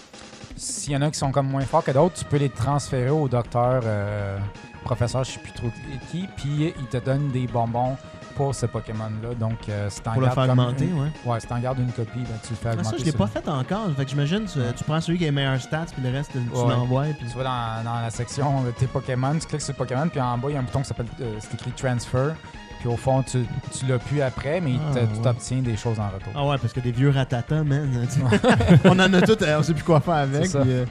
s'il 0.56 0.92
y 0.92 0.96
en 0.96 1.02
a 1.02 1.10
qui 1.10 1.18
sont 1.18 1.32
comme 1.32 1.48
moins 1.48 1.64
forts 1.64 1.84
que 1.84 1.90
d'autres, 1.90 2.14
tu 2.14 2.24
peux 2.24 2.36
les 2.36 2.48
transférer 2.50 3.10
au 3.10 3.28
docteur, 3.28 3.82
euh, 3.84 4.38
professeur, 4.84 5.24
je 5.24 5.32
sais 5.32 5.38
plus 5.40 5.52
trop 5.52 5.68
qui, 6.10 6.28
puis 6.36 6.72
il 6.78 6.86
te 6.86 6.98
donne 6.98 7.30
des 7.30 7.46
bonbons 7.46 7.96
pour 8.34 8.54
ce 8.54 8.66
Pokémon-là. 8.66 9.34
Donc, 9.34 9.68
euh, 9.68 9.88
si 9.90 10.00
t'en 10.00 10.12
Pour 10.12 10.20
le 10.22 10.26
gardes 10.26 10.38
faire 10.38 10.46
comme 10.48 10.58
augmenter, 10.58 10.84
une- 10.86 11.00
ouais. 11.00 11.08
Ouais, 11.24 11.40
si 11.40 11.46
t'en 11.46 11.58
gardes 11.58 11.78
une 11.78 11.92
copie, 11.92 12.18
ben, 12.20 12.38
tu 12.42 12.50
le 12.50 12.56
fais 12.56 12.68
Ah, 12.68 12.72
augmenter. 12.72 12.90
ça, 12.90 12.96
je 12.98 13.04
l'ai 13.04 13.12
pas 13.12 13.26
fait 13.26 13.48
encore. 13.48 13.88
Fait 13.96 14.04
que 14.04 14.10
j'imagine, 14.10 14.44
tu, 14.44 14.58
tu 14.76 14.84
prends 14.84 15.00
celui 15.00 15.18
qui 15.18 15.24
a 15.24 15.28
les 15.28 15.32
meilleurs 15.32 15.60
stats, 15.60 15.86
puis 15.94 16.02
le 16.02 16.10
reste, 16.10 16.32
tu 16.32 16.38
Ouais. 16.38 16.68
l'envoies. 16.70 17.04
Puis... 17.18 17.26
Tu 17.30 17.36
vas 17.38 17.44
dans, 17.44 17.84
dans 17.90 18.00
la 18.00 18.10
section 18.10 18.62
de 18.62 18.70
tes 18.72 18.86
Pokémon, 18.86 19.32
tu 19.38 19.46
cliques 19.46 19.60
sur 19.62 19.72
le 19.72 19.78
Pokémon, 19.78 20.08
puis 20.08 20.20
en 20.20 20.36
bas, 20.38 20.48
il 20.50 20.54
y 20.54 20.56
a 20.56 20.60
un 20.60 20.64
bouton 20.64 20.80
qui 20.80 20.88
s'appelle 20.88 21.06
euh, 21.20 21.36
c'est 21.40 21.54
écrit 21.54 21.70
Transfer. 21.72 22.34
Puis 22.80 22.88
au 22.92 22.96
fond, 22.98 23.22
tu, 23.22 23.46
tu 23.78 23.86
l'as 23.86 23.98
plus 23.98 24.20
après, 24.20 24.60
mais 24.60 24.72
il 24.72 24.80
Ah, 24.90 24.94
ouais. 24.94 25.08
tu 25.14 25.20
t'obtiens 25.22 25.62
des 25.62 25.76
choses 25.76 25.98
en 25.98 26.08
retour. 26.08 26.32
Ah 26.34 26.44
ouais, 26.46 26.58
parce 26.58 26.72
que 26.74 26.80
des 26.80 26.92
vieux 26.92 27.08
ratata, 27.10 27.62
man. 27.64 28.06
tu 28.12 28.20
on 28.84 28.90
en 28.90 28.98
a 28.98 29.16
euh, 29.16 29.58
on 29.58 29.62
sait 29.62 29.72
plus 29.72 29.82
quoi 29.84 30.00
faire 30.00 30.14
avec. 30.14 30.44
C'est 30.46 30.52
ça. 30.52 30.60
puis, 30.60 30.70
euh, 30.70 30.84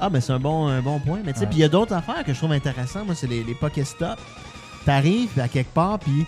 Ah, 0.00 0.08
mais 0.10 0.20
c'est 0.22 0.32
un 0.32 0.38
bon, 0.40 0.68
un 0.68 0.80
bon 0.80 0.98
point. 1.00 1.18
Mais 1.24 1.32
tu 1.34 1.40
sais, 1.40 1.44
Ouais. 1.44 1.50
puis 1.50 1.58
il 1.58 1.62
y 1.62 1.64
a 1.64 1.68
d'autres 1.68 1.92
affaires 1.92 2.24
que 2.24 2.32
je 2.32 2.38
trouve 2.38 2.52
intéressantes. 2.52 3.04
Moi, 3.04 3.14
c'est 3.14 3.26
les, 3.26 3.42
les 3.44 3.54
Pokéstop. 3.54 4.18
T'arrives 4.86 5.38
à 5.38 5.48
quelque 5.48 5.74
part, 5.74 5.98
puis 5.98 6.24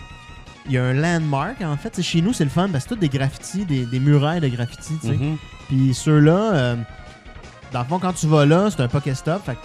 il 0.67 0.73
y 0.73 0.79
a 0.79 0.85
un 0.85 0.93
landmark. 0.95 1.61
En 1.63 1.77
fait, 1.77 2.01
chez 2.03 2.21
nous, 2.21 2.33
c'est 2.33 2.45
le 2.45 2.51
fun, 2.51 2.69
parce 2.69 2.85
que 2.85 2.91
c'est 2.91 2.95
tous 2.97 3.01
des 3.01 3.09
graffitis, 3.09 3.65
des, 3.65 3.87
des 3.87 4.01
murailles 4.01 4.41
de 4.41 4.49
graffitis, 4.49 4.99
tu 5.01 5.09
sais. 5.09 5.17
Mhm. 5.17 5.37
Puis 5.69 5.95
ceux-là, 5.95 6.53
euh, 6.53 6.77
dans 7.73 7.81
le 7.81 7.87
fond, 7.87 7.99
quand 7.99 8.13
tu 8.13 8.27
vas 8.27 8.45
là, 8.47 8.69
c'est 8.71 8.83
un 8.83 8.89
Pokéstop. 8.89 9.45
Fait 9.45 9.55
que 9.55 9.61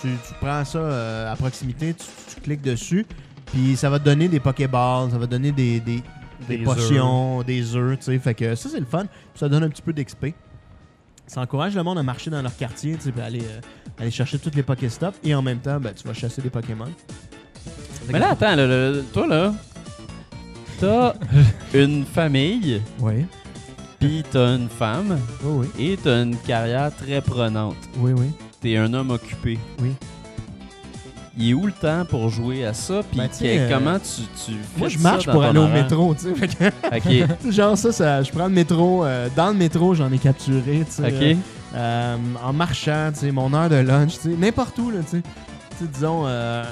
tu, 0.00 0.08
tu 0.08 0.34
prends 0.40 0.64
ça 0.64 0.78
euh, 0.78 1.32
à 1.32 1.36
proximité, 1.36 1.94
tu, 1.94 2.06
tu 2.34 2.40
cliques 2.40 2.62
dessus, 2.62 3.04
puis 3.46 3.76
ça 3.76 3.90
va 3.90 3.98
te 3.98 4.04
donner 4.04 4.28
des 4.28 4.40
Pokéballs, 4.40 5.10
ça 5.10 5.18
va 5.18 5.26
te 5.26 5.30
donner 5.32 5.52
des, 5.52 5.80
des, 5.80 6.02
des 6.48 6.58
Des 6.58 6.64
potions, 6.64 7.42
des 7.42 7.76
œufs, 7.76 7.98
tu 7.98 8.04
sais. 8.06 8.18
Fait 8.18 8.34
que 8.34 8.54
ça, 8.54 8.68
c'est 8.70 8.80
le 8.80 8.86
fun. 8.86 9.04
Puis 9.04 9.38
ça 9.40 9.48
donne 9.48 9.64
un 9.64 9.68
petit 9.68 9.82
peu 9.82 9.92
d'XP. 9.92 10.28
Ça 11.26 11.40
encourage 11.42 11.76
le 11.76 11.82
monde 11.84 11.98
à 11.98 12.02
marcher 12.02 12.30
dans 12.30 12.42
leur 12.42 12.56
quartier, 12.56 12.96
tu 12.96 13.02
sais, 13.02 13.12
puis 13.12 13.20
aller, 13.20 13.42
euh, 13.42 13.60
aller 14.00 14.10
chercher 14.10 14.38
tous 14.38 14.50
les 14.54 14.62
Pokéstops. 14.64 15.16
Et 15.22 15.32
en 15.34 15.42
même 15.42 15.58
temps, 15.58 15.78
ben, 15.78 15.92
tu 15.94 16.06
vas 16.08 16.14
chasser 16.14 16.42
des 16.42 16.50
Pokémon. 16.50 16.88
Mais 18.08 18.18
là, 18.18 18.30
attends, 18.30 18.56
là, 18.56 18.92
toi 19.12 19.26
là, 19.28 19.52
t'as 20.80 21.14
une 21.74 22.04
famille, 22.04 22.80
Oui, 23.00 23.26
puis 23.98 24.24
t'as 24.30 24.56
une 24.56 24.68
femme, 24.68 25.18
oui, 25.44 25.66
oui. 25.76 25.84
et 25.92 25.96
t'as 25.96 26.22
une 26.22 26.36
carrière 26.36 26.90
très 26.94 27.20
prenante. 27.20 27.76
Oui, 27.98 28.12
oui. 28.16 28.30
t'es 28.60 28.76
un 28.76 28.92
homme 28.94 29.10
occupé. 29.10 29.58
Oui. 29.82 29.90
Il 31.38 31.50
est 31.50 31.54
où 31.54 31.64
le 31.66 31.72
temps 31.72 32.04
pour 32.04 32.28
jouer 32.28 32.66
à 32.66 32.74
ça? 32.74 33.02
Puis 33.08 33.18
Ben, 33.18 33.28
euh, 33.42 33.70
comment 33.72 33.98
tu, 33.98 34.22
tu 34.44 34.56
Moi, 34.76 34.88
je 34.88 34.98
marche 34.98 35.24
ça 35.26 35.32
pour 35.32 35.42
aller 35.44 35.58
au 35.60 35.68
métro, 35.68 36.14
tu 36.14 36.34
sais. 36.34 37.26
Genre 37.50 37.78
ça, 37.78 37.92
ça, 37.92 38.22
je 38.22 38.30
prends 38.32 38.48
le 38.48 38.52
métro. 38.52 39.04
euh, 39.04 39.28
dans 39.36 39.48
le 39.48 39.54
métro, 39.54 39.94
j'en 39.94 40.10
ai 40.12 40.18
capturé, 40.18 40.84
tu 40.84 41.02
sais. 41.02 41.32
OK. 41.32 41.36
euh, 41.76 42.16
en 42.44 42.52
marchant, 42.52 43.10
tu 43.14 43.20
sais, 43.20 43.30
mon 43.32 43.54
heure 43.54 43.68
de 43.70 43.76
lunch, 43.76 44.14
tu 44.20 44.30
sais, 44.30 44.36
n'importe 44.36 44.76
où, 44.78 44.90
là, 44.90 44.98
tu 45.08 45.18
sais. 45.18 45.86
Disons, 45.94 46.24
euh, 46.26 46.64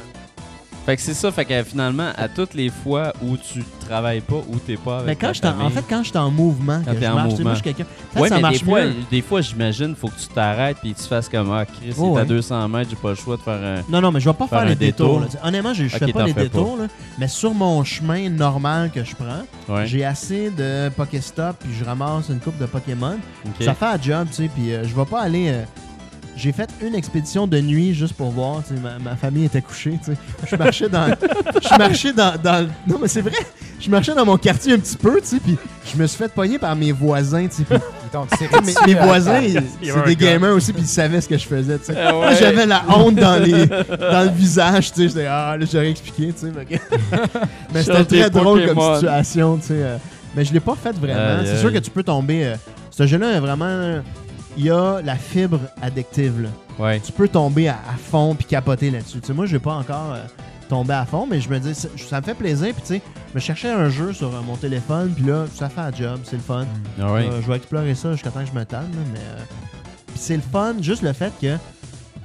Fait 0.89 0.97
que 0.97 1.03
c'est 1.03 1.13
ça, 1.13 1.31
fait 1.31 1.45
que 1.45 1.63
finalement, 1.65 2.13
à 2.17 2.29
toutes 2.29 2.55
les 2.55 2.71
fois 2.71 3.13
où 3.21 3.37
tu 3.37 3.63
travailles 3.87 4.23
pas, 4.23 4.37
où 4.37 4.57
t'es 4.57 4.79
pas 4.79 5.01
avec 5.01 5.07
mais 5.07 5.17
quand 5.17 5.39
ta 5.39 5.53
je 5.55 5.63
en, 5.63 5.69
fait, 5.69 5.85
quand 5.87 6.03
je 6.03 6.09
suis 6.09 6.17
en 6.17 6.31
mouvement, 6.31 6.81
Quand 6.83 6.95
que 6.95 7.01
je 7.03 7.07
en 7.07 7.15
marche, 7.15 7.39
moi, 7.41 7.51
je 7.53 7.55
suis 7.57 7.63
quelqu'un. 7.65 7.85
Ouais, 8.17 8.31
ça 8.31 8.37
mais 8.37 8.41
marche 8.41 8.61
des 8.61 8.65
fois, 8.65 8.85
mieux. 8.87 8.95
des 9.11 9.21
fois, 9.21 9.41
j'imagine, 9.43 9.95
faut 9.95 10.09
que 10.09 10.19
tu 10.19 10.29
t'arrêtes 10.29 10.79
puis 10.79 10.95
tu 10.95 11.03
fasses 11.03 11.29
comme 11.29 11.53
Ah, 11.53 11.67
Chris, 11.67 11.95
Oh, 11.99 12.17
à 12.17 12.21
ouais. 12.23 12.25
200 12.25 12.69
mètres, 12.71 12.89
j'ai 12.89 12.97
pas 12.97 13.11
le 13.11 13.17
choix 13.17 13.37
de 13.37 13.43
faire 13.43 13.63
un. 13.63 13.83
Non, 13.93 14.01
non, 14.01 14.11
mais 14.11 14.21
je 14.21 14.31
vais 14.31 14.35
pas 14.35 14.47
Faire 14.47 14.61
faire, 14.61 14.69
les 14.71 14.77
détours. 14.77 15.21
Honnêtement, 15.45 15.75
je, 15.75 15.89
fais 15.89 16.11
pas 16.11 16.25
les 16.25 16.33
détours, 16.33 16.79
là, 16.79 16.87
mais 17.19 17.29
sur 17.29 17.53
mon 17.53 17.85
chemin 17.85 18.31
normal 18.31 18.91
que 18.91 19.05
je 19.05 19.15
prends, 19.15 19.75
Ouais. 19.75 19.87
j'ai 19.87 20.07
assez 20.07 20.49
de 20.49 20.89
Pokéstop, 20.89 21.57
puis 21.61 21.69
je 21.79 21.85
ramasse 21.85 22.31
une 22.31 22.41
coupe 22.41 22.57
de 22.57 22.65
Pokémon. 22.65 23.19
ok. 23.45 23.63
Ça 23.63 23.75
fait 23.75 23.85
un 23.85 24.01
job, 24.01 24.29
tu 24.31 24.37
sais, 24.45 24.49
puis 24.49 24.73
euh, 24.73 24.85
je 24.85 24.95
vais 24.97 25.05
pas 25.05 25.21
aller. 25.21 25.51
euh, 25.51 25.65
j'ai 26.39 26.53
fait 26.53 26.71
une 26.81 26.95
expédition 26.95 27.47
de 27.49 27.61
nuit 27.61 27.95
juste 27.95 28.15
pour 28.15 28.31
voir, 28.31 28.63
ma, 28.83 28.99
ma 28.99 29.17
famille 29.17 29.45
était 29.47 29.61
couchée, 29.61 29.99
tu 30.03 30.13
sais. 30.13 30.19
Je 30.49 30.57
marchais 30.57 30.89
dans. 30.89 31.09
Je 31.63 31.77
marchais 31.77 32.13
dans, 32.13 32.41
dans. 32.41 32.69
Non, 32.87 32.99
mais 33.03 33.09
c'est 33.09 33.21
vrai! 33.23 33.33
Je 33.81 33.91
marchais 33.91 34.15
dans 34.15 34.25
mon 34.25 34.37
quartier 34.39 34.73
un 34.75 34.79
petit 34.79 34.97
peu, 34.97 35.21
tu 35.21 35.27
sais, 35.27 35.41
puis 35.41 35.57
je 35.93 36.01
me 36.01 36.07
suis 36.07 36.17
fait 36.19 36.33
pogner 36.33 36.59
par 36.59 36.75
mes 36.77 36.93
voisins, 36.93 37.47
tu 37.49 37.63
mes, 38.87 38.95
voisins, 38.95 39.41
c'est 39.83 40.05
des 40.07 40.17
gars. 40.17 40.33
gamers 40.33 40.55
aussi, 40.55 40.73
puis 40.73 40.83
ils 40.83 40.89
savaient 40.89 41.21
ce 41.21 41.29
que 41.29 41.37
je 41.37 41.47
faisais, 41.47 41.79
tu 41.79 41.87
sais. 41.87 41.95
Ah 42.01 42.19
ouais. 42.19 42.37
J'avais 42.39 42.67
la 42.67 42.83
honte 42.89 43.17
dans, 43.17 43.43
les, 43.43 43.67
dans 43.67 44.25
le 44.25 44.31
visage, 44.31 44.93
tu 44.93 45.03
sais. 45.03 45.09
J'étais, 45.09 45.27
ah, 45.27 45.57
là, 45.59 45.67
j'aurais 45.71 45.91
expliqué, 45.91 46.33
tu 46.33 46.47
sais. 46.47 46.53
Mais, 46.55 46.81
mais 47.75 47.83
c'était 47.83 48.05
très 48.05 48.31
drôle 48.31 48.61
Pokémon. 48.61 48.81
comme 48.81 48.95
situation, 48.97 49.57
tu 49.59 49.67
sais. 49.67 49.75
euh. 49.75 49.97
Mais 50.35 50.45
je 50.45 50.53
l'ai 50.53 50.61
pas 50.61 50.77
fait 50.81 50.93
vraiment. 50.97 51.43
C'est 51.45 51.59
sûr 51.59 51.73
que 51.73 51.79
tu 51.79 51.91
peux 51.91 52.03
tomber. 52.03 52.45
euh, 52.47 52.55
ce 52.91 53.07
jeu-là, 53.07 53.33
est 53.33 53.41
vraiment. 53.41 54.01
Il 54.59 54.65
y 54.65 54.71
a 54.71 55.01
la 55.03 55.15
fibre 55.17 55.61
addictive, 55.81 56.43
là. 56.43 56.49
Ouais. 56.79 56.99
Tu 57.01 57.13
peux 57.13 57.29
tomber 57.29 57.69
à, 57.69 57.75
à 57.75 57.97
fond 57.97 58.35
puis 58.35 58.45
capoter 58.45 58.91
là-dessus. 58.91 59.21
Tu 59.21 59.29
sais, 59.29 59.33
moi, 59.33 59.47
je 59.47 59.53
vais 59.53 59.59
pas 59.63 59.75
encore 59.75 60.13
euh, 60.15 60.25
tomber 60.69 60.95
à 60.95 61.07
fond, 61.07 61.27
mais 61.31 61.41
je 61.41 61.49
me 61.49 61.59
dis, 61.61 61.75
ça, 61.75 61.89
ça 61.97 62.21
me 62.21 62.25
fait 62.27 62.35
plaisir. 62.35 62.75
Puis, 62.75 62.83
tu 62.83 62.87
sais, 62.97 63.03
je 63.31 63.35
me 63.37 63.41
cherchais 63.41 63.71
un 63.71 63.89
jeu 63.89 64.13
sur 64.13 64.35
euh, 64.35 64.41
mon 64.45 64.57
téléphone, 64.57 65.13
puis 65.15 65.25
là, 65.25 65.45
ça 65.55 65.69
fait 65.69 65.81
un 65.81 65.93
job, 65.93 66.21
c'est 66.25 66.37
le 66.37 66.43
fun. 66.43 66.67
Ah 67.01 67.13
ouais. 67.13 67.27
Euh, 67.29 67.41
je 67.41 67.47
vais 67.49 67.57
explorer 67.57 67.95
ça 67.95 68.13
jusqu'à 68.13 68.31
temps 68.31 68.41
que 68.45 68.51
je 68.53 68.59
me 68.59 68.65
tanne, 68.65 68.91
mais. 69.13 69.19
euh, 69.21 69.43
c'est 70.17 70.35
le 70.37 70.43
fun, 70.43 70.75
juste 70.81 71.03
le 71.03 71.13
fait 71.13 71.33
que 71.41 71.57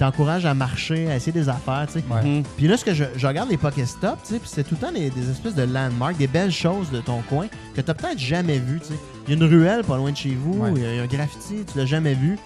t'encourages 0.04 0.46
à 0.46 0.54
marcher, 0.54 1.10
à 1.10 1.16
essayer 1.16 1.32
des 1.32 1.50
affaires, 1.50 1.86
tu 1.88 2.00
sais. 2.00 2.06
Ouais. 2.10 2.22
Mhm. 2.24 2.44
Puis 2.58 2.68
là, 2.68 2.78
ce 2.78 2.86
que 2.86 2.94
je, 2.94 3.06
je 3.16 3.26
regarde 3.28 3.50
les 3.50 3.58
Pokéstop, 3.58 4.18
tu 4.24 4.34
sais, 4.34 4.40
puis 4.40 4.50
c'est 4.52 4.64
tout 4.64 4.76
le 4.80 4.88
temps 4.88 4.92
des, 4.92 5.10
des 5.10 5.30
espèces 5.30 5.56
de 5.56 5.64
landmarks, 5.64 6.18
des 6.18 6.28
belles 6.28 6.52
choses 6.52 6.90
de 6.92 7.00
ton 7.02 7.22
coin 7.30 7.48
que 7.76 7.82
t'as 7.82 7.94
peut-être 7.94 8.20
jamais 8.20 8.60
vues, 8.60 8.80
tu 8.82 8.88
sais. 8.88 9.00
Il 9.28 9.30
y 9.30 9.34
a 9.34 9.46
une 9.46 9.50
ruelle 9.50 9.84
pas 9.84 9.98
loin 9.98 10.12
de 10.12 10.18
chez 10.18 10.36
vous, 10.36 10.60
Ouais. 10.64 10.72
il 10.76 10.82
y, 10.82 10.86
a- 10.86 10.90
il 10.92 10.96
y 10.98 11.00
a 11.00 11.04
un 11.04 11.08
graffiti, 11.08 11.64
tu 11.72 11.78
l'as 11.78 11.86
jamais 11.86 12.14
vu. 12.14 12.38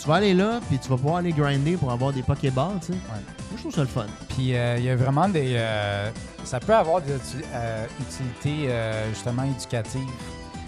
Tu 0.00 0.08
vas 0.08 0.16
aller 0.16 0.34
là, 0.34 0.60
puis 0.68 0.78
tu 0.78 0.88
vas 0.88 0.96
pouvoir 0.96 1.16
aller 1.16 1.30
grinder 1.32 1.76
pour 1.76 1.92
avoir 1.92 2.12
des 2.12 2.22
Pokéballs, 2.22 2.78
tu 2.80 2.88
sais. 2.88 2.92
Moi, 3.08 3.18
je 3.56 3.60
trouve 3.60 3.74
ça 3.74 3.82
le 3.82 3.86
fun. 3.86 4.06
Puis 4.30 4.56
euh, 4.56 4.76
il 4.78 4.84
y 4.84 4.88
a 4.90 4.96
vraiment 4.96 5.28
des. 5.28 5.52
euh, 5.56 6.10
ça 6.44 6.58
peut 6.58 6.74
avoir 6.74 7.00
des 7.02 7.12
euh, 7.54 7.86
utilités 8.00 8.66
euh, 8.68 9.08
justement 9.10 9.44
éducatives. 9.44 10.00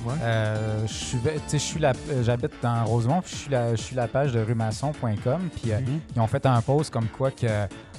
Ouais. 0.05 0.13
Euh, 0.23 0.87
je 0.87 0.93
suis, 1.59 1.81
j'habite 2.23 2.53
dans 2.63 2.85
Rosemont, 2.85 3.21
puis 3.23 3.31
je 3.33 3.37
suis 3.41 3.51
la, 3.51 3.75
je 3.75 3.81
suis 3.83 3.97
la 3.97 4.09
page 4.09 4.33
de 4.33 4.41
rumasson.com, 4.41 5.49
puis 5.61 5.73
euh, 5.73 5.81
Mhm. 5.81 6.01
ils 6.17 6.21
ont 6.21 6.27
fait 6.27 6.45
un 6.47 6.61
post 6.61 6.93
comme 6.93 7.07
quoi 7.09 7.31
que 7.31 7.47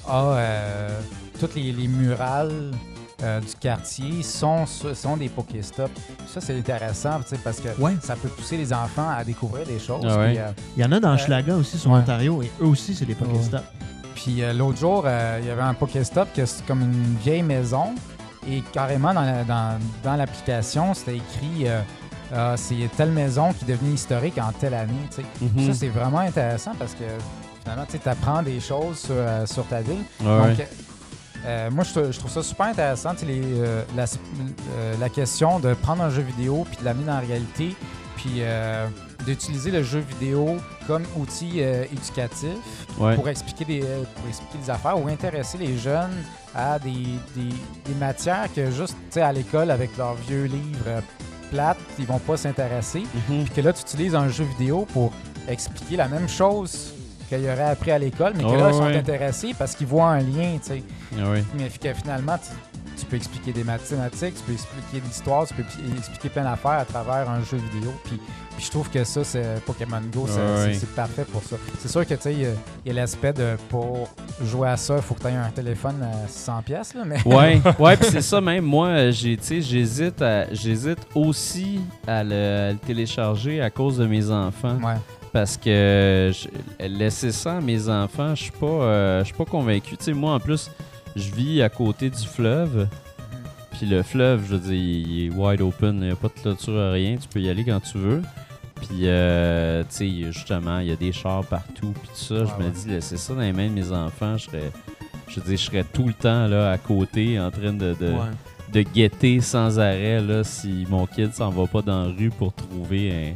ah, 0.08 0.22
euh, 0.34 1.00
toutes 1.40 1.54
les, 1.54 1.72
les 1.72 1.88
murales 1.88 2.72
euh, 3.22 3.40
du 3.40 3.54
quartier 3.58 4.22
sont, 4.22 4.66
sont 4.66 5.16
des 5.16 5.28
Pokéstops. 5.30 5.90
Ça, 6.28 6.40
c'est 6.40 6.56
intéressant, 6.56 7.20
parce 7.42 7.60
que 7.60 7.68
Ouais. 7.80 7.92
ça 8.02 8.14
peut 8.14 8.28
pousser 8.28 8.56
les 8.58 8.72
enfants 8.72 9.08
à 9.08 9.24
découvrir 9.24 9.66
des 9.66 9.78
choses. 9.78 10.04
Ah 10.08 10.18
ouais. 10.18 10.28
puis, 10.32 10.38
euh, 10.38 10.50
Il 10.76 10.82
y 10.82 10.86
en 10.86 10.92
a 10.92 11.00
dans 11.00 11.14
Euh, 11.14 11.16
Schlaga 11.16 11.54
aussi, 11.56 11.78
sur 11.78 11.90
ouais. 11.92 11.98
Ontario, 12.00 12.42
et 12.42 12.50
eux 12.60 12.66
aussi, 12.66 12.94
c'est 12.94 13.06
des 13.06 13.14
Pokéstop. 13.14 13.62
Puis 14.14 14.42
euh, 14.42 14.52
l'autre 14.52 14.78
jour, 14.78 15.04
euh, 15.06 15.38
il 15.40 15.48
y 15.48 15.50
avait 15.50 15.62
un 15.62 15.74
Pokéstop 15.74 16.28
que 16.34 16.44
c'est 16.46 16.64
comme 16.66 16.82
une 16.82 17.16
vieille 17.22 17.42
maison. 17.42 17.94
Et 18.48 18.62
carrément, 18.72 19.12
dans, 19.12 19.22
la- 19.22 19.44
dans, 19.44 19.78
dans 20.04 20.16
l'application, 20.16 20.94
c'était 20.94 21.16
écrit 21.16 21.66
euh, 21.68 21.80
Ah, 22.34 22.54
c'est 22.56 22.88
telle 22.96 23.10
maison 23.12 23.52
qui 23.52 23.64
est 23.64 23.74
devenue 23.74 23.92
historique 23.94 24.38
en 24.38 24.52
telle 24.52 24.74
année. 24.74 24.92
tu 25.10 25.16
sais. 25.22 25.24
Mhm. 25.40 25.72
Ça, 25.72 25.78
c'est 25.78 25.88
vraiment 25.88 26.18
intéressant 26.20 26.72
parce 26.78 26.92
que 26.94 27.04
finalement, 27.62 27.86
tu 27.90 28.08
apprends 28.08 28.42
des 28.42 28.60
choses 28.60 28.98
sur, 28.98 29.14
euh, 29.16 29.46
sur 29.46 29.66
ta 29.66 29.80
ville. 29.80 30.02
Ouais, 30.20 30.26
ouais. 30.40 30.54
Donc, 30.56 30.66
euh, 31.44 31.70
moi, 31.70 31.84
je, 31.84 31.92
trou- 31.92 32.10
je 32.12 32.18
trouve 32.18 32.30
ça 32.30 32.42
super 32.42 32.66
intéressant, 32.66 33.12
les, 33.26 33.40
euh, 33.42 33.82
euh, 33.96 34.94
la 35.00 35.08
question 35.08 35.60
de 35.60 35.74
prendre 35.74 36.02
un 36.02 36.10
jeu 36.10 36.22
vidéo 36.22 36.64
puis 36.68 36.78
de 36.80 36.84
l'amener 36.84 37.06
dans 37.06 37.14
la 37.14 37.20
réalité, 37.20 37.76
puis 38.16 38.36
euh, 38.40 38.86
d'utiliser 39.24 39.70
le 39.70 39.82
jeu 39.82 40.00
vidéo 40.00 40.56
comme 40.86 41.04
outil 41.16 41.54
euh, 41.58 41.84
éducatif 41.92 42.56
Ouais. 42.98 43.14
pour, 43.14 43.28
expliquer 43.28 43.64
des, 43.66 43.82
euh, 43.82 44.02
pour 44.14 44.26
expliquer 44.28 44.58
des 44.58 44.70
affaires 44.70 44.98
ou 44.98 45.06
intéresser 45.08 45.58
les 45.58 45.76
jeunes 45.76 46.16
à 46.54 46.78
des, 46.78 46.90
des- 47.34 47.54
des 47.84 47.94
matières 48.00 48.48
que 48.54 48.70
juste 48.70 48.96
à 49.16 49.32
l'école 49.32 49.70
avec 49.70 49.96
leurs 49.98 50.14
vieux 50.14 50.44
livres 50.44 51.02
plates, 51.50 51.76
ils 51.98 52.06
vont 52.06 52.18
pas 52.18 52.36
s'intéresser. 52.36 53.00
Mhm. 53.28 53.44
Puis 53.44 53.54
que 53.54 53.60
là, 53.60 53.72
tu 53.72 53.82
utilises 53.82 54.14
un 54.14 54.28
jeu 54.28 54.44
vidéo 54.58 54.86
pour 54.92 55.12
expliquer 55.48 55.96
la 55.96 56.08
même 56.08 56.28
chose 56.28 56.92
qu'il 57.28 57.40
y 57.42 57.46
aurait 57.50 57.70
appris 57.70 57.90
à 57.90 57.98
l'école, 57.98 58.32
mais 58.36 58.44
que 58.44 58.48
là, 58.56 58.68
ils 58.70 58.74
sont 58.74 58.84
ouais. 58.84 58.96
intéressés 58.96 59.54
parce 59.58 59.74
qu'ils 59.74 59.86
voient 59.88 60.08
un 60.10 60.20
lien, 60.20 60.58
tu 60.62 60.68
sais. 60.68 60.82
Ah 61.20 61.30
ouais. 61.30 61.44
Mais 61.58 61.68
que 61.68 61.92
finalement, 61.94 62.36
tu, 62.98 63.06
peux 63.06 63.16
expliquer 63.16 63.52
des 63.52 63.64
mathématiques, 63.64 64.34
tu 64.36 64.42
peux 64.42 64.52
expliquer 64.52 65.00
de 65.00 65.06
l'histoire, 65.06 65.46
tu 65.46 65.54
peux 65.54 65.62
expliquer 65.96 66.28
plein 66.28 66.44
d'affaires 66.44 66.70
à 66.72 66.84
travers 66.84 67.28
un 67.30 67.42
jeu 67.42 67.58
vidéo. 67.72 67.92
Puis, 68.04 68.18
puis 68.56 68.64
je 68.64 68.70
trouve 68.70 68.88
que 68.90 69.04
ça, 69.04 69.22
c'est 69.22 69.62
Pokémon 69.66 70.00
Go, 70.12 70.26
c'est 70.26 70.94
parfait 70.94 71.24
pour 71.30 71.42
ça. 71.42 71.56
C'est 71.78 71.88
sûr 71.88 72.06
que, 72.06 72.14
tu 72.14 72.20
sais, 72.22 72.32
il 72.32 72.40
y 72.86 72.90
a- 72.90 72.92
l'aspect 72.94 73.32
de 73.34 73.56
pour 73.68 74.08
jouer 74.42 74.68
à 74.70 74.76
ça, 74.78 74.96
il 74.96 75.02
faut 75.02 75.14
que 75.14 75.20
tu 75.20 75.26
aies 75.28 75.32
un 75.36 75.50
téléphone 75.50 76.02
à 76.02 76.26
600 76.28 76.62
pièces 76.64 76.94
là, 76.94 77.02
mais 77.04 77.22
Ouais, 77.26 77.60
ouais, 77.78 77.96
puis 77.96 78.08
c'est 78.10 78.22
ça 78.22 78.40
même. 78.40 78.64
Moi, 78.64 78.88
euh, 78.88 79.12
j'ai, 79.12 79.36
tu 79.36 79.44
sais, 79.44 79.60
j'hésite, 79.60 80.24
j'hésite 80.52 80.98
aussi 81.14 81.80
à 82.06 82.24
le, 82.24 82.68
à 82.68 82.72
le 82.72 82.78
télécharger 82.78 83.60
à 83.60 83.68
cause 83.70 83.98
de 83.98 84.06
mes 84.06 84.30
enfants, 84.30 84.76
ouais. 84.82 84.94
parce 85.32 85.56
que 85.58 86.32
je- 86.32 86.86
laisser 86.86 87.32
ça 87.32 87.58
à 87.58 87.60
mes 87.60 87.88
enfants, 87.90 88.34
je 88.34 88.44
suis 88.44 88.52
pas, 88.52 88.66
euh, 88.66 89.20
je 89.20 89.24
suis 89.26 89.34
pas 89.34 89.44
convaincu. 89.44 89.96
Tu 89.98 90.04
sais, 90.06 90.12
moi 90.14 90.32
en 90.32 90.40
plus, 90.40 90.70
je 91.16 91.34
vis 91.34 91.62
à 91.62 91.68
côté 91.68 92.10
du 92.10 92.24
fleuve. 92.26 92.86
Puis 93.72 93.86
le 93.86 94.02
fleuve, 94.02 94.44
je 94.46 94.54
veux 94.56 94.60
dire, 94.60 94.72
il 94.74 95.26
est 95.26 95.30
wide 95.30 95.60
open, 95.60 95.96
il 96.00 96.06
n'y 96.06 96.10
a 96.12 96.16
pas 96.16 96.28
de 96.28 96.40
clôture, 96.40 96.92
rien. 96.92 97.16
Tu 97.16 97.28
peux 97.28 97.40
y 97.40 97.50
aller 97.50 97.64
quand 97.64 97.80
tu 97.80 97.98
veux. 97.98 98.22
Puis, 98.76 99.00
euh, 99.04 99.82
tu 99.84 99.88
sais, 100.24 100.32
justement, 100.32 100.78
il 100.80 100.88
y 100.88 100.92
a 100.92 100.96
des 100.96 101.12
chars 101.12 101.44
partout. 101.44 101.92
Puis 102.00 102.08
tout 102.10 102.14
ça, 102.16 102.44
je 102.44 102.62
me 102.62 102.68
ouais. 102.68 102.74
dis, 102.74 102.88
laisser 102.88 103.16
ça 103.16 103.34
dans 103.34 103.40
les 103.40 103.52
mains 103.52 103.68
de 103.68 103.72
mes 103.72 103.90
enfants, 103.92 104.36
je 104.36 104.44
serais, 104.46 104.70
je 105.28 105.40
veux 105.40 105.46
dire, 105.46 105.56
je 105.58 105.62
serais 105.64 105.84
tout 105.84 106.06
le 106.06 106.12
temps 106.14 106.46
là 106.46 106.70
à 106.70 106.78
côté 106.78 107.40
en 107.40 107.50
train 107.50 107.72
de, 107.72 107.94
de, 107.94 108.06
Ouais. 108.12 108.30
de 108.72 108.82
guetter 108.82 109.40
sans 109.40 109.78
arrêt 109.78 110.20
là, 110.20 110.44
si 110.44 110.86
mon 110.90 111.06
kid 111.06 111.32
s'en 111.32 111.50
va 111.50 111.66
pas 111.66 111.82
dans 111.82 112.04
la 112.06 112.12
rue 112.14 112.30
pour 112.30 112.52
trouver 112.52 113.34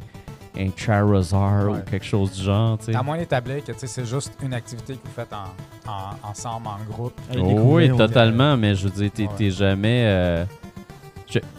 un, 0.59 0.69
Charizard 0.77 1.69
Ouais. 1.71 1.79
ou 1.79 1.91
quelque 1.91 2.05
chose 2.05 2.33
du 2.33 2.43
genre, 2.43 2.79
tu 2.79 2.87
sais. 2.87 2.97
À 2.97 3.03
moins 3.03 3.17
d'établir 3.19 3.63
que 3.65 3.73
tu 3.73 3.79
sais, 3.79 3.87
c'est 3.87 4.05
juste 4.07 4.33
une 4.43 4.55
activité 4.55 4.95
que 4.95 5.01
vous 5.07 5.15
faites 5.15 5.33
en, 5.33 5.91
en- 5.91 6.31
ensemble, 6.31 6.67
en 6.69 6.93
groupe. 6.93 7.15
Oh 7.39 7.75
oui, 7.77 7.89
totalement, 7.97 8.57
mais 8.57 8.75
je 8.75 8.89
veux 8.89 8.91
dire, 9.09 9.11
t'es 9.37 9.45
Ouais. 9.45 9.51
jamais. 9.51 10.05
euh, 10.07 10.45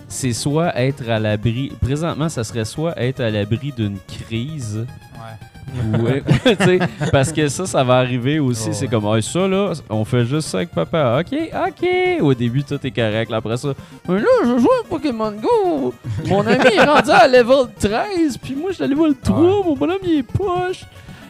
C'est 0.10 0.34
soit 0.34 0.78
être 0.78 1.08
à 1.10 1.18
l'abri. 1.20 1.72
Présentement, 1.82 2.28
ça 2.28 2.44
serait 2.44 2.66
soit 2.66 3.00
être 3.02 3.22
à 3.22 3.30
l'abri 3.30 3.72
d'une 3.72 3.98
crise. 4.00 4.86
Ouais. 6.00 6.22
parce 7.12 7.32
que 7.32 7.48
ça, 7.48 7.66
ça 7.66 7.84
va 7.84 7.98
arriver 7.98 8.40
aussi. 8.40 8.74
C'est 8.74 8.86
ouais. 8.86 8.88
comme, 8.90 9.06
Ah, 9.08 9.22
ça 9.22 9.48
là, 9.48 9.74
on 9.90 10.04
fait 10.04 10.26
juste 10.26 10.50
ça 10.50 10.58
avec 10.58 10.72
papa. 10.72 11.22
Ok, 11.22 11.38
ok. 11.54 11.88
Au 12.22 12.34
début, 12.34 12.64
tout 12.64 12.80
est 12.84 12.92
correct. 12.92 13.30
Là, 13.32 13.38
Après 13.38 13.56
ça, 13.58 13.70
mais 14.08 14.20
là, 14.20 14.28
je 14.44 14.58
joue 14.60 14.70
à 14.84 14.88
Pokémon 14.88 15.32
Go. 15.32 15.94
Mon 16.28 16.46
ami 16.46 16.66
est 16.76 16.84
rendu 16.84 17.10
à 17.12 17.28
level 17.28 17.68
13, 17.80 18.38
puis 18.38 18.56
moi, 18.56 18.72
je 18.72 18.76
suis 18.76 18.84
à 18.84 18.88
level 18.88 19.14
3. 19.24 19.40
Ouais. 19.40 19.64
Mon 19.66 19.76
bonhomme, 19.76 19.98
il 20.04 20.20
est 20.20 20.24
poche. 20.24 20.84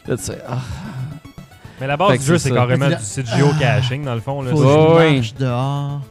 Là, 0.07 0.17
tu 0.17 0.23
sais, 0.23 0.37
ah, 0.49 0.57
Mais 1.79 1.87
la 1.87 1.97
base 1.97 2.19
du 2.19 2.25
jeu, 2.25 2.37
c'est 2.37 2.51
carrément 2.51 2.87
du 2.87 2.95
c'est 2.99 3.23
du 3.23 3.31
geocaching, 3.31 4.03
dans 4.03 4.15
le 4.15 4.21
fond. 4.21 4.41
Là. 4.41 4.51
Faut 4.51 4.57
C'est- 4.57 4.63
que 4.63 4.69
je 4.69 4.95
Ouais. 4.95 5.15
marche 5.15 5.33
dehors. 5.35 6.01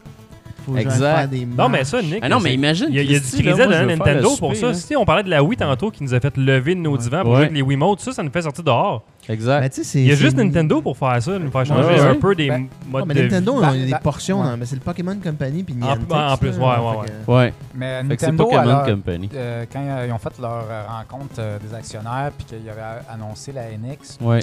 Faut 0.65 0.77
Exact. 0.77 0.99
faire 1.17 1.27
des 1.27 1.45
Non, 1.45 1.69
mais 1.69 1.83
ça, 1.83 2.01
Nick, 2.01 2.19
Ah 2.21 2.29
non, 2.29 2.39
mais 2.39 2.53
imagine. 2.53 2.87
il 2.89 2.95
y 2.95 2.99
a, 2.99 3.01
il 3.03 3.11
y 3.11 3.15
a 3.15 3.19
du 3.19 3.25
crédit 3.25 3.51
faire 3.53 3.85
Nintendo 3.87 4.29
pour 4.37 4.55
souper, 4.55 4.73
ça. 4.73 4.73
Si 4.73 4.95
on 4.95 5.05
parlait 5.05 5.23
de 5.23 5.29
la 5.29 5.43
Wii 5.43 5.57
tantôt 5.57 5.89
qui 5.91 6.03
nous 6.03 6.13
a 6.13 6.19
fait 6.19 6.35
lever 6.37 6.75
de 6.75 6.79
nos 6.79 6.97
divans 6.97 7.21
pour 7.21 7.31
Ouais. 7.31 7.35
jouer 7.37 7.45
avec 7.45 7.55
les 7.55 7.61
Wiimotes, 7.61 7.99
ça, 8.01 8.11
ça 8.11 8.21
nous 8.23 8.31
fait 8.31 8.41
sortir 8.43 8.63
dehors. 8.63 9.03
Exact. 9.29 9.61
Ben, 9.61 9.83
Il 9.95 10.07
y 10.07 10.11
a 10.11 10.15
juste 10.15 10.35
Nintendo 10.35 10.81
pour 10.81 10.97
faire 10.97 11.21
ça, 11.21 11.37
nous 11.37 11.51
faire 11.51 11.65
changer 11.65 11.87
Ouais, 11.87 11.99
ouais. 12.01 12.07
un 12.07 12.15
peu 12.15 12.33
des 12.35 12.47
Ben, 12.49 12.67
modes 12.89 13.01
Non, 13.01 13.05
mais 13.07 13.13
de 13.13 13.21
Nintendo, 13.21 13.51
vie. 13.53 13.59
on 13.61 13.63
a 13.67 13.73
des 13.73 13.85
La- 13.87 13.99
portions, 13.99 14.43
dans- 14.43 14.57
mais 14.57 14.65
c'est 14.65 14.75
le 14.75 14.81
Pokémon 14.81 15.15
Company 15.23 15.63
puis 15.63 15.75
En- 15.81 15.85
Niantic. 15.85 16.11
en 16.11 16.37
plus, 16.37 16.49
ouais, 16.49 16.57
ouais, 16.57 17.35
Ouais. 17.35 17.53
Mais 17.75 18.03
Nintendo, 18.03 18.43
Pokémon 18.45 18.61
alors, 18.61 18.85
Company. 18.85 19.29
euh, 19.35 19.65
quand 19.71 19.79
ils 20.07 20.11
ont 20.11 20.17
fait 20.17 20.39
leur 20.41 20.65
euh, 20.69 20.83
rencontre 20.87 21.35
euh, 21.39 21.57
des 21.59 21.73
actionnaires 21.75 22.31
puis 22.37 22.45
qu'ils 22.47 22.69
avaient 22.69 22.81
annoncé 23.13 23.51
la 23.51 23.63
NX, 23.71 24.17
Ouais. 24.21 24.39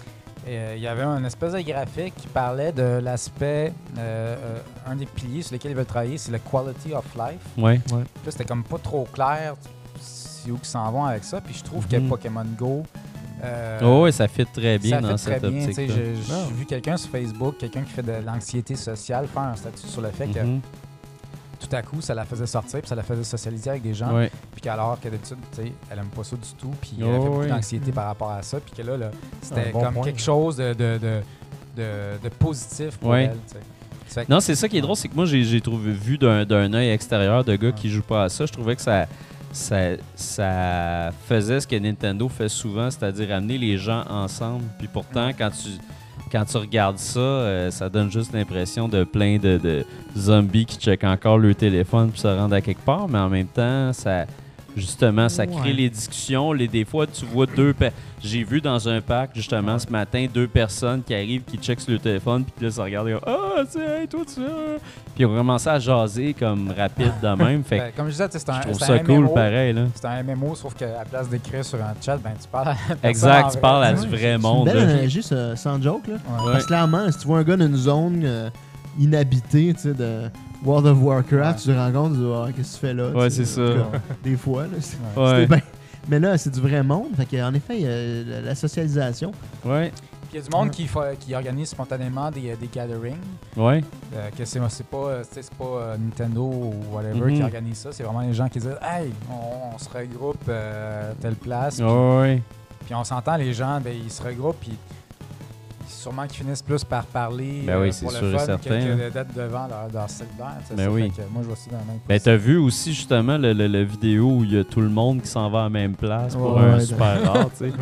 Euh, 0.56 0.74
il 0.76 0.82
y 0.82 0.86
avait 0.86 1.02
un 1.02 1.22
espèce 1.24 1.52
de 1.52 1.60
graphique 1.60 2.14
qui 2.16 2.26
parlait 2.28 2.72
de 2.72 3.00
l'aspect, 3.02 3.72
euh, 3.98 4.36
euh, 4.36 4.58
un 4.86 4.96
des 4.96 5.06
piliers 5.06 5.42
sur 5.42 5.52
lesquels 5.52 5.72
ils 5.72 5.76
veulent 5.76 5.84
travailler, 5.86 6.18
c'est 6.18 6.32
le 6.32 6.38
quality 6.38 6.92
of 6.94 7.04
life. 7.16 7.38
Puis 7.54 7.96
là, 8.24 8.30
c'était 8.30 8.44
comme 8.44 8.64
pas 8.64 8.78
trop 8.78 9.04
clair 9.12 9.54
si 10.00 10.50
où 10.50 10.56
qu'ils 10.56 10.66
s'en 10.66 10.90
vont 10.90 11.04
avec 11.04 11.24
ça. 11.24 11.40
Puis 11.40 11.54
je 11.54 11.64
trouve 11.64 11.86
que 11.86 11.96
Mhm. 11.96 12.08
Pokémon 12.08 12.44
Go. 12.58 12.82
euh, 13.44 13.78
Oh, 13.84 14.02
ouais, 14.02 14.12
ça 14.12 14.26
fit 14.26 14.46
très 14.46 14.78
bien 14.78 14.96
ça 14.96 15.00
dans 15.00 15.08
fait 15.16 15.18
cette 15.30 15.40
très 15.42 15.50
bien. 15.50 15.66
tu 15.66 15.72
sais, 15.72 15.82
optique. 15.84 15.96
J'ai 15.96 16.14
j'ai 16.16 16.32
Ah. 16.32 16.46
vu 16.56 16.64
quelqu'un 16.66 16.96
sur 16.96 17.10
Facebook, 17.10 17.56
quelqu'un 17.58 17.82
qui 17.82 17.90
fait 17.92 18.02
de 18.02 18.24
l'anxiété 18.24 18.74
sociale, 18.74 19.26
faire 19.32 19.42
un 19.42 19.54
statut 19.56 19.86
sur 19.86 20.00
le 20.02 20.10
fait 20.10 20.26
que 20.28 20.40
Mhm. 20.40 20.60
Tout 21.58 21.74
à 21.74 21.82
coup, 21.82 22.00
ça 22.00 22.14
la 22.14 22.24
faisait 22.24 22.46
sortir, 22.46 22.80
puis 22.80 22.88
ça 22.88 22.94
la 22.94 23.02
faisait 23.02 23.24
socialiser 23.24 23.70
avec 23.70 23.82
des 23.82 23.94
gens. 23.94 24.14
Ouais. 24.14 24.30
Puis 24.52 24.60
qu'alors 24.60 24.98
que 25.00 25.08
d'habitude, 25.08 25.36
tu 25.52 25.62
sais, 25.62 25.72
elle 25.90 25.98
aime 25.98 26.06
pas 26.06 26.24
ça 26.24 26.36
du 26.36 26.48
tout, 26.58 26.72
puis 26.80 26.94
elle 26.98 27.04
Oh, 27.06 27.12
fait 27.12 27.18
beaucoup 27.18 27.38
ouais. 27.40 27.48
d'anxiété 27.48 27.92
par 27.92 28.06
rapport 28.06 28.30
à 28.30 28.42
ça, 28.42 28.58
puis 28.60 28.72
que 28.76 28.82
là, 28.88 28.96
là, 28.96 29.10
c'était 29.42 29.70
bon 29.72 29.80
comme 29.82 29.94
point. 29.94 30.04
quelque 30.04 30.20
chose 30.22 30.56
de, 30.56 30.72
de, 30.72 30.98
de, 30.98 31.20
de, 31.76 31.84
de 32.22 32.28
positif 32.38 32.96
pour 32.98 33.10
Ouais. 33.10 33.24
elle. 33.24 33.38
tu 33.48 33.56
sais. 34.08 34.26
Non, 34.28 34.40
c'est 34.40 34.54
ça 34.54 34.68
qui 34.68 34.78
est 34.78 34.80
drôle, 34.80 34.96
c'est 34.96 35.08
que 35.08 35.14
moi, 35.14 35.26
j'ai 35.26 35.60
trouvé, 35.60 35.92
vu 35.92 36.16
d'un 36.16 36.44
d'un 36.46 36.72
œil 36.72 36.88
extérieur 36.90 37.44
de 37.44 37.54
gars 37.56 37.72
qui 37.72 37.90
jouent 37.90 38.02
pas 38.02 38.24
à 38.24 38.28
ça, 38.30 38.46
je 38.46 38.52
trouvais 38.52 38.74
que 38.74 38.80
ça, 38.82 39.06
ça, 39.52 39.76
ça 40.14 41.10
faisait 41.28 41.60
ce 41.60 41.66
que 41.66 41.76
Nintendo 41.76 42.28
fait 42.28 42.48
souvent, 42.48 42.90
c'est-à-dire 42.90 43.34
amener 43.34 43.58
les 43.58 43.76
gens 43.76 44.04
ensemble. 44.08 44.64
Puis 44.78 44.88
pourtant, 44.88 45.30
quand 45.36 45.50
tu, 45.50 45.68
quand 46.30 46.44
tu 46.44 46.56
regardes 46.56 46.98
ça, 46.98 47.20
euh, 47.20 47.70
ça 47.70 47.88
donne 47.88 48.10
juste 48.10 48.32
l'impression 48.32 48.88
de 48.88 49.04
plein 49.04 49.38
de, 49.38 49.58
de 49.58 49.84
zombies 50.16 50.66
qui 50.66 50.78
checkent 50.78 51.04
encore 51.04 51.38
leur 51.38 51.54
téléphone 51.54 52.10
pour 52.10 52.18
se 52.18 52.28
rendre 52.28 52.54
à 52.54 52.60
quelque 52.60 52.84
part, 52.84 53.08
mais 53.08 53.18
en 53.18 53.28
même 53.28 53.46
temps, 53.46 53.92
ça. 53.92 54.26
Justement, 54.78 55.28
ça 55.28 55.46
crée 55.46 55.58
Ouais. 55.60 55.72
les 55.72 55.90
discussions. 55.90 56.52
Les, 56.52 56.68
des 56.68 56.84
fois, 56.84 57.06
tu 57.06 57.24
vois 57.26 57.46
deux. 57.46 57.74
J'ai 58.22 58.42
vu 58.42 58.60
dans 58.60 58.88
un 58.88 59.00
parc, 59.00 59.30
justement, 59.34 59.78
ce 59.78 59.88
matin, 59.90 60.26
deux 60.32 60.48
personnes 60.48 61.02
qui 61.02 61.14
arrivent, 61.14 61.42
qui 61.44 61.56
checkent 61.56 61.80
sur 61.80 61.92
le 61.92 61.98
téléphone, 61.98 62.44
puis 62.44 62.64
là, 62.66 62.70
ça 62.72 62.82
regarde, 62.84 63.08
Ah, 63.26 63.62
tu 63.64 63.78
sais, 63.78 64.00
hey, 64.02 64.08
toi, 64.08 64.20
tu 64.26 64.34
sais. 64.34 64.40
Puis 65.14 65.24
ils 65.24 65.26
ont 65.26 65.36
commencé 65.36 65.68
à 65.68 65.78
jaser 65.78 66.34
comme 66.34 66.72
rapide 66.76 67.12
de 67.22 67.28
même. 67.44 67.62
Fait 67.62 67.78
que 67.78 67.82
Ben, 67.84 67.92
comme 67.96 68.06
je 68.06 68.12
disais, 68.12 68.28
tu 68.28 68.32
sais, 68.38 68.44
c'est 68.44 68.50
un, 68.50 68.56
je 68.56 68.60
trouve 68.68 68.78
ça 68.78 68.92
un 68.94 68.98
cool, 69.00 69.20
MMO, 69.20 69.28
pareil. 69.34 69.72
Là. 69.72 69.82
C'est 69.94 70.06
un 70.06 70.22
MMO, 70.22 70.54
sauf 70.56 70.74
qu'à 70.74 71.04
place 71.08 71.28
d'écrire 71.28 71.64
sur 71.64 71.78
un 71.78 71.94
chat, 72.04 72.16
ben, 72.16 72.32
tu 72.40 72.48
parles 72.48 72.68
à 73.02 73.08
Exact, 73.08 73.52
tu 73.52 73.58
parles 73.58 73.84
à 73.84 73.94
tu 73.94 74.00
du 74.02 74.08
vrai 74.08 74.18
C'est 74.20 74.34
une 74.34 74.40
monde. 74.42 74.64
belle 74.66 74.76
là. 74.76 74.82
analogie, 74.82 75.22
ça, 75.22 75.54
sans 75.56 75.80
joke. 75.80 76.08
Là. 76.08 76.14
Ouais. 76.14 76.44
Ouais. 76.46 76.52
Parce 76.52 76.64
que 76.64 76.68
clairement, 76.68 77.10
si 77.12 77.18
tu 77.18 77.26
vois 77.26 77.38
un 77.38 77.44
gars 77.44 77.56
dans 77.56 77.66
une 77.66 77.76
zone 77.76 78.22
euh, 78.24 78.50
inhabitée 78.98 79.72
tu 79.74 79.80
sais, 79.82 79.94
de 79.94 80.22
World 80.64 80.86
of 80.86 80.98
Warcraft, 81.02 81.60
tu 81.60 81.68
te 81.68 81.72
rends 81.72 81.92
compte, 81.92 82.12
tu 82.14 82.18
dis, 82.18 82.30
Ah, 82.34 82.46
qu'est-ce 82.54 82.68
que 82.70 82.74
tu 82.74 82.80
fais 82.86 82.94
là? 82.94 83.10
Ouais, 83.10 83.30
c'est 83.30 83.44
ça. 83.44 83.62
Des 84.24 84.36
fois. 84.36 84.64
Là, 84.64 84.70
c'est- 84.80 84.96
Ouais. 85.16 85.22
Ouais. 85.22 85.30
c'était 85.40 85.46
bien. 85.46 85.62
Mais 86.08 86.18
là, 86.20 86.38
c'est 86.38 86.50
du 86.50 86.60
vrai 86.60 86.82
monde. 86.82 87.08
Fait 87.16 87.26
que, 87.26 87.42
en 87.42 87.52
effet, 87.54 87.80
il 87.80 87.82
y 87.82 87.86
a 87.86 88.40
la- 88.40 88.54
socialisation. 88.54 89.30
Ouais. 89.64 89.92
Puis 90.30 90.30
il 90.32 90.36
y 90.36 90.38
a 90.40 90.42
du 90.48 90.50
monde 90.54 90.70
qui, 90.70 91.34
organise 91.34 91.68
spontanément 91.68 92.30
des, 92.30 92.50
euh, 92.50 92.56
des 92.60 92.66
gatherings. 92.66 93.16
Ouais. 93.56 93.82
euh, 94.14 94.28
que 94.36 94.44
c'est 94.44 94.60
c'est 94.68 94.86
pas, 94.86 94.96
euh, 94.96 95.22
c'est 95.30 95.50
pas 95.54 95.64
euh, 95.64 95.96
Nintendo 95.96 96.42
ou 96.42 96.74
whatever 96.92 97.30
Mhm. 97.30 97.36
qui 97.36 97.42
organise 97.42 97.76
ça. 97.78 97.90
C'est 97.92 98.02
vraiment 98.02 98.20
les 98.20 98.34
gens 98.34 98.48
qui 98.48 98.58
disent 98.58 98.76
Hey, 98.82 99.10
on, 99.30 99.74
on 99.74 99.78
se 99.78 99.88
regroupe 99.88 100.42
euh, 100.48 101.12
telle 101.20 101.34
place. 101.34 101.76
Puis, 101.76 101.84
Ouais. 101.84 102.42
puis 102.84 102.94
on 102.94 103.04
s'entend, 103.04 103.36
les 103.36 103.52
gens, 103.54 103.80
ben, 103.80 103.94
ils 104.04 104.10
se 104.10 104.22
regroupent. 104.22 104.60
Puis 104.60 104.76
sûrement 105.88 106.26
qu'ils 106.26 106.44
finissent 106.44 106.62
plus 106.62 106.84
par 106.84 107.04
parler 107.06 107.62
Ben 107.66 107.80
oui, 107.80 107.88
euh, 107.88 107.92
c'est 107.92 108.04
pour 108.04 108.12
sûr 108.12 108.22
le 108.22 108.34
et 108.34 108.38
fun 108.38 108.44
certain, 108.46 108.70
que, 108.70 108.74
hein. 108.74 108.96
que 109.08 109.12
d'être 109.14 109.34
devant 109.34 109.66
leur, 109.68 109.88
leur 109.92 110.10
cellulaire. 110.10 110.56
Ben 110.70 110.84
Ça 110.84 110.90
oui. 110.90 111.12
moi, 111.32 111.42
je 111.42 111.46
vois 111.48 111.56
ça 111.56 111.70
dans 111.70 111.78
la 111.78 111.84
même 111.84 111.98
Ben, 112.08 112.20
t'as 112.20 112.36
vu 112.36 112.56
aussi 112.58 112.92
justement 112.92 113.38
le, 113.38 113.52
le- 113.52 113.68
le 113.68 113.82
vidéo 113.82 114.30
où 114.38 114.44
il 114.44 114.54
y 114.54 114.58
a 114.58 114.64
tout 114.64 114.80
le 114.80 114.88
monde 114.88 115.22
qui 115.22 115.28
s'en 115.28 115.48
va 115.50 115.60
à 115.60 115.62
la 115.64 115.70
même 115.70 115.94
place 115.94 116.34
pour 116.34 116.54
Ouais, 116.56 116.62
un 116.62 116.74
ouais, 116.78 116.80
super 116.84 117.22
rare, 117.32 117.50
tu 117.58 117.66
sais. 117.70 117.72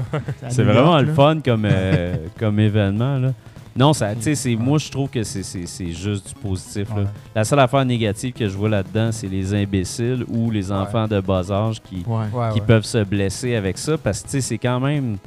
à 0.44 0.50
C'est 0.50 0.64
vraiment 0.64 0.98
le 1.00 1.12
fun 1.12 1.40
comme, 1.44 1.64
euh, 1.64 2.16
comme 2.38 2.58
événement, 2.60 3.18
là. 3.18 3.32
Non, 3.78 3.92
ça, 3.92 4.14
tu 4.14 4.22
sais, 4.22 4.34
c'est- 4.34 4.56
moi, 4.56 4.78
je 4.78 4.90
trouve 4.90 5.10
que 5.10 5.22
c'est- 5.22 5.42
c'est 5.42 5.66
c'est 5.66 5.90
juste 5.92 6.28
du 6.28 6.34
positif, 6.34 6.88
là. 6.96 7.02
Ouais. 7.02 7.06
La 7.34 7.44
seule 7.44 7.58
affaire 7.60 7.84
négative 7.84 8.32
que 8.32 8.48
je 8.48 8.56
vois 8.56 8.70
là-dedans, 8.70 9.12
c'est 9.12 9.26
les 9.28 9.52
imbéciles 9.52 10.24
ou 10.28 10.50
les 10.50 10.72
enfants 10.72 11.06
de 11.06 11.20
bas 11.20 11.50
âge 11.50 11.82
qui, 11.82 11.96
Ouais. 12.06 12.24
Qui 12.54 12.60
ouais. 12.60 12.66
peuvent 12.66 12.86
se 12.86 13.04
blesser 13.04 13.54
avec 13.54 13.76
ça 13.76 13.98
parce 13.98 14.20
que 14.22 14.24
tu 14.28 14.30
sais, 14.30 14.40
c'est 14.40 14.56
quand 14.56 14.80
même 14.80 15.18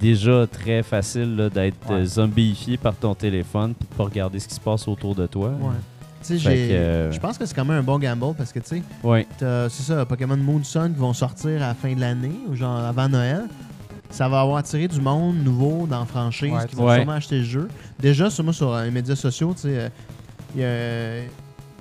déjà 0.00 0.46
très 0.46 0.82
facile 0.82 1.36
là, 1.36 1.48
d'être 1.50 1.88
Ouais. 1.88 1.96
euh, 1.96 2.04
zombifié 2.04 2.76
par 2.76 2.94
ton 2.94 3.14
téléphone 3.14 3.74
puis 3.74 3.88
de 3.90 3.94
pas 3.94 4.04
regarder 4.04 4.38
ce 4.38 4.48
qui 4.48 4.54
se 4.54 4.60
passe 4.60 4.86
autour 4.88 5.14
de 5.14 5.26
toi. 5.26 5.48
Ouais. 5.48 5.74
Euh, 6.30 7.12
je 7.12 7.20
pense 7.20 7.36
que 7.36 7.44
c'est 7.44 7.54
quand 7.54 7.66
même 7.66 7.78
un 7.78 7.82
bon 7.82 7.98
gamble 7.98 8.34
parce 8.36 8.50
que, 8.52 8.58
tu 8.58 8.66
sais, 8.68 8.82
Ouais. 9.02 9.26
t'as- 9.38 9.68
c'est 9.68 9.82
ça, 9.82 10.06
Pokémon 10.06 10.36
Moon 10.38 10.62
Sun 10.64 10.94
qui 10.94 10.98
vont 10.98 11.12
sortir 11.12 11.62
à 11.62 11.68
la 11.68 11.74
fin 11.74 11.92
de 11.94 12.00
l'année, 12.00 12.32
ou 12.48 12.54
genre 12.54 12.78
avant 12.78 13.08
Noël. 13.10 13.42
Ça 14.10 14.28
va 14.28 14.40
avoir 14.40 14.58
attiré 14.58 14.88
du 14.88 15.00
monde 15.00 15.36
nouveau 15.44 15.86
dans 15.90 16.00
la 16.00 16.06
franchise 16.06 16.52
Ouais, 16.52 16.66
qui 16.66 16.76
vont 16.76 16.86
ouais. 16.86 16.96
sûrement 16.98 17.12
acheter 17.12 17.38
le 17.38 17.44
jeu. 17.44 17.68
Déjà, 17.98 18.30
sur 18.30 18.44
euh, 18.72 18.84
les 18.84 18.90
médias 18.90 19.16
sociaux, 19.16 19.52
tu 19.54 19.62
sais, 19.62 19.90
il 20.54 20.60
y 20.62 20.64
a- 20.64 21.18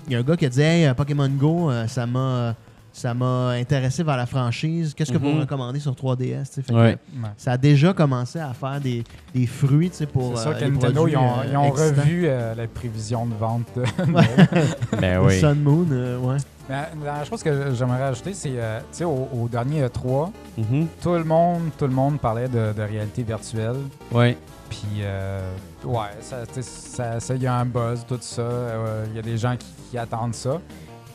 y, 0.09 0.15
a 0.15 0.17
un 0.19 0.23
gars 0.23 0.35
qui 0.35 0.45
a 0.45 0.49
dit 0.49 0.61
Hey, 0.61 0.93
Pokémon 0.93 1.29
Go, 1.29 1.71
ça 1.87 2.05
m'a 2.05 2.55
ça 2.95 3.13
m'a 3.15 3.49
intéressé 3.49 4.03
vers 4.03 4.15
la 4.15 4.25
franchise. 4.27 4.93
Qu'est-ce 4.93 5.11
que 5.11 5.17
vous 5.17 5.27
Mhm. 5.29 5.35
me 5.35 5.39
recommandez 5.41 5.79
sur 5.79 5.93
3DS? 5.95 6.43
tu 6.49 6.53
sais? 6.53 6.61
Fait 6.61 6.71
que, 6.71 6.77
Ouais. 6.77 6.97
Ouais. 7.21 7.29
Ça 7.37 7.53
a 7.53 7.57
déjà 7.57 7.91
commencé 7.91 8.39
à 8.39 8.53
faire 8.53 8.79
des, 8.79 9.03
des 9.33 9.47
fruits 9.47 9.91
pour 10.13 10.37
C'est 10.37 10.43
sûr 10.43 10.51
euh, 10.51 10.59
que 10.59 10.63
les 10.65 10.71
Nintendo, 10.71 11.07
ils 11.07 11.17
ont, 11.17 11.39
euh, 11.39 11.43
ils 11.51 11.57
ont 11.57 11.65
excitants. 11.73 12.01
revu 12.01 12.23
euh, 12.27 12.53
les 12.55 12.67
prévisions 12.67 13.25
de 13.25 13.33
vente. 13.33 13.65
de- 13.75 13.83
Ben 15.01 15.19
oui. 15.21 15.39
Sun 15.39 15.59
Moon, 15.61 15.87
euh, 15.91 16.19
ouais. 16.19 16.37
Mais 16.69 16.75
la 16.75 17.03
dernière 17.03 17.25
chose 17.25 17.43
que 17.43 17.73
j'aimerais 17.73 18.03
rajouter, 18.03 18.33
c'est, 18.33 18.53
euh, 18.55 18.79
au, 19.01 19.27
au 19.43 19.47
dernier 19.49 19.83
E3, 19.85 20.31
Mhm. 20.57 20.87
tout 21.01 21.13
le 21.13 21.23
monde, 21.23 21.61
tout 21.77 21.87
le 21.87 21.93
monde 21.93 22.19
parlait 22.19 22.47
de, 22.47 22.73
de 22.73 22.81
réalité 22.83 23.23
virtuelle. 23.23 23.75
Ouais. 24.11 24.37
Puis, 24.69 25.01
euh, 25.01 25.41
ouais, 25.83 26.07
ça, 26.21 26.37
tu 26.47 26.61
sais, 26.61 26.61
ça, 26.61 27.19
ça, 27.19 27.35
il 27.35 27.41
y 27.43 27.47
a 27.47 27.55
un 27.55 27.65
buzz, 27.65 28.05
tout 28.07 28.17
ça. 28.21 28.41
euh, 28.41 29.05
Il 29.09 29.15
y 29.15 29.19
a 29.19 29.21
des 29.21 29.37
gens 29.37 29.55
qui, 29.57 29.67
qui 29.91 29.97
attendent 29.97 30.35
ça. 30.35 30.59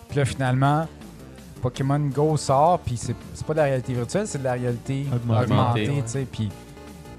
Puis 0.08 0.18
là, 0.18 0.24
finalement, 0.24 0.86
Pokémon 1.60 1.98
Go 1.98 2.36
sort, 2.36 2.78
puis 2.80 2.96
c'est 2.96 3.14
c'est 3.34 3.46
pas 3.46 3.52
de 3.54 3.58
la 3.58 3.64
réalité 3.64 3.92
virtuelle, 3.94 4.26
c'est 4.26 4.38
de 4.38 4.44
la 4.44 4.52
réalité 4.52 5.06
Augmentée. 5.12 5.86
tu 5.86 6.02
sais. 6.06 6.26
Puis, 6.30 6.48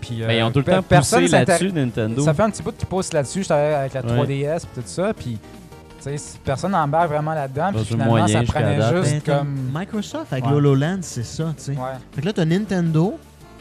puis, 0.01 0.23
Ben, 0.25 0.31
ils 0.31 0.43
ont 0.43 0.51
tout 0.51 0.59
le 0.59 0.65
temps 0.65 0.81
personne 0.81 1.21
poussé 1.23 1.31
là-dessus, 1.33 1.71
Nintendo. 1.71 2.21
Ça 2.23 2.33
fait 2.33 2.43
un 2.43 2.49
petit 2.49 2.63
bout 2.63 2.71
qu'ils 2.75 2.87
poussent 2.87 3.13
là-dessus. 3.13 3.43
Je 3.43 3.47
travaille 3.49 3.73
avec 3.73 3.93
la 3.93 4.01
Ouais. 4.01 4.11
3DS 4.25 4.63
et 4.63 4.81
tout 4.81 4.81
ça. 4.85 5.13
Puis, 5.13 5.37
tu 6.01 6.09
personne 6.43 6.71
n'embarque 6.71 7.09
vraiment 7.09 7.33
là-dedans. 7.33 7.71
Puis 7.73 7.83
finalement, 7.85 8.11
moyen 8.17 8.27
ça 8.45 8.53
prenait 8.53 8.81
juste 8.95 9.25
Ben, 9.25 9.37
comme. 9.37 9.71
Microsoft 9.73 10.31
avec 10.31 10.45
Ouais. 10.45 10.51
c'est 11.01 11.23
ça, 11.25 11.53
tu 11.57 11.63
sais. 11.63 11.71
Ouais, 11.71 11.77
Fait 12.13 12.21
que 12.21 12.25
là, 12.27 12.33
t'as 12.33 12.45
Nintendo 12.45 13.19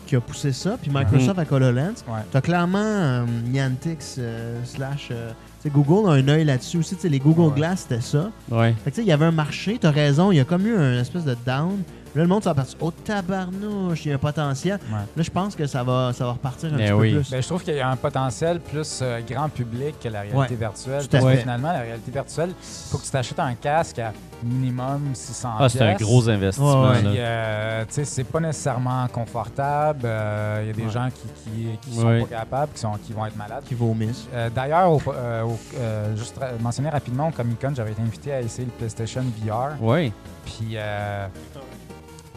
qui 0.09 0.17
a 0.17 0.21
poussé 0.21 0.53
ça, 0.53 0.77
puis 0.81 0.91
Microsoft 0.93 1.39
avec 1.39 1.53
HoloLens. 1.53 1.95
ouais. 2.09 2.21
T'as 2.33 2.41
clairement 2.41 2.79
euh, 2.83 3.25
Niantic 3.47 3.99
euh, 4.19 4.59
slash... 4.65 5.09
euh, 5.13 5.31
Google 5.67 6.09
a 6.09 6.13
un 6.15 6.29
œil 6.29 6.45
là-dessus 6.45 6.79
aussi. 6.79 6.95
Tu 6.95 7.03
sais, 7.03 7.09
les 7.11 7.19
Google 7.19 7.49
Ouais. 7.53 7.57
Glass, 7.57 7.87
c'était 7.89 8.01
ça. 8.01 8.31
Ouais. 8.51 8.75
Fait 8.85 8.91
que 8.91 8.95
tu 8.95 9.03
sais, 9.03 9.03
il 9.07 9.09
y 9.09 9.13
avait 9.13 9.27
un 9.27 9.33
marché, 9.33 9.77
t'as 9.79 9.91
raison, 9.91 10.33
il 10.33 10.37
y 10.37 10.41
a 10.41 10.45
comme 10.45 10.67
eu 10.67 10.75
un 10.75 10.99
espèce 10.99 11.25
de 11.27 11.37
down. 11.45 11.83
Là, 12.19 12.25
le 12.25 12.29
monde 12.31 12.43
s'est 12.43 12.49
aperçu, 12.49 12.75
oh 12.81 12.91
tabarnouche, 12.91 14.05
il 14.05 14.09
y 14.09 14.11
a 14.13 14.17
un 14.17 14.19
potentiel. 14.19 14.81
Ouais. 14.91 14.99
Là, 15.17 15.23
je 15.23 15.31
pense 15.31 15.55
que 15.55 15.69
ça 15.69 15.85
va, 15.85 16.13
ça 16.13 16.25
va 16.25 16.33
repartir 16.33 16.69
un 16.75 16.77
Ben 16.77 16.87
petit 16.87 16.93
oui. 16.93 17.13
peu 17.15 17.21
plus. 17.21 17.31
Ben, 17.31 17.41
je 17.43 17.47
trouve 17.47 17.63
qu'il 17.63 17.77
y 17.77 17.81
a 17.81 17.89
un 17.89 17.95
potentiel 17.97 18.59
plus 18.59 18.99
euh, 19.03 19.21
grand 19.21 19.49
public 19.49 20.01
que 20.03 20.09
la 20.09 20.23
réalité 20.23 20.37
Ouais, 20.37 20.57
virtuelle. 20.57 21.07
tout 21.07 21.17
à 21.17 21.21
Parce 21.21 21.33
que 21.33 21.39
finalement, 21.41 21.73
la 21.73 21.79
réalité 21.83 22.11
virtuelle, 22.11 22.51
il 22.51 22.91
faut 22.91 22.99
que 22.99 23.05
tu 23.05 23.11
t'achètes 23.13 23.39
un 23.39 23.55
casque 23.55 24.01
à 24.01 24.13
minimum 24.43 25.11
600 25.15 25.49
Ah, 25.61 25.69
c'est 25.69 25.81
un 25.81 25.95
gros 25.95 26.29
investissement. 26.29 26.89
Ouais, 26.89 26.97
euh, 27.05 27.85
tu 27.87 27.95
sais, 27.95 28.05
c'est 28.05 28.25
pas 28.25 28.41
nécessairement 28.41 29.07
confortable. 29.07 30.01
Euh, 30.05 30.59
Il 30.63 30.67
y 30.67 30.71
a 30.71 30.73
des 30.73 30.83
Ouais. 30.87 30.91
gens 30.91 31.09
qui, 31.11 31.51
qui, 31.51 31.79
qui 31.89 31.97
sont 31.99 32.05
Ouais. 32.07 32.21
pas 32.23 32.39
capables, 32.39 32.73
qui, 32.73 32.81
sont, 32.81 32.93
qui 33.07 33.13
vont 33.13 33.27
être 33.27 33.37
malades. 33.37 33.63
Qui 33.65 33.75
vomissent. 33.77 34.27
Euh, 34.35 34.51
D'ailleurs, 34.53 34.91
au- 34.91 35.01
euh, 35.15 35.45
euh, 35.77 36.17
juste 36.17 36.37
ra- 36.37 36.49
mentionner 36.61 36.91
rapidement 36.91 37.29
au 37.29 37.31
Comic 37.31 37.61
Con, 37.61 37.73
j'avais 37.77 37.93
été 37.93 38.03
invité 38.03 38.33
à 38.33 38.41
essayer 38.41 38.65
le 38.65 38.73
PlayStation 38.73 39.23
VR. 39.45 39.81
Ouais. 39.81 40.13
Puis, 40.45 40.77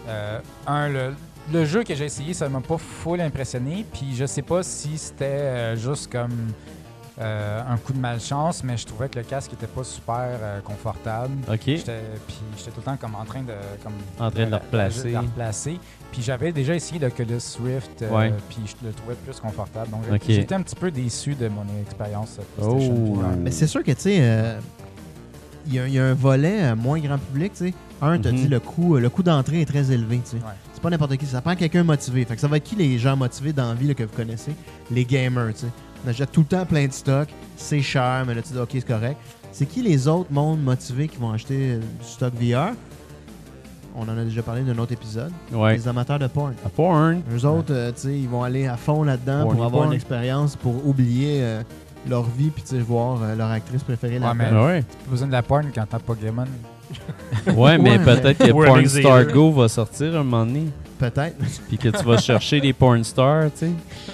euh, 0.08 0.40
un, 0.68 0.90
le, 0.90 1.14
le 1.52 1.66
jeu 1.66 1.84
que 1.84 1.94
j'ai 1.96 2.06
essayé, 2.06 2.34
ça 2.34 2.48
m'a 2.50 2.62
pas 2.62 2.78
full 2.78 3.22
impressionné. 3.22 3.86
Puis, 3.94 4.16
je 4.16 4.26
sais 4.26 4.42
pas 4.42 4.64
si 4.64 4.98
c'était 4.98 5.26
euh, 5.26 5.76
juste 5.76 6.12
comme 6.12 6.52
euh, 7.20 7.62
un 7.70 7.78
coup 7.78 7.94
de 7.94 8.00
malchance, 8.00 8.64
mais 8.64 8.78
je 8.78 8.86
trouvais 8.88 9.08
que 9.10 9.20
le 9.20 9.24
casque 9.26 9.54
était 9.54 9.68
pas 9.68 9.84
super 9.84 10.16
euh, 10.42 10.60
confortable. 10.62 11.34
OK. 11.48 11.60
J'étais, 11.66 12.00
puis 12.28 12.38
j'étais 12.58 12.72
tout 12.72 12.78
le 12.80 12.84
temps 12.84 12.98
comme 12.98 13.16
en 13.16 13.26
train 13.26 13.42
de, 13.42 13.54
comme, 13.84 13.94
En 14.20 14.32
train 14.32 14.46
de 14.46 14.50
le 14.52 14.56
replacer. 14.56 15.04
de 15.10 15.14
le 15.14 15.20
replacer. 15.20 15.80
Puis 16.12 16.22
j'avais 16.24 16.52
déjà 16.52 16.74
essayé 16.74 17.00
l'Oculus 17.00 17.40
Rift, 17.64 18.02
euh, 18.02 18.10
Ouais. 18.10 18.34
puis 18.50 18.60
je 18.66 18.86
le 18.88 18.92
trouvais 18.94 19.16
plus 19.16 19.40
confortable. 19.40 19.90
Donc 19.92 20.02
j'étais 20.28 20.56
un 20.56 20.62
petit 20.62 20.76
peu 20.76 20.90
déçu 20.90 21.36
de 21.36 21.48
mon 21.48 21.66
expérience 21.82 22.40
PlayStation 22.58 23.14
Oh. 23.16 23.22
Mais 23.40 23.52
c'est 23.52 23.68
sûr 23.68 23.84
que, 23.84 23.92
tu 23.92 24.02
sais, 24.02 24.18
euh, 24.22 24.60
il 25.68 25.74
y, 25.76 25.80
a- 25.80 25.88
il 25.88 25.94
y 25.94 26.00
a 26.00 26.06
un 26.06 26.14
volet 26.14 26.64
euh, 26.72 26.76
moins 26.76 27.00
grand 27.00 27.18
public, 27.18 27.54
tu 27.54 27.68
sais. 27.68 27.74
Un, 28.02 28.18
t'as 28.20 28.32
Mhm. 28.32 28.38
dit, 28.38 28.48
le 28.48 28.60
coût, 28.60 28.98
le 28.98 29.10
coût 29.10 29.24
d'entrée 29.24 29.62
est 29.62 29.66
très 29.66 29.92
élevé, 29.92 30.20
tu 30.24 30.32
sais. 30.32 30.36
Ouais. 30.38 30.52
C'est 30.74 30.82
pas 30.82 30.90
n'importe 30.90 31.18
qui, 31.18 31.26
ça 31.26 31.42
prend 31.42 31.56
quelqu'un 31.56 31.84
motivé. 31.84 32.26
Fait 32.26 32.36
que 32.36 32.42
ça 32.42 32.48
va 32.48 32.58
être 32.58 32.64
qui 32.64 32.76
les 32.76 32.98
gens 32.98 33.16
motivés 33.16 33.54
dans 33.54 33.68
la 33.70 33.74
vie 33.76 33.88
là, 33.88 33.94
que 33.94 34.04
vous 34.04 34.16
connaissez? 34.16 34.54
Les 34.90 35.06
gamers, 35.06 35.54
tu 35.54 35.62
sais. 35.62 35.68
On 36.06 36.10
achète 36.10 36.32
tout 36.32 36.42
le 36.42 36.48
temps 36.48 36.66
plein 36.66 36.88
de 36.88 36.92
stock, 36.94 37.28
c'est 37.58 37.82
cher, 37.82 38.24
mais 38.26 38.34
là, 38.34 38.42
tu 38.42 38.54
dis, 38.54 38.60
OK, 38.60 38.70
c'est 38.74 38.88
correct. 38.88 39.18
C'est 39.52 39.68
qui 39.68 39.84
les 39.84 40.08
autres 40.08 40.32
mondes 40.32 40.64
motivés 40.64 41.08
qui 41.08 41.18
vont 41.18 41.32
acheter 41.32 41.74
euh, 41.74 41.80
du 41.80 42.08
stock 42.08 42.34
VR? 42.34 42.74
on 43.94 44.04
en 44.04 44.18
a 44.18 44.24
déjà 44.24 44.42
parlé 44.42 44.62
d'un 44.62 44.78
autre 44.78 44.94
épisode. 44.94 45.32
Ouais. 45.52 45.74
Les 45.76 45.86
amateurs 45.86 46.18
de 46.18 46.28
porn. 46.28 46.54
À 46.66 46.70
porn. 46.70 47.22
Eux 47.36 47.46
autres, 47.46 47.74
euh, 47.74 47.92
tu 47.92 48.02
sais, 48.04 48.18
ils 48.18 48.30
vont 48.30 48.42
aller 48.42 48.66
à 48.66 48.78
fond 48.78 49.04
là-dedans 49.04 49.42
pour 49.44 49.52
avoir 49.56 49.70
porn. 49.72 49.88
une 49.88 49.94
expérience, 49.94 50.56
pour 50.56 50.88
oublier 50.88 51.40
euh, 51.42 51.62
leur 52.10 52.24
vie, 52.24 52.50
puis 52.50 52.64
tu 52.64 52.70
sais, 52.76 52.80
voir 52.80 53.20
euh, 53.22 53.36
leur 53.36 53.50
actrice 53.52 53.84
préférée 53.84 54.16
Ouais, 54.16 54.20
là-dedans. 54.20 54.46
mais- 54.52 54.66
Ouais. 54.66 54.84
T'as 55.06 55.12
besoin 55.12 55.28
de 55.28 55.32
la 55.32 55.42
porn 55.44 55.66
quand 55.74 55.86
t'as 55.90 56.00
Pokémon. 56.00 56.46
Ouais, 57.56 57.78
mais 57.78 57.98
Ouais, 57.98 58.00
peut-être 58.04 58.38
que 58.38 58.52
Porn. 58.66 58.86
Star 58.86 59.26
Go 59.28 59.52
va 59.52 59.70
sortir 59.70 60.08
un 60.16 60.24
moment 60.24 60.46
donné. 60.46 60.68
Peut-être. 61.00 61.38
Puis 61.70 61.78
que 61.78 61.88
tu 61.90 62.04
vas 62.06 62.18
chercher 62.18 62.60
des 62.60 62.74
porn 62.74 63.04
stars, 63.04 63.46
tu 63.58 63.68
sais. 63.68 63.72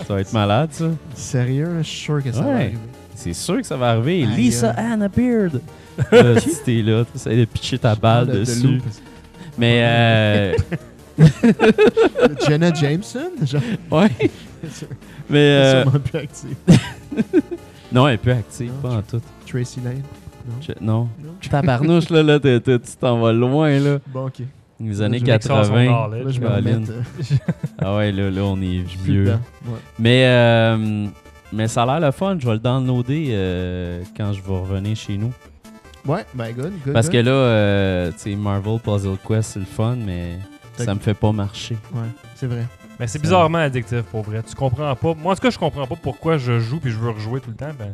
Ça 0.07 0.13
va 0.13 0.21
être 0.21 0.31
malade, 0.31 0.69
ça. 0.71 0.85
Sérieux, 1.15 1.77
je 1.79 1.83
suis 1.87 1.99
sûr 2.01 2.23
que 2.23 2.31
ça 2.31 2.39
Ouais. 2.41 2.45
va 2.45 2.53
arriver. 2.55 2.77
C'est 3.15 3.33
sûr 3.33 3.57
que 3.57 3.63
ça 3.65 3.75
va 3.77 3.89
arriver. 3.89 4.23
Aïe, 4.23 4.35
Lisa. 4.35 4.69
Anna 4.77 5.07
Beard. 5.09 5.59
Là, 6.11 6.39
si 6.39 6.61
t'es 6.63 6.81
là, 6.83 7.03
tu 7.03 7.15
essaies 7.15 7.35
de 7.35 7.45
pitcher 7.45 7.79
ta 7.79 7.95
balle 7.95 8.27
De- 8.27 8.33
de 8.33 8.39
dessus. 8.41 8.79
Mais, 9.57 9.81
euh, 9.83 10.53
Jenna 12.47 12.71
Jameson, 12.73 13.31
genre, 13.43 13.61
ouais. 13.91 14.29
Mais, 15.29 15.39
euh, 15.39 15.83
sûrement 15.83 15.99
plus 15.99 16.19
active. 16.19 16.55
Non, 17.91 18.07
elle 18.07 18.15
est 18.15 18.17
plus 18.17 18.31
active, 18.31 18.71
Non, 18.71 18.89
pas 18.89 18.95
en 18.97 19.01
tout. 19.01 19.21
Tracy 19.45 19.79
Lane. 19.81 20.01
Non? 20.47 20.53
Je- 20.61 20.71
non. 20.85 21.09
Non? 21.23 21.33
Tabarnouche, 21.49 22.09
là, 22.09 22.23
là 22.23 22.39
t'es- 22.39 22.59
t'es- 22.59 22.79
tu 22.79 22.91
t'en 22.99 23.19
vas 23.19 23.33
loin, 23.33 23.79
là. 23.79 23.97
Bon, 24.07 24.27
ok. 24.27 24.41
Les 24.79 25.01
années 25.01 25.17
Je 25.19 25.23
mixais 25.25 25.47
son 25.47 25.55
80. 25.55 25.85
knowledge. 25.87 26.23
Là, 26.25 26.31
je 26.31 26.55
remettre. 26.55 26.91
euh, 26.91 27.35
Ah 27.79 27.95
ouais, 27.97 28.11
là, 28.11 28.29
là, 28.29 28.41
on 28.43 28.61
est 28.61 28.83
plus 29.03 29.11
vieux. 29.23 29.25
Ouais. 29.65 29.71
Mais, 29.97 30.23
euh, 30.27 31.07
mais 31.51 31.67
ça 31.67 31.83
a 31.83 31.85
l'air 31.85 31.99
le 31.99 32.11
fun. 32.11 32.37
Je 32.39 32.45
vais 32.45 32.53
le 32.53 32.59
downloader 32.59 33.27
euh, 33.31 34.03
quand 34.15 34.33
je 34.33 34.41
vais 34.41 34.53
revenir 34.59 34.95
chez 34.95 35.17
nous. 35.17 35.33
Ouais, 36.05 36.25
ben 36.33 36.51
good, 36.53 36.71
good. 36.85 36.93
Parce 36.93 37.09
que 37.09 37.17
là, 37.17 37.31
euh, 37.31 38.11
tu 38.11 38.17
sais, 38.31 38.35
Marvel 38.35 38.79
Puzzle 38.79 39.17
Quest, 39.27 39.53
c'est 39.53 39.59
le 39.59 39.65
fun, 39.65 39.95
mais 39.97 40.37
T'as- 40.77 40.85
ça 40.85 40.93
me 40.95 40.99
fait 40.99 41.15
pas 41.15 41.31
marcher. 41.33 41.75
Ouais, 41.93 42.07
c'est 42.35 42.47
vrai. 42.47 42.65
Mais 42.99 43.07
c'est 43.07 43.21
bizarrement 43.21 43.59
addictif 43.59 44.01
pour 44.03 44.23
vrai. 44.23 44.41
Tu 44.47 44.55
comprends 44.55 44.95
pas. 44.95 45.13
Moi, 45.13 45.31
en 45.33 45.35
tout 45.35 45.41
cas, 45.41 45.49
je 45.49 45.59
comprends 45.59 45.85
pas 45.85 45.95
pourquoi 46.01 46.37
je 46.37 46.59
joue 46.59 46.79
puis 46.79 46.91
je 46.91 46.97
veux 46.97 47.09
rejouer 47.11 47.39
tout 47.41 47.49
le 47.51 47.55
temps. 47.55 47.71
Ben. 47.77 47.93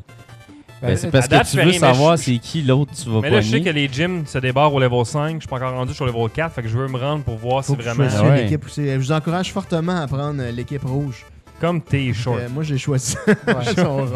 Ben, 0.82 0.98
c'est 0.98 1.12
parce 1.12 1.26
à 1.26 1.28
date, 1.30 1.44
que 1.46 1.52
tu 1.52 1.58
veux 1.58 1.64
rien, 1.64 1.80
savoir 1.80 2.18
je- 2.18 2.24
c'est 2.24 2.38
qui 2.40 2.62
l'autre 2.62 2.92
tu 2.94 3.10
vas 3.10 3.22
Mais 3.22 3.30
là, 3.30 3.40
je 3.40 3.50
sais 3.52 3.62
que 3.62 3.70
les 3.70 3.88
gyms 3.88 4.26
se 4.26 4.38
débarrent 4.38 4.74
au 4.74 4.82
level 4.82 5.06
5. 5.06 5.36
Je 5.36 5.40
suis 5.40 5.48
pas 5.48 5.56
encore 5.56 5.72
rendu 5.74 5.94
sur 5.94 6.06
le 6.06 6.12
level 6.12 6.30
4. 6.30 6.54
Fait 6.54 6.62
que 6.62 6.68
je 6.68 6.78
veux 6.78 6.90
me 6.90 6.98
rendre 6.98 7.24
pour 7.24 7.38
voir 7.38 7.64
Faut 7.64 7.74
si 7.76 7.82
je 7.82 7.90
vraiment. 7.90 8.10
Ah 8.18 8.24
ouais. 8.24 8.42
l'équipe 8.44 8.66
aussi. 8.66 8.86
Je 8.86 8.98
vous 8.98 9.12
encourage 9.14 9.54
fortement 9.54 10.02
à 10.02 10.08
prendre 10.08 10.42
euh, 10.42 10.52
l'équipe 10.52 10.84
rouge. 10.84 11.26
Comme 11.62 11.82
tes 11.82 12.14
shorts. 12.14 12.38
Euh, 12.40 12.50
moi, 12.50 12.64
j'ai 12.64 12.78
choisi 12.78 13.16
Ouais. 13.28 13.84
rose. 13.86 14.12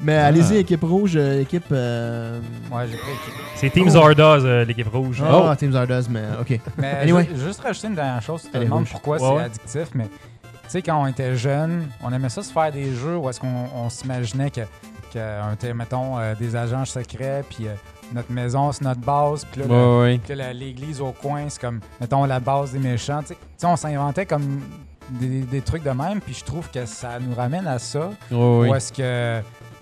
Mais 0.00 0.16
Ah. 0.16 0.26
allez-y, 0.26 0.56
équipe 0.56 0.82
rouge, 0.82 1.12
euh, 1.16 1.40
équipe. 1.42 1.66
euh, 1.70 2.40
Ouais, 2.70 2.86
j'ai 2.90 2.96
pris 2.96 3.10
équipe. 3.12 3.34
C'est 3.56 3.70
Team 3.70 3.88
Zardoz, 3.88 4.44
euh, 4.44 4.64
l'équipe 4.64 4.88
rouge. 4.88 5.22
Ah, 5.24 5.50
Oh. 5.52 5.54
Team 5.54 5.72
Zardoz, 5.72 6.08
mais 6.08 6.22
ok. 6.40 6.58
Mais 6.78 6.90
Anyway. 7.02 7.28
ju- 7.32 7.44
juste 7.46 7.60
rajouter 7.60 7.88
une 7.88 7.94
dernière 7.94 8.22
chose, 8.22 8.42
tu 8.42 8.48
te 8.50 8.58
demandes 8.58 8.86
pourquoi 8.88 9.18
Ouais, 9.18 9.28
c'est 9.28 9.34
ouais. 9.36 9.42
addictif, 9.44 9.88
mais 9.94 10.06
tu 10.06 10.10
sais, 10.68 10.82
quand 10.82 11.00
on 11.00 11.06
était 11.06 11.36
jeune, 11.36 11.86
on 12.02 12.12
aimait 12.12 12.28
ça 12.28 12.42
se 12.42 12.52
faire 12.52 12.72
des 12.72 12.92
jeux 12.94 13.16
où 13.18 13.28
est-ce 13.28 13.38
qu'on 13.38 13.68
on 13.76 13.88
s'imaginait 13.88 14.50
que, 14.50 14.62
que 15.14 15.18
un 15.18 15.52
était, 15.52 15.74
mettons, 15.74 16.18
euh, 16.18 16.34
des 16.34 16.56
agents 16.56 16.84
secrets, 16.86 17.44
puis 17.48 17.68
euh, 17.68 17.74
notre 18.14 18.32
maison, 18.32 18.72
c'est 18.72 18.82
notre 18.84 19.00
base, 19.00 19.46
puis 19.52 19.62
là, 20.34 20.52
l'église 20.52 21.00
au 21.00 21.12
coin, 21.12 21.44
c'est 21.48 21.60
comme, 21.60 21.78
mettons, 22.00 22.24
la 22.24 22.40
base 22.40 22.72
des 22.72 22.78
méchants. 22.80 23.20
Tu 23.22 23.34
sais, 23.56 23.66
on 23.66 23.76
s'inventait 23.76 24.26
comme 24.26 24.60
des, 25.10 25.40
des 25.42 25.60
trucs 25.60 25.82
de 25.82 25.90
même, 25.90 26.20
puis 26.20 26.34
je 26.34 26.44
trouve 26.44 26.70
que 26.70 26.86
ça 26.86 27.18
nous 27.20 27.34
ramène 27.34 27.66
à 27.66 27.78
ça. 27.78 28.10
Ouais, 28.30 28.36
ouais. 28.36 28.68
Où 28.70 28.74
est-ce 28.74 28.92
que. 28.92 29.40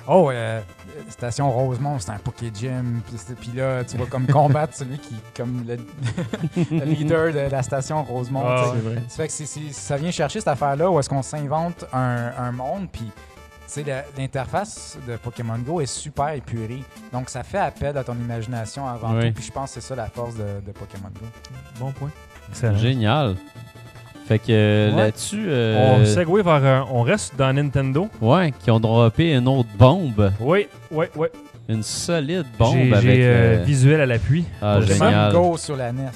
Oh, 0.09 0.31
euh, 0.31 0.61
Station 1.09 1.51
Rosemont, 1.53 1.99
c'est 2.01 2.11
un 2.11 2.18
Poké 2.18 2.51
Gym. 2.53 3.01
Puis 3.41 3.53
là, 3.55 3.85
tu 3.85 3.97
vas 3.97 4.07
comme 4.07 4.27
combattre 4.33 4.75
celui 4.75 4.99
qui, 4.99 5.14
comme 5.37 5.64
le, 5.68 5.77
le 6.71 6.85
leader 6.85 7.33
de 7.33 7.51
la 7.51 7.62
station 7.62 8.03
Rosemont. 8.03 8.43
Ah, 8.45 8.64
sais. 8.64 8.71
C'est 8.77 8.89
vrai. 8.89 9.03
Ça 9.09 9.16
fait 9.18 9.27
que 9.29 9.33
c'est- 9.33 9.47
c'est- 9.47 9.73
ça 9.73 9.97
vient 9.99 10.11
chercher 10.11 10.41
cette 10.41 10.49
affaire-là 10.49 10.91
où 10.91 10.99
est-ce 10.99 11.09
qu'on 11.09 11.23
s'invente 11.23 11.85
un, 11.93 12.33
un 12.39 12.51
monde, 12.51 12.89
puis 12.91 13.05
tu 13.05 13.12
sais, 13.66 13.85
la- 13.85 14.05
l'interface 14.18 14.99
de 15.07 15.16
Pokémon 15.16 15.59
Go 15.59 15.81
est 15.81 15.87
super 15.87 16.31
épurée. 16.31 16.83
Donc, 17.12 17.29
ça 17.29 17.45
fait 17.45 17.59
appel 17.59 17.97
à 17.97 18.03
ton 18.03 18.14
imagination 18.14 18.89
avant 18.89 19.14
Oui. 19.14 19.29
tout, 19.29 19.35
puis 19.35 19.45
je 19.45 19.53
pense 19.53 19.75
que 19.75 19.81
c'est 19.81 19.87
ça 19.87 19.95
la 19.95 20.07
force 20.07 20.35
de, 20.35 20.61
de 20.66 20.73
Pokémon 20.73 21.11
Go. 21.21 21.27
Bon 21.79 21.93
point. 21.93 22.11
Excellent. 22.49 22.77
Génial. 22.79 23.37
Fait 24.31 24.39
que 24.39 24.45
euh, 24.51 24.91
Ouais. 24.93 24.97
là-dessus, 24.97 25.45
euh, 25.49 25.97
On 26.01 26.05
segue 26.07 26.45
vers. 26.45 26.64
euh, 26.64 26.83
on 26.93 27.03
reste 27.03 27.35
dans 27.37 27.53
Nintendo. 27.53 28.09
ouais, 28.20 28.53
qui 28.62 28.70
ont 28.70 28.78
droppé 28.78 29.33
une 29.35 29.49
autre 29.49 29.68
bombe, 29.76 30.31
Oui, 30.39 30.68
oui, 30.93 31.07
oui. 31.16 31.26
une 31.68 31.83
solide 31.83 32.45
bombe 32.57 32.76
J'ai 32.76 32.93
avec. 32.95 33.03
j'ai, 33.16 33.24
euh, 33.24 33.57
euh, 33.59 33.64
visuel 33.64 34.01
à 34.01 34.07
l'appui. 34.07 34.45
Ah, 34.62 34.78
Pokémon 34.81 35.05
génial. 35.07 35.33
Go 35.33 35.57
sur 35.57 35.74
la 35.76 35.91
NES. 35.91 36.11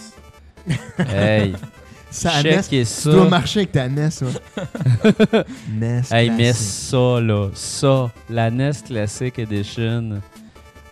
Hey, 1.13 1.55
Ça, 2.11 2.41
NES, 2.45 2.63
checkez 2.63 2.85
tu 2.85 3.09
dois 3.09 3.25
ça. 3.25 3.29
marcher 3.31 3.59
avec 3.61 3.73
ta 3.73 3.89
NES, 3.89 4.11
ouais. 4.23 5.13
NES. 5.81 6.03
Hey, 6.13 6.31
mais 6.31 6.53
ça, 6.53 7.21
là, 7.21 7.49
ça, 7.53 8.13
la 8.31 8.49
NES 8.53 8.71
Classic 8.87 9.37
Edition. 9.41 10.21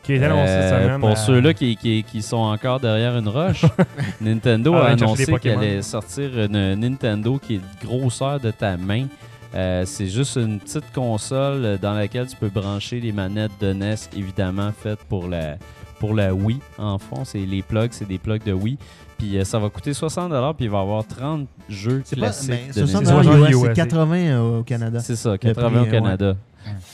Qui 0.03 0.15
est 0.15 0.25
annoncé 0.25 0.47
cette 0.49 0.73
Euh, 0.73 0.85
semaine. 0.85 1.01
pour 1.01 1.11
euh, 1.11 1.15
ceux-là 1.15 1.55
qui, 1.55 1.77
qui, 1.77 2.03
qui 2.05 2.23
sont 2.23 2.37
encore 2.39 2.81
derrière 2.81 3.17
une 3.17 3.29
roche, 3.29 3.65
Nintendo 4.21 4.75
Ah, 4.75 4.87
a 4.87 4.91
annoncé 4.91 5.33
qu'elle 5.39 5.59
allait 5.59 5.83
sortir 5.83 6.31
une 6.39 6.75
Nintendo 6.75 7.39
qui 7.39 7.55
est 7.57 7.59
de 7.59 7.87
grosseur 7.87 8.41
de 8.41 8.51
ta 8.51 8.77
main. 8.77 9.07
Euh, 9.55 9.83
c'est 9.85 10.07
juste 10.07 10.37
une 10.37 10.59
petite 10.59 10.91
console 10.95 11.79
dans 11.81 11.93
laquelle 11.93 12.27
tu 12.27 12.37
peux 12.37 12.49
brancher 12.49 13.01
les 13.01 13.13
manettes 13.13 13.53
de 13.61 13.73
NES, 13.73 13.95
évidemment 14.17 14.71
faites 14.77 15.01
pour 15.05 15.29
la, 15.29 15.57
pour 16.01 16.15
la 16.15 16.35
Wii. 16.35 16.59
En 16.79 16.99
fond, 16.99 17.25
c'est 17.25 17.39
les 17.45 17.63
plugs, 17.63 17.91
c'est 17.93 18.09
des 18.09 18.19
plugs 18.19 18.43
de 18.45 18.53
Wii. 18.53 18.79
Puis 19.19 19.39
euh, 19.39 19.45
ça 19.45 19.59
va 19.59 19.69
coûter 19.69 19.93
60$, 19.93 20.55
puis 20.57 20.65
il 20.65 20.71
va 20.71 20.79
y 20.79 20.81
avoir 20.81 21.07
30 21.07 21.47
jeux 21.69 22.01
C'est 22.05 22.17
pas, 22.17 22.23
classiques 22.27 22.51
mais 22.75 22.81
de 22.83 22.87
60 22.87 23.05
Nintendo. 23.05 23.23
Nintendo. 23.23 23.47
US, 23.47 23.55
US, 23.55 23.67
c'est 23.69 23.73
80 23.75 24.17
euh, 24.17 24.59
au 24.59 24.63
Canada. 24.65 25.01
C'est 25.01 25.17
ça, 25.17 25.37
prix, 25.39 25.53
80 25.53 25.81
au 25.81 25.85
ouais. 25.85 25.91
Canada. 25.91 26.29
Ouais. 26.31 26.35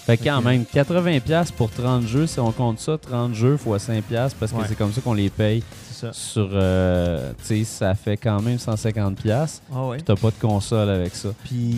Fait 0.06 0.16
que 0.16 0.24
quand 0.24 0.40
même, 0.42 0.64
80$ 0.64 1.52
pour 1.52 1.70
30 1.70 2.06
jeux, 2.06 2.26
si 2.26 2.40
on 2.40 2.50
compte 2.52 2.78
ça, 2.80 2.96
30 2.98 3.34
jeux 3.34 3.54
x 3.56 3.64
5$ 3.88 4.02
parce 4.38 4.52
que 4.52 4.56
Ouais. 4.56 4.64
c'est 4.68 4.74
comme 4.76 4.92
ça 4.92 5.00
qu'on 5.00 5.12
les 5.14 5.28
paye 5.30 5.62
C'est 5.90 6.06
ça. 6.06 6.12
sur. 6.12 6.48
euh, 6.52 7.32
tu 7.38 7.44
sais, 7.44 7.64
ça 7.64 7.94
fait 7.94 8.16
quand 8.16 8.40
même 8.40 8.58
150$. 8.58 9.60
Ah 9.74 9.86
ouais. 9.86 9.98
T'as 10.00 10.16
pas 10.16 10.30
de 10.30 10.36
console 10.40 10.88
avec 10.88 11.14
ça. 11.14 11.28
Puis, 11.44 11.74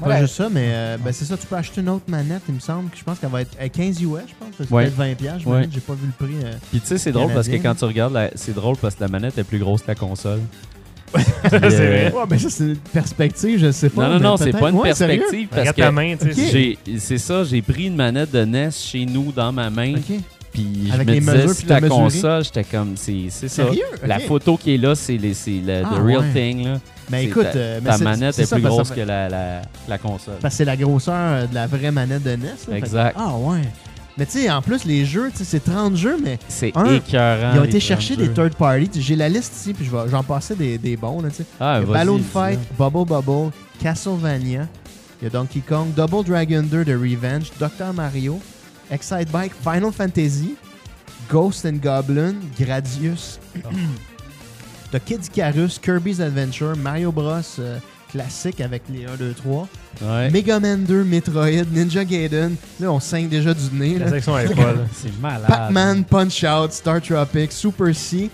pas 0.00 0.20
juste 0.20 0.36
ça, 0.36 0.48
mais 0.50 0.68
euh, 0.72 0.98
ben, 0.98 1.12
c'est 1.12 1.24
ça, 1.24 1.36
tu 1.36 1.46
peux 1.46 1.56
acheter 1.56 1.80
une 1.80 1.88
autre 1.88 2.04
manette, 2.08 2.42
il 2.48 2.54
me 2.54 2.60
semble. 2.60 2.90
que 2.90 2.96
Je 2.96 3.04
pense 3.04 3.18
qu'elle 3.18 3.30
va 3.30 3.42
être 3.42 3.56
à 3.60 3.68
15 3.68 4.00
US, 4.02 4.20
je 4.28 4.34
pense. 4.38 4.48
C'est 4.58 4.70
Ouais. 4.70 4.84
peut-être 4.84 4.96
20 4.96 5.14
piastres, 5.16 5.40
je 5.42 5.48
Ouais. 5.48 5.68
J'ai 5.70 5.80
pas 5.80 5.94
vu 5.94 6.06
le 6.06 6.26
prix. 6.26 6.36
euh. 6.44 6.52
Puis 6.70 6.80
tu 6.80 6.86
sais, 6.86 6.98
c'est 6.98 7.12
drôle 7.12 7.32
parce 7.32 7.48
que 7.48 7.56
quand 7.56 7.74
tu 7.74 7.84
regardes, 7.84 8.12
la- 8.12 8.30
c'est 8.36 8.54
drôle 8.54 8.76
parce 8.76 8.94
que 8.94 9.00
la 9.02 9.08
manette 9.08 9.36
est 9.38 9.44
plus 9.44 9.58
grosse 9.58 9.82
que 9.82 9.88
la 9.88 9.94
console. 9.94 10.40
c'est 11.50 11.60
Puis, 11.60 11.68
vrai. 11.70 12.12
Ouais, 12.12 12.26
ben 12.28 12.38
ça, 12.38 12.50
c'est 12.50 12.64
une 12.64 12.76
perspective, 12.76 13.58
je 13.58 13.70
sais 13.72 13.88
pas. 13.90 14.02
Non, 14.02 14.08
non, 14.08 14.18
mais 14.18 14.24
non, 14.24 14.36
c'est 14.36 14.52
pas 14.52 14.70
une 14.70 14.76
Ouais, 14.76 14.82
perspective 14.88 15.48
parce 15.48 15.60
Regarde 15.60 15.76
que 15.76 15.82
ta 15.82 15.92
main, 15.92 16.16
tu 16.16 16.32
sais. 16.32 16.78
C'est 16.98 17.18
ça, 17.18 17.44
j'ai 17.44 17.62
pris 17.62 17.86
une 17.86 17.96
manette 17.96 18.30
de 18.32 18.44
NES 18.44 18.70
chez 18.72 19.04
nous 19.06 19.32
dans 19.32 19.52
ma 19.52 19.70
main. 19.70 19.94
Ok. 19.96 20.16
Puis 20.52 20.88
je 20.88 20.92
Avec 20.94 21.08
me 21.08 21.12
les 21.12 21.20
disais, 21.20 21.54
puis 21.54 21.66
la 21.68 21.74
ta 21.74 21.80
mesurer. 21.82 22.00
console, 22.02 22.44
j'étais 22.44 22.64
comme, 22.64 22.92
c'est, 22.96 23.24
c'est 23.28 23.48
ça. 23.48 23.64
Sérieux? 23.64 23.82
La 24.06 24.18
photo 24.20 24.56
qui 24.56 24.74
est 24.74 24.78
là, 24.78 24.94
c'est, 24.94 25.18
les, 25.18 25.34
c'est 25.34 25.60
le 25.64 25.82
Ah, 25.84 25.90
the 25.94 25.98
real 26.02 26.18
ouais. 26.20 26.32
thing. 26.32 26.64
Là. 26.64 26.80
C'est 27.10 27.24
écoute, 27.24 27.42
ta- 27.52 27.58
euh, 27.58 27.80
mais 27.84 27.90
Ta 27.90 27.98
manette 27.98 28.38
est 28.38 28.50
plus 28.50 28.62
grosse 28.62 28.88
ça 28.88 28.94
que 28.94 29.00
la, 29.02 29.28
la, 29.28 29.62
la 29.86 29.98
console. 29.98 30.34
Parce 30.40 30.54
que 30.54 30.58
c'est 30.58 30.64
la 30.64 30.76
grosseur 30.76 31.46
de 31.46 31.54
la 31.54 31.66
vraie 31.66 31.90
manette 31.90 32.22
de 32.22 32.30
NES. 32.30 32.48
là. 32.70 32.76
Exact. 32.78 33.16
Ah 33.18 33.34
ouais. 33.36 33.60
Mais 34.18 34.24
tu 34.26 34.32
sais, 34.40 34.50
en 34.50 34.62
plus, 34.62 34.84
les 34.84 35.04
jeux, 35.04 35.30
c'est 35.34 35.62
30 35.62 35.94
jeux, 35.96 36.16
mais 36.22 36.38
C'est 36.48 36.68
écœurant. 36.68 37.52
ils 37.54 37.60
ont 37.60 37.64
été 37.64 37.80
chercher 37.80 38.14
30 38.16 38.26
des 38.26 38.32
third 38.32 38.54
party. 38.54 39.02
J'ai 39.02 39.14
la 39.16 39.28
liste 39.28 39.54
ici, 39.54 39.74
puis 39.74 39.84
je 39.84 39.90
vais- 39.90 40.08
j'en 40.10 40.22
passais 40.22 40.54
des, 40.54 40.78
des 40.78 40.96
bons. 40.96 41.20
Là. 41.20 41.28
Ah, 41.60 41.80
Il 41.82 41.86
y 41.86 41.90
a 41.90 41.92
vas-y, 41.92 41.92
Balloon. 42.06 42.20
Fight, 42.32 42.58
Bubble 42.78 43.04
Bubble, 43.04 43.50
Castlevania, 43.78 44.66
il 45.20 45.24
y 45.24 45.26
a 45.26 45.30
Donkey 45.30 45.60
Kong, 45.60 45.88
Double 45.94 46.24
Dragon 46.24 46.62
2 46.62 46.84
de 46.84 46.94
Revenge, 46.94 47.50
Dr. 47.60 47.92
Mario, 47.94 48.40
Excite 48.90 49.30
Bike, 49.30 49.52
Final 49.62 49.92
Fantasy, 49.92 50.54
Ghost 51.30 51.66
and 51.66 51.78
Goblin, 51.82 52.36
Gradius, 52.58 53.38
t'as 54.90 54.98
Kid 55.00 55.24
Icarus, 55.26 55.78
Kirby's 55.78 56.20
Adventure, 56.20 56.74
Mario 56.76 57.12
Bros 57.12 57.40
euh, 57.58 57.78
classique 58.16 58.60
avec 58.60 58.82
les 58.90 59.04
1, 59.06 59.16
2, 59.16 59.34
3, 59.34 59.68
Ouais. 60.02 60.30
Mega 60.30 60.60
Man 60.60 60.84
2, 60.84 61.04
Metroid, 61.04 61.64
Ninja 61.72 62.04
Gaiden, 62.04 62.54
là 62.80 62.92
on 62.92 63.00
saigne 63.00 63.28
déjà 63.28 63.54
du 63.54 63.62
nez. 63.72 63.98
La 63.98 64.04
Là. 64.06 64.10
section 64.12 64.38
est 64.38 64.46
folle. 64.54 64.86
C'est 64.94 65.18
malade. 65.20 65.46
Pac-Man, 65.48 66.04
Punch-Out, 66.04 66.72
Star 66.72 67.00
Tropic, 67.00 67.50
Super 67.52 67.94
C, 67.94 68.30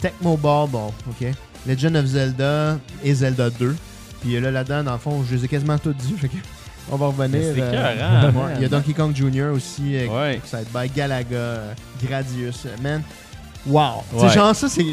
Tecmo 0.00 0.36
Ball, 0.36 0.68
bon, 0.68 0.92
ok. 1.08 1.28
Legend 1.66 1.96
of 1.96 2.06
Zelda 2.06 2.78
et 3.04 3.12
Zelda 3.14 3.50
2. 3.50 3.74
Puis 4.22 4.40
là, 4.40 4.50
là-dedans, 4.50 4.82
dans 4.84 4.92
le 4.92 4.98
fond, 4.98 5.22
je 5.28 5.34
les 5.36 5.44
ai 5.44 5.48
quasiment 5.48 5.78
tous 5.78 5.92
dit. 5.92 6.14
Fait 6.18 6.28
que 6.28 6.36
on 6.90 6.96
va 6.96 7.06
revenir. 7.08 7.40
C'est 7.54 7.60
euh, 7.60 8.30
ouais, 8.32 8.52
Il 8.56 8.62
y 8.62 8.64
a 8.64 8.68
Donkey 8.68 8.94
Kong 8.94 9.14
Jr. 9.14 9.50
aussi, 9.54 9.94
euh, 9.96 10.06
Ouais. 10.08 10.40
Side 10.44 10.66
by 10.74 10.88
Galaga, 10.88 11.36
euh, 11.36 11.72
Gradius. 12.02 12.66
Man, 12.82 13.02
wow. 13.66 14.02
Ouais. 14.14 14.28
genre, 14.30 14.54
ça, 14.56 14.68
c'est. 14.68 14.86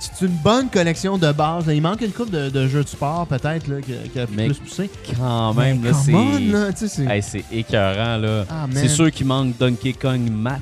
C'est 0.00 0.26
une 0.26 0.32
bonne 0.44 0.68
collection 0.68 1.18
de 1.18 1.32
base. 1.32 1.64
Il 1.68 1.82
manque 1.82 2.02
une 2.02 2.12
coupe 2.12 2.30
de, 2.30 2.50
de 2.50 2.68
jeux 2.68 2.84
de 2.84 2.88
sport, 2.88 3.26
peut-être, 3.26 3.66
là, 3.66 3.76
qui, 3.80 4.18
a 4.20 4.26
plus 4.26 4.54
pousser. 4.58 4.88
Quand 5.18 5.52
même, 5.54 5.82
là, 5.84 5.90
c'est. 5.92 6.14
on, 6.14 6.38
là, 6.52 6.72
tu 6.72 6.86
sais, 6.86 6.88
c'est- 6.88 7.04
Hey, 7.04 7.20
c'est 7.22 7.44
écœurant, 7.50 8.16
là. 8.16 8.44
Ah, 8.48 8.66
c'est 8.72 8.88
sûr 8.88 9.10
qu'il 9.10 9.26
manque 9.26 9.56
Donkey 9.58 9.92
Kong 9.94 10.20
Mat 10.30 10.60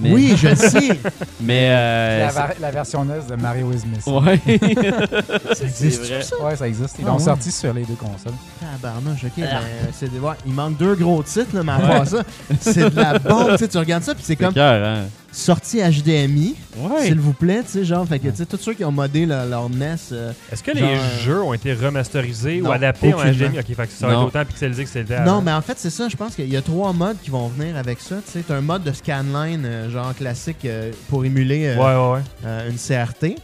Mais, 0.00 0.12
Oui, 0.12 0.34
je 0.36 0.48
le 0.48 0.54
sais. 0.56 0.98
mais 1.40 1.68
euh, 1.70 2.18
la, 2.20 2.30
c'est- 2.30 2.38
var- 2.38 2.48
la 2.60 2.70
version 2.70 3.04
NES 3.04 3.20
de 3.28 3.34
Mario 3.34 3.70
is 3.72 3.82
Missing. 3.86 4.22
ouais. 4.24 4.40
Ça 5.54 5.64
existe 5.64 6.04
vrai. 6.06 6.22
ça? 6.22 6.36
Ouais, 6.42 6.56
ça 6.56 6.68
existe. 6.68 6.96
Ils 6.98 7.04
Ah 7.04 7.08
l'ont 7.08 7.16
ouais. 7.18 7.22
sorti 7.24 7.50
sur 7.50 7.74
les 7.74 7.82
deux 7.84 7.94
consoles. 7.94 8.32
Tabarnouche, 8.80 9.24
ok. 9.24 9.32
ben, 9.36 9.48
c'est 9.92 10.10
des- 10.10 10.18
ouais, 10.20 10.34
il 10.46 10.52
manque 10.52 10.76
deux 10.78 10.94
gros 10.94 11.22
titres, 11.22 11.54
là, 11.54 11.62
mais 11.62 11.72
à 11.72 11.78
part 11.80 12.06
ça, 12.06 12.22
c'est 12.60 12.88
de 12.90 12.96
la 12.96 13.18
bombe. 13.18 13.50
tu 13.52 13.58
sais, 13.58 13.68
Tu 13.68 13.76
regardes 13.78 14.04
ça, 14.04 14.14
puis 14.14 14.22
c'est 14.24 14.32
C'est 14.34 14.36
comme 14.44 14.54
cœur, 14.54 14.86
hein? 14.86 15.04
Sorti 15.30 15.78
HDMI, 15.80 16.54
Ouais. 16.78 17.04
s'il 17.06 17.20
vous 17.20 17.32
plaît. 17.32 17.62
tu 17.64 17.70
sais, 17.72 17.84
Genre, 17.84 18.06
fait 18.06 18.18
que 18.18 18.28
tu 18.28 18.36
sais, 18.36 18.46
tous 18.46 18.56
ceux 18.56 18.74
qui 18.74 18.84
ont 18.84 18.90
modé 18.92 19.26
leur, 19.26 19.46
leur 19.46 19.68
NES. 19.70 19.96
euh, 20.12 20.32
Est-ce 20.52 20.62
que 20.62 20.76
Genre, 20.76 20.88
les 20.88 20.96
euh, 20.96 21.18
jeux 21.24 21.42
ont 21.42 21.52
été 21.54 21.72
remasterisés 21.74 22.60
non, 22.60 22.70
ou 22.70 22.72
adaptés 22.72 23.12
en. 23.14 23.18
HDMI? 23.24 23.58
Ok, 23.58 23.66
fait 23.74 23.86
que 23.86 23.92
ça 23.92 24.06
va 24.06 24.12
être 24.14 24.18
Non. 24.20 24.26
autant 24.26 24.44
pixelisé 24.44 24.84
que 24.84 24.90
c'était 24.90 25.20
Non, 25.24 25.42
mais 25.42 25.52
en 25.52 25.60
fait, 25.60 25.74
c'est 25.78 25.90
ça. 25.90 26.08
Je 26.08 26.16
pense 26.16 26.34
qu'il 26.34 26.48
y 26.52 26.56
a 26.56 26.62
trois 26.62 26.92
modes 26.92 27.16
qui 27.22 27.30
vont 27.30 27.48
venir 27.48 27.76
avec 27.76 28.00
ça. 28.00 28.16
Tu 28.24 28.32
sais, 28.32 28.44
t'as 28.46 28.56
un 28.56 28.60
mode 28.62 28.82
de 28.84 28.92
scanline, 28.92 29.64
euh, 29.64 29.90
genre 29.90 30.14
classique, 30.14 30.64
euh, 30.64 30.92
pour 31.08 31.24
émuler 31.24 31.66
euh, 31.68 31.76
Ouais, 31.76 31.82
ouais, 31.94 32.18
ouais. 32.18 32.24
euh, 32.46 32.70
une 32.70 32.76
CRT. 32.78 33.36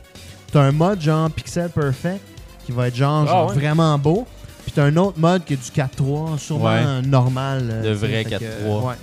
T'as 0.52 0.60
un 0.62 0.72
mode 0.72 1.00
genre 1.00 1.30
Pixel 1.30 1.68
Perfect, 1.68 2.20
qui 2.64 2.72
va 2.72 2.88
être 2.88 2.96
genre, 2.96 3.24
Ah, 3.26 3.30
genre 3.30 3.48
ouais. 3.50 3.54
vraiment 3.56 3.98
beau. 3.98 4.26
Puis 4.62 4.72
t'as 4.74 4.84
un 4.84 4.96
autre 4.96 5.18
mode 5.18 5.44
qui 5.44 5.52
est 5.52 5.56
du 5.56 5.70
4.3, 5.70 6.38
sûrement 6.38 7.02
normal. 7.04 7.82
Le 7.84 7.92
vrai 7.92 8.24
fait 8.24 8.30
que, 8.38 8.44
4.3. 8.66 8.94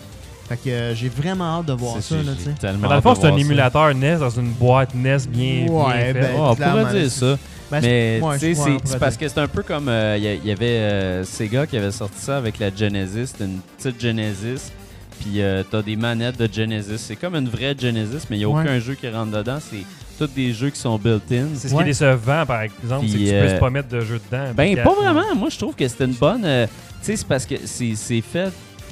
ouais. 0.52 0.58
Fait 0.58 0.70
que 0.70 0.74
euh, 0.76 0.96
j'ai 0.96 1.10
vraiment 1.10 1.60
hâte 1.60 1.66
de 1.68 1.74
voir 1.74 2.02
ça, 2.02 2.16
là, 2.16 2.32
tu 2.38 2.44
sais. 2.44 2.52
tellement 2.60 2.84
dans 2.88 2.90
le 2.90 2.96
hâte 2.98 3.04
fond, 3.04 3.14
de 3.14 3.16
c'est 3.16 3.26
un 3.26 3.30
voir 3.30 3.40
ça. 3.40 3.46
émulateur 3.46 3.96
NES 3.96 4.18
dans 4.18 4.30
une 4.30 4.52
boîte 4.52 4.94
NES 4.96 5.18
bien, 5.30 5.66
bien 5.66 5.72
Ouais, 5.74 5.94
faite. 6.14 6.14
ben, 6.22 6.30
Oh, 6.38 6.48
on 6.52 6.56
clairement, 6.56 6.82
pourrait 6.86 7.00
dire 7.02 7.12
c'est- 7.12 7.20
ça. 7.20 7.38
Ben, 7.72 7.80
Mais 7.82 8.20
ouais, 8.22 8.34
tu 8.34 8.40
sais, 8.40 8.48
ouais, 8.48 8.54
c'est- 8.56 8.62
on 8.62 8.66
pourrait 8.66 8.80
c'est 8.86 9.00
parce 9.00 9.18
dire. 9.18 9.28
que 9.28 9.34
c'est 9.34 9.40
un 9.40 9.48
peu 9.48 9.64
comme 9.64 9.88
euh, 9.88 10.16
il 10.18 10.24
y, 10.24 10.28
a- 10.28 10.34
il 10.34 10.46
y 10.46 10.52
avait 10.52 10.66
euh, 10.66 11.24
Sega 11.24 11.66
qui 11.68 11.78
avait 11.78 11.92
sorti 11.92 12.20
ça 12.20 12.38
avec 12.38 12.60
la 12.60 12.74
Genesis, 12.76 13.28
c'était 13.28 13.46
une 13.46 13.60
petite 13.78 14.02
Genesis. 14.02 14.72
Puis 15.22 15.42
euh, 15.42 15.64
t'as 15.70 15.82
des 15.82 15.96
manettes 15.96 16.38
de 16.40 16.50
Genesis. 16.52 16.98
C'est 16.98 17.16
comme 17.16 17.36
une 17.36 17.48
vraie 17.48 17.76
Genesis, 17.80 18.26
mais 18.30 18.38
il 18.38 18.40
n'y 18.40 18.46
a 18.46 18.50
Ouais. 18.50 18.62
aucun 18.64 18.80
jeu 18.80 18.96
qui 18.96 19.08
rentre 19.08 19.32
dedans. 19.32 19.60
C'est 19.62 19.86
tous 20.18 20.34
des 20.34 20.52
jeux 20.52 20.70
qui 20.72 20.80
sont 20.80 20.98
built-in. 20.98 21.46
C'est 21.54 21.70
ce 21.70 21.74
Ouais. 21.76 21.84
qui 21.84 21.90
est 21.90 21.92
décevant, 21.94 22.46
par 22.46 22.62
exemple, 22.64 23.06
c'est 23.08 23.14
que 23.14 23.18
Puis, 23.18 23.26
tu 23.28 23.34
euh, 23.34 23.46
puisses 23.48 23.60
pas 23.60 23.70
mettre 23.70 23.88
de 23.90 24.02
jeu 24.02 24.20
dedans. 24.32 24.46
Ben, 24.56 24.76
Parce 24.76 24.88
pas 24.96 25.02
vraiment. 25.04 25.36
Moi, 25.36 25.50
je 25.50 25.58
trouve 25.58 25.76
que 25.76 25.88
c'était 25.88 26.06
une 26.06 26.14
bonne. 26.14 26.44
euh, 26.44 26.66
tu 26.66 26.72
sais, 27.06 27.16
c'est 27.16 27.28
parce 27.28 27.46
que 27.46 27.56
c'est 27.66 27.94
c'est 27.96 28.22
fait. 28.22 28.52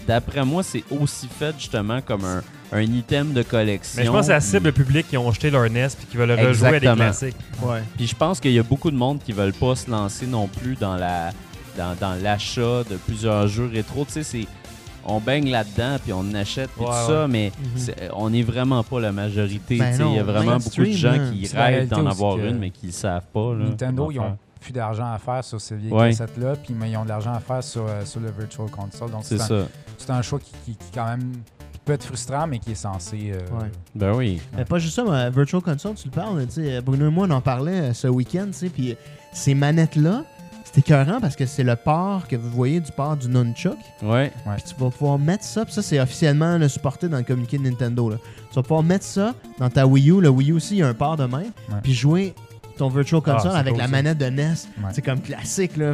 D'après 0.09 0.43
moi, 0.43 0.63
c'est 0.63 0.83
aussi 0.89 1.27
fait 1.27 1.53
justement 1.57 2.01
comme 2.01 2.25
un, 2.25 2.41
un 2.71 2.81
item 2.81 3.31
de 3.33 3.43
collection. 3.43 3.99
Mais 4.01 4.05
je 4.07 4.11
pense 4.11 4.21
que 4.27 4.33
ça 4.33 4.39
cible 4.41 4.65
le 4.65 4.71
public 4.71 5.07
qui 5.07 5.17
ont 5.17 5.31
jeté 5.31 5.51
leur 5.51 5.69
NES 5.69 5.85
et 5.85 6.05
qui 6.09 6.17
veulent 6.17 6.31
rejouer 6.31 6.67
à 6.67 6.79
des 6.79 6.87
classiques. 6.95 7.35
Ouais. 7.61 7.83
Puis 7.95 8.07
je 8.07 8.15
pense 8.15 8.39
qu'il 8.39 8.51
y 8.51 8.57
a 8.59 8.63
beaucoup 8.63 8.89
de 8.89 8.95
monde 8.97 9.19
qui 9.23 9.33
veulent 9.33 9.53
pas 9.53 9.75
se 9.75 9.89
lancer 9.89 10.25
non 10.25 10.47
plus 10.47 10.75
dans 10.75 10.95
la 10.95 11.29
dans, 11.77 11.95
dans 11.99 12.15
l'achat 12.21 12.83
de 12.89 12.95
plusieurs 13.07 13.47
jeux 13.47 13.69
rétro. 13.71 14.03
Tu 14.05 14.13
sais, 14.13 14.23
c'est 14.23 14.47
on 15.05 15.19
baigne 15.19 15.49
là-dedans 15.51 15.97
puis 16.03 16.11
on 16.11 16.33
achète 16.33 16.69
puis 16.71 16.85
Ouais, 16.85 16.91
tout 16.91 17.07
ça, 17.11 17.27
mais 17.27 17.51
Mhm. 17.57 17.65
c'est- 17.75 18.09
on 18.13 18.31
n'est 18.31 18.41
vraiment 18.43 18.83
pas 18.83 18.99
la 18.99 19.11
majorité. 19.11 19.77
Ben. 19.77 19.95
Il 20.09 20.15
y 20.15 20.19
a 20.19 20.23
vraiment 20.23 20.57
beaucoup 20.57 20.81
de 20.83 20.91
gens 20.91 21.13
qui 21.31 21.45
C'est 21.45 21.55
la 21.55 21.65
rêvent 21.65 21.87
d'en 21.87 22.05
avoir 22.07 22.35
que 22.35 22.41
une, 22.47 22.57
mais 22.57 22.71
qui 22.71 22.87
ne 22.87 22.91
savent 22.91 23.27
pas. 23.31 23.53
là, 23.53 23.65
Nintendo, 23.65 24.09
ils 24.11 24.19
ont. 24.19 24.37
Plus 24.59 24.73
d'argent 24.73 25.11
à 25.11 25.17
faire 25.17 25.43
sur 25.43 25.59
ces 25.61 25.75
vieilles 25.75 25.93
Ouais. 25.93 26.09
cassettes-là, 26.09 26.55
puis 26.57 26.73
mais 26.73 26.91
ils 26.91 26.97
ont 26.97 27.03
de 27.03 27.09
l'argent 27.09 27.33
à 27.33 27.39
faire 27.39 27.63
sur, 27.63 27.85
euh, 27.87 28.03
sur 28.05 28.19
le 28.19 28.29
Virtual 28.31 28.69
Console. 28.69 29.11
Donc, 29.11 29.21
C'est 29.23 29.37
c'est 29.37 29.53
un, 29.53 29.67
c'est 29.97 30.09
un 30.11 30.21
choix 30.21 30.39
qui, 30.39 30.51
qui- 30.65 30.75
qui, 30.75 30.91
quand 30.93 31.05
même 31.05 31.31
qui 31.71 31.79
peut 31.85 31.93
être 31.93 32.03
frustrant, 32.05 32.45
mais 32.47 32.59
qui 32.59 32.71
est 32.71 32.75
censé. 32.75 33.31
euh, 33.33 33.39
Ouais. 33.59 33.71
Ben 33.95 34.13
oui. 34.13 34.41
Mais 34.55 34.65
pas 34.65 34.77
juste 34.79 34.95
ça, 34.95 35.03
mais 35.09 35.29
Virtual 35.29 35.61
Console, 35.61 35.95
tu 35.95 36.07
le 36.07 36.11
parles, 36.13 36.45
tu 36.47 36.53
sais, 36.55 36.81
Bruno 36.81 37.07
et 37.07 37.11
moi, 37.11 37.25
on 37.29 37.31
en 37.31 37.41
parlait 37.41 37.79
euh, 37.79 37.93
ce 37.93 38.07
week-end, 38.07 38.47
tu 38.47 38.53
sais, 38.53 38.69
puis 38.69 38.95
ces 39.33 39.53
manettes-là, 39.55 40.23
c'est 40.65 40.79
écœurant 40.79 41.19
parce 41.19 41.35
que 41.35 41.47
c'est 41.47 41.63
le 41.63 41.75
port 41.75 42.27
que 42.27 42.35
vous 42.35 42.49
voyez 42.51 42.79
du 42.79 42.91
port 42.91 43.17
du 43.17 43.27
Nunchuk, 43.27 43.77
Ouais. 44.03 44.31
puis 44.55 44.63
tu 44.67 44.75
vas 44.75 44.91
pouvoir 44.91 45.17
mettre 45.17 45.43
ça, 45.43 45.65
puis 45.65 45.73
ça, 45.73 45.81
c'est 45.81 45.99
officiellement 45.99 46.57
là, 46.59 46.69
supporté 46.69 47.07
dans 47.09 47.17
le 47.17 47.23
communiqué 47.23 47.57
de 47.57 47.63
Nintendo, 47.63 48.09
là. 48.09 48.17
Tu 48.49 48.55
vas 48.55 48.61
pouvoir 48.61 48.83
mettre 48.83 49.05
ça 49.05 49.33
dans 49.57 49.69
ta 49.69 49.87
Wii 49.87 50.11
U, 50.11 50.21
le 50.21 50.29
Wii 50.29 50.51
U 50.51 50.53
aussi, 50.53 50.75
il 50.75 50.79
y 50.79 50.83
a 50.83 50.87
un 50.87 50.93
port 50.93 51.15
de 51.17 51.23
Ouais. 51.23 51.45
puis 51.81 51.93
jouer 51.93 52.35
ton 52.79 52.89
Virtual 52.89 53.21
Ah, 53.25 53.31
Console 53.33 53.51
c'est 53.51 53.57
avec 53.57 53.73
cool, 53.73 53.77
la 53.81 53.85
ça. 53.85 53.91
manette 53.91 54.17
de 54.17 54.25
NES, 54.25 54.43
Ouais. 54.77 54.89
c'est 54.93 55.01
comme 55.01 55.21
classique, 55.21 55.77
là, 55.77 55.93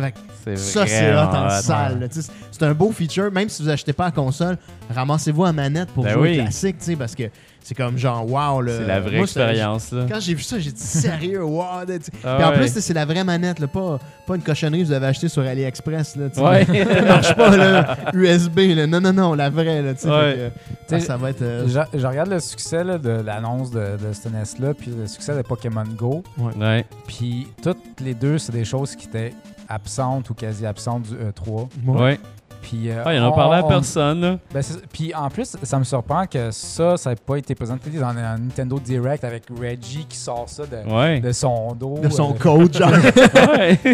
ça, 0.55 0.85
c'est 0.87 1.13
hot 1.13 1.17
en 1.17 1.47
hot. 1.47 1.61
salle. 1.61 2.07
sais, 2.11 2.21
C'est 2.51 2.63
un 2.63 2.73
beau 2.73 2.91
feature. 2.91 3.31
Même 3.31 3.49
si 3.49 3.61
vous 3.63 3.69
achetez 3.69 3.91
pas 3.93 4.05
la 4.05 4.11
console, 4.11 4.57
ramassez-vous 4.93 5.43
la 5.45 5.51
manette 5.53 5.89
pour 5.89 6.03
Ben 6.03 6.13
jouer 6.13 6.29
oui. 6.29 6.35
classique, 6.37 6.77
parce 6.97 7.15
que 7.15 7.23
c'est 7.67 7.73
comme 7.73 7.97
genre, 7.97 8.29
wow. 8.29 8.61
là. 8.61 8.73
C'est 8.77 8.85
la 8.85 8.99
vraie 8.99 9.15
Moi, 9.15 9.23
expérience. 9.23 9.91
là. 9.91 10.05
Quand 10.07 10.19
j'ai 10.19 10.35
vu 10.35 10.43
ça, 10.43 10.59
j'ai 10.59 10.71
dit 10.71 10.79
sérieux, 10.79 11.43
wow. 11.43 11.63
Ah 11.63 11.83
Puis 11.87 12.21
en 12.23 12.49
ouais. 12.51 12.57
plus, 12.57 12.67
c'est 12.79 12.93
la 12.93 13.05
vraie 13.05 13.23
manette, 13.23 13.57
là, 13.57 13.65
pas, 13.65 13.99
pas 14.27 14.35
une 14.35 14.43
cochonnerie 14.43 14.83
que 14.83 14.87
vous 14.87 14.93
avez 14.93 15.07
achetée 15.07 15.27
sur 15.29 15.41
AliExpress. 15.41 16.15
Là. 16.15 16.25
Ouais. 16.37 16.65
Ça 16.85 17.01
marche 17.01 17.35
pas, 17.35 17.57
là, 17.57 17.97
USB. 18.13 18.59
Là. 18.75 18.85
Non, 18.85 19.01
non, 19.01 19.13
non, 19.13 19.33
la 19.33 19.49
vraie. 19.49 19.81
Là, 19.81 19.93
Ouais. 20.05 20.51
que, 20.87 20.95
ah, 20.95 20.99
ça 20.99 21.17
va 21.17 21.31
être. 21.31 21.41
euh, 21.41 21.67
Je, 21.67 21.97
je 21.99 22.05
regarde 22.05 22.29
le 22.29 22.39
succès 22.39 22.83
là, 22.83 22.99
de 22.99 23.09
l'annonce 23.09 23.71
de, 23.71 23.79
de 23.97 24.13
cette 24.13 24.31
NES-là, 24.31 24.75
puis 24.75 24.91
le 24.95 25.07
succès 25.07 25.35
de 25.35 25.41
Pokémon 25.41 25.83
Go. 25.97 26.23
Ouais. 26.37 26.85
Puis 27.07 27.47
toutes 27.63 27.99
les 27.99 28.13
deux, 28.13 28.37
c'est 28.37 28.51
des 28.51 28.65
choses 28.65 28.95
qui 28.95 29.07
étaient 29.07 29.33
absentes 29.67 30.29
ou 30.29 30.35
quasi 30.35 30.65
absentes 30.67 31.03
du 31.09 31.15
E3. 31.15 31.67
ouais. 31.87 32.19
Puis, 32.67 32.89
euh, 32.89 33.03
Ah, 33.05 33.13
il 33.13 33.19
en 33.19 33.25
a 33.25 33.29
on- 33.29 33.31
parlé 33.35 33.57
à 33.59 33.65
on- 33.65 33.67
personne. 33.67 34.21
là. 34.21 34.39
Ben, 34.51 34.63
puis 34.91 35.13
en 35.13 35.29
plus, 35.29 35.55
ça 35.61 35.77
me 35.77 35.83
surprend 35.83 36.25
que 36.25 36.49
ça, 36.49 36.97
ça 36.97 37.11
n'ait 37.11 37.15
pas 37.15 37.35
été 37.37 37.53
présenté 37.53 37.91
dans 37.91 38.07
un 38.07 38.39
Nintendo 38.39 38.79
Direct 38.79 39.23
avec 39.23 39.43
Reggie 39.55 40.05
qui 40.09 40.17
sort 40.17 40.49
ça 40.49 40.63
de, 40.65 40.91
Ouais. 40.91 41.19
de 41.19 41.31
son 41.31 41.73
dos. 41.75 41.99
De 41.99 42.09
son 42.09 42.33
euh, 42.33 42.37
genre. 42.73 42.91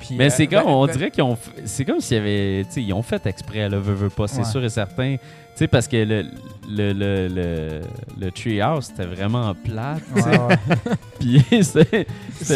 puis, 0.00 0.16
Mais 0.16 0.26
euh, 0.26 0.30
c'est 0.30 0.46
comme, 0.46 0.64
ben- 0.64 0.70
on 0.70 0.86
ben- 0.86 0.92
dirait 0.92 1.10
qu'ils 1.10 1.22
ont. 1.24 1.34
f- 1.34 1.60
C'est 1.66 1.84
comme 1.84 2.00
s'il 2.00 2.16
y 2.16 2.20
avait. 2.20 2.64
Tu 2.68 2.72
sais, 2.72 2.82
ils 2.82 2.92
ont 2.94 3.02
fait 3.02 3.24
exprès, 3.26 3.68
là, 3.68 3.78
veut, 3.78 3.92
veut 3.94 4.08
pas, 4.10 4.26
c'est 4.28 4.38
Ouais. 4.38 4.44
sûr 4.44 4.64
et 4.64 4.68
certain. 4.70 5.16
Sais, 5.60 5.68
parce 5.68 5.86
que 5.86 5.96
le, 5.98 6.22
le, 6.70 6.92
le, 6.94 7.28
le, 7.28 7.80
le 8.18 8.30
Treehouse, 8.30 8.86
c'était 8.86 9.04
vraiment 9.04 9.54
plate. 9.54 10.00
Puis 11.20 11.44
c'était 11.62 12.06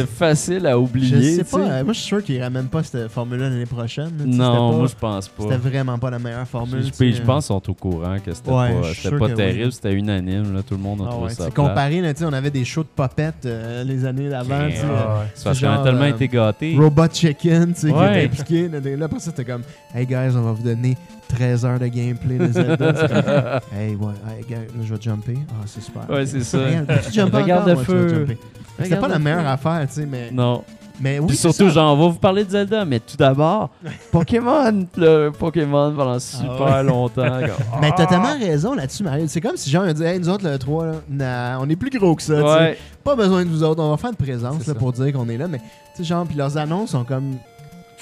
facile 0.06 0.66
à 0.66 0.78
oublier. 0.78 1.36
sais. 1.36 1.44
pas. 1.44 1.59
euh, 1.59 1.85
Moi, 1.85 1.93
je 1.93 1.98
suis 1.98 2.06
sûr 2.09 2.24
qu'ils 2.24 2.43
ramènent 2.43 2.68
pas 2.68 2.82
cette 2.82 3.09
formule-là 3.10 3.51
l'année 3.51 3.66
prochaine. 3.66 4.10
là, 4.18 4.24
Non, 4.24 4.70
pas- 4.70 4.76
moi, 4.78 4.86
je 4.86 4.94
pense 4.94 5.28
pas. 5.28 5.43
C'était 5.43 5.56
vraiment 5.59 5.98
pas 5.98 6.10
la 6.10 6.18
meilleure 6.18 6.48
formule. 6.48 6.82
je- 6.82 7.12
je 7.12 7.20
pense 7.20 7.47
qu'ils 7.47 7.55
sont 7.55 7.70
au 7.70 7.74
courant 7.74 8.16
que 8.24 8.32
c'était 8.32 8.51
Ouais, 8.51 8.70
pas, 8.72 9.10
pas 9.18 9.18
que 9.18 9.32
oui. 9.32 9.35
terrible, 9.35 9.72
c'était 9.72 9.93
unanime. 9.93 10.55
Là, 10.55 10.62
tout 10.62 10.74
le 10.74 10.81
monde 10.81 11.02
a 11.02 11.05
Ah 11.06 11.10
trouvé 11.10 11.26
ouais, 11.26 11.35
ça 11.35 11.51
comparé, 11.51 12.01
là, 12.01 12.12
on 12.22 12.32
avait 12.32 12.51
des 12.51 12.64
shows 12.64 12.85
de 12.85 12.89
popettes 12.97 13.44
euh, 13.44 13.85
les 13.85 14.06
années 14.06 14.31
d'avant. 14.31 14.70
sais, 14.70 14.81
Ah, 14.82 15.18
ouais. 15.20 15.26
Parce 15.44 15.60
qu'on 15.60 15.66
a 15.68 15.85
tellement 15.85 16.01
euh, 16.05 16.09
été 16.14 16.26
gâtés. 16.28 16.74
Robot 16.78 17.09
Chicken, 17.12 17.74
tu 17.74 17.81
sais, 17.82 17.86
qui 17.89 17.98
était 17.98 18.24
impliqué. 18.24 18.68
Là, 18.68 18.81
là, 18.97 19.05
après 19.05 19.18
ça, 19.20 19.26
c'était 19.31 19.44
comme, 19.44 19.62
hey 19.94 20.06
guys, 20.06 20.35
on 20.35 20.40
va 20.40 20.52
vous 20.52 20.62
donner 20.62 20.97
13 21.35 21.65
heures 21.65 21.78
de 21.78 21.86
gameplay 21.86 22.39
de 22.39 22.52
Zelda. 22.52 22.93
Comme, 22.93 23.78
hey, 23.78 23.94
ouais, 23.94 24.12
hey, 24.39 24.44
gars, 24.48 24.56
je 24.82 24.94
vais 24.94 25.01
jumper. 25.01 25.39
Ah, 25.51 25.65
c'est 25.66 25.82
super. 25.82 26.09
Ouais, 26.11 26.27
c'est 26.27 26.43
ça. 26.43 26.59
Regarde, 26.59 27.01
tu 27.06 27.12
jumpes 27.12 27.35
Regarde 27.35 27.62
encore? 27.70 27.74
le 27.74 27.78
Ouais, 27.78 27.85
feu. 27.85 28.09
jumper. 28.09 28.39
C'était 28.82 28.97
pas 28.97 29.09
la 29.09 29.19
le 29.19 29.24
meilleure 29.24 29.40
feu. 29.43 29.47
affaire, 29.48 29.86
tu 29.89 29.94
sais, 29.94 30.06
mais, 30.06 30.31
Non. 30.32 30.65
mais 31.01 31.19
oui. 31.20 31.27
Puis 31.28 31.36
surtout, 31.36 31.69
genre, 31.70 31.97
on 31.97 32.01
va 32.06 32.09
vous 32.12 32.19
parler 32.19 32.44
de 32.44 32.51
Zelda, 32.51 32.85
mais 32.85 32.98
tout 33.01 33.16
d'abord, 33.16 33.70
Pokémon, 34.12 34.86
là, 34.97 35.31
Pokémon 35.39 35.93
pendant 35.94 36.19
super 36.19 36.51
Ah 36.61 36.77
ouais. 36.78 36.82
longtemps. 36.85 37.23
comme, 37.40 37.40
Mais 37.81 37.90
t'as 37.97 38.05
ah! 38.05 38.06
tellement 38.06 38.39
raison 38.39 38.74
là-dessus, 38.74 39.02
Mario. 39.05 39.27
C'est 39.28 39.40
comme 39.40 39.56
si 39.56 39.70
genre, 39.70 39.85
on 39.89 39.93
dit, 39.93 40.02
hey, 40.02 40.19
nous 40.19 40.28
autres, 40.28 40.48
le 40.48 40.59
3, 40.59 40.86
là, 40.86 40.93
nah, 41.09 41.59
on 41.61 41.69
est 41.69 41.77
plus 41.77 41.90
gros 41.97 42.15
que 42.16 42.23
ça. 42.23 42.43
Ouais, 42.43 42.77
Pas 43.05 43.15
besoin 43.15 43.44
de 43.44 43.51
vous 43.51 43.62
autres. 43.62 43.82
On 43.82 43.90
va 43.90 43.97
faire 43.97 44.11
une 44.11 44.16
présence 44.16 44.66
là, 44.66 44.74
pour 44.74 44.93
dire 44.93 45.12
qu'on 45.12 45.28
est 45.28 45.36
là. 45.36 45.47
Mais, 45.48 45.59
tu 45.59 45.65
sais, 45.98 46.05
genre, 46.05 46.27
puis 46.27 46.36
leurs 46.36 46.56
annonces 46.56 46.90
sont 46.90 47.05
comme. 47.05 47.36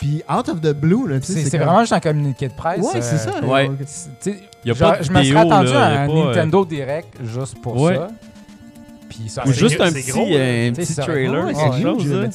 Puis 0.03 0.21
out 0.29 0.49
of 0.49 0.61
the 0.61 0.73
blue, 0.75 1.07
là, 1.07 1.21
tu 1.21 1.33
sais. 1.33 1.45
C'est 1.45 1.59
comme- 1.59 1.67
vraiment 1.69 1.81
juste 1.83 1.93
un 1.93 2.01
communiqué 2.01 2.49
de 2.49 2.55
presse. 2.55 2.81
Ouais, 2.81 3.01
c'est 3.01 3.15
euh, 3.29 3.41
ça. 3.41 3.45
ouais. 3.47 3.71
Y 4.65 4.71
a 4.71 4.75
genre, 4.75 4.91
pas 4.95 4.99
de 4.99 5.05
je 5.05 5.13
me 5.13 5.23
serais 5.23 5.39
attendu 5.39 5.69
à 5.71 6.03
un 6.03 6.07
pas, 6.09 6.13
euh, 6.13 6.25
Nintendo 6.27 6.65
Direct 6.65 7.15
juste 7.25 7.63
pour 7.63 7.81
Ouais. 7.81 7.95
ça. 7.95 8.09
Puis 9.09 9.29
ça, 9.29 9.43
Ou 9.47 9.53
c'est 9.53 9.59
juste 9.61 9.77
gros- 9.77 9.85
un 9.87 9.93
petit, 9.93 10.11
gros, 10.11 10.27
euh, 10.29 10.69
un 10.71 10.73
petit 10.73 10.95
trailer, 10.97 11.45
Ouais, 11.47 11.55
quelque 11.55 11.83
chose. 11.83 12.07
là. 12.11 12.29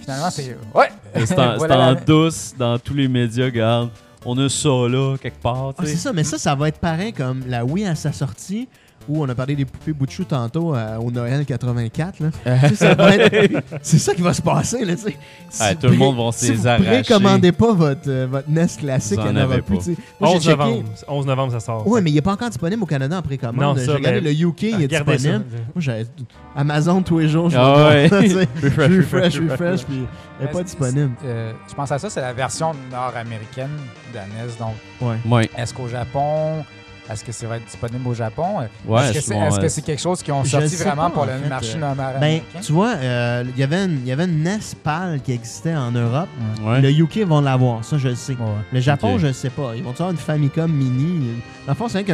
finalement, 0.00 0.30
c'est. 0.30 0.56
Ouais! 0.72 0.88
C'est 1.26 1.38
en, 1.38 1.56
Voilà 1.56 1.94
douce, 1.96 2.54
dans 2.56 2.78
tous 2.78 2.94
les 2.94 3.08
médias, 3.08 3.46
regarde. 3.46 3.90
On 4.24 4.38
a 4.38 4.48
ça 4.48 4.68
là, 4.68 5.16
quelque 5.20 5.40
part. 5.42 5.72
Ah, 5.78 5.82
c'est 5.84 5.96
ça, 5.96 6.12
mais 6.12 6.22
ça, 6.24 6.38
ça 6.38 6.54
va 6.54 6.68
être 6.68 6.78
pareil 6.78 7.12
comme 7.12 7.42
la 7.48 7.64
Wii 7.64 7.86
à 7.86 7.94
sa 7.96 8.12
sortie, 8.12 8.68
on 9.18 9.28
a 9.28 9.34
parlé 9.34 9.56
des 9.56 9.64
poupées 9.64 9.92
bout 9.92 10.06
de 10.06 10.10
chou 10.10 10.24
tantôt 10.24 10.74
euh, 10.74 10.96
au 10.98 11.10
Noël 11.10 11.44
84. 11.44 12.20
Là. 12.20 12.28
Tu 12.60 12.68
sais, 12.68 12.74
ça 12.76 12.94
va 12.94 13.16
être- 13.16 13.62
C'est 13.82 13.98
ça 13.98 14.14
qui 14.14 14.22
va 14.22 14.32
se 14.34 14.42
passer. 14.42 14.84
Là, 14.84 14.94
tu 14.96 15.02
sais. 15.02 15.16
Si 15.50 15.62
vous 15.68 15.74
tout 15.80 15.86
le 15.88 15.96
monde 15.96 16.16
va 16.16 16.32
se 16.32 16.38
Si 16.46 16.50
les 16.52 16.56
vous 16.56 16.66
arracher. 16.68 16.84
précommandez 17.02 17.52
pas 17.52 17.72
votre, 17.72 18.08
euh, 18.08 18.26
votre 18.30 18.48
NES 18.48 18.66
classique, 18.78 19.18
Vous 19.18 19.26
en 19.26 19.30
il 19.30 19.34
n'y 19.34 19.40
en 19.40 19.44
aura 19.44 19.54
avez 19.54 19.62
plus. 19.62 19.76
pas. 19.78 19.82
tu 19.84 19.94
sais. 19.94 20.00
Moi, 20.20 20.30
j'ai 20.30 20.36
11 20.36 20.44
checké- 20.44 20.56
novembre. 20.58 20.84
11 21.08 21.26
novembre, 21.26 21.52
ça 21.52 21.60
sort. 21.60 21.86
Ouais, 21.88 22.00
mais 22.00 22.10
il 22.10 22.14
n'est 22.14 22.20
pas 22.20 22.32
encore 22.32 22.48
disponible 22.50 22.82
au 22.82 22.86
Canada 22.86 23.18
en 23.18 23.22
précommande. 23.22 23.60
Non, 23.60 23.74
J'ai 23.76 23.86
ça, 23.86 23.94
regardé 23.94 24.20
mais- 24.20 24.32
le 24.32 24.40
UK, 24.48 24.62
il 24.62 24.68
est 24.68 24.74
Regardez 24.86 25.12
ça. 25.12 25.16
disponible. 25.18 25.44
Moi, 25.50 25.64
j'avais 25.78 26.06
Amazon 26.56 27.02
tous 27.02 27.18
les 27.18 27.28
jours. 27.28 27.50
Je 27.50 27.56
Ah 27.56 27.74
vais 27.74 27.84
ouais. 28.02 28.08
voir, 28.08 28.20
tu 28.22 28.28
sais. 28.30 28.48
Refresh, 28.62 28.96
refresh, 28.96 29.34
refresh, 29.40 29.50
refresh, 29.50 29.84
puis 29.84 30.06
elle 30.40 30.46
n'est 30.46 30.52
pas 30.52 30.62
disponible. 30.62 31.10
euh, 31.24 31.52
je 31.68 31.74
pense 31.74 31.90
à 31.92 31.98
ça, 31.98 32.10
c'est 32.10 32.20
la 32.20 32.32
version 32.32 32.72
nord-américaine 32.90 33.70
de 34.12 34.16
la 34.16 34.22
NES. 34.24 34.52
Donc, 34.58 34.74
Ouais. 35.00 35.16
Ouais. 35.28 35.50
est-ce 35.56 35.72
qu'au 35.74 35.88
Japon, 35.88 36.64
est-ce 37.12 37.24
que 37.24 37.32
ça 37.32 37.46
va 37.46 37.56
être 37.56 37.64
disponible 37.64 38.06
au 38.08 38.14
Japon? 38.14 38.60
Ouais, 38.86 39.10
est-ce 39.10 39.12
que 39.12 39.68
c'est 39.68 39.80
que 39.82 39.86
quelque 39.86 40.00
chose 40.00 40.22
qu'ils 40.22 40.32
ont 40.34 40.44
sorti 40.44 40.76
vraiment 40.76 41.04
pas, 41.04 41.10
pour 41.10 41.26
le 41.26 41.32
fait, 41.32 41.48
marché 41.48 41.76
euh, 41.76 41.80
nord- 41.80 41.96
Ben, 42.20 42.40
tu 42.62 42.72
vois, 42.72 42.94
euh, 42.96 43.44
il 43.54 43.60
y 43.60 43.62
avait 43.62 43.84
une- 43.84 44.00
il 44.02 44.06
y 44.08 44.12
avait 44.12 44.24
une 44.24 44.42
NES 44.42 44.58
PAL 44.82 45.20
qui 45.20 45.32
existait 45.32 45.74
en 45.76 45.90
Europe. 45.92 46.28
Ouais. 46.62 46.80
Le 46.80 46.90
UK 46.90 47.18
vont 47.26 47.40
l'avoir, 47.40 47.84
ça 47.84 47.98
je 47.98 48.08
le 48.08 48.14
sais. 48.14 48.32
Ouais. 48.32 48.38
Le 48.72 48.80
Japon, 48.80 49.18
je 49.18 49.28
ne 49.28 49.32
sais 49.32 49.50
pas. 49.50 49.72
Ils 49.76 49.82
vont 49.82 49.90
avoir 49.90 50.10
une 50.10 50.16
Famicom 50.16 50.70
mini. 50.70 51.28
Dans 51.66 51.72
le 51.72 51.76
fond, 51.76 51.88
c'est 51.88 52.04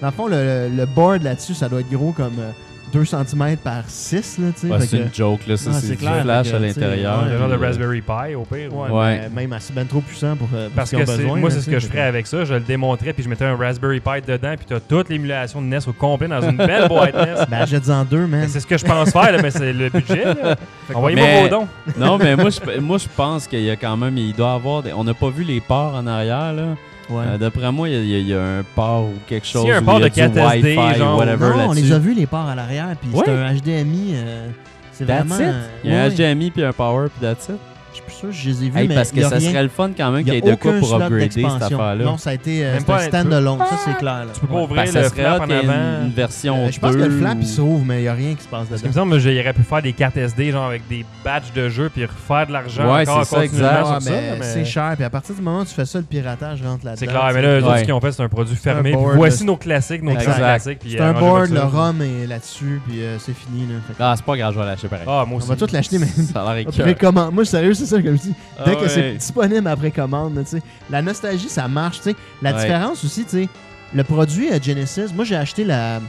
Dans 0.00 0.08
le 0.08 0.12
fond, 0.12 0.26
le, 0.26 0.68
le 0.68 0.86
board 0.86 1.22
là-dessus, 1.22 1.54
ça 1.54 1.68
doit 1.68 1.80
être 1.80 1.90
gros 1.90 2.12
comme 2.12 2.38
euh, 2.38 2.50
2 2.96 3.04
cm 3.04 3.56
par 3.58 3.82
6. 3.88 4.38
Là, 4.38 4.46
tu 4.54 4.60
sais. 4.60 4.66
Ouais, 4.72 4.80
Fait 4.80 4.86
c'est 4.86 4.98
que- 4.98 5.02
une 5.04 5.14
joke, 5.14 5.46
là. 5.46 5.56
Ça, 5.56 5.70
Ah, 5.74 5.78
c'est 5.80 5.96
clair, 5.96 6.22
flash 6.22 6.50
que, 6.50 6.56
à 6.56 6.58
l'intérieur. 6.58 7.22
ouais. 7.24 7.34
Un 7.34 7.38
genre 7.38 7.48
de 7.48 7.54
puis, 7.56 7.64
euh, 7.64 7.66
Raspberry 7.68 8.00
Pi, 8.00 8.34
au 8.34 8.42
pire. 8.44 8.74
Ouais, 8.74 8.90
Ouais. 8.90 9.20
mais 9.34 9.42
même 9.42 9.52
assez 9.52 9.72
ben 9.72 9.86
trop 9.86 10.00
puissant 10.00 10.34
pour, 10.36 10.48
euh, 10.54 10.66
pour 10.66 10.76
Parce 10.76 10.90
ce 10.90 10.96
qu'ils 10.96 11.04
que 11.04 11.10
besoin. 11.16 11.38
moi, 11.38 11.50
c'est 11.50 11.60
ce 11.60 11.70
que 11.70 11.78
je 11.78 11.86
ferais 11.86 12.00
avec 12.02 12.26
ça. 12.26 12.44
Je 12.44 12.54
le 12.54 12.60
démontrais, 12.60 13.12
puis 13.12 13.22
je 13.22 13.28
mettrais 13.28 13.46
un 13.46 13.56
Raspberry 13.56 14.00
Pi 14.00 14.22
dedans, 14.26 14.54
puis 14.56 14.66
tu 14.66 14.74
as 14.74 14.80
toute 14.80 15.08
l'émulation 15.10 15.60
de 15.60 15.66
NES 15.66 15.78
au 15.88 15.92
complet 15.92 16.28
dans 16.28 16.40
une 16.40 16.56
belle 16.56 16.88
boîte 16.88 17.14
NES. 17.14 17.44
Ben, 17.50 17.58
achète-en 17.62 18.04
deux, 18.04 18.26
man. 18.26 18.40
Mais 18.40 18.48
C'est 18.48 18.60
ce 18.60 18.66
que 18.66 18.78
je 18.78 18.84
pense 18.84 19.10
faire, 19.10 19.32
là, 19.32 19.38
mais 19.42 19.50
c'est 19.50 19.72
le 19.72 19.88
budget. 19.90 20.24
là. 20.24 20.56
Envoyez-moi 20.94 21.42
vos 21.42 21.48
dons. 21.48 21.68
Non, 21.98 22.16
mais 22.18 22.34
moi, 22.36 22.50
je, 22.50 22.80
moi, 22.80 22.98
je 22.98 23.06
pense 23.14 23.46
qu'il 23.46 23.60
y 23.62 23.70
a 23.70 23.76
quand 23.76 23.96
même. 23.96 24.16
Il 24.16 24.32
doit 24.34 24.54
avoir. 24.54 24.82
On 24.96 25.04
n'a 25.04 25.14
pas 25.14 25.28
vu 25.30 25.44
les 25.44 25.60
ports 25.60 25.94
en 25.94 26.06
arrière, 26.06 26.52
là. 26.52 26.76
Ouais. 27.08 27.24
Euh, 27.26 27.38
D'après 27.38 27.70
moi, 27.70 27.88
il 27.88 28.04
y, 28.04 28.14
a- 28.14 28.18
y 28.18 28.24
y 28.24 28.34
un 28.34 28.64
port 28.74 29.04
ou 29.04 29.14
quelque 29.28 29.46
chose. 29.46 29.64
y 29.66 29.70
a 29.70 29.76
un 29.76 29.82
port 29.82 29.98
il 29.98 30.02
y 30.02 30.04
a 30.04 30.08
de 30.08 30.14
du 30.34 30.40
4SD, 30.40 30.76
Wi-Fi, 30.76 30.98
genre, 30.98 31.18
whatever, 31.18 31.50
non, 31.56 31.68
on 31.68 31.72
les 31.72 31.92
a 31.92 31.98
vus, 31.98 32.14
les 32.14 32.26
ports 32.26 32.46
à 32.48 32.54
l'arrière. 32.54 32.88
Puis 33.00 33.10
Ouais. 33.12 33.22
c'est 33.24 33.30
un 33.32 33.54
HDMI. 33.54 34.12
euh, 34.14 34.48
c'est 34.92 35.04
vraiment. 35.04 35.36
it. 35.36 35.40
euh, 35.42 35.68
Il 35.84 35.90
y 35.90 35.94
a 35.94 36.02
un 36.02 36.08
ouais. 36.08 36.14
HDMI 36.14 36.50
puis 36.50 36.64
un 36.64 36.72
power 36.72 37.08
puis 37.08 37.20
that's 37.26 37.48
it. 37.48 37.56
Je 37.96 38.02
suis 38.02 38.10
plus 38.10 38.14
sûr 38.14 38.28
que 38.28 38.34
je 38.34 38.48
les 38.50 38.64
ai 38.66 38.68
vus, 38.70 38.78
Hey, 38.78 38.88
mais 38.88 38.94
parce 38.94 39.10
que 39.10 39.22
ça 39.22 39.36
rien. 39.36 39.50
serait 39.50 39.62
le 39.62 39.68
fun 39.70 39.90
quand 39.96 40.10
même 40.10 40.22
qu'il 40.22 40.34
y 40.34 40.36
ait 40.36 40.40
de 40.42 40.54
quoi 40.54 40.72
pour 40.78 40.94
upgrader 40.96 41.30
cette 41.30 41.62
affaire-là. 41.62 42.04
Non, 42.04 42.18
ça 42.18 42.28
a 42.30 42.34
été 42.34 42.62
euh, 42.66 42.78
stand-alone. 42.78 43.58
Ça, 43.58 43.76
c'est 43.86 43.96
clair. 43.96 44.18
là. 44.18 44.26
Tu 44.34 44.40
peux 44.40 44.46
pas 44.48 44.54
Ouais. 44.54 44.62
ouvrir 44.64 44.84
Ben, 44.92 45.02
le 45.02 45.08
flap 45.08 45.40
en 45.40 45.44
avant. 45.44 45.72
une, 46.02 46.06
une 46.08 46.12
version 46.12 46.66
Euh, 46.66 46.70
je 46.70 46.78
pense 46.78 46.92
que 46.92 46.98
le 46.98 47.08
2 47.08 47.18
flap, 47.20 47.36
ou- 47.36 47.40
il 47.40 47.46
s'ouvre, 47.46 47.84
mais 47.86 47.98
il 48.00 48.02
n'y 48.02 48.08
a 48.08 48.12
rien 48.12 48.34
qui 48.34 48.42
se 48.42 48.48
passe 48.48 48.66
Parce 48.68 48.82
qu'il 48.82 48.90
me 48.90 48.94
dedans. 48.94 49.02
semble 49.10 49.20
qu'il 49.22 49.40
aurait 49.40 49.52
pu 49.54 49.62
faire 49.62 49.80
des 49.82 49.92
cartes 49.94 50.16
SD, 50.18 50.50
genre 50.52 50.66
avec 50.66 50.86
des 50.88 51.06
badges 51.24 51.52
de 51.54 51.68
jeu, 51.70 51.88
puis 51.88 52.04
refaire 52.04 52.46
de 52.48 52.52
l'argent 52.52 52.92
Ouais, 52.94 53.08
encore 53.08 53.24
c'est 53.24 53.34
ça, 53.36 53.44
exact. 53.44 53.84
Ah, 53.86 53.98
ça. 54.00 54.10
mais 54.10 54.38
c'est 54.42 54.64
cher. 54.66 54.92
Puis 54.96 55.04
à 55.04 55.10
partir 55.10 55.34
du 55.34 55.40
moment 55.40 55.60
où 55.60 55.64
tu 55.64 55.72
fais 55.74 55.86
ça, 55.86 55.98
le 55.98 56.04
piratage 56.04 56.62
rentre 56.62 56.84
là-dedans. 56.84 57.00
C'est 57.00 57.06
clair, 57.06 57.30
mais 57.32 57.40
là, 57.42 57.48
eux 57.54 57.58
autres, 57.62 57.72
Ouais. 57.72 57.78
ce 57.78 57.84
qu'ils 57.84 57.92
ont 57.94 58.00
fait, 58.00 58.12
c'est 58.12 58.22
un 58.22 58.28
produit 58.28 58.56
fermé. 58.56 58.94
voici 59.14 59.42
nos 59.44 59.56
classiques, 59.56 60.02
nos 60.02 60.12
grands 60.12 60.20
classiques. 60.34 60.80
C'est 60.86 61.00
euh, 61.00 61.04
un 61.04 61.14
arrangez-vous 61.16 61.54
board, 61.54 61.72
le. 61.72 61.78
ROM 61.78 62.02
est 62.02 62.26
là-dessus, 62.26 62.82
puis 62.86 63.00
euh, 63.02 63.16
c'est 63.18 63.34
fini. 63.34 63.66
Que 63.88 63.94
Ah, 63.98 64.12
c'est 64.16 64.24
pas 64.26 64.36
grave, 64.36 64.52
je 64.54 64.58
vais 64.60 64.66
l'acheter 64.66 64.88
pareil. 64.88 65.06
Ah, 65.08 65.24
moi 65.26 65.40
on 65.42 65.46
va 65.46 65.56
tout 65.56 65.66
l'acheter, 65.72 65.98
mais 65.98 66.06
Ça 66.06 66.44
a 66.44 66.54
l'air. 66.54 66.66
Moi, 67.32 67.44
sérieux, 67.44 67.72
c'est 67.86 67.96
ça, 67.96 68.02
comme 68.02 68.16
je 68.16 68.22
dis. 68.22 68.34
Dès 68.64 68.72
Ah 68.72 68.74
que 68.74 68.80
ouais. 68.82 68.88
c'est 68.88 69.12
disponible 69.14 69.66
après 69.68 69.90
commande, 69.90 70.38
tu 70.44 70.50
sais. 70.58 70.62
la 70.90 71.00
nostalgie, 71.02 71.48
ça 71.48 71.68
marche. 71.68 71.98
tu 71.98 72.10
sais. 72.10 72.16
La 72.42 72.52
Ouais. 72.54 72.60
différence 72.60 73.04
aussi, 73.04 73.24
tu 73.24 73.30
sais, 73.44 73.48
le 73.94 74.04
produit 74.04 74.50
euh, 74.52 74.58
Genesis, 74.60 75.12
moi 75.14 75.24
j'ai 75.24 75.36
acheté 75.36 75.64
la, 75.64 76.00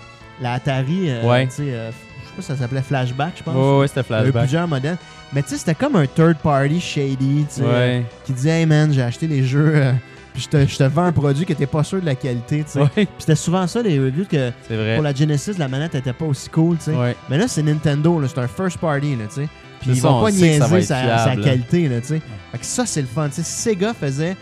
la 0.41 0.53
Atari, 0.53 1.09
euh, 1.09 1.23
Ouais. 1.23 1.45
tu 1.47 1.53
sais, 1.53 1.63
euh, 1.67 1.91
je 1.91 2.27
sais 2.27 2.33
pas, 2.35 2.41
ça 2.41 2.55
s'appelait 2.57 2.81
Flashback, 2.81 3.33
je 3.37 3.43
pense. 3.43 3.55
Ouais, 3.55 3.79
ouais, 3.79 3.87
c'était 3.87 4.01
Il 4.01 4.11
y 4.11 4.15
a 4.15 4.19
eu 4.19 4.21
flashback. 4.23 4.41
plusieurs 4.43 4.67
modèles. 4.67 4.97
Mais 5.33 5.43
tu 5.43 5.49
sais, 5.49 5.57
c'était 5.57 5.75
comme 5.75 5.95
un 5.95 6.05
third 6.07 6.37
party 6.37 6.79
shady, 6.79 7.45
tu 7.49 7.61
sais, 7.61 7.61
Ouais. 7.63 8.05
qui 8.25 8.33
disait, 8.33 8.61
hey 8.61 8.65
man, 8.65 8.91
j'ai 8.93 9.01
acheté 9.01 9.27
les 9.27 9.43
jeux, 9.43 9.93
puis 10.33 10.43
je 10.43 10.47
te, 10.49 10.65
je 10.67 10.77
te 10.77 10.83
vends 10.83 11.03
un 11.05 11.11
produit 11.11 11.45
qui 11.45 11.51
était 11.51 11.65
pas 11.65 11.83
sûr 11.83 11.99
de 11.99 12.05
la 12.05 12.15
qualité, 12.15 12.63
tu 12.63 12.71
sais. 12.71 12.79
Ouais, 12.81 12.87
Puis 12.95 13.07
c'était 13.19 13.35
souvent 13.35 13.67
ça, 13.67 13.81
les 13.81 13.99
reviews, 13.99 14.25
que 14.25 14.51
c'est 14.67 14.75
vrai. 14.75 14.95
pour 14.95 15.03
la 15.03 15.13
Genesis, 15.13 15.53
la 15.57 15.67
manette 15.67 15.95
était 15.95 16.13
pas 16.13 16.25
aussi 16.25 16.49
cool, 16.49 16.77
tu 16.77 16.85
sais. 16.85 16.91
Ouais. 16.95 17.15
Mais 17.29 17.37
là, 17.37 17.47
c'est 17.47 17.61
Nintendo, 17.63 18.21
c'est 18.27 18.39
un 18.39 18.47
first 18.47 18.77
party, 18.77 19.15
là, 19.17 19.25
tu 19.27 19.41
sais. 19.41 19.49
Puis 19.81 19.91
ils 19.91 19.97
ça, 20.01 20.07
vont 20.09 20.19
on 20.19 20.23
pas 20.23 20.31
niaiser 20.31 20.59
sa, 20.81 20.95
fiable, 21.01 21.19
sa 21.23 21.35
qualité, 21.41 21.87
là, 21.89 22.01
tu 22.01 22.07
sais. 22.07 22.21
Fait 22.51 22.57
que 22.57 22.65
ça, 22.65 22.85
c'est 22.85 23.01
le 23.01 23.07
fun. 23.07 23.27
Tu 23.29 23.35
sais, 23.35 23.43
si 23.43 23.51
Sega 23.69 23.93
faisait 23.93 24.35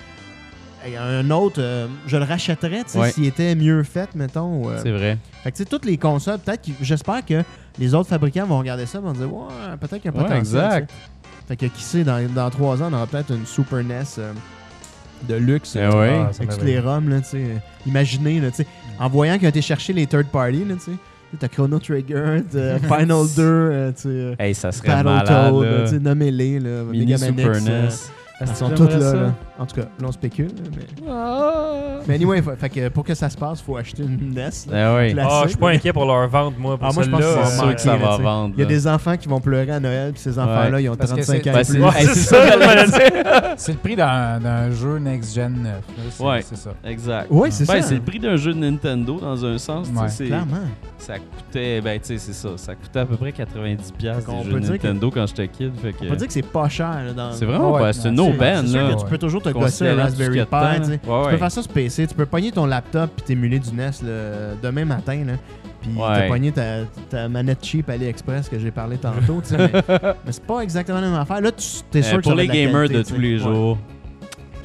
un 0.99 1.31
autre, 1.31 1.55
euh, 1.59 1.87
je 2.05 2.15
le 2.17 2.23
rachèterais, 2.23 2.83
tu 2.83 2.91
sais, 2.91 2.99
Ouais. 2.99 3.11
s'il 3.11 3.25
était 3.25 3.55
mieux 3.55 3.81
fait, 3.83 4.13
mettons. 4.13 4.69
euh, 4.69 4.79
C'est 4.83 4.91
vrai. 4.91 5.17
Fait 5.43 5.51
que, 5.51 5.57
tu 5.57 5.63
sais, 5.63 5.69
toutes 5.69 5.85
les 5.85 5.97
consoles, 5.97 6.37
peut-être, 6.39 6.69
j'espère 6.81 7.25
que 7.25 7.41
les 7.79 7.93
autres 7.95 8.07
fabricants 8.09 8.45
vont 8.45 8.59
regarder 8.59 8.85
ça 8.85 8.99
et 8.99 9.01
vont 9.01 9.13
dire, 9.13 9.33
ouais, 9.33 9.47
peut-être 9.79 10.01
qu'il 10.01 10.11
y 10.11 10.15
a 10.15 10.17
un 10.17 10.21
Ouais, 10.23 10.29
potentiel. 10.29 10.63
exact. 10.63 10.89
tu 10.89 10.95
sais. 10.95 11.37
Fait 11.47 11.55
que, 11.57 11.65
qui 11.65 11.83
sait, 11.83 12.03
dans, 12.03 12.27
dans 12.33 12.49
trois 12.51 12.81
ans, 12.83 12.89
on 12.91 12.93
aura 12.93 13.07
peut-être 13.07 13.31
une 13.31 13.45
Super 13.45 13.83
NES 13.83 14.03
euh, 14.19 14.31
de 15.27 15.35
luxe. 15.35 15.75
Eh 15.75 15.87
ouais. 15.87 16.13
Ah, 16.23 16.29
avec 16.35 16.49
toutes 16.49 16.63
les 16.63 16.79
ROM, 16.79 17.09
là, 17.09 17.19
tu 17.21 17.29
sais. 17.29 17.43
Imaginez, 17.87 18.39
là, 18.39 18.51
tu 18.51 18.57
sais, 18.57 18.67
en 18.99 19.09
voyant 19.09 19.37
qu'ils 19.37 19.47
ont 19.47 19.49
été 19.49 19.61
chercher 19.63 19.93
les 19.93 20.05
third 20.05 20.27
party, 20.27 20.65
là, 20.65 20.75
tu 20.75 20.81
sais. 20.81 20.91
T'as 21.39 21.47
Chrono 21.47 21.79
Trigger, 21.79 22.41
t'as 22.51 22.79
Final 22.79 23.25
2, 23.35 23.41
euh, 23.43 23.91
tu 23.91 24.01
sais. 24.01 24.07
euh, 24.09 24.35
Hey, 24.39 24.53
ça 24.55 24.71
serait 24.71 25.03
malade. 25.03 25.27
Battletoad, 25.27 26.01
nommez-les, 26.01 26.59
là. 26.59 26.83
Mini 26.83 27.05
Mega 27.13 27.17
Man 27.17 27.29
Super 27.37 27.55
X, 27.57 27.67
euh, 27.67 27.69
NES. 27.81 28.47
ils 28.51 28.55
sont 28.55 28.69
toutes 28.69 28.93
là, 28.93 29.13
là. 29.13 29.33
En 29.57 29.65
tout 29.65 29.75
cas, 29.77 29.83
là, 29.83 30.07
on 30.07 30.11
spécule, 30.11 30.51
mais... 30.75 30.83
Ah, 31.09 31.99
Mais 32.07 32.15
anyway, 32.15 32.41
fa- 32.41 32.57
fait 32.57 32.69
que 32.69 32.89
pour 32.89 33.05
que 33.05 33.13
ça 33.15 33.29
se 33.29 33.37
passe, 33.37 33.61
faut 33.61 33.77
acheter 33.77 34.03
une 34.03 34.33
NES. 34.33 34.49
là. 34.69 34.93
Eh 34.99 35.05
oui. 35.07 35.13
Classique, 35.13 35.31
Ah, 35.33 35.41
je 35.43 35.49
suis 35.49 35.57
pas 35.57 35.69
inquiet 35.69 35.93
pour 35.93 36.05
leur 36.05 36.27
vente, 36.27 36.57
moi. 36.59 36.77
Pour 36.77 36.87
Ah, 36.89 36.91
moi, 36.93 37.03
je 37.03 37.09
pense 37.09 37.19
que 37.21 37.25
C'est 37.45 37.57
sûr 37.57 37.75
que 37.75 37.81
ça 37.81 37.95
va 37.95 38.17
vendre. 38.17 38.53
Il 38.57 38.59
y 38.59 38.63
a 38.63 38.67
des 38.67 38.85
enfants 38.85 39.15
qui 39.15 39.29
vont 39.29 39.39
pleurer 39.39 39.71
à 39.71 39.79
Noël, 39.79 40.11
puis 40.11 40.21
ces 40.21 40.37
enfants-là, 40.37 40.81
ils 40.81 40.89
ont 40.89 40.95
Parce 40.97 41.11
que 41.11 41.21
35 41.21 41.41
c'est- 41.43 41.49
ans 41.49 41.53
Ben, 41.53 41.65
plus. 41.65 42.13
c'est 42.13 42.15
ça, 43.57 43.71
le 43.71 43.77
prix 43.77 43.95
d'un 43.95 44.71
jeu 44.71 44.97
next-gen 44.99 45.53
neuf. 45.63 45.83
c'est- 46.11 46.23
Ouais. 46.23 46.41
C'est 46.41 46.57
ça. 46.57 46.71
Exact. 46.83 47.27
Oui, 47.29 47.49
c'est 47.51 47.65
Ben, 47.65 47.81
ça. 47.81 47.87
c'est 47.87 47.95
le 47.95 48.01
prix 48.01 48.19
d'un 48.19 48.35
jeu 48.35 48.53
de 48.53 48.59
Nintendo 48.59 49.19
dans 49.21 49.45
un 49.45 49.57
sens. 49.57 49.87
Clairement. 50.17 50.57
Ça 50.97 51.13
coûtait, 51.19 51.81
ben 51.81 51.99
tu 51.99 52.07
sais, 52.07 52.17
c'est 52.17 52.33
ça. 52.33 52.49
Ça 52.57 52.73
coûtait 52.73 52.99
à 52.99 53.05
peu 53.05 53.15
près 53.15 53.31
90$ 53.31 53.91
piastres 53.97 54.29
On 54.33 54.43
des 54.43 54.51
jeux 54.51 54.59
dire 54.59 54.67
que- 54.79 54.87
Nintendo 54.87 55.11
quand 55.11 55.27
j'étais 55.27 55.47
kid. 55.47 55.71
On 56.01 56.07
peut 56.09 56.15
dire 56.15 56.27
que 56.27 56.33
c'est 56.33 56.41
pas 56.41 56.67
cher. 56.67 56.97
c'est 57.33 57.45
vraiment 57.45 57.71
pas. 57.73 57.93
C'est 57.93 58.09
que 58.09 58.99
tu 58.99 59.05
peux 59.05 59.17
toujours 59.17 59.41
un 59.49 59.95
Raspberry 59.95 60.39
Pi. 60.45 60.81
tu 61.01 61.09
Ouais, 61.09 61.31
peux 61.31 61.37
faire 61.37 61.51
ça 61.51 61.61
sur 61.61 61.71
PC. 61.71 62.07
Tu 62.07 62.13
peux 62.15 62.25
pogner 62.25 62.51
ton 62.51 62.65
laptop 62.65 63.09
puis 63.15 63.25
t'émuler 63.25 63.59
du 63.59 63.71
NES 63.73 63.91
demain 64.61 64.85
matin. 64.85 65.23
Là, 65.25 65.33
puis 65.81 65.91
t'as 65.97 66.27
pogné 66.27 66.51
ta, 66.51 66.79
ta 67.09 67.27
manette 67.29 67.63
cheap 67.63 67.89
AliExpress 67.89 68.49
que 68.49 68.57
j'ai 68.59 68.71
parlé 68.71 68.97
tantôt. 68.97 69.41
mais 69.51 69.69
mais 70.25 70.31
c'est 70.31 70.43
pas 70.45 70.59
exactement 70.61 70.99
la 71.01 71.07
même 71.09 71.19
affaire. 71.19 71.41
Là, 71.41 71.51
tu 71.51 71.67
sûr 71.67 71.83
Euh, 71.95 72.17
que 72.17 72.21
pour 72.21 72.33
les 72.35 72.47
gamers 72.47 72.89
de 72.89 73.01
tous 73.03 73.19
les 73.19 73.37
jours, 73.37 73.77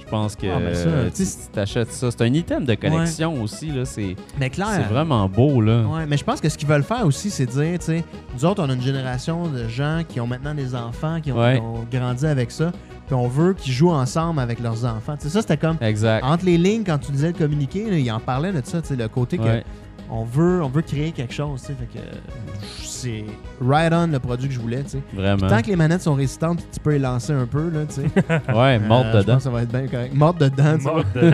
je 0.00 0.06
pense 0.10 0.34
que 0.34 0.46
Ah, 0.48 0.58
ben 0.58 0.74
ça, 0.74 0.88
euh, 0.88 1.10
tu 1.14 1.22
t'achètes 1.52 1.92
ça. 1.92 2.10
C'est 2.10 2.22
un 2.22 2.32
item 2.34 2.64
de 2.64 2.74
connexion 2.74 3.40
aussi. 3.42 3.70
là. 3.70 3.84
C'est 3.84 4.16
Mais 4.40 4.50
clair. 4.50 4.66
c'est 4.72 4.92
vraiment 4.92 5.28
beau. 5.28 5.60
là. 5.60 5.82
Ouais, 5.82 6.06
mais 6.08 6.16
je 6.16 6.24
pense 6.24 6.40
que 6.40 6.48
ce 6.48 6.58
qu'ils 6.58 6.66
veulent 6.68 6.82
faire 6.82 7.06
aussi, 7.06 7.30
c'est 7.30 7.46
dire, 7.46 7.78
tu 7.78 7.84
sais, 7.86 8.04
nous 8.34 8.44
autres, 8.44 8.60
on 8.64 8.68
a 8.70 8.72
une 8.72 8.82
génération 8.82 9.46
de 9.46 9.68
gens 9.68 10.02
qui 10.08 10.18
ont 10.20 10.26
maintenant 10.26 10.54
des 10.54 10.74
enfants, 10.74 11.20
qui 11.22 11.30
ont, 11.30 11.38
Ouais. 11.38 11.56
qui 11.56 11.60
ont 11.60 11.86
grandi 11.92 12.26
avec 12.26 12.50
ça, 12.50 12.72
puis 13.10 13.14
on 13.18 13.26
veut 13.26 13.54
qu'ils 13.54 13.72
jouent 13.72 13.90
ensemble 13.90 14.38
avec 14.38 14.60
leurs 14.60 14.84
enfants. 14.84 15.16
Tu 15.16 15.24
sais, 15.24 15.30
ça, 15.30 15.40
c'était 15.42 15.56
comme, 15.56 15.76
Exact. 15.80 16.22
entre 16.24 16.44
les 16.44 16.56
lignes, 16.56 16.84
quand 16.86 16.98
tu 16.98 17.10
disais 17.10 17.28
le 17.28 17.32
communiqué, 17.32 17.90
là, 17.90 17.98
il 17.98 18.12
en 18.12 18.20
parlait 18.20 18.52
de 18.52 18.60
ça, 18.64 18.80
tu 18.80 18.86
sais, 18.88 18.94
le 18.96 19.08
côté 19.08 19.36
Ouais. 19.38 19.64
que 19.64 19.64
on 20.12 20.24
veut, 20.24 20.60
on 20.62 20.68
veut 20.68 20.82
créer 20.82 21.10
quelque 21.12 21.32
chose, 21.34 21.60
tu 21.60 21.66
sais, 21.68 21.74
fait 21.74 21.86
que 21.98 22.04
c'est 22.82 23.24
right 23.60 23.92
on 23.92 24.08
le 24.08 24.18
produit 24.18 24.48
que 24.48 24.54
je 24.54 24.60
voulais, 24.60 24.82
tu 24.82 24.90
sais. 24.90 25.02
Vraiment. 25.12 25.48
Tant 25.48 25.60
que 25.62 25.68
les 25.68 25.76
manettes 25.76 26.02
sont 26.02 26.14
résistantes, 26.14 26.58
tu 26.72 26.80
peux 26.80 26.90
les 26.90 26.98
lancer 26.98 27.32
un 27.32 27.46
peu, 27.46 27.68
là, 27.70 27.80
tu 27.86 27.94
sais. 28.02 28.52
Ouais, 28.54 28.78
morte 28.78 29.06
Euh, 29.06 29.12
Je 29.12 29.18
dedans. 29.18 29.32
pense 29.34 29.36
que 29.36 29.42
ça 29.42 29.50
va 29.50 29.62
être 29.62 29.70
bien 29.70 29.86
correct. 29.86 30.14
Morte 30.14 30.38
dedans, 30.38 30.76
tu 30.76 30.82
sais. 30.84 30.90
Morte 30.92 31.06
de- 31.14 31.30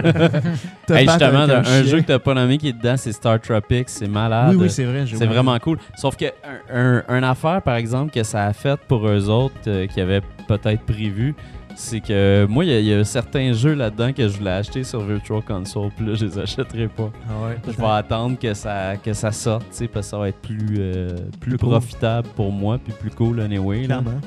Te 0.87 0.93
Hey, 0.93 1.07
battre 1.07 1.25
justement, 1.25 1.55
un, 1.71 1.83
jeu 1.85 2.01
que 2.01 2.07
t'as 2.07 2.19
pas 2.19 2.35
nommé 2.35 2.59
qui 2.59 2.69
est 2.69 2.73
dedans, 2.73 2.97
c'est 2.97 3.13
Star 3.13 3.41
Tropics. 3.41 3.89
C'est 3.89 4.09
malade. 4.09 4.51
Oui, 4.57 4.63
oui, 4.65 4.71
c'est 4.71 4.85
vrai. 4.85 5.05
C'est 5.07 5.27
vraiment 5.27 5.59
cool. 5.59 5.79
Sauf 5.97 6.17
que 6.17 6.27
un, 6.71 6.99
un- 6.99 7.03
un 7.09 7.23
affaire, 7.23 7.63
par 7.63 7.77
exemple, 7.77 8.13
que 8.13 8.23
ça 8.23 8.45
a 8.45 8.53
fait 8.53 8.79
pour 8.89 9.07
eux 9.09 9.29
autres, 9.29 9.55
euh, 9.69 9.87
qui 9.87 10.01
avaient 10.01 10.23
peut-être 10.49 10.83
prévu, 10.83 11.35
c'est 11.77 12.01
que 12.01 12.47
moi, 12.49 12.65
il 12.65 12.71
y 12.71 12.75
a- 12.75 12.81
il 12.81 12.87
y, 12.87 12.93
a 12.95 13.05
certains 13.05 13.53
jeux 13.53 13.75
là-dedans 13.75 14.13
que 14.13 14.27
je 14.29 14.39
voulais 14.39 14.51
acheter 14.51 14.83
sur 14.83 15.01
Virtual 15.01 15.43
Console, 15.43 15.91
puis 15.97 16.07
là, 16.07 16.15
je 16.15 16.25
les 16.25 16.39
achèterai 16.39 16.89
pas. 16.89 17.11
Ah 17.29 17.47
ouais, 17.47 17.57
Je 17.67 17.77
vais 17.77 17.87
attendre 17.89 18.39
que 18.39 18.53
ça, 18.55 18.95
que 18.97 19.13
ça 19.13 19.31
sorte, 19.33 19.63
tu 19.71 19.77
sais, 19.79 19.89
parce 19.89 20.07
que 20.07 20.11
ça 20.11 20.19
va 20.19 20.29
être 20.29 20.39
plus, 20.41 20.77
euh, 20.79 21.09
plus 21.41 21.51
Plus 21.51 21.59
cool. 21.59 21.69
profitable 21.71 22.29
pour 22.35 22.51
moi, 22.51 22.79
puis 22.83 22.93
plus 22.99 23.11
cool 23.11 23.41
anyway. 23.41 23.83
Là. 23.83 23.87
clairement. 24.01 24.21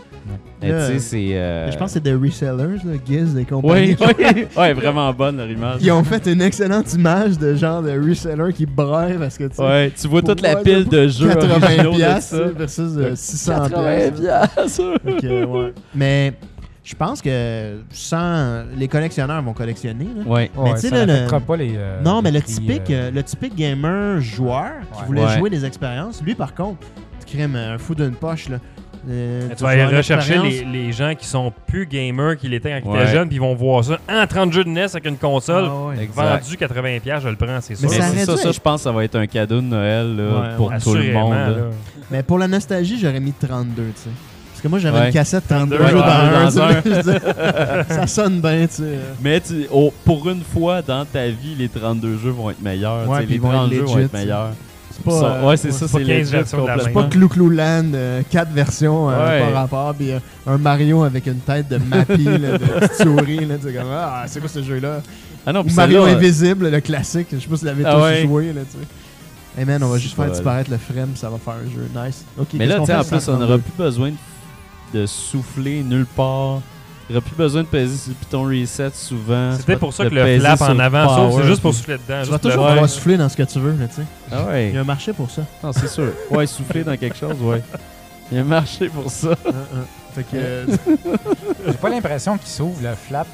Mais 0.62 0.70
tu 0.70 0.76
sais, 0.94 1.00
c'est. 1.00 1.38
euh, 1.38 1.72
Je 1.72 1.78
pense 1.78 1.88
que 1.88 1.94
c'est 1.94 2.04
des 2.04 2.14
resellers, 2.14 2.78
là, 2.86 2.94
Giz 3.08 3.36
et 3.38 3.46
compagnie. 3.46 3.96
Oui, 4.00 4.08
oui. 4.36 4.46
ouais, 4.56 4.74
vraiment 4.74 5.12
bonne 5.14 5.38
leur 5.38 5.50
image. 5.50 5.78
Ils 5.82 5.92
ont 5.92 6.04
fait 6.04 6.28
une 6.28 6.42
excellente 6.42 6.94
image 6.94 7.40
de 7.40 7.56
genre 7.56 7.82
de 7.82 7.92
reseller 7.92 8.54
qui 8.54 8.66
braille 8.68 9.18
parce 9.18 9.38
que 9.38 9.46
tu 9.46 9.56
sais, 9.56 9.64
Ouais, 9.64 9.92
tu 10.00 10.08
vois 10.08 10.22
toute 10.22 10.42
la 10.42 10.58
pile 10.58 10.88
de 10.88 11.08
jeux 11.08 11.30
80 11.30 11.86
originaux 11.86 11.94
de 11.94 12.20
ça. 12.22 12.44
versus 12.56 12.92
euh, 12.98 13.16
600 13.16 13.70
80 13.70 14.12
piastres. 14.12 14.22
piastres. 14.22 14.82
Fait 15.04 15.14
que, 15.22 15.46
ouais. 15.46 15.74
Mais 15.96 16.34
je 16.90 16.96
pense 16.96 17.22
que 17.22 17.82
sans 17.92 18.64
les 18.76 18.88
collectionneurs 18.88 19.44
vont 19.44 19.54
collectionner. 19.54 20.08
là. 20.18 20.24
Ouais. 20.26 20.50
Mais 20.58 20.74
tu 20.74 20.80
sais, 20.80 20.90
ça 20.90 20.96
là, 20.96 21.06
le- 21.06 21.12
n'affectera 21.14 21.40
pas 21.40 21.56
les. 21.56 21.74
euh, 21.76 22.02
non, 22.02 22.24
mais 22.24 22.32
le 22.32 22.42
typique, 22.42 22.90
euh, 22.90 23.10
euh, 23.10 23.12
le 23.12 23.22
typique 23.22 23.56
gamer 23.56 24.20
joueur 24.22 24.72
qui 24.94 25.00
Ouais. 25.02 25.06
voulait 25.06 25.26
Ouais. 25.26 25.38
jouer 25.38 25.50
des 25.52 25.66
expériences, 25.66 26.22
lui 26.24 26.34
par 26.34 26.56
contre, 26.56 26.80
tu 27.28 27.36
crèmes 27.38 27.56
un 27.56 27.78
fou 27.78 27.94
d'une 27.94 28.16
poche 28.16 28.50
là. 28.50 28.58
Euh, 29.08 29.48
Tu 29.52 29.56
tu 29.58 29.64
vas 29.64 29.70
aller 29.70 29.86
rechercher 29.86 30.40
les, 30.40 30.66
les 30.66 30.92
gens 30.92 31.14
qui 31.16 31.26
sont 31.28 31.54
plus 31.68 31.86
gamers 31.86 32.36
qu'ils 32.38 32.54
étaient 32.56 32.82
quand 32.82 32.90
ils 32.90 32.98
Ouais. 32.98 33.04
étaient 33.04 33.12
jeunes, 33.14 33.28
puis 33.28 33.38
ils 33.38 33.42
vont 33.42 33.54
voir 33.56 33.84
ça 33.84 33.98
en 34.12 34.26
30 34.28 34.52
jeux 34.52 34.64
de 34.66 34.70
NES 34.70 34.82
avec 34.92 35.06
une 35.06 35.18
console. 35.18 35.66
Ah 35.70 35.86
ouais. 35.90 36.04
Exact. 36.04 36.44
Vendu 36.44 36.58
80$, 36.58 37.20
je 37.22 37.30
le 37.30 37.36
prends, 37.36 37.62
c'est 37.62 37.76
sûr. 37.76 37.88
Mais 37.90 37.98
Mais 37.98 38.26
ça 38.26 38.36
ça, 38.36 38.38
ça, 38.44 38.52
je 38.52 38.60
pense 38.60 38.82
que 38.82 38.84
ça 38.86 38.92
va 38.92 39.04
être 39.06 39.16
un 39.16 39.28
cadeau 39.28 39.58
de 39.62 39.68
Noël 39.68 40.16
là, 40.18 40.24
Ouais, 40.24 40.56
pour 40.58 40.68
ouais. 40.70 40.80
tout 40.80 40.96
le 40.96 41.14
monde. 41.14 41.34
là. 41.34 41.50
là. 41.50 41.56
Mais 42.12 42.24
pour 42.24 42.40
la 42.40 42.48
nostalgie, 42.50 43.00
j'aurais 43.00 43.20
mis 43.22 43.32
32, 43.32 43.84
tu 43.96 44.02
sais. 44.02 44.10
Parce 44.60 44.64
que 44.64 44.68
moi, 44.68 44.80
j'avais 44.80 45.00
Ouais. 45.00 45.08
une 45.08 45.14
cassette 45.14 45.48
32 45.48 45.78
Ouais, 45.78 45.88
jeux 45.90 45.96
dans 46.00 46.04
un. 46.04 46.44
dans 46.44 46.60
un. 46.62 46.82
dire, 46.82 47.22
ça 47.88 48.08
sonne 48.08 48.42
bien, 48.42 48.68
tu 48.68 48.76
sais. 48.84 49.00
Mais 49.22 49.40
tu- 49.40 49.68
oh, 49.72 49.94
pour 50.04 50.28
une 50.30 50.42
fois 50.44 50.82
dans 50.82 51.06
ta 51.06 51.28
vie, 51.28 51.56
les 51.58 51.70
32 51.70 52.18
jeux 52.22 52.32
vont 52.32 52.50
être 52.50 52.62
meilleurs. 52.62 53.08
Ouais, 53.08 53.26
les 53.26 53.36
ils 53.36 53.40
vont 53.42 53.52
30 53.52 53.72
être 53.72 53.78
jeux 53.78 53.84
vont 53.86 54.00
être 54.00 54.12
meilleurs. 54.14 54.50
C'est 54.92 54.98
Ça- 54.98 55.20
pas. 55.22 55.26
euh, 55.38 55.48
ouais, 55.48 55.56
c'est 55.56 55.72
ça, 55.72 55.88
c'est 55.88 55.94
pas 55.94 56.00
c'est 56.00 56.04
15 56.04 56.18
legit 56.20 56.32
versions 56.32 56.62
de 56.62 56.68
la 56.68 56.74
complètement. 56.74 57.02
C'est 57.02 57.08
pas 57.08 57.16
Clou 57.16 57.28
Clou 57.30 57.50
Land, 57.52 57.86
4 58.30 58.52
versions 58.52 59.10
euh, 59.10 59.14
Ouais. 59.30 59.40
par 59.40 59.54
rapport, 59.62 59.96
puis 59.96 60.12
euh, 60.12 60.20
un 60.46 60.58
Mario 60.58 61.04
avec 61.04 61.26
une 61.28 61.40
tête 61.40 61.70
de 61.70 61.78
Mappy, 61.78 62.26
là, 62.26 62.58
de 62.58 62.66
souris. 63.02 63.46
Là, 63.46 63.56
tu 63.56 63.68
sais, 63.68 63.74
comme, 63.74 63.88
ah, 63.94 64.24
c'est 64.28 64.42
quoi 64.42 64.50
ce 64.50 64.62
jeu-là? 64.62 65.02
Ah 65.46 65.54
non, 65.54 65.62
Ou 65.62 65.64
puis 65.64 65.74
Mario 65.76 66.04
Invisible, 66.04 66.70
le 66.70 66.82
classique. 66.82 67.28
Je 67.32 67.38
sais 67.40 67.48
pas 67.48 67.56
si 67.56 67.62
vous 67.62 67.66
l'avez 67.68 67.84
Ah 67.86 67.94
tous 67.94 68.02
ouais. 68.02 68.22
joué. 68.24 68.48
Là, 68.52 68.62
tu 68.70 68.78
sais. 68.78 68.86
Hey 69.58 69.66
man, 69.66 69.82
on 69.84 69.88
va 69.90 69.98
juste 69.98 70.16
faire 70.18 70.30
disparaître 70.30 70.70
le 70.70 70.78
frame, 70.78 71.12
ça 71.16 71.30
va 71.30 71.38
faire 71.38 71.54
un 71.56 71.70
jeu. 71.74 71.88
Nice. 72.06 72.26
Mais 72.56 72.66
là, 72.66 72.80
tu 72.80 72.86
sais, 72.88 72.96
en 72.96 73.04
plus, 73.04 73.16
on 73.16 73.20
32? 73.20 73.46
n'aura 73.46 73.58
plus 73.58 73.72
besoin 73.78 74.10
de, 74.10 74.16
de 74.94 75.06
souffler 75.06 75.84
nulle 75.84 76.06
part. 76.06 76.60
Il 77.10 77.14
n'y 77.14 77.18
aura 77.18 77.26
plus 77.26 77.36
besoin 77.36 77.64
de 77.64 77.68
peser 77.68 77.98
sur 77.98 78.10
le 78.10 78.16
piton 78.16 78.44
reset 78.44 78.92
souvent. 78.94 79.54
C'était 79.58 79.78
pour 79.78 79.92
ça 79.94 80.06
que 80.08 80.14
le 80.14 80.40
flap 80.40 80.62
en 80.62 80.78
avant, 80.78 81.16
sauf 81.32 81.42
c'est 81.42 81.48
juste 81.48 81.62
pour 81.62 81.74
souffler 81.74 81.96
dedans. 81.98 82.22
Tu 82.24 82.30
vas 82.30 82.38
toujours 82.40 82.64
Ouais. 82.66 82.70
pouvoir 82.72 82.90
souffler 82.90 83.18
dans 83.18 83.30
ce 83.30 83.36
que 83.38 83.44
tu 83.44 83.60
veux, 83.60 83.72
là, 83.80 83.88
tu 83.88 83.96
sais. 83.96 84.02
Ah 84.32 84.36
Il 84.42 84.48
ouais. 84.50 84.72
y 84.74 84.78
a 84.78 84.82
un 84.82 84.84
marché 84.84 85.12
pour 85.14 85.30
ça. 85.32 85.42
Non, 85.64 85.72
c'est 85.74 85.88
sûr. 85.88 86.12
Ouais, 86.30 86.46
souffler 86.46 86.84
dans 86.84 86.96
quelque 86.98 87.18
chose, 87.18 87.36
ouais. 87.42 87.64
Il 88.32 88.36
y 88.36 88.40
a 88.40 88.44
un 88.44 88.46
marché 88.46 88.90
pour 88.90 89.10
ça. 89.10 89.30
Hein, 89.32 89.36
hein. 89.76 89.80
Fait 90.14 90.22
que, 90.24 90.28
euh, 90.36 90.66
J'ai 91.66 91.74
pas 91.74 91.90
l'impression 91.90 92.38
qu'il 92.38 92.48
s'ouvre 92.48 92.80
le 92.84 92.94
flap. 92.96 93.26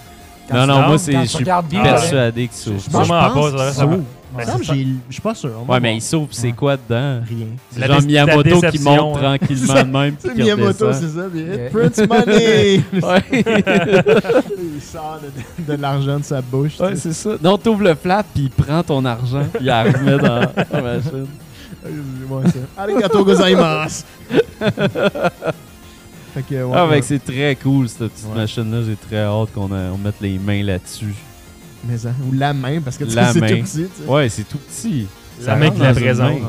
Quand 0.50 0.56
Non, 0.56 0.68
non, 0.68 0.88
moi, 0.88 0.98
c'est- 0.98 1.12
je 1.22 1.26
suis 1.26 1.44
Persuadé 1.44 2.48
qu'il 2.48 2.58
souffle. 2.58 2.80
je 2.80 2.90
Sûrement 2.90 3.30
pense 3.34 3.52
va. 3.52 3.74
s'ouvre. 3.74 4.00
C'est 4.44 4.64
j'ai- 4.64 4.88
Je 5.10 5.14
suis 5.14 5.22
pas 5.22 5.36
sûr. 5.36 5.52
On 5.62 5.64
va 5.66 5.74
Ouais, 5.76 5.80
mais 5.80 5.96
il 5.98 6.02
souffle, 6.02 6.34
c'est 6.34 6.48
Ouais. 6.48 6.54
quoi 6.54 6.76
dedans? 6.78 7.22
Rien. 7.28 7.48
C'est 7.72 7.80
La 7.80 7.88
genre 7.88 8.02
dé- 8.02 8.14
la 8.14 8.26
Miyamoto 8.26 8.50
qui 8.50 8.62
déception, 8.62 8.96
monte 8.96 9.18
hein. 9.18 9.38
tranquillement 9.38 9.74
de 9.84 9.84
même. 9.92 10.16
puis 10.16 10.22
C'est 10.30 10.34
qui 10.36 10.42
Miyamoto, 10.44 10.86
redescend. 10.88 10.94
c'est 10.94 11.18
ça. 11.20 11.26
Puis 11.32 11.42
Yeah. 11.42 11.66
it 11.66 11.72
prints 11.72 12.08
money! 12.10 12.84
Ouais, 12.94 13.24
il 14.76 14.82
sort 14.82 15.20
de, 15.68 15.74
de 15.76 15.82
l'argent 15.82 16.20
de 16.20 16.24
sa 16.24 16.42
bouche. 16.42 16.80
ouais 16.80 16.92
tu 16.92 16.96
sais. 16.98 17.02
c'est 17.02 17.14
ça. 17.14 17.36
Non, 17.44 17.58
t'ouvres 17.58 17.84
le 17.84 17.96
flap, 17.96 18.26
puis 18.34 18.44
il 18.44 18.50
prend 18.50 18.84
ton 18.84 19.04
argent, 19.06 19.44
puis 19.54 19.62
il 19.62 19.66
la 19.68 19.84
remet 19.84 20.18
dans 20.18 20.40
la 20.40 20.82
machine. 20.82 21.28
Ouais, 22.30 22.44
ça. 22.46 22.82
Arigato 22.82 23.24
gozaimasu! 23.24 24.04
fait 26.34 26.42
que, 26.50 26.64
ouais, 26.64 26.74
Ah, 26.76 26.88
ouais. 26.88 27.02
c'est 27.02 27.24
très 27.24 27.56
cool, 27.56 27.88
cette 27.88 28.10
petite 28.12 28.28
Ouais. 28.28 28.36
machine-là. 28.42 28.80
J'ai 28.86 28.96
très 28.96 29.24
hâte 29.24 29.54
qu'on 29.54 29.72
a- 29.72 29.92
on 29.94 29.98
mette 29.98 30.20
les 30.22 30.38
mains 30.40 30.64
là-dessus. 30.64 31.14
Mais 31.88 31.98
ça, 31.98 32.10
ou 32.28 32.32
la 32.34 32.54
main, 32.54 32.80
parce 32.82 32.98
que 32.98 33.04
tu 33.04 33.16
La 33.16 33.32
sais, 33.32 33.40
c'est 33.40 33.48
tout 33.48 33.64
petit. 33.64 33.88
Ouais, 34.08 34.30
c'est 34.30 34.44
tout 34.44 34.58
petit. 34.58 35.08
La 35.42 35.46
Ça 35.46 35.56
main 35.56 35.70
qui 35.70 35.80
la 35.80 35.94
présente. 35.94 36.40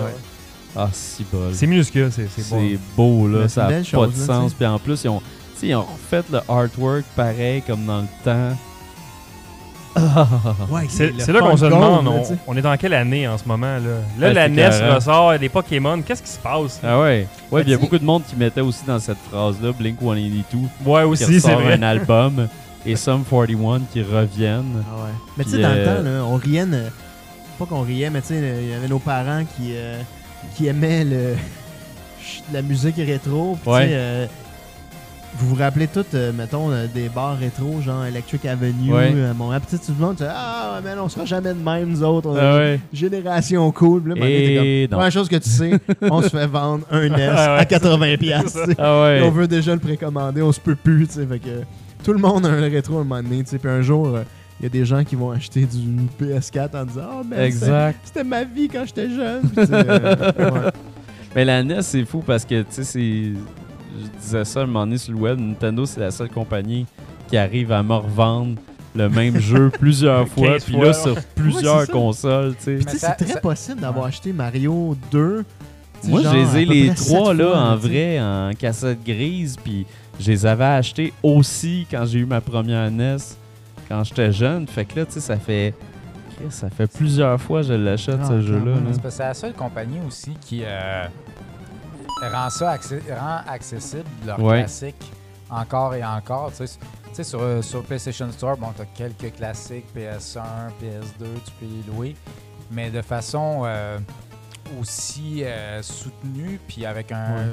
Ah, 0.75 0.89
si 0.93 1.25
bol. 1.33 1.51
C'est 1.53 1.67
minuscule, 1.67 2.11
c'est 2.13 2.25
bon. 2.51 2.61
C'est 2.61 2.79
beau, 2.97 3.29
là. 3.29 3.39
Mais 3.43 3.49
ça 3.49 3.63
n'a 3.63 3.69
pas 3.79 3.83
chose, 3.83 4.15
de 4.15 4.21
là, 4.21 4.27
sens. 4.27 4.55
Puis 4.55 4.67
en 4.67 4.79
plus, 4.79 5.05
ils 5.05 5.09
ont, 5.09 5.23
ils 5.63 5.75
ont 5.75 5.83
refait 5.85 6.23
le 6.31 6.41
artwork 6.49 7.05
pareil 7.17 7.63
comme 7.67 7.85
dans 7.87 8.01
le 8.03 8.07
temps. 8.25 8.57
Ouais, 10.71 10.83
C'est 10.91 11.33
là 11.33 11.41
qu'on 11.41 11.57
se 11.57 11.65
demande, 11.65 12.05
gold, 12.05 12.39
on, 12.47 12.55
est 12.55 12.61
dans 12.61 12.77
quelle 12.77 12.93
année 12.93 13.27
en 13.27 13.39
ce 13.39 13.45
moment 13.47 13.79
là? 13.79 13.81
Là, 14.19 14.29
Ouais, 14.29 14.35
la 14.35 14.49
NES 14.51 14.63
écœurant. 14.67 14.95
ressort, 14.97 15.33
les 15.33 15.49
Pokémon, 15.49 16.03
qu'est-ce 16.03 16.23
qui 16.23 16.29
se 16.31 16.39
passe? 16.39 16.81
Ah 16.85 17.01
ouais. 17.01 17.27
Ouais, 17.51 17.63
puis 17.63 17.71
il 17.71 17.73
y 17.73 17.75
a 17.75 17.79
beaucoup 17.79 17.99
de 17.99 18.05
monde 18.05 18.23
qui 18.29 18.37
mettait 18.37 18.61
aussi 18.61 18.85
dans 18.87 18.99
cette 18.99 19.17
phrase-là 19.31 19.73
Blink 19.73 19.99
182 19.99 20.69
Ouais, 20.85 21.01
qui 21.03 21.07
aussi, 21.07 21.41
c'est 21.41 21.49
ressort 21.55 21.63
vrai. 21.63 21.73
un 21.79 21.83
album 21.83 22.47
et 22.87 22.97
Sum 22.97 23.25
41 23.25 23.81
qui 23.93 24.03
reviennent. 24.03 24.83
Ah 24.91 25.05
ouais. 25.05 25.11
Mais 25.37 25.45
tu 25.45 25.51
sais, 25.51 25.59
dans 25.63 25.73
le 25.73 25.79
euh, 25.81 25.97
temps, 25.97 26.03
là, 26.03 26.25
on 26.25 26.37
riait. 26.37 26.67
ne- 26.67 26.89
Pas 27.59 27.67
qu'on 27.67 27.83
riait, 27.83 28.11
mais 28.11 28.21
tu 28.21 28.29
sais, 28.29 28.59
il 28.63 28.71
y 28.71 28.75
avait 28.75 28.89
nos 28.89 28.99
parents 28.99 29.45
qui, 29.57 29.73
euh, 29.75 30.01
qui 30.55 30.67
aimaient 30.67 31.05
le, 31.05 31.35
la 32.53 32.63
musique 32.63 32.97
rétro. 32.97 33.57
Puis, 33.63 33.71
Ouais. 33.71 33.83
tu 33.83 33.89
sais, 33.89 33.95
euh, 33.97 34.27
vous 35.39 35.49
vous 35.51 35.55
rappelez 35.57 35.87
tous, 35.87 36.05
euh, 36.15 36.33
mettons, 36.33 36.71
euh, 36.71 36.87
des 36.95 37.11
bars 37.11 37.37
rétro, 37.39 37.81
genre 37.83 38.05
Electric 38.07 38.47
Avenue, 38.47 38.91
Ouais. 38.93 39.13
euh, 39.15 39.35
mon 39.35 39.51
petit 39.61 39.79
tout 39.79 39.93
le 39.99 40.05
monde, 40.07 40.17
tu 40.17 40.25
ah, 40.27 40.81
mais 40.83 40.93
on 40.99 41.09
sera 41.11 41.27
jamais 41.27 41.51
de 41.53 41.63
même, 41.63 41.91
nous 41.91 42.03
autres. 42.03 42.31
On 42.31 42.37
est 42.37 42.41
Ah 42.41 42.57
ouais. 42.57 42.81
Génération 42.93 43.71
cool. 43.71 44.09
Là, 44.09 44.15
Et 44.27 44.87
comme. 44.89 44.97
Première 44.99 45.13
chose 45.13 45.29
que 45.29 45.37
tu 45.37 45.49
sais, 45.51 45.79
on 46.03 46.23
se 46.23 46.29
fait 46.31 46.47
vendre 46.47 46.85
un 46.91 47.01
Ouais, 47.03 47.11
ouais, 47.11 47.27
à 47.27 47.65
80$. 47.65 48.17
piastres, 48.19 48.49
c'est 48.51 48.59
ça. 48.59 48.65
tu 48.67 48.73
sais. 48.73 48.77
Ah 48.79 49.25
On 49.25 49.31
veut 49.31 49.47
déjà 49.49 49.75
le 49.75 49.81
précommander, 49.81 50.41
on 50.43 50.53
se 50.53 50.61
peut 50.61 50.77
plus, 50.77 51.07
tu 51.07 51.15
sais. 51.15 51.27
Fait 51.27 51.39
que 51.39 51.49
tout 52.07 52.13
le 52.13 52.21
monde 52.21 52.47
a 52.47 52.51
un 52.51 52.61
rétro 52.61 52.99
à 52.99 53.01
un 53.01 53.05
moment 53.05 53.21
donné, 53.23 53.43
tu 53.43 53.51
sais. 53.51 53.59
Puis 53.59 53.69
un 53.69 53.83
jour, 53.83 54.07
euh, 54.07 54.23
il 54.61 54.63
y 54.63 54.67
a 54.67 54.69
des 54.69 54.85
gens 54.85 55.03
qui 55.03 55.17
vont 55.17 55.33
acheter 55.33 55.67
du 55.67 56.07
PS4 56.21 56.77
en 56.77 56.85
disant 56.85 57.01
Oh, 57.21 57.23
mais 57.29 57.35
c'était- 57.35 57.47
Exact. 57.67 57.99
c'était 58.05 58.25
ma 58.25 58.45
vie 58.45 58.69
quand 58.69 58.85
j'étais 58.87 59.11
jeune. 59.11 59.43
Euh, 59.59 60.33
ouais. 60.39 60.71
Mais 61.35 61.45
la 61.45 61.63
NES, 61.65 61.83
c'est 61.83 62.05
fou 62.05 62.23
parce 62.25 62.45
que, 62.45 62.61
tu 62.63 62.67
sais, 62.71 62.85
c'est. 62.85 63.01
Je 63.03 64.21
disais 64.23 64.45
ça 64.45 64.61
un 64.61 64.67
moment 64.67 64.87
donné 64.87 64.99
sur 64.99 65.13
le 65.15 65.19
web. 65.19 65.39
Nintendo, 65.41 65.85
c'est 65.85 66.01
la 66.01 66.11
seule 66.13 66.29
compagnie 66.31 66.87
qui 67.29 67.37
arrive 67.37 67.73
à 67.73 67.83
me 67.83 67.95
revendre 67.95 68.55
le 68.95 69.09
même 69.09 69.39
jeu 69.41 69.71
plusieurs 69.81 70.29
fois. 70.29 70.53
15 70.53 70.65
Puis 70.65 70.77
là, 70.77 70.93
sur 70.93 71.17
plusieurs 71.35 71.87
consoles, 71.89 72.55
tu 72.57 72.81
sais. 72.81 72.99
C'est 72.99 73.17
très 73.17 73.27
ça- 73.35 73.41
possible 73.41 73.81
d'avoir 73.81 74.05
Ouais. 74.05 74.11
acheté 74.11 74.33
Mario 74.33 74.97
2. 75.11 75.45
tu 76.03 76.07
sais, 76.07 76.11
Moi, 76.13 76.21
je 76.23 76.59
les 76.59 76.95
trois 76.95 77.35
là 77.35 77.45
fois, 77.47 77.59
en 77.59 77.77
vrai, 77.77 78.21
en 78.21 78.51
cassette 78.57 79.03
grise, 79.05 79.57
puis 79.63 79.87
je 80.21 80.31
les 80.31 80.47
avais 80.47 80.65
achetés 80.65 81.13
aussi 81.23 81.87
quand 81.91 82.05
j'ai 82.07 82.21
eu 82.21 82.27
ma 82.27 82.41
première 82.41 82.91
NES, 82.91 83.17
quand 83.89 84.03
j'étais 84.05 84.33
jeune. 84.33 84.67
Fait 84.67 84.85
que 84.85 85.01
là, 85.01 85.07
tu 85.07 85.13
sais, 85.13 85.21
ça 85.21 85.37
fait. 85.37 85.75
Ça 86.51 86.69
fait 86.69 86.87
plusieurs 86.87 87.41
fois 87.41 87.63
que 87.63 87.69
je 87.69 87.73
l'achète, 87.73 88.19
Ah, 88.23 88.27
ce 88.29 88.41
jeu-là. 88.43 88.75
C'est 89.09 89.19
la 89.21 89.33
seule 89.33 89.55
compagnie 89.55 90.01
aussi 90.07 90.35
qui 90.39 90.61
euh, 90.65 91.07
rend 92.31 92.51
ça 92.51 92.77
accé- 92.77 93.01
rend 93.11 93.41
accessible, 93.49 94.05
leur 94.27 94.39
Ouais. 94.41 94.59
classique, 94.59 95.13
encore 95.49 95.95
et 95.95 96.05
encore. 96.05 96.53
Tu 96.55 96.67
sais, 97.15 97.25
sur, 97.25 97.41
euh, 97.41 97.63
sur 97.63 97.83
PlayStation 97.85 98.31
Store, 98.33 98.59
bon, 98.59 98.69
tu 98.77 98.83
as 98.83 98.85
quelques 98.85 99.35
classiques, 99.35 99.87
PS1, 99.95 100.43
PS2, 100.79 101.25
tu 101.43 101.53
peux 101.59 101.65
les 101.67 101.91
louer, 101.95 102.17
mais 102.71 102.91
de 102.91 103.01
façon 103.01 103.63
euh, 103.65 103.99
aussi 104.79 105.43
euh, 105.43 105.81
soutenue, 105.83 106.61
puis 106.69 106.85
avec 106.85 107.13
un... 107.13 107.47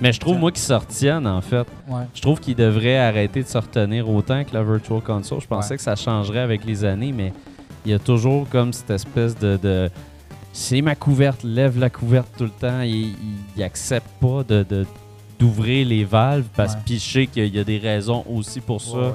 Mais 0.00 0.12
je 0.12 0.20
trouve, 0.20 0.38
moi, 0.38 0.52
qu'ils 0.52 0.60
se 0.62 0.72
retiennent, 0.74 1.26
en 1.26 1.40
fait. 1.40 1.66
Ouais. 1.88 2.02
Je 2.14 2.20
trouve 2.20 2.38
qu'ils 2.40 2.54
devraient 2.56 2.98
arrêter 2.98 3.42
de 3.42 3.48
se 3.48 3.56
retenir 3.56 4.08
autant 4.10 4.44
que 4.44 4.52
la 4.52 4.62
Virtual 4.62 5.00
Console. 5.00 5.40
Je 5.40 5.46
pensais 5.46 5.70
Ouais. 5.70 5.76
que 5.76 5.82
ça 5.82 5.96
changerait 5.96 6.40
avec 6.40 6.64
les 6.64 6.84
années, 6.84 7.12
mais 7.12 7.32
il 7.84 7.92
y 7.92 7.94
a 7.94 7.98
toujours 7.98 8.48
comme 8.48 8.72
cette 8.72 8.90
espèce 8.90 9.36
de. 9.38 9.56
de- 9.62 9.90
c'est 10.52 10.80
ma 10.82 10.94
couverte, 10.94 11.42
lève 11.44 11.78
la 11.78 11.90
couverte 11.90 12.28
tout 12.36 12.44
le 12.44 12.50
temps. 12.50 12.80
Il, 12.82 13.14
il, 13.56 13.62
accepte 13.62 14.08
pas 14.20 14.42
de, 14.46 14.62
de- 14.68 14.86
d'ouvrir 15.38 15.86
les 15.86 16.04
valves 16.04 16.46
parce 16.56 16.74
Ouais. 16.74 16.80
que 16.88 16.94
je 16.94 16.98
sais 16.98 17.26
qu'il 17.26 17.54
y 17.54 17.58
a 17.58 17.64
des 17.64 17.76
raisons 17.78 18.24
aussi 18.30 18.60
pour 18.60 18.80
ça 18.80 18.96
Ouais, 18.96 19.04
ouais. 19.04 19.12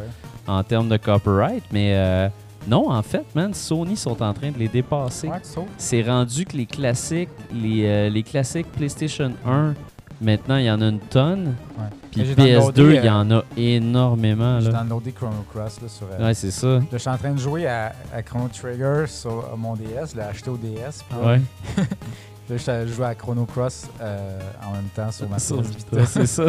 en 0.47 0.63
termes 0.63 0.87
de 0.89 0.97
copyright, 0.97 1.63
mais 1.71 1.93
euh, 1.95 2.27
non, 2.67 2.91
en 2.91 3.01
fait, 3.01 3.25
man, 3.33 3.53
Sony 3.55 3.95
sont 3.97 4.21
en 4.21 4.33
train 4.33 4.51
de 4.51 4.59
les 4.59 4.67
dépasser. 4.67 5.27
Ouais. 5.29 5.41
C'est 5.77 6.03
rendu 6.03 6.45
que 6.45 6.55
les 6.57 6.67
classiques, 6.67 7.29
les, 7.51 7.85
euh, 7.85 8.09
les 8.09 8.21
classiques 8.21 8.71
PlayStation 8.71 9.31
1, 9.45 9.73
maintenant, 10.21 10.57
il 10.57 10.65
y 10.65 10.71
en 10.71 10.81
a 10.81 10.87
une 10.87 10.99
tonne. 10.99 11.55
Ouais. 11.77 11.85
Puis 12.11 12.21
Mais 12.21 12.25
j'ai 12.25 12.35
PS2, 12.35 12.71
downloadé, 12.73 12.95
il 12.97 13.05
y 13.05 13.09
en 13.09 13.31
a 13.31 13.43
énormément. 13.57 14.59
J'ai 14.59 14.69
downloadé 14.71 15.11
Chrono 15.11 15.45
Cross 15.53 15.81
là, 15.81 15.87
sur... 15.87 16.07
euh, 16.11 16.25
Ouais, 16.25 16.33
c'est 16.33 16.51
ça. 16.51 16.67
Là, 16.67 16.81
je 16.91 16.97
suis 16.97 17.09
en 17.09 17.17
train 17.17 17.31
de 17.31 17.39
jouer 17.39 17.67
à, 17.67 17.93
à 18.13 18.21
Chrono 18.21 18.47
Trigger 18.49 19.05
sur 19.07 19.31
euh, 19.31 19.55
mon 19.57 19.75
DS, 19.75 20.11
je 20.11 20.15
l'ai 20.17 20.23
acheté 20.23 20.49
au 20.49 20.57
DS. 20.57 21.03
Puis 21.09 21.17
Ouais, 21.25 21.41
là, 22.49 22.57
je 22.85 22.91
joue 22.93 23.03
à 23.03 23.15
Chrono 23.15 23.45
Cross 23.45 23.87
euh, 24.01 24.39
en 24.67 24.73
même 24.73 24.89
temps 24.95 25.09
sur 25.11 25.29
ma 25.29 25.39
Ça, 25.39 25.55
Vita, 25.55 25.97
Vita. 25.97 26.05
c'est 26.05 26.25
ça. 26.27 26.43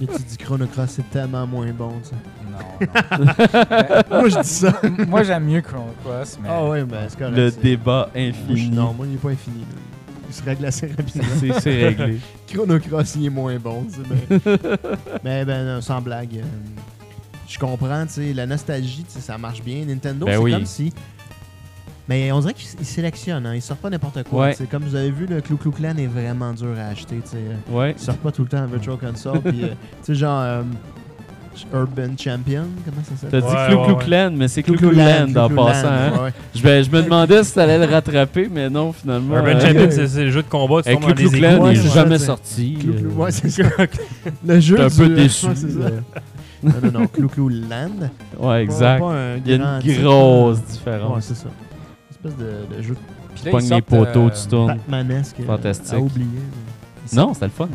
Et 0.00 0.06
tu 0.06 0.22
dis 0.22 0.36
Chrono 0.36 0.66
Cross, 0.66 0.90
c'est 0.90 1.10
tellement 1.10 1.46
moins 1.46 1.70
bon, 1.72 1.92
tu 2.02 2.10
sais. 2.10 2.14
Non, 2.50 3.24
non. 4.10 4.18
Moi, 4.20 4.28
je 4.28 4.40
dis 4.42 4.48
ça. 4.48 4.72
Moi, 5.08 5.22
j'aime 5.22 5.44
mieux 5.44 5.62
Chrono 5.62 5.94
Cross, 6.04 6.38
mais... 6.42 6.48
Ah 6.52 6.64
ouais, 6.68 6.84
ben 6.84 7.06
c'est 7.08 7.18
correct. 7.18 7.36
Le 7.36 7.50
débat 7.50 8.10
infini. 8.14 8.68
Non, 8.70 8.92
moi, 8.92 9.06
il 9.06 9.12
n'est 9.12 9.18
pas 9.18 9.30
infini. 9.30 9.60
là. 9.60 9.66
Se 10.38 10.44
règle 10.44 10.66
assez 10.66 10.86
rapidement. 10.86 11.24
C'est 11.60 11.86
réglé. 11.88 12.18
Chrono 12.46 12.78
Cross, 12.78 13.16
il 13.16 13.26
est 13.26 13.30
moins 13.30 13.58
bon. 13.58 13.84
Mais, 14.08 14.38
mais 15.24 15.44
ben, 15.44 15.64
non, 15.66 15.80
sans 15.80 16.00
blague. 16.00 16.36
euh, 16.36 16.42
je 17.48 17.58
comprends, 17.58 18.06
tu 18.06 18.12
sais, 18.12 18.32
la 18.34 18.46
nostalgie, 18.46 19.04
tu 19.04 19.14
sais, 19.14 19.20
ça 19.20 19.36
marche 19.38 19.62
bien. 19.62 19.84
Nintendo, 19.84 20.26
Ben 20.26 20.32
c'est 20.32 20.38
oui. 20.38 20.52
comme 20.52 20.66
si. 20.66 20.92
Mais 22.08 22.30
on 22.32 22.40
dirait 22.40 22.54
qu'ils 22.54 22.86
sélectionnent, 22.86 23.46
hein. 23.46 23.54
ils 23.54 23.60
sortent 23.62 23.80
pas 23.80 23.90
n'importe 23.90 24.22
quoi. 24.24 24.46
Ouais. 24.46 24.56
Comme 24.70 24.84
vous 24.84 24.94
avez 24.94 25.10
vu, 25.10 25.26
le 25.26 25.40
Clou 25.40 25.56
Clou 25.56 25.72
Clan 25.72 25.96
est 25.96 26.06
vraiment 26.06 26.52
dur 26.54 26.74
à 26.78 26.86
acheter. 26.88 27.16
tu 27.22 27.30
sais. 27.30 27.38
Ouais. 27.70 27.92
Ils 27.98 28.02
sortent 28.02 28.20
pas 28.20 28.32
tout 28.32 28.42
le 28.42 28.48
temps 28.48 28.62
en 28.62 28.66
Virtual 28.66 28.96
Console. 28.96 29.40
puis, 29.44 29.64
euh, 29.64 30.14
genre 30.14 30.40
euh, 30.40 30.62
Urban 31.72 32.10
Champion, 32.18 32.64
comment 32.84 33.02
ça 33.04 33.12
T'as 33.30 33.40
s'appelle 33.40 33.42
dit 33.42 33.46
Ouais, 33.48 33.66
Clou 33.68 33.78
ouais, 33.78 33.84
Clou 33.86 33.96
ouais. 33.96 34.04
Clan, 34.04 34.30
mais 34.34 34.48
c'est 34.48 34.62
Clou 34.62 34.74
Clou 34.76 34.90
Land 34.90 35.36
en 35.36 35.48
passant. 35.50 35.88
Hein. 35.88 36.10
ouais, 36.12 36.20
ouais. 36.24 36.32
Je, 36.54 36.66
me- 36.66 36.82
je 36.82 36.90
me 36.90 37.02
demandais 37.02 37.44
si 37.44 37.54
t'allais 37.54 37.78
le 37.84 37.92
rattraper, 37.92 38.48
mais 38.52 38.68
non, 38.70 38.92
finalement. 38.92 39.36
Urban 39.36 39.48
euh, 39.50 39.60
Champion, 39.60 39.88
c'est 39.90 40.24
le 40.24 40.30
jeu 40.30 40.42
de 40.42 40.48
combat, 40.48 40.82
tu 40.82 40.96
Clou 40.96 41.14
Clou 41.14 41.30
Clan, 41.30 41.66
il 41.70 41.72
est 41.78 41.80
c'est 41.82 41.94
jamais 41.94 42.18
sorti. 42.18 42.78
Euh, 42.86 43.08
ouais, 43.16 43.30
c'est 43.30 43.50
ça. 43.50 43.62
Le 44.46 44.60
jeu. 44.60 44.80
Un 44.80 44.88
peu 44.90 45.08
déçu. 45.08 45.46
ouais, 45.46 45.54
c'est 45.54 45.70
ça. 45.70 45.78
euh, 45.80 46.00
Non, 46.62 46.72
non, 46.82 47.00
non, 47.00 47.06
Clou 47.06 47.28
Clou 47.28 47.48
Land. 47.48 48.10
Ouais, 48.38 48.62
exact. 48.62 49.02
Il 49.46 49.50
y 49.50 49.54
a 49.54 49.56
une 49.56 50.02
grosse 50.02 50.58
là. 50.58 50.62
Ouais, 50.62 50.72
différence. 50.72 51.24
c'est 51.24 51.34
ça. 51.36 51.48
Une 52.24 52.30
espèce 52.30 52.46
de, 52.46 52.76
de 52.76 52.82
jeu 52.82 52.96
Puis 53.34 53.42
Tu 53.42 53.44
là, 53.44 53.50
ils 53.50 53.52
pognes 53.52 53.70
les 53.76 53.82
poteaux, 53.82 54.26
euh, 54.26 54.30
tu 54.42 54.48
tournes. 54.48 54.66
Batmanesque 54.68 55.36
euh, 55.40 55.46
Fantastique. 55.46 55.94
à 55.94 55.98
oublier. 56.00 56.26
Non, 57.12 57.32
c'était 57.34 57.46
le 57.46 57.52
fun. 57.52 57.68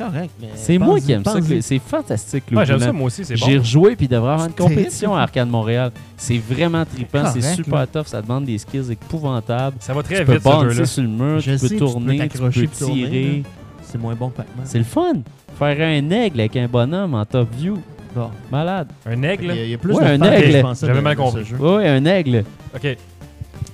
C'était 0.00 0.12
correct, 0.12 0.30
mais. 0.40 0.48
C'est 0.54 0.78
moi 0.78 1.00
qui 1.00 1.12
aime 1.12 1.24
ça. 1.24 1.36
C'est 1.60 1.78
fantastique, 1.78 2.44
Ouais, 2.52 2.64
j'aime 2.66 2.78
ça 2.78 2.86
Land. 2.86 2.92
moi 2.94 3.06
aussi, 3.06 3.24
c'est 3.24 3.34
bon. 3.38 3.46
J'ai 3.46 3.58
rejoué 3.58 3.96
puis 3.96 4.06
il 4.06 4.08
devrait 4.08 4.30
y 4.30 4.32
avoir 4.32 4.46
une 4.48 4.54
compétition 4.54 5.14
à 5.14 5.22
Arcade 5.22 5.48
Montréal. 5.48 5.90
C'est 6.16 6.38
vraiment 6.38 6.84
trippant, 6.84 7.26
c'est 7.32 7.42
super 7.42 7.80
là. 7.80 7.86
tough, 7.86 8.06
ça 8.06 8.22
demande 8.22 8.44
des 8.44 8.58
skills 8.58 8.92
épouvantables. 8.92 9.76
Ça 9.80 9.92
va 9.94 10.02
très 10.02 10.20
tu 10.20 10.24
peux 10.24 10.32
vite 10.34 10.42
bouncer 10.42 10.70
jeu-là. 10.74 10.86
sur 10.86 11.02
le 11.02 11.08
mur, 11.08 11.40
Je 11.40 11.52
tu 11.52 11.58
sais, 11.58 11.68
peux 11.68 11.74
tu 11.74 11.74
peux 11.74 11.86
tourner, 11.86 12.28
tu 12.28 12.38
peux 12.38 12.66
tirer. 12.66 13.42
C'est 13.82 13.98
moins 13.98 14.14
bon 14.14 14.30
que 14.30 14.36
Pac-Man. 14.36 14.64
C'est 14.66 14.78
le 14.78 14.84
fun. 14.84 15.14
Faire 15.58 15.80
un 15.80 16.10
aigle 16.10 16.40
avec 16.40 16.56
un 16.56 16.68
bonhomme 16.68 17.14
en 17.14 17.24
top 17.24 17.48
view. 17.56 17.78
Bon. 18.14 18.30
Malade. 18.50 18.88
Un 19.06 19.22
aigle? 19.22 19.52
il 19.54 19.70
y 19.70 19.74
a 19.74 19.78
plus 19.78 19.94
Ouais, 19.94 20.18
de 20.18 20.22
un 20.24 20.32
aigle. 20.32 20.64
J'avais 20.80 21.00
mal 21.00 21.16
compris. 21.16 21.44
ce 21.44 21.50
jeu. 21.50 21.56
Ouais, 21.56 21.76
ouais, 21.76 21.88
un 21.88 22.04
aigle. 22.06 22.44
Ok. 22.74 22.96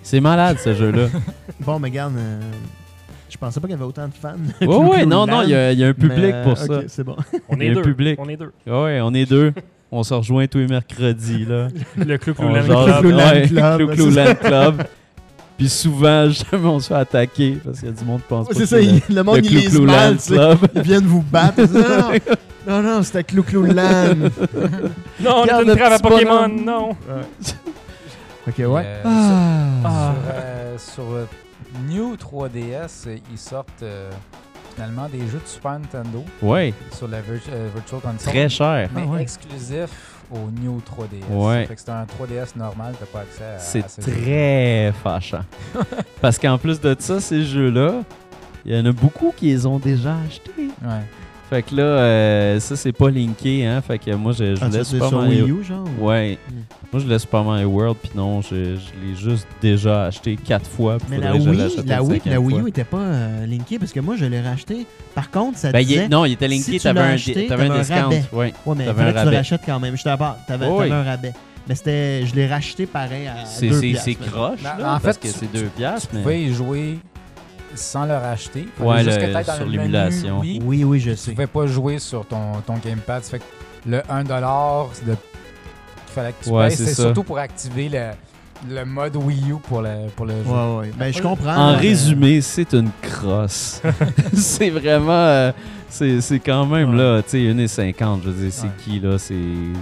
C'est 0.02 0.20
malade 0.20 0.58
ce 0.62 0.74
jeu-là. 0.74 1.08
Bon, 1.60 1.78
mais 1.78 1.88
regarde, 1.88 2.14
euh, 2.16 2.40
je 3.28 3.36
pensais 3.38 3.60
pas 3.60 3.66
qu'il 3.68 3.76
y 3.76 3.78
avait 3.78 3.88
autant 3.88 4.06
de 4.08 4.12
fans. 4.14 4.34
ouais, 4.60 4.66
ouais, 4.88 5.06
non, 5.06 5.26
non, 5.26 5.42
il 5.42 5.50
y, 5.50 5.54
a- 5.54 5.72
y 5.72 5.84
a 5.84 5.88
un 5.88 5.92
public 5.94 6.34
Mais, 6.34 6.42
pour 6.42 6.52
ok, 6.52 6.58
ça. 6.58 6.80
c'est 6.88 7.04
bon. 7.04 7.16
On 7.48 7.58
est 7.60 7.70
a 7.70 7.74
deux. 7.74 7.82
public. 7.82 8.18
On 8.22 8.28
est 8.28 8.36
deux. 8.36 8.52
Ouais, 8.66 9.00
on 9.02 9.12
est 9.14 9.26
deux. 9.26 9.52
On 9.92 10.02
se 10.02 10.12
rejoint 10.14 10.46
tous 10.48 10.58
les 10.58 10.66
mercredis, 10.66 11.44
là. 11.44 11.68
Le 11.96 12.16
Clou 12.18 12.34
Clou 12.34 12.48
Land. 12.48 12.64
Club. 12.64 13.46
Club, 13.48 13.76
Clou 13.78 13.86
Clou 13.88 14.10
c'est 14.10 14.14
ça. 14.14 14.24
Land 14.24 14.34
Club. 14.34 14.82
Puis 15.56 15.68
souvent, 15.68 16.28
jamais 16.52 16.66
on 16.66 16.80
se 16.80 16.88
fait 16.88 16.94
attaquer 16.94 17.58
parce 17.64 17.78
qu'il 17.78 17.88
y 17.88 17.92
a 17.92 17.94
du 17.94 18.04
monde 18.04 18.18
qui 18.20 18.26
pense 18.28 18.48
pas 18.48 18.54
c'est 18.54 18.66
ça, 18.66 18.78
le- 18.80 19.14
le 19.14 19.22
monde, 19.22 19.36
le 19.36 19.44
il 19.44 19.56
lise 19.56 19.80
mal, 19.80 20.10
Land 20.10 20.16
tu 20.16 20.22
sais. 20.22 20.34
Club. 20.34 20.58
Ils 20.74 20.82
viennent 20.82 21.04
vous 21.06 21.22
battre. 21.22 21.62
Non, 22.68 22.82
non, 22.82 22.82
non, 22.82 23.02
c'était 23.04 23.22
Clou 23.24 23.42
Clou 23.44 23.62
Land. 23.64 24.16
Non, 25.20 25.30
on 25.42 25.44
le 25.60 25.62
une 25.70 25.76
trêve 25.76 25.92
à 25.92 25.98
Pokémon, 26.00 26.48
non. 26.48 26.90
Ok, 28.48 28.58
ouais. 28.58 28.66
euh, 28.84 29.02
Ah. 29.84 30.14
Sur, 30.14 30.32
euh, 30.34 30.76
sur 30.78 31.02
euh, 31.12 31.24
New 31.88 32.14
3DS, 32.16 33.06
euh, 33.06 33.16
ils 33.30 33.38
sortent 33.38 33.82
euh, 33.82 34.10
finalement 34.74 35.08
des 35.08 35.20
jeux 35.20 35.40
de 35.42 35.46
Super 35.48 35.72
Nintendo 35.78 36.24
Ouais, 36.42 36.72
sur 36.92 37.08
la 37.08 37.20
Vir- 37.20 37.40
euh, 37.50 37.68
Virtual 37.74 38.00
Console. 38.00 38.18
très 38.32 38.48
cher. 38.48 38.90
Mais 38.94 39.02
Ah 39.04 39.10
ouais. 39.10 39.22
exclusif 39.22 39.90
au 40.30 40.50
New 40.60 40.80
3DS. 40.80 41.30
Ouais. 41.30 41.66
Fait 41.66 41.74
que 41.74 41.80
c'est 41.80 41.90
un 41.90 42.04
3DS 42.04 42.56
normal, 42.56 42.94
t'as 42.98 43.06
pas 43.06 43.20
accès 43.20 43.44
à, 43.44 43.58
C'est 43.58 43.84
à 43.84 43.88
ces 43.88 44.02
jeux. 44.02 44.12
très 44.12 44.92
fâchant. 45.02 45.44
Parce 46.20 46.38
qu'en 46.38 46.58
plus 46.58 46.80
de 46.80 46.96
ça, 46.98 47.20
ces 47.20 47.44
jeux-là, 47.44 48.02
il 48.64 48.74
y 48.74 48.80
en 48.80 48.84
a 48.86 48.92
beaucoup 48.92 49.32
qui 49.36 49.46
les 49.46 49.64
ont 49.66 49.78
déjà 49.78 50.16
achetés. 50.26 50.68
Ouais. 50.82 51.02
Fait 51.48 51.62
que 51.62 51.76
là, 51.76 51.82
euh, 51.82 52.58
ça, 52.60 52.74
c'est 52.74 52.90
pas 52.92 53.08
linké, 53.08 53.64
hein. 53.64 53.80
Fait 53.80 53.98
que 54.00 54.10
moi, 54.16 54.32
je, 54.32 54.56
je 54.56 54.60
Ah, 54.64 54.68
c'est 54.70 54.82
Super 54.82 55.08
sur 55.08 55.18
Mario... 55.20 55.44
Wii 55.44 55.52
U, 55.52 55.64
genre? 55.64 55.86
Ouais. 56.00 56.38
Hmm. 56.50 56.54
Moi, 56.92 57.00
je 57.00 57.04
voulais 57.04 57.18
Super 57.20 57.44
Mario 57.44 57.68
World, 57.68 57.96
puis 58.02 58.10
non, 58.16 58.42
je, 58.42 58.48
je 58.74 58.90
l'ai 59.06 59.14
juste 59.16 59.46
déjà 59.62 60.06
acheté 60.06 60.34
quatre 60.36 60.68
fois. 60.68 60.98
Mais 61.08 61.18
la 61.18 61.34
Wii, 61.36 61.44
la 61.86 62.02
Wii, 62.02 62.20
la 62.26 62.40
Wii 62.40 62.50
fois. 62.58 62.64
U 62.66 62.68
était 62.68 62.82
pas 62.84 62.96
euh, 62.98 63.46
linkée 63.46 63.78
parce 63.78 63.92
que 63.92 64.00
moi, 64.00 64.16
je 64.16 64.24
l'ai 64.24 64.40
racheté. 64.40 64.86
Par 65.14 65.30
contre, 65.30 65.56
ça 65.58 65.70
Ben, 65.70 65.80
il 65.80 65.86
disait... 65.86 66.04
est- 66.04 66.08
non, 66.08 66.24
il 66.24 66.32
était 66.32 66.48
linké, 66.48 66.62
si 66.62 66.80
t'avais 66.80 66.98
un, 67.00 67.10
acheté, 67.10 67.48
un 67.52 67.78
discount. 67.78 67.94
rabais. 68.02 68.24
Ouais. 68.32 68.52
Ouais, 68.66 68.74
mais 68.76 68.84
il 68.84 68.86
T'avais 68.86 69.02
un 69.02 69.04
que 69.06 69.10
tu 69.10 69.14
le 69.14 69.18
rabais. 69.24 69.36
rachètes 69.36 69.62
quand 69.64 69.78
même. 69.80 69.96
Je. 69.96 70.02
T'avais 70.02 70.24
t'avais 70.48 70.66
oui. 70.66 70.90
un 70.90 71.02
rabais. 71.04 71.32
Mais 71.68 71.74
c'était... 71.76 72.26
Je 72.26 72.34
l'ai 72.34 72.46
racheté 72.48 72.86
pareil 72.86 73.26
à 73.28 73.44
C'est, 73.44 73.68
2 73.68 73.74
c'est, 73.74 73.80
piastres, 73.88 74.04
c'est 74.04 74.18
mettons. 74.20 74.30
croche, 74.32 74.62
là, 74.62 74.76
en 74.96 75.00
parce 75.00 75.16
fait, 75.18 75.28
que 75.28 75.34
c'est 75.34 75.52
deux 75.52 75.66
piastres, 75.76 76.08
Tu 76.10 76.16
pouvais 76.16 76.42
y 76.42 76.52
jouer 76.54 76.98
sans 77.76 78.04
le 78.06 78.14
racheter. 78.14 78.66
Fallait 78.76 78.90
Ouais, 78.90 79.04
juste 79.04 79.20
le- 79.20 79.42
que 79.42 79.52
sur 79.52 79.66
l'émulation. 79.66 80.38
Oui, 80.40 80.60
oui, 80.84 81.00
je 81.00 81.10
Tu 81.12 81.16
sais. 81.16 81.30
pouvais 81.32 81.46
pas 81.46 81.66
jouer 81.66 81.98
sur 81.98 82.26
ton, 82.26 82.52
ton 82.66 82.74
gamepad. 82.74 83.22
Ça 83.24 83.30
fait 83.32 83.38
que 83.38 83.44
le 83.88 84.02
1$ 84.08 84.90
c'est 84.94 85.04
de- 85.06 85.12
qu'il 85.14 86.14
fallait 86.14 86.32
que 86.32 86.44
tu 86.44 86.50
Ouais, 86.50 86.68
payes, 86.68 86.76
c'est 86.76 86.94
surtout 86.94 87.22
pour 87.22 87.38
activer 87.38 87.88
le, 87.88 88.10
le 88.74 88.84
mode 88.84 89.16
Wii 89.16 89.50
U 89.50 89.54
pour 89.68 89.82
le, 89.82 90.08
pour 90.16 90.26
le 90.26 90.42
jeu. 90.44 90.50
Ouais, 90.50 90.76
ouais. 90.78 90.92
Ben, 90.98 91.12
je 91.12 91.20
comprends. 91.22 91.54
En 91.72 91.76
résumé, 91.76 92.40
c'est 92.40 92.72
une 92.72 92.90
crosse. 93.02 93.80
c'est 94.34 94.70
vraiment... 94.70 95.12
euh, 95.12 95.52
c'est, 95.88 96.20
c'est 96.20 96.40
quand 96.40 96.66
même, 96.66 96.90
Ouais. 96.90 96.96
là, 96.96 97.22
tu 97.22 97.30
sais, 97.30 97.38
1,50. 97.38 98.20
Je 98.24 98.30
veux 98.30 98.42
dire, 98.42 98.52
c'est 98.52 98.64
Ouais. 98.66 98.72
qui, 98.84 99.00
là? 99.00 99.18
C'est, 99.18 99.34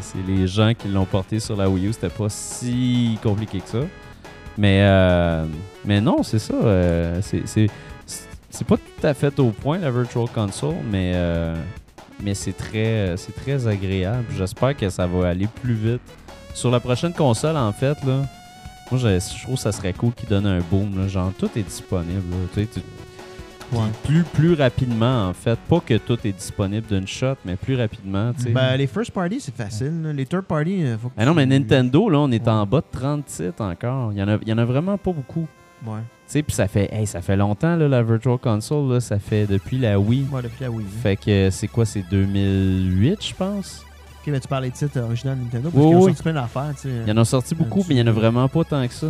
c'est 0.03 0.19
les 0.27 0.47
gens 0.47 0.73
qui 0.77 0.89
l'ont 0.89 1.07
porté 1.07 1.41
sur 1.41 1.57
la 1.57 1.69
Wii 1.69 1.87
U. 1.87 1.93
C'était 1.93 2.09
pas 2.11 2.29
si 2.29 3.19
compliqué 3.23 3.61
que 3.61 3.69
ça. 3.69 3.79
Mais, 4.57 4.81
euh, 4.83 5.45
mais 5.85 6.01
non, 6.01 6.23
c'est 6.23 6.39
ça. 6.39 6.55
euh, 6.55 7.21
c'est, 7.23 7.67
pas 8.67 8.77
tout 8.77 9.07
à 9.07 9.15
fait 9.15 9.39
au 9.41 9.51
point, 9.51 9.79
la 9.79 9.91
Virtual 9.91 10.29
Console, 10.33 10.77
mais, 10.91 11.13
euh, 11.15 11.57
mais 12.23 12.35
c'est 12.35 12.53
très, 12.53 13.17
très 13.37 13.67
agréable. 13.67 14.27
J'espère 14.37 14.77
que 14.77 14.89
ça 14.89 15.07
va 15.07 15.29
aller 15.29 15.49
plus 15.63 15.75
vite. 15.75 16.03
Sur 16.55 16.71
la 16.71 16.79
prochaine 16.79 17.13
console, 17.13 17.57
en 17.57 17.73
fait, 17.73 17.97
là, 18.05 18.23
moi, 18.91 19.01
je, 19.01 19.43
trouve 19.43 19.57
que 19.57 19.61
ça 19.61 19.73
serait 19.73 19.93
cool 19.93 20.13
qu'ils 20.13 20.29
donnent 20.29 20.47
un 20.47 20.61
boom. 20.61 21.09
Genre, 21.09 21.33
tout 21.37 21.51
est 21.57 21.63
disponible. 21.63 22.23
Tu 22.55 22.67
tu- 22.69 22.81
Ouais. 23.73 23.81
plus, 24.05 24.23
plus 24.23 24.55
rapidement, 24.55 25.29
en 25.29 25.33
fait. 25.33 25.59
Pas 25.69 25.81
que 25.81 25.97
tout 25.99 26.19
est 26.25 26.33
disponible 26.33 26.87
d'une 26.87 27.07
shot, 27.09 27.35
mais 27.45 27.57
plus 27.57 27.77
rapidement. 27.77 28.33
Ben, 28.51 28.77
les 28.77 28.87
first 28.87 29.11
party, 29.11 29.41
c'est 29.41 29.55
facile. 29.55 30.03
là. 30.03 30.13
Les 30.13 30.27
third 30.27 30.43
party, 30.45 30.85
euh, 30.85 30.97
faut 30.99 31.09
que 31.09 31.15
Ah 31.17 31.25
non, 31.25 31.35
mais 31.35 31.47
Nintendo, 31.47 32.09
là, 32.09 32.19
on 32.19 32.31
est 32.31 32.47
en 32.47 32.65
bas 32.67 32.81
de 32.81 32.87
30 32.99 33.25
titres 33.27 33.63
encore. 33.63 34.13
Il 34.13 34.19
y 34.19 34.23
en 34.23 34.29
a, 34.29 34.37
il 34.43 34.49
y 34.49 34.53
en 34.53 34.59
a 34.59 34.65
vraiment 34.65 34.97
pas 34.99 35.13
beaucoup. 35.13 35.49
Ouais. 35.87 35.99
Tu 36.27 36.33
sais, 36.33 36.43
puis 36.43 36.55
ça 36.55 36.69
fait, 36.69 36.89
hey, 36.95 37.07
ça 37.07 37.21
fait 37.21 37.37
longtemps, 37.37 37.77
là, 37.77 37.89
la 37.89 38.03
Virtual 38.03 38.39
Console. 38.39 38.93
Là, 38.95 39.01
ça 39.01 39.19
fait 39.19 39.47
depuis 39.47 39.79
la 39.79 39.99
Wii. 39.99 40.27
Ouais, 40.33 40.41
depuis 40.43 40.63
la 40.63 40.71
Wii. 40.71 40.87
U. 40.87 40.89
Fait 41.03 41.17
que 41.17 41.51
c'est 41.51 41.69
quoi, 41.69 41.85
c'est 41.85 42.05
2008, 42.11 43.19
je 43.27 43.35
pense? 43.35 43.83
Ok, 44.21 44.29
mais 44.33 44.41
tu 44.41 44.49
parles 44.49 44.65
des 44.65 44.71
titres 44.71 44.99
originaux 45.01 45.35
Nintendo 45.35 45.69
parce 45.71 45.75
Oui, 45.85 45.91
qu'ils 45.91 45.97
ont 45.97 46.01
oui. 46.05 46.11
sorti 46.13 46.23
plein 46.23 46.33
d'affaires, 46.33 46.73
tu 46.77 46.83
sais. 46.83 46.95
Il 47.07 47.09
y 47.09 47.13
en 47.13 47.17
a 47.19 47.25
sorti 47.25 47.55
beaucoup, 47.55 47.81
Euh, 47.81 47.85
mais 47.89 47.95
il 47.97 47.99
y 47.99 48.03
en 48.03 48.07
a 48.07 48.13
vraiment 48.13 48.49
pas 48.49 48.65
tant 48.65 48.87
que 48.87 48.95
ça. 48.95 49.09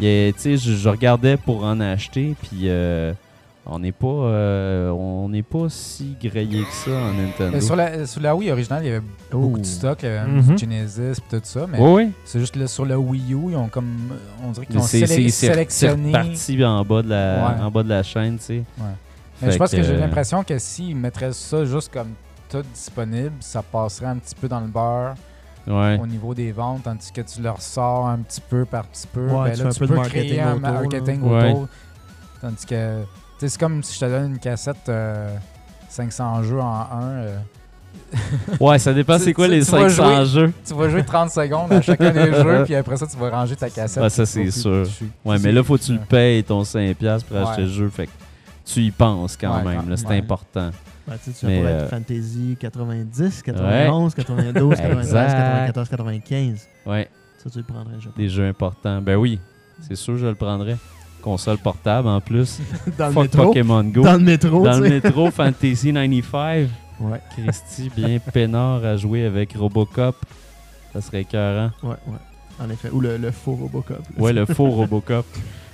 Il 0.00 0.06
y 0.06 0.28
a- 0.28 0.32
Tu 0.32 0.38
sais, 0.40 0.56
je, 0.56 0.72
je 0.72 0.88
regardais 0.88 1.36
pour 1.36 1.62
en 1.64 1.78
acheter, 1.80 2.34
puis 2.42 2.62
euh, 2.64 3.12
on 3.70 3.78
n'est 3.80 3.92
pas, 3.92 4.06
euh, 4.06 4.90
on 4.90 5.28
n'est 5.28 5.42
pas 5.42 5.66
si 5.68 6.16
grillé 6.20 6.62
que 6.64 6.72
ça 6.72 6.90
en 6.90 7.12
Nintendo. 7.12 7.50
Mais 7.52 7.60
sur, 7.60 7.76
la, 7.76 8.06
sur 8.06 8.20
la 8.22 8.34
Wii 8.34 8.50
originale, 8.50 8.82
il 8.84 8.86
y 8.88 8.90
avait 8.92 9.02
beaucoup 9.30 9.54
Oh. 9.56 9.58
de 9.58 9.64
stock, 9.64 9.98
il 10.02 10.06
y 10.06 10.08
avait 10.12 10.26
Mhm. 10.30 10.42
du 10.54 10.58
Genesis 10.58 11.00
et 11.32 11.36
tout 11.36 11.40
ça, 11.44 11.66
mais 11.70 11.78
Oui, 11.78 11.92
oui. 12.04 12.12
c'est 12.24 12.40
juste 12.40 12.56
là, 12.56 12.66
sur 12.66 12.84
le 12.86 12.96
Wii 12.96 13.34
U, 13.34 13.50
ils 13.50 13.56
ont 13.56 13.68
comme. 13.68 13.94
On 14.42 14.50
dirait 14.52 14.66
qu'ils 14.66 14.78
ont 14.78 14.82
c'est, 14.82 15.00
sélec- 15.04 15.30
c'est, 15.30 15.46
sélectionné. 15.48 16.08
reparti 16.16 16.64
en 16.64 16.84
bas 16.84 17.02
de 17.02 17.08
la, 17.10 17.48
Ouais. 17.56 17.62
en 17.62 17.70
bas 17.70 17.82
de 17.82 17.88
la 17.90 18.02
chaîne, 18.02 18.38
tu 18.38 18.44
sais. 18.44 18.62
Mais 19.42 19.52
je 19.52 19.58
pense 19.58 19.70
que, 19.70 19.82
j'ai 19.82 19.92
euh, 19.94 20.00
l'impression 20.00 20.42
que 20.42 20.58
s'ils 20.58 20.96
mettraient 20.96 21.32
ça 21.32 21.64
juste 21.64 21.92
comme 21.92 22.08
tout 22.50 22.62
disponible, 22.74 23.32
ça 23.40 23.62
passerait 23.62 24.06
un 24.06 24.16
petit 24.16 24.34
peu 24.34 24.48
dans 24.48 24.60
le 24.60 24.66
beurre 24.68 25.14
Ouais. 25.66 25.98
au 26.02 26.06
niveau 26.06 26.32
des 26.32 26.50
ventes, 26.50 26.84
tandis 26.84 27.12
que 27.12 27.20
tu 27.20 27.42
leur 27.42 27.60
sors 27.60 28.06
un 28.08 28.18
petit 28.20 28.40
peu 28.40 28.64
par 28.64 28.86
petit 28.86 29.06
peu. 29.06 29.26
Ouais, 29.26 29.50
ben 29.50 29.52
tu 29.54 29.62
là, 29.62 29.68
un 29.68 29.70
tu 29.72 29.78
peu 29.80 29.86
de 29.86 29.90
peux 29.90 29.96
marketing 29.96 30.26
créer 30.28 30.40
un 30.40 30.56
marketing 30.58 31.20
Ouais. 31.22 31.50
autour. 31.50 31.68
Tandis 32.40 32.64
que, 32.66 33.02
c'est 33.46 33.58
comme 33.58 33.82
si 33.82 33.94
je 33.94 34.00
te 34.00 34.04
donne 34.06 34.32
une 34.32 34.38
cassette 34.38 34.88
euh, 34.88 35.34
500 35.88 36.42
jeux 36.42 36.60
en 36.60 36.86
un. 36.90 37.02
euh, 37.02 37.38
Ouais, 38.60 38.78
ça 38.78 38.92
dépend 38.94 39.18
c'est 39.18 39.32
quoi 39.34 39.46
tu- 39.46 39.52
les 39.52 39.64
tu 39.64 39.70
vas 39.70 39.88
500 39.88 40.24
jouer- 40.24 40.26
jeux. 40.46 40.52
tu 40.66 40.74
vas 40.74 40.88
jouer 40.88 41.04
30 41.04 41.30
secondes 41.30 41.72
à 41.72 41.80
chacun 41.82 42.10
des 42.10 42.32
jeux, 42.32 42.62
puis 42.64 42.74
après 42.74 42.96
ça, 42.96 43.06
tu 43.06 43.16
vas 43.16 43.30
ranger 43.30 43.56
ta 43.56 43.68
cassette. 43.70 44.02
Ouais, 44.02 44.10
ça, 44.10 44.24
c'est 44.26 44.50
sûr. 44.50 44.80
dessus. 44.84 45.08
Ouais, 45.24 45.38
mais 45.38 45.52
là, 45.52 45.62
faut 45.62 45.76
que 45.76 45.82
tu 45.82 45.92
le 45.92 45.98
payes 46.00 46.42
ton 46.44 46.62
5$ 46.62 47.24
pour 47.24 47.36
Ouais. 47.36 47.42
acheter 47.42 47.62
le 47.62 47.68
jeu. 47.68 47.88
Fait 47.88 48.06
que 48.06 48.12
tu 48.64 48.80
y 48.80 48.90
penses 48.90 49.36
quand 49.36 49.58
Ouais, 49.58 49.64
même. 49.64 49.82
quand- 49.82 49.90
là, 49.90 49.96
c'est 49.96 50.06
ouais. 50.06 50.18
important. 50.18 50.70
Ben, 51.06 51.14
tu 51.24 51.32
sais, 51.32 51.38
tu 51.40 51.46
Mais, 51.46 51.62
euh, 51.64 51.84
être 51.84 51.90
Fantasy 51.90 52.56
90, 52.60 53.42
91, 53.42 54.14
92, 54.14 54.76
93, 54.76 55.06
Exact. 55.06 55.26
94, 55.26 55.88
95. 55.88 56.68
Ouais, 56.86 57.08
Ça, 57.42 57.50
tu 57.50 57.58
le 57.58 57.64
prendrais, 57.64 57.94
je 57.98 58.08
pense. 58.08 58.16
des 58.16 58.28
jeux 58.28 58.46
importants. 58.46 59.00
Ben 59.00 59.16
oui, 59.16 59.40
c'est 59.86 59.96
sûr, 59.96 60.16
je 60.18 60.26
le 60.26 60.34
prendrais. 60.34 60.76
Console 61.22 61.58
portable 61.58 62.08
en 62.08 62.20
plus. 62.20 62.60
Dans 62.98 63.08
le 63.08 63.12
Fuck 63.12 63.22
métro. 63.24 63.44
Pokémon 63.46 63.84
Go. 63.84 64.02
Dans 64.02 64.12
le 64.14 64.18
métro, 64.20 64.64
Dans 64.64 64.78
le 64.80 64.88
métro, 64.88 65.30
Fantasy 65.30 65.92
95. 65.92 66.68
Ouais, 67.00 67.20
Christy, 67.36 67.92
bien 67.94 68.18
peinard 68.18 68.84
à 68.84 68.96
jouer 68.96 69.24
avec 69.24 69.52
Robocop. 69.54 70.16
Ça 70.92 71.00
serait 71.00 71.20
écœurant. 71.20 71.70
ouais, 71.84 71.90
ouais. 71.90 72.18
En 72.60 72.68
effet. 72.70 72.90
Ou 72.90 73.00
le, 73.00 73.16
le 73.18 73.30
faux 73.30 73.52
Robocop. 73.54 73.98
là. 74.00 74.20
Ouais, 74.20 74.32
le 74.32 74.44
faux 74.46 74.68
Robocop. 74.70 75.24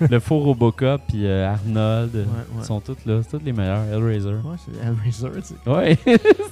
le 0.06 0.20
faux 0.20 0.40
Robocop, 0.40 1.00
puis 1.08 1.24
euh, 1.26 1.50
Arnold. 1.50 2.14
Ouais, 2.14 2.22
Ils 2.54 2.58
ouais. 2.58 2.64
sont 2.66 2.78
tous 2.80 2.98
là. 3.06 3.20
C'est 3.22 3.38
tous 3.38 3.42
les 3.42 3.54
meilleurs. 3.54 3.84
Hellraiser. 3.90 4.28
Ouais, 4.28 4.56
c'est 4.66 4.86
Hellraiser, 4.86 5.40
tu 5.40 5.54
sais. 5.54 5.70
Ouais, 5.70 5.98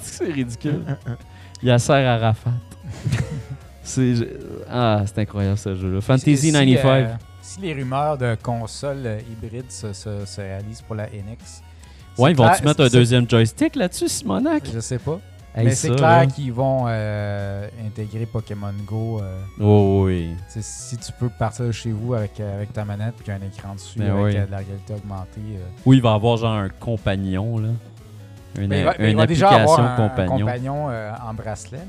c'est 0.01 0.33
ridicule. 0.33 0.81
Hein, 0.89 0.97
hein. 1.07 1.17
Yasser 1.63 1.93
Arafat. 1.93 2.53
c'est 3.83 4.15
ah, 4.71 5.03
c'est 5.05 5.19
incroyable 5.21 5.59
ce 5.59 5.75
jeu-là. 5.75 6.01
Fantasy 6.01 6.37
Si- 6.37 6.47
si, 6.47 6.53
95. 6.53 6.85
euh, 7.05 7.15
si 7.43 7.61
les 7.61 7.75
rumeurs 7.75 8.17
de 8.17 8.35
consoles 8.43 9.03
euh, 9.05 9.19
hybrides 9.31 9.71
se, 9.71 9.93
se- 9.93 10.25
se 10.25 10.41
réalisent 10.41 10.81
pour 10.83 10.95
la 10.95 11.07
NX, 11.07 11.63
ouais, 12.19 12.31
ils 12.31 12.37
vont-tu 12.37 12.65
mettre 12.65 12.81
un 12.83 12.89
deuxième 12.89 13.29
joystick 13.29 13.77
là-dessus, 13.77 14.09
Simonac? 14.09 14.63
Je 14.73 14.81
sais 14.81 14.99
pas. 14.99 15.19
Hey, 15.55 15.67
mais 15.67 15.75
c'est 15.75 15.91
clair 15.91 16.01
là. 16.21 16.27
qu'ils 16.27 16.51
vont 16.51 16.85
euh, 16.89 17.69
intégrer 17.87 18.25
Pokémon 18.25 18.73
Go. 18.87 19.21
euh, 19.21 19.39
Oh, 19.61 20.05
oui. 20.07 20.31
si 20.49 20.97
tu 20.97 21.13
peux 21.13 21.29
partir 21.29 21.67
de 21.67 21.73
chez 21.73 21.93
vous 21.93 22.15
avec, 22.15 22.41
euh, 22.41 22.57
avec 22.57 22.73
ta 22.73 22.87
manette 22.87 23.17
a 23.29 23.33
un 23.33 23.47
écran 23.47 23.75
dessus 23.75 23.99
Ben 23.99 24.13
avec 24.13 24.25
oui. 24.25 24.37
euh, 24.39 24.47
de 24.47 24.51
la 24.51 24.57
réalité 24.59 24.95
augmentée. 24.95 25.41
Oui, 25.85 25.97
il 25.99 26.03
va 26.03 26.15
avoir 26.15 26.39
genre 26.39 26.55
un 26.55 26.71
compagnon, 26.71 27.59
là. 27.59 27.69
Une, 28.59 28.69
mais 28.69 28.81
il 28.81 28.85
va, 28.85 28.95
il 28.99 29.27
déjà 29.27 29.49
avoir 29.51 29.81
un, 29.81 29.97
compagnon. 30.09 30.39
compagnon 30.39 30.87
en 30.89 31.35
bracelet. 31.35 31.79
là. 31.79 31.85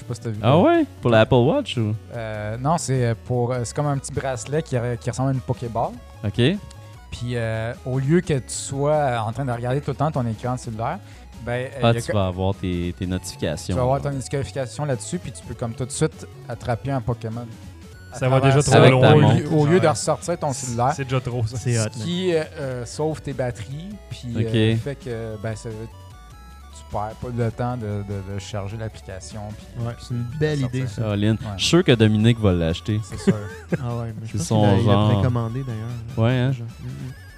Je 0.00 0.04
sais 0.04 0.08
pas 0.08 0.14
si 0.14 0.20
t'as 0.22 0.30
vu. 0.30 0.38
Ah 0.42 0.58
ouais? 0.58 0.86
Pour 1.02 1.10
l'Apple 1.10 1.34
Watch 1.34 1.76
ou? 1.76 1.94
Euh, 2.14 2.56
non, 2.56 2.78
c'est 2.78 3.04
euh, 3.04 3.14
pour 3.26 3.52
euh, 3.52 3.60
c'est 3.64 3.76
comme 3.76 3.86
un 3.86 3.98
petit 3.98 4.12
bracelet 4.12 4.62
qui, 4.62 4.76
qui 5.00 5.10
ressemble 5.10 5.28
à 5.28 5.32
une 5.32 5.40
Pokéball. 5.40 5.90
OK. 6.24 6.40
Puis 7.10 7.32
euh, 7.36 7.74
au 7.84 7.98
lieu 7.98 8.20
que 8.22 8.32
tu 8.34 8.42
sois 8.48 9.20
en 9.26 9.30
train 9.32 9.44
de 9.44 9.52
regarder 9.52 9.80
tout 9.82 9.90
le 9.90 9.96
temps 9.96 10.10
ton 10.10 10.26
écran 10.26 10.56
cellulaire, 10.56 10.98
Ben, 11.44 11.66
euh, 11.66 11.80
Ah, 11.82 11.92
tu 11.94 12.00
que- 12.02 12.12
vas 12.12 12.26
avoir 12.28 12.54
tes, 12.54 12.94
tes 12.98 13.04
tu 13.04 13.10
notifications. 13.10 13.76
vas 13.76 13.82
avoir 13.82 14.00
ton 14.00 14.10
notification 14.12 14.84
là-dessus, 14.86 15.18
puis 15.18 15.32
tu 15.32 15.42
peux 15.44 15.54
comme 15.54 15.74
tout 15.74 15.84
de 15.84 15.90
suite 15.90 16.26
attraper 16.48 16.92
un 16.92 17.00
Pokémon. 17.02 17.46
Ça 18.14 18.28
va 18.28 18.40
déjà 18.40 18.62
trop 18.62 18.78
loin. 18.90 19.12
Au, 19.14 19.20
lieu- 19.20 19.44
ta 19.44 19.54
au 19.54 19.66
lieu 19.66 19.80
de 19.80 19.86
ressortir 19.86 20.38
ton 20.38 20.52
cellulaire, 20.52 20.92
C'est 20.96 21.04
déjà 21.04 21.20
trop, 21.20 21.44
ça. 21.46 21.56
C'est 21.58 21.78
hot. 21.78 21.84
ce 21.92 22.02
qui 22.04 22.32
euh, 22.34 22.84
sauve 22.86 23.20
tes 23.22 23.32
batteries, 23.34 23.90
puis 24.08 24.34
euh, 24.46 24.76
fait 24.78 24.96
que 24.96 25.36
ben, 25.42 25.54
ça- 25.56 25.68
tu 26.80 26.90
perds 26.90 27.14
pas 27.20 27.28
le 27.44 27.50
temps 27.50 27.76
de, 27.76 28.02
de- 28.08 28.34
de 28.34 28.38
charger 28.38 28.76
l'application. 28.76 29.40
puis- 29.56 29.84
Ouais, 29.84 29.92
puis- 29.96 30.04
c'est 30.08 30.14
une 30.14 30.26
belle 30.38 30.60
idée, 30.62 30.86
ça. 30.86 31.02
Caroline. 31.02 31.30
Ouais. 31.32 31.36
Je 31.56 31.60
suis 31.62 31.68
sûr 31.68 31.84
que 31.84 31.92
Dominique 31.92 32.38
va 32.40 32.52
l'acheter. 32.52 33.00
C'est 33.04 33.18
sûr. 33.18 33.34
Ah 33.82 33.96
ouais, 33.96 34.12
mais 34.20 34.26
je 34.26 34.36
pense 34.36 34.46
son 34.46 34.76
il 34.78 34.84
genre. 34.84 35.12
précommandé 35.12 35.62
d'ailleurs. 35.66 35.88
Ouais, 36.16 36.36
hein? 36.38 36.48
Déjà. 36.50 36.64
Mhm. 36.64 36.90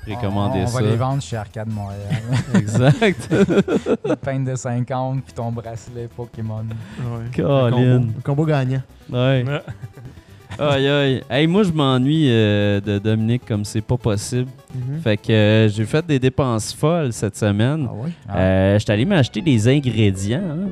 Précommander 0.04 0.58
on, 0.60 0.62
on 0.64 0.66
ça. 0.66 0.80
va 0.82 0.86
les 0.90 0.96
vendre 0.96 1.22
chez 1.22 1.36
Arcade 1.36 1.68
Montréal. 1.68 2.22
Exact. 2.56 3.28
Une 4.04 4.16
peine 4.16 4.44
de 4.44 4.56
50, 4.56 5.22
puis 5.22 5.32
ton 5.32 5.52
bracelet 5.52 6.08
Pokémon. 6.16 6.64
Ah 6.98 7.02
ouais. 7.18 7.24
Le 7.36 7.70
combo, 7.70 8.06
le 8.16 8.22
combo 8.24 8.44
gagnant. 8.44 8.82
Ouais. 9.10 9.44
Ouais. 9.46 9.62
Aïe, 10.58 10.88
aïe. 10.88 11.22
Hey, 11.30 11.46
moi, 11.46 11.62
je 11.62 11.70
m'ennuie 11.72 12.26
euh, 12.30 12.80
de 12.80 12.98
Dominique 12.98 13.46
comme 13.46 13.64
c'est 13.64 13.80
pas 13.80 13.96
possible. 13.96 14.50
Mhm. 14.74 15.00
Fait 15.00 15.16
que 15.16 15.32
euh, 15.32 15.68
j'ai 15.68 15.84
fait 15.84 16.04
des 16.06 16.18
dépenses 16.18 16.72
folles 16.72 17.12
cette 17.12 17.36
semaine. 17.36 17.86
Ah 17.88 17.94
ouais? 17.94 18.10
Ah. 18.28 18.38
Euh, 18.38 18.78
J'étais 18.78 18.92
allé 18.92 19.04
m'acheter 19.04 19.40
des 19.40 19.68
ingrédients. 19.68 20.40
hein. 20.50 20.68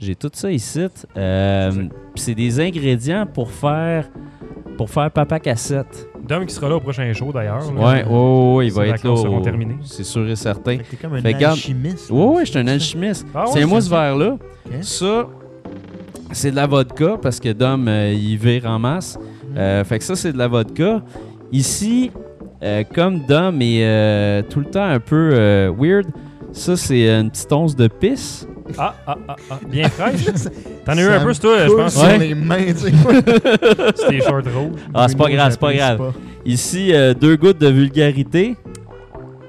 J'ai 0.00 0.14
tout 0.14 0.30
ça 0.32 0.50
ici. 0.50 0.86
Euh, 1.16 1.70
C'est- 1.72 1.78
puis 1.80 1.88
c'est 2.16 2.34
des 2.34 2.60
ingrédients 2.60 3.26
pour 3.26 3.50
faire 3.50 4.06
pour 4.76 4.90
faire 4.90 5.10
papa 5.10 5.38
cassette. 5.38 6.08
Dom 6.28 6.44
qui 6.46 6.54
sera 6.54 6.68
là 6.68 6.76
au 6.76 6.80
prochain 6.80 7.12
show 7.12 7.30
d'ailleurs. 7.32 7.62
Ouais, 7.72 8.02
ouais, 8.02 8.04
ouais, 8.04 8.54
ouais, 8.56 8.66
il 8.66 8.72
va 8.72 8.86
être 8.88 9.04
là. 9.04 9.10
au- 9.12 9.40
terminées. 9.40 9.76
C'est 9.84 10.02
sûr 10.04 10.28
et 10.28 10.34
certain. 10.36 10.78
T'es 10.78 10.96
comme 11.00 11.14
un 11.14 11.20
Fait 11.20 11.44
alchimiste. 11.44 12.10
Ouais, 12.10 12.18
là. 12.18 12.26
ouais, 12.26 12.44
je 12.44 12.50
suis 12.50 12.58
un 12.58 12.66
alchimiste. 12.66 13.26
Ah 13.34 13.44
ouais, 13.44 13.50
c'est 13.52 13.80
ce 13.80 13.90
verre-là. 13.90 14.36
Ça, 14.80 15.28
c'est 16.32 16.50
de 16.50 16.56
la 16.56 16.66
vodka 16.66 17.16
parce 17.22 17.38
que 17.38 17.52
Dom, 17.52 17.86
euh, 17.88 18.12
il 18.12 18.36
vire 18.36 18.66
en 18.66 18.78
masse. 18.78 19.16
Mhm. 19.18 19.56
Euh, 19.58 19.84
fait 19.84 19.98
que 19.98 20.04
ça, 20.04 20.16
c'est 20.16 20.32
de 20.32 20.38
la 20.38 20.48
vodka. 20.48 21.02
Ici, 21.52 22.10
comme 22.94 23.20
Dom 23.26 23.60
est 23.62 23.84
euh, 23.84 24.42
tout 24.48 24.60
le 24.60 24.66
temps 24.66 24.84
un 24.84 25.00
peu 25.00 25.30
euh, 25.32 25.72
weird, 25.78 26.06
ça, 26.52 26.76
c'est 26.76 27.08
une 27.08 27.30
petite 27.30 27.52
once 27.52 27.74
de 27.76 27.88
pisse. 27.88 28.46
Ah, 28.78 28.94
ah, 29.06 29.16
ah, 29.28 29.36
ah, 29.50 29.58
bien 29.68 29.88
fraîche. 29.90 30.24
T'en 30.86 30.92
as 30.92 31.02
eu 31.02 31.08
un 31.08 31.20
peu, 31.24 31.34
toi, 31.34 31.66
je 31.66 31.72
pense. 31.72 31.94
sur 31.94 32.02
Ouais. 32.08 32.18
les 32.18 32.34
mains, 32.34 32.64
tu 32.68 32.76
sais. 32.76 32.92
C'est 33.96 34.08
tes 34.08 34.20
shorts 34.20 34.42
rouges. 34.54 34.80
Ah, 34.94 35.06
c'est 35.08 35.18
pas 35.18 35.28
grave, 35.30 35.50
c'est 35.50 35.60
pas 35.60 35.74
grave. 35.74 36.12
Ici, 36.46 36.90
euh, 36.94 37.12
deux 37.12 37.36
gouttes 37.36 37.58
de 37.58 37.68
vulgarité. 37.68 38.56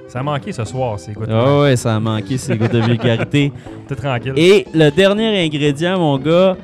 Ça 0.07 0.19
a 0.19 0.23
manqué 0.23 0.51
ce 0.51 0.63
soir, 0.65 0.99
c'est 0.99 1.13
quoi. 1.13 1.25
Ah 1.29 1.59
ouais, 1.61 1.75
ça 1.75 1.95
a 1.95 1.99
manqué 1.99 2.37
ces 2.37 2.55
gouttes 2.57 2.71
de 2.73 2.79
vulgarité. 2.79 3.51
T'es 3.87 3.95
tranquille. 3.95 4.33
Et 4.37 4.65
le 4.73 4.89
dernier 4.89 5.43
ingrédient, 5.45 5.97
mon 5.97 6.17
gars, 6.17 6.55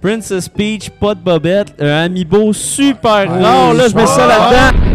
Princess 0.00 0.48
Peach, 0.48 0.90
pas 0.90 1.14
de 1.14 1.20
bobette, 1.20 1.74
un 1.80 2.04
amiibo 2.04 2.52
super 2.52 3.30
Ouais. 3.30 3.42
rare. 3.42 3.74
Là, 3.74 3.88
je 3.88 3.94
mets 3.94 4.06
ça 4.06 4.26
Ah. 4.28 4.50
là-dedans. 4.72 4.93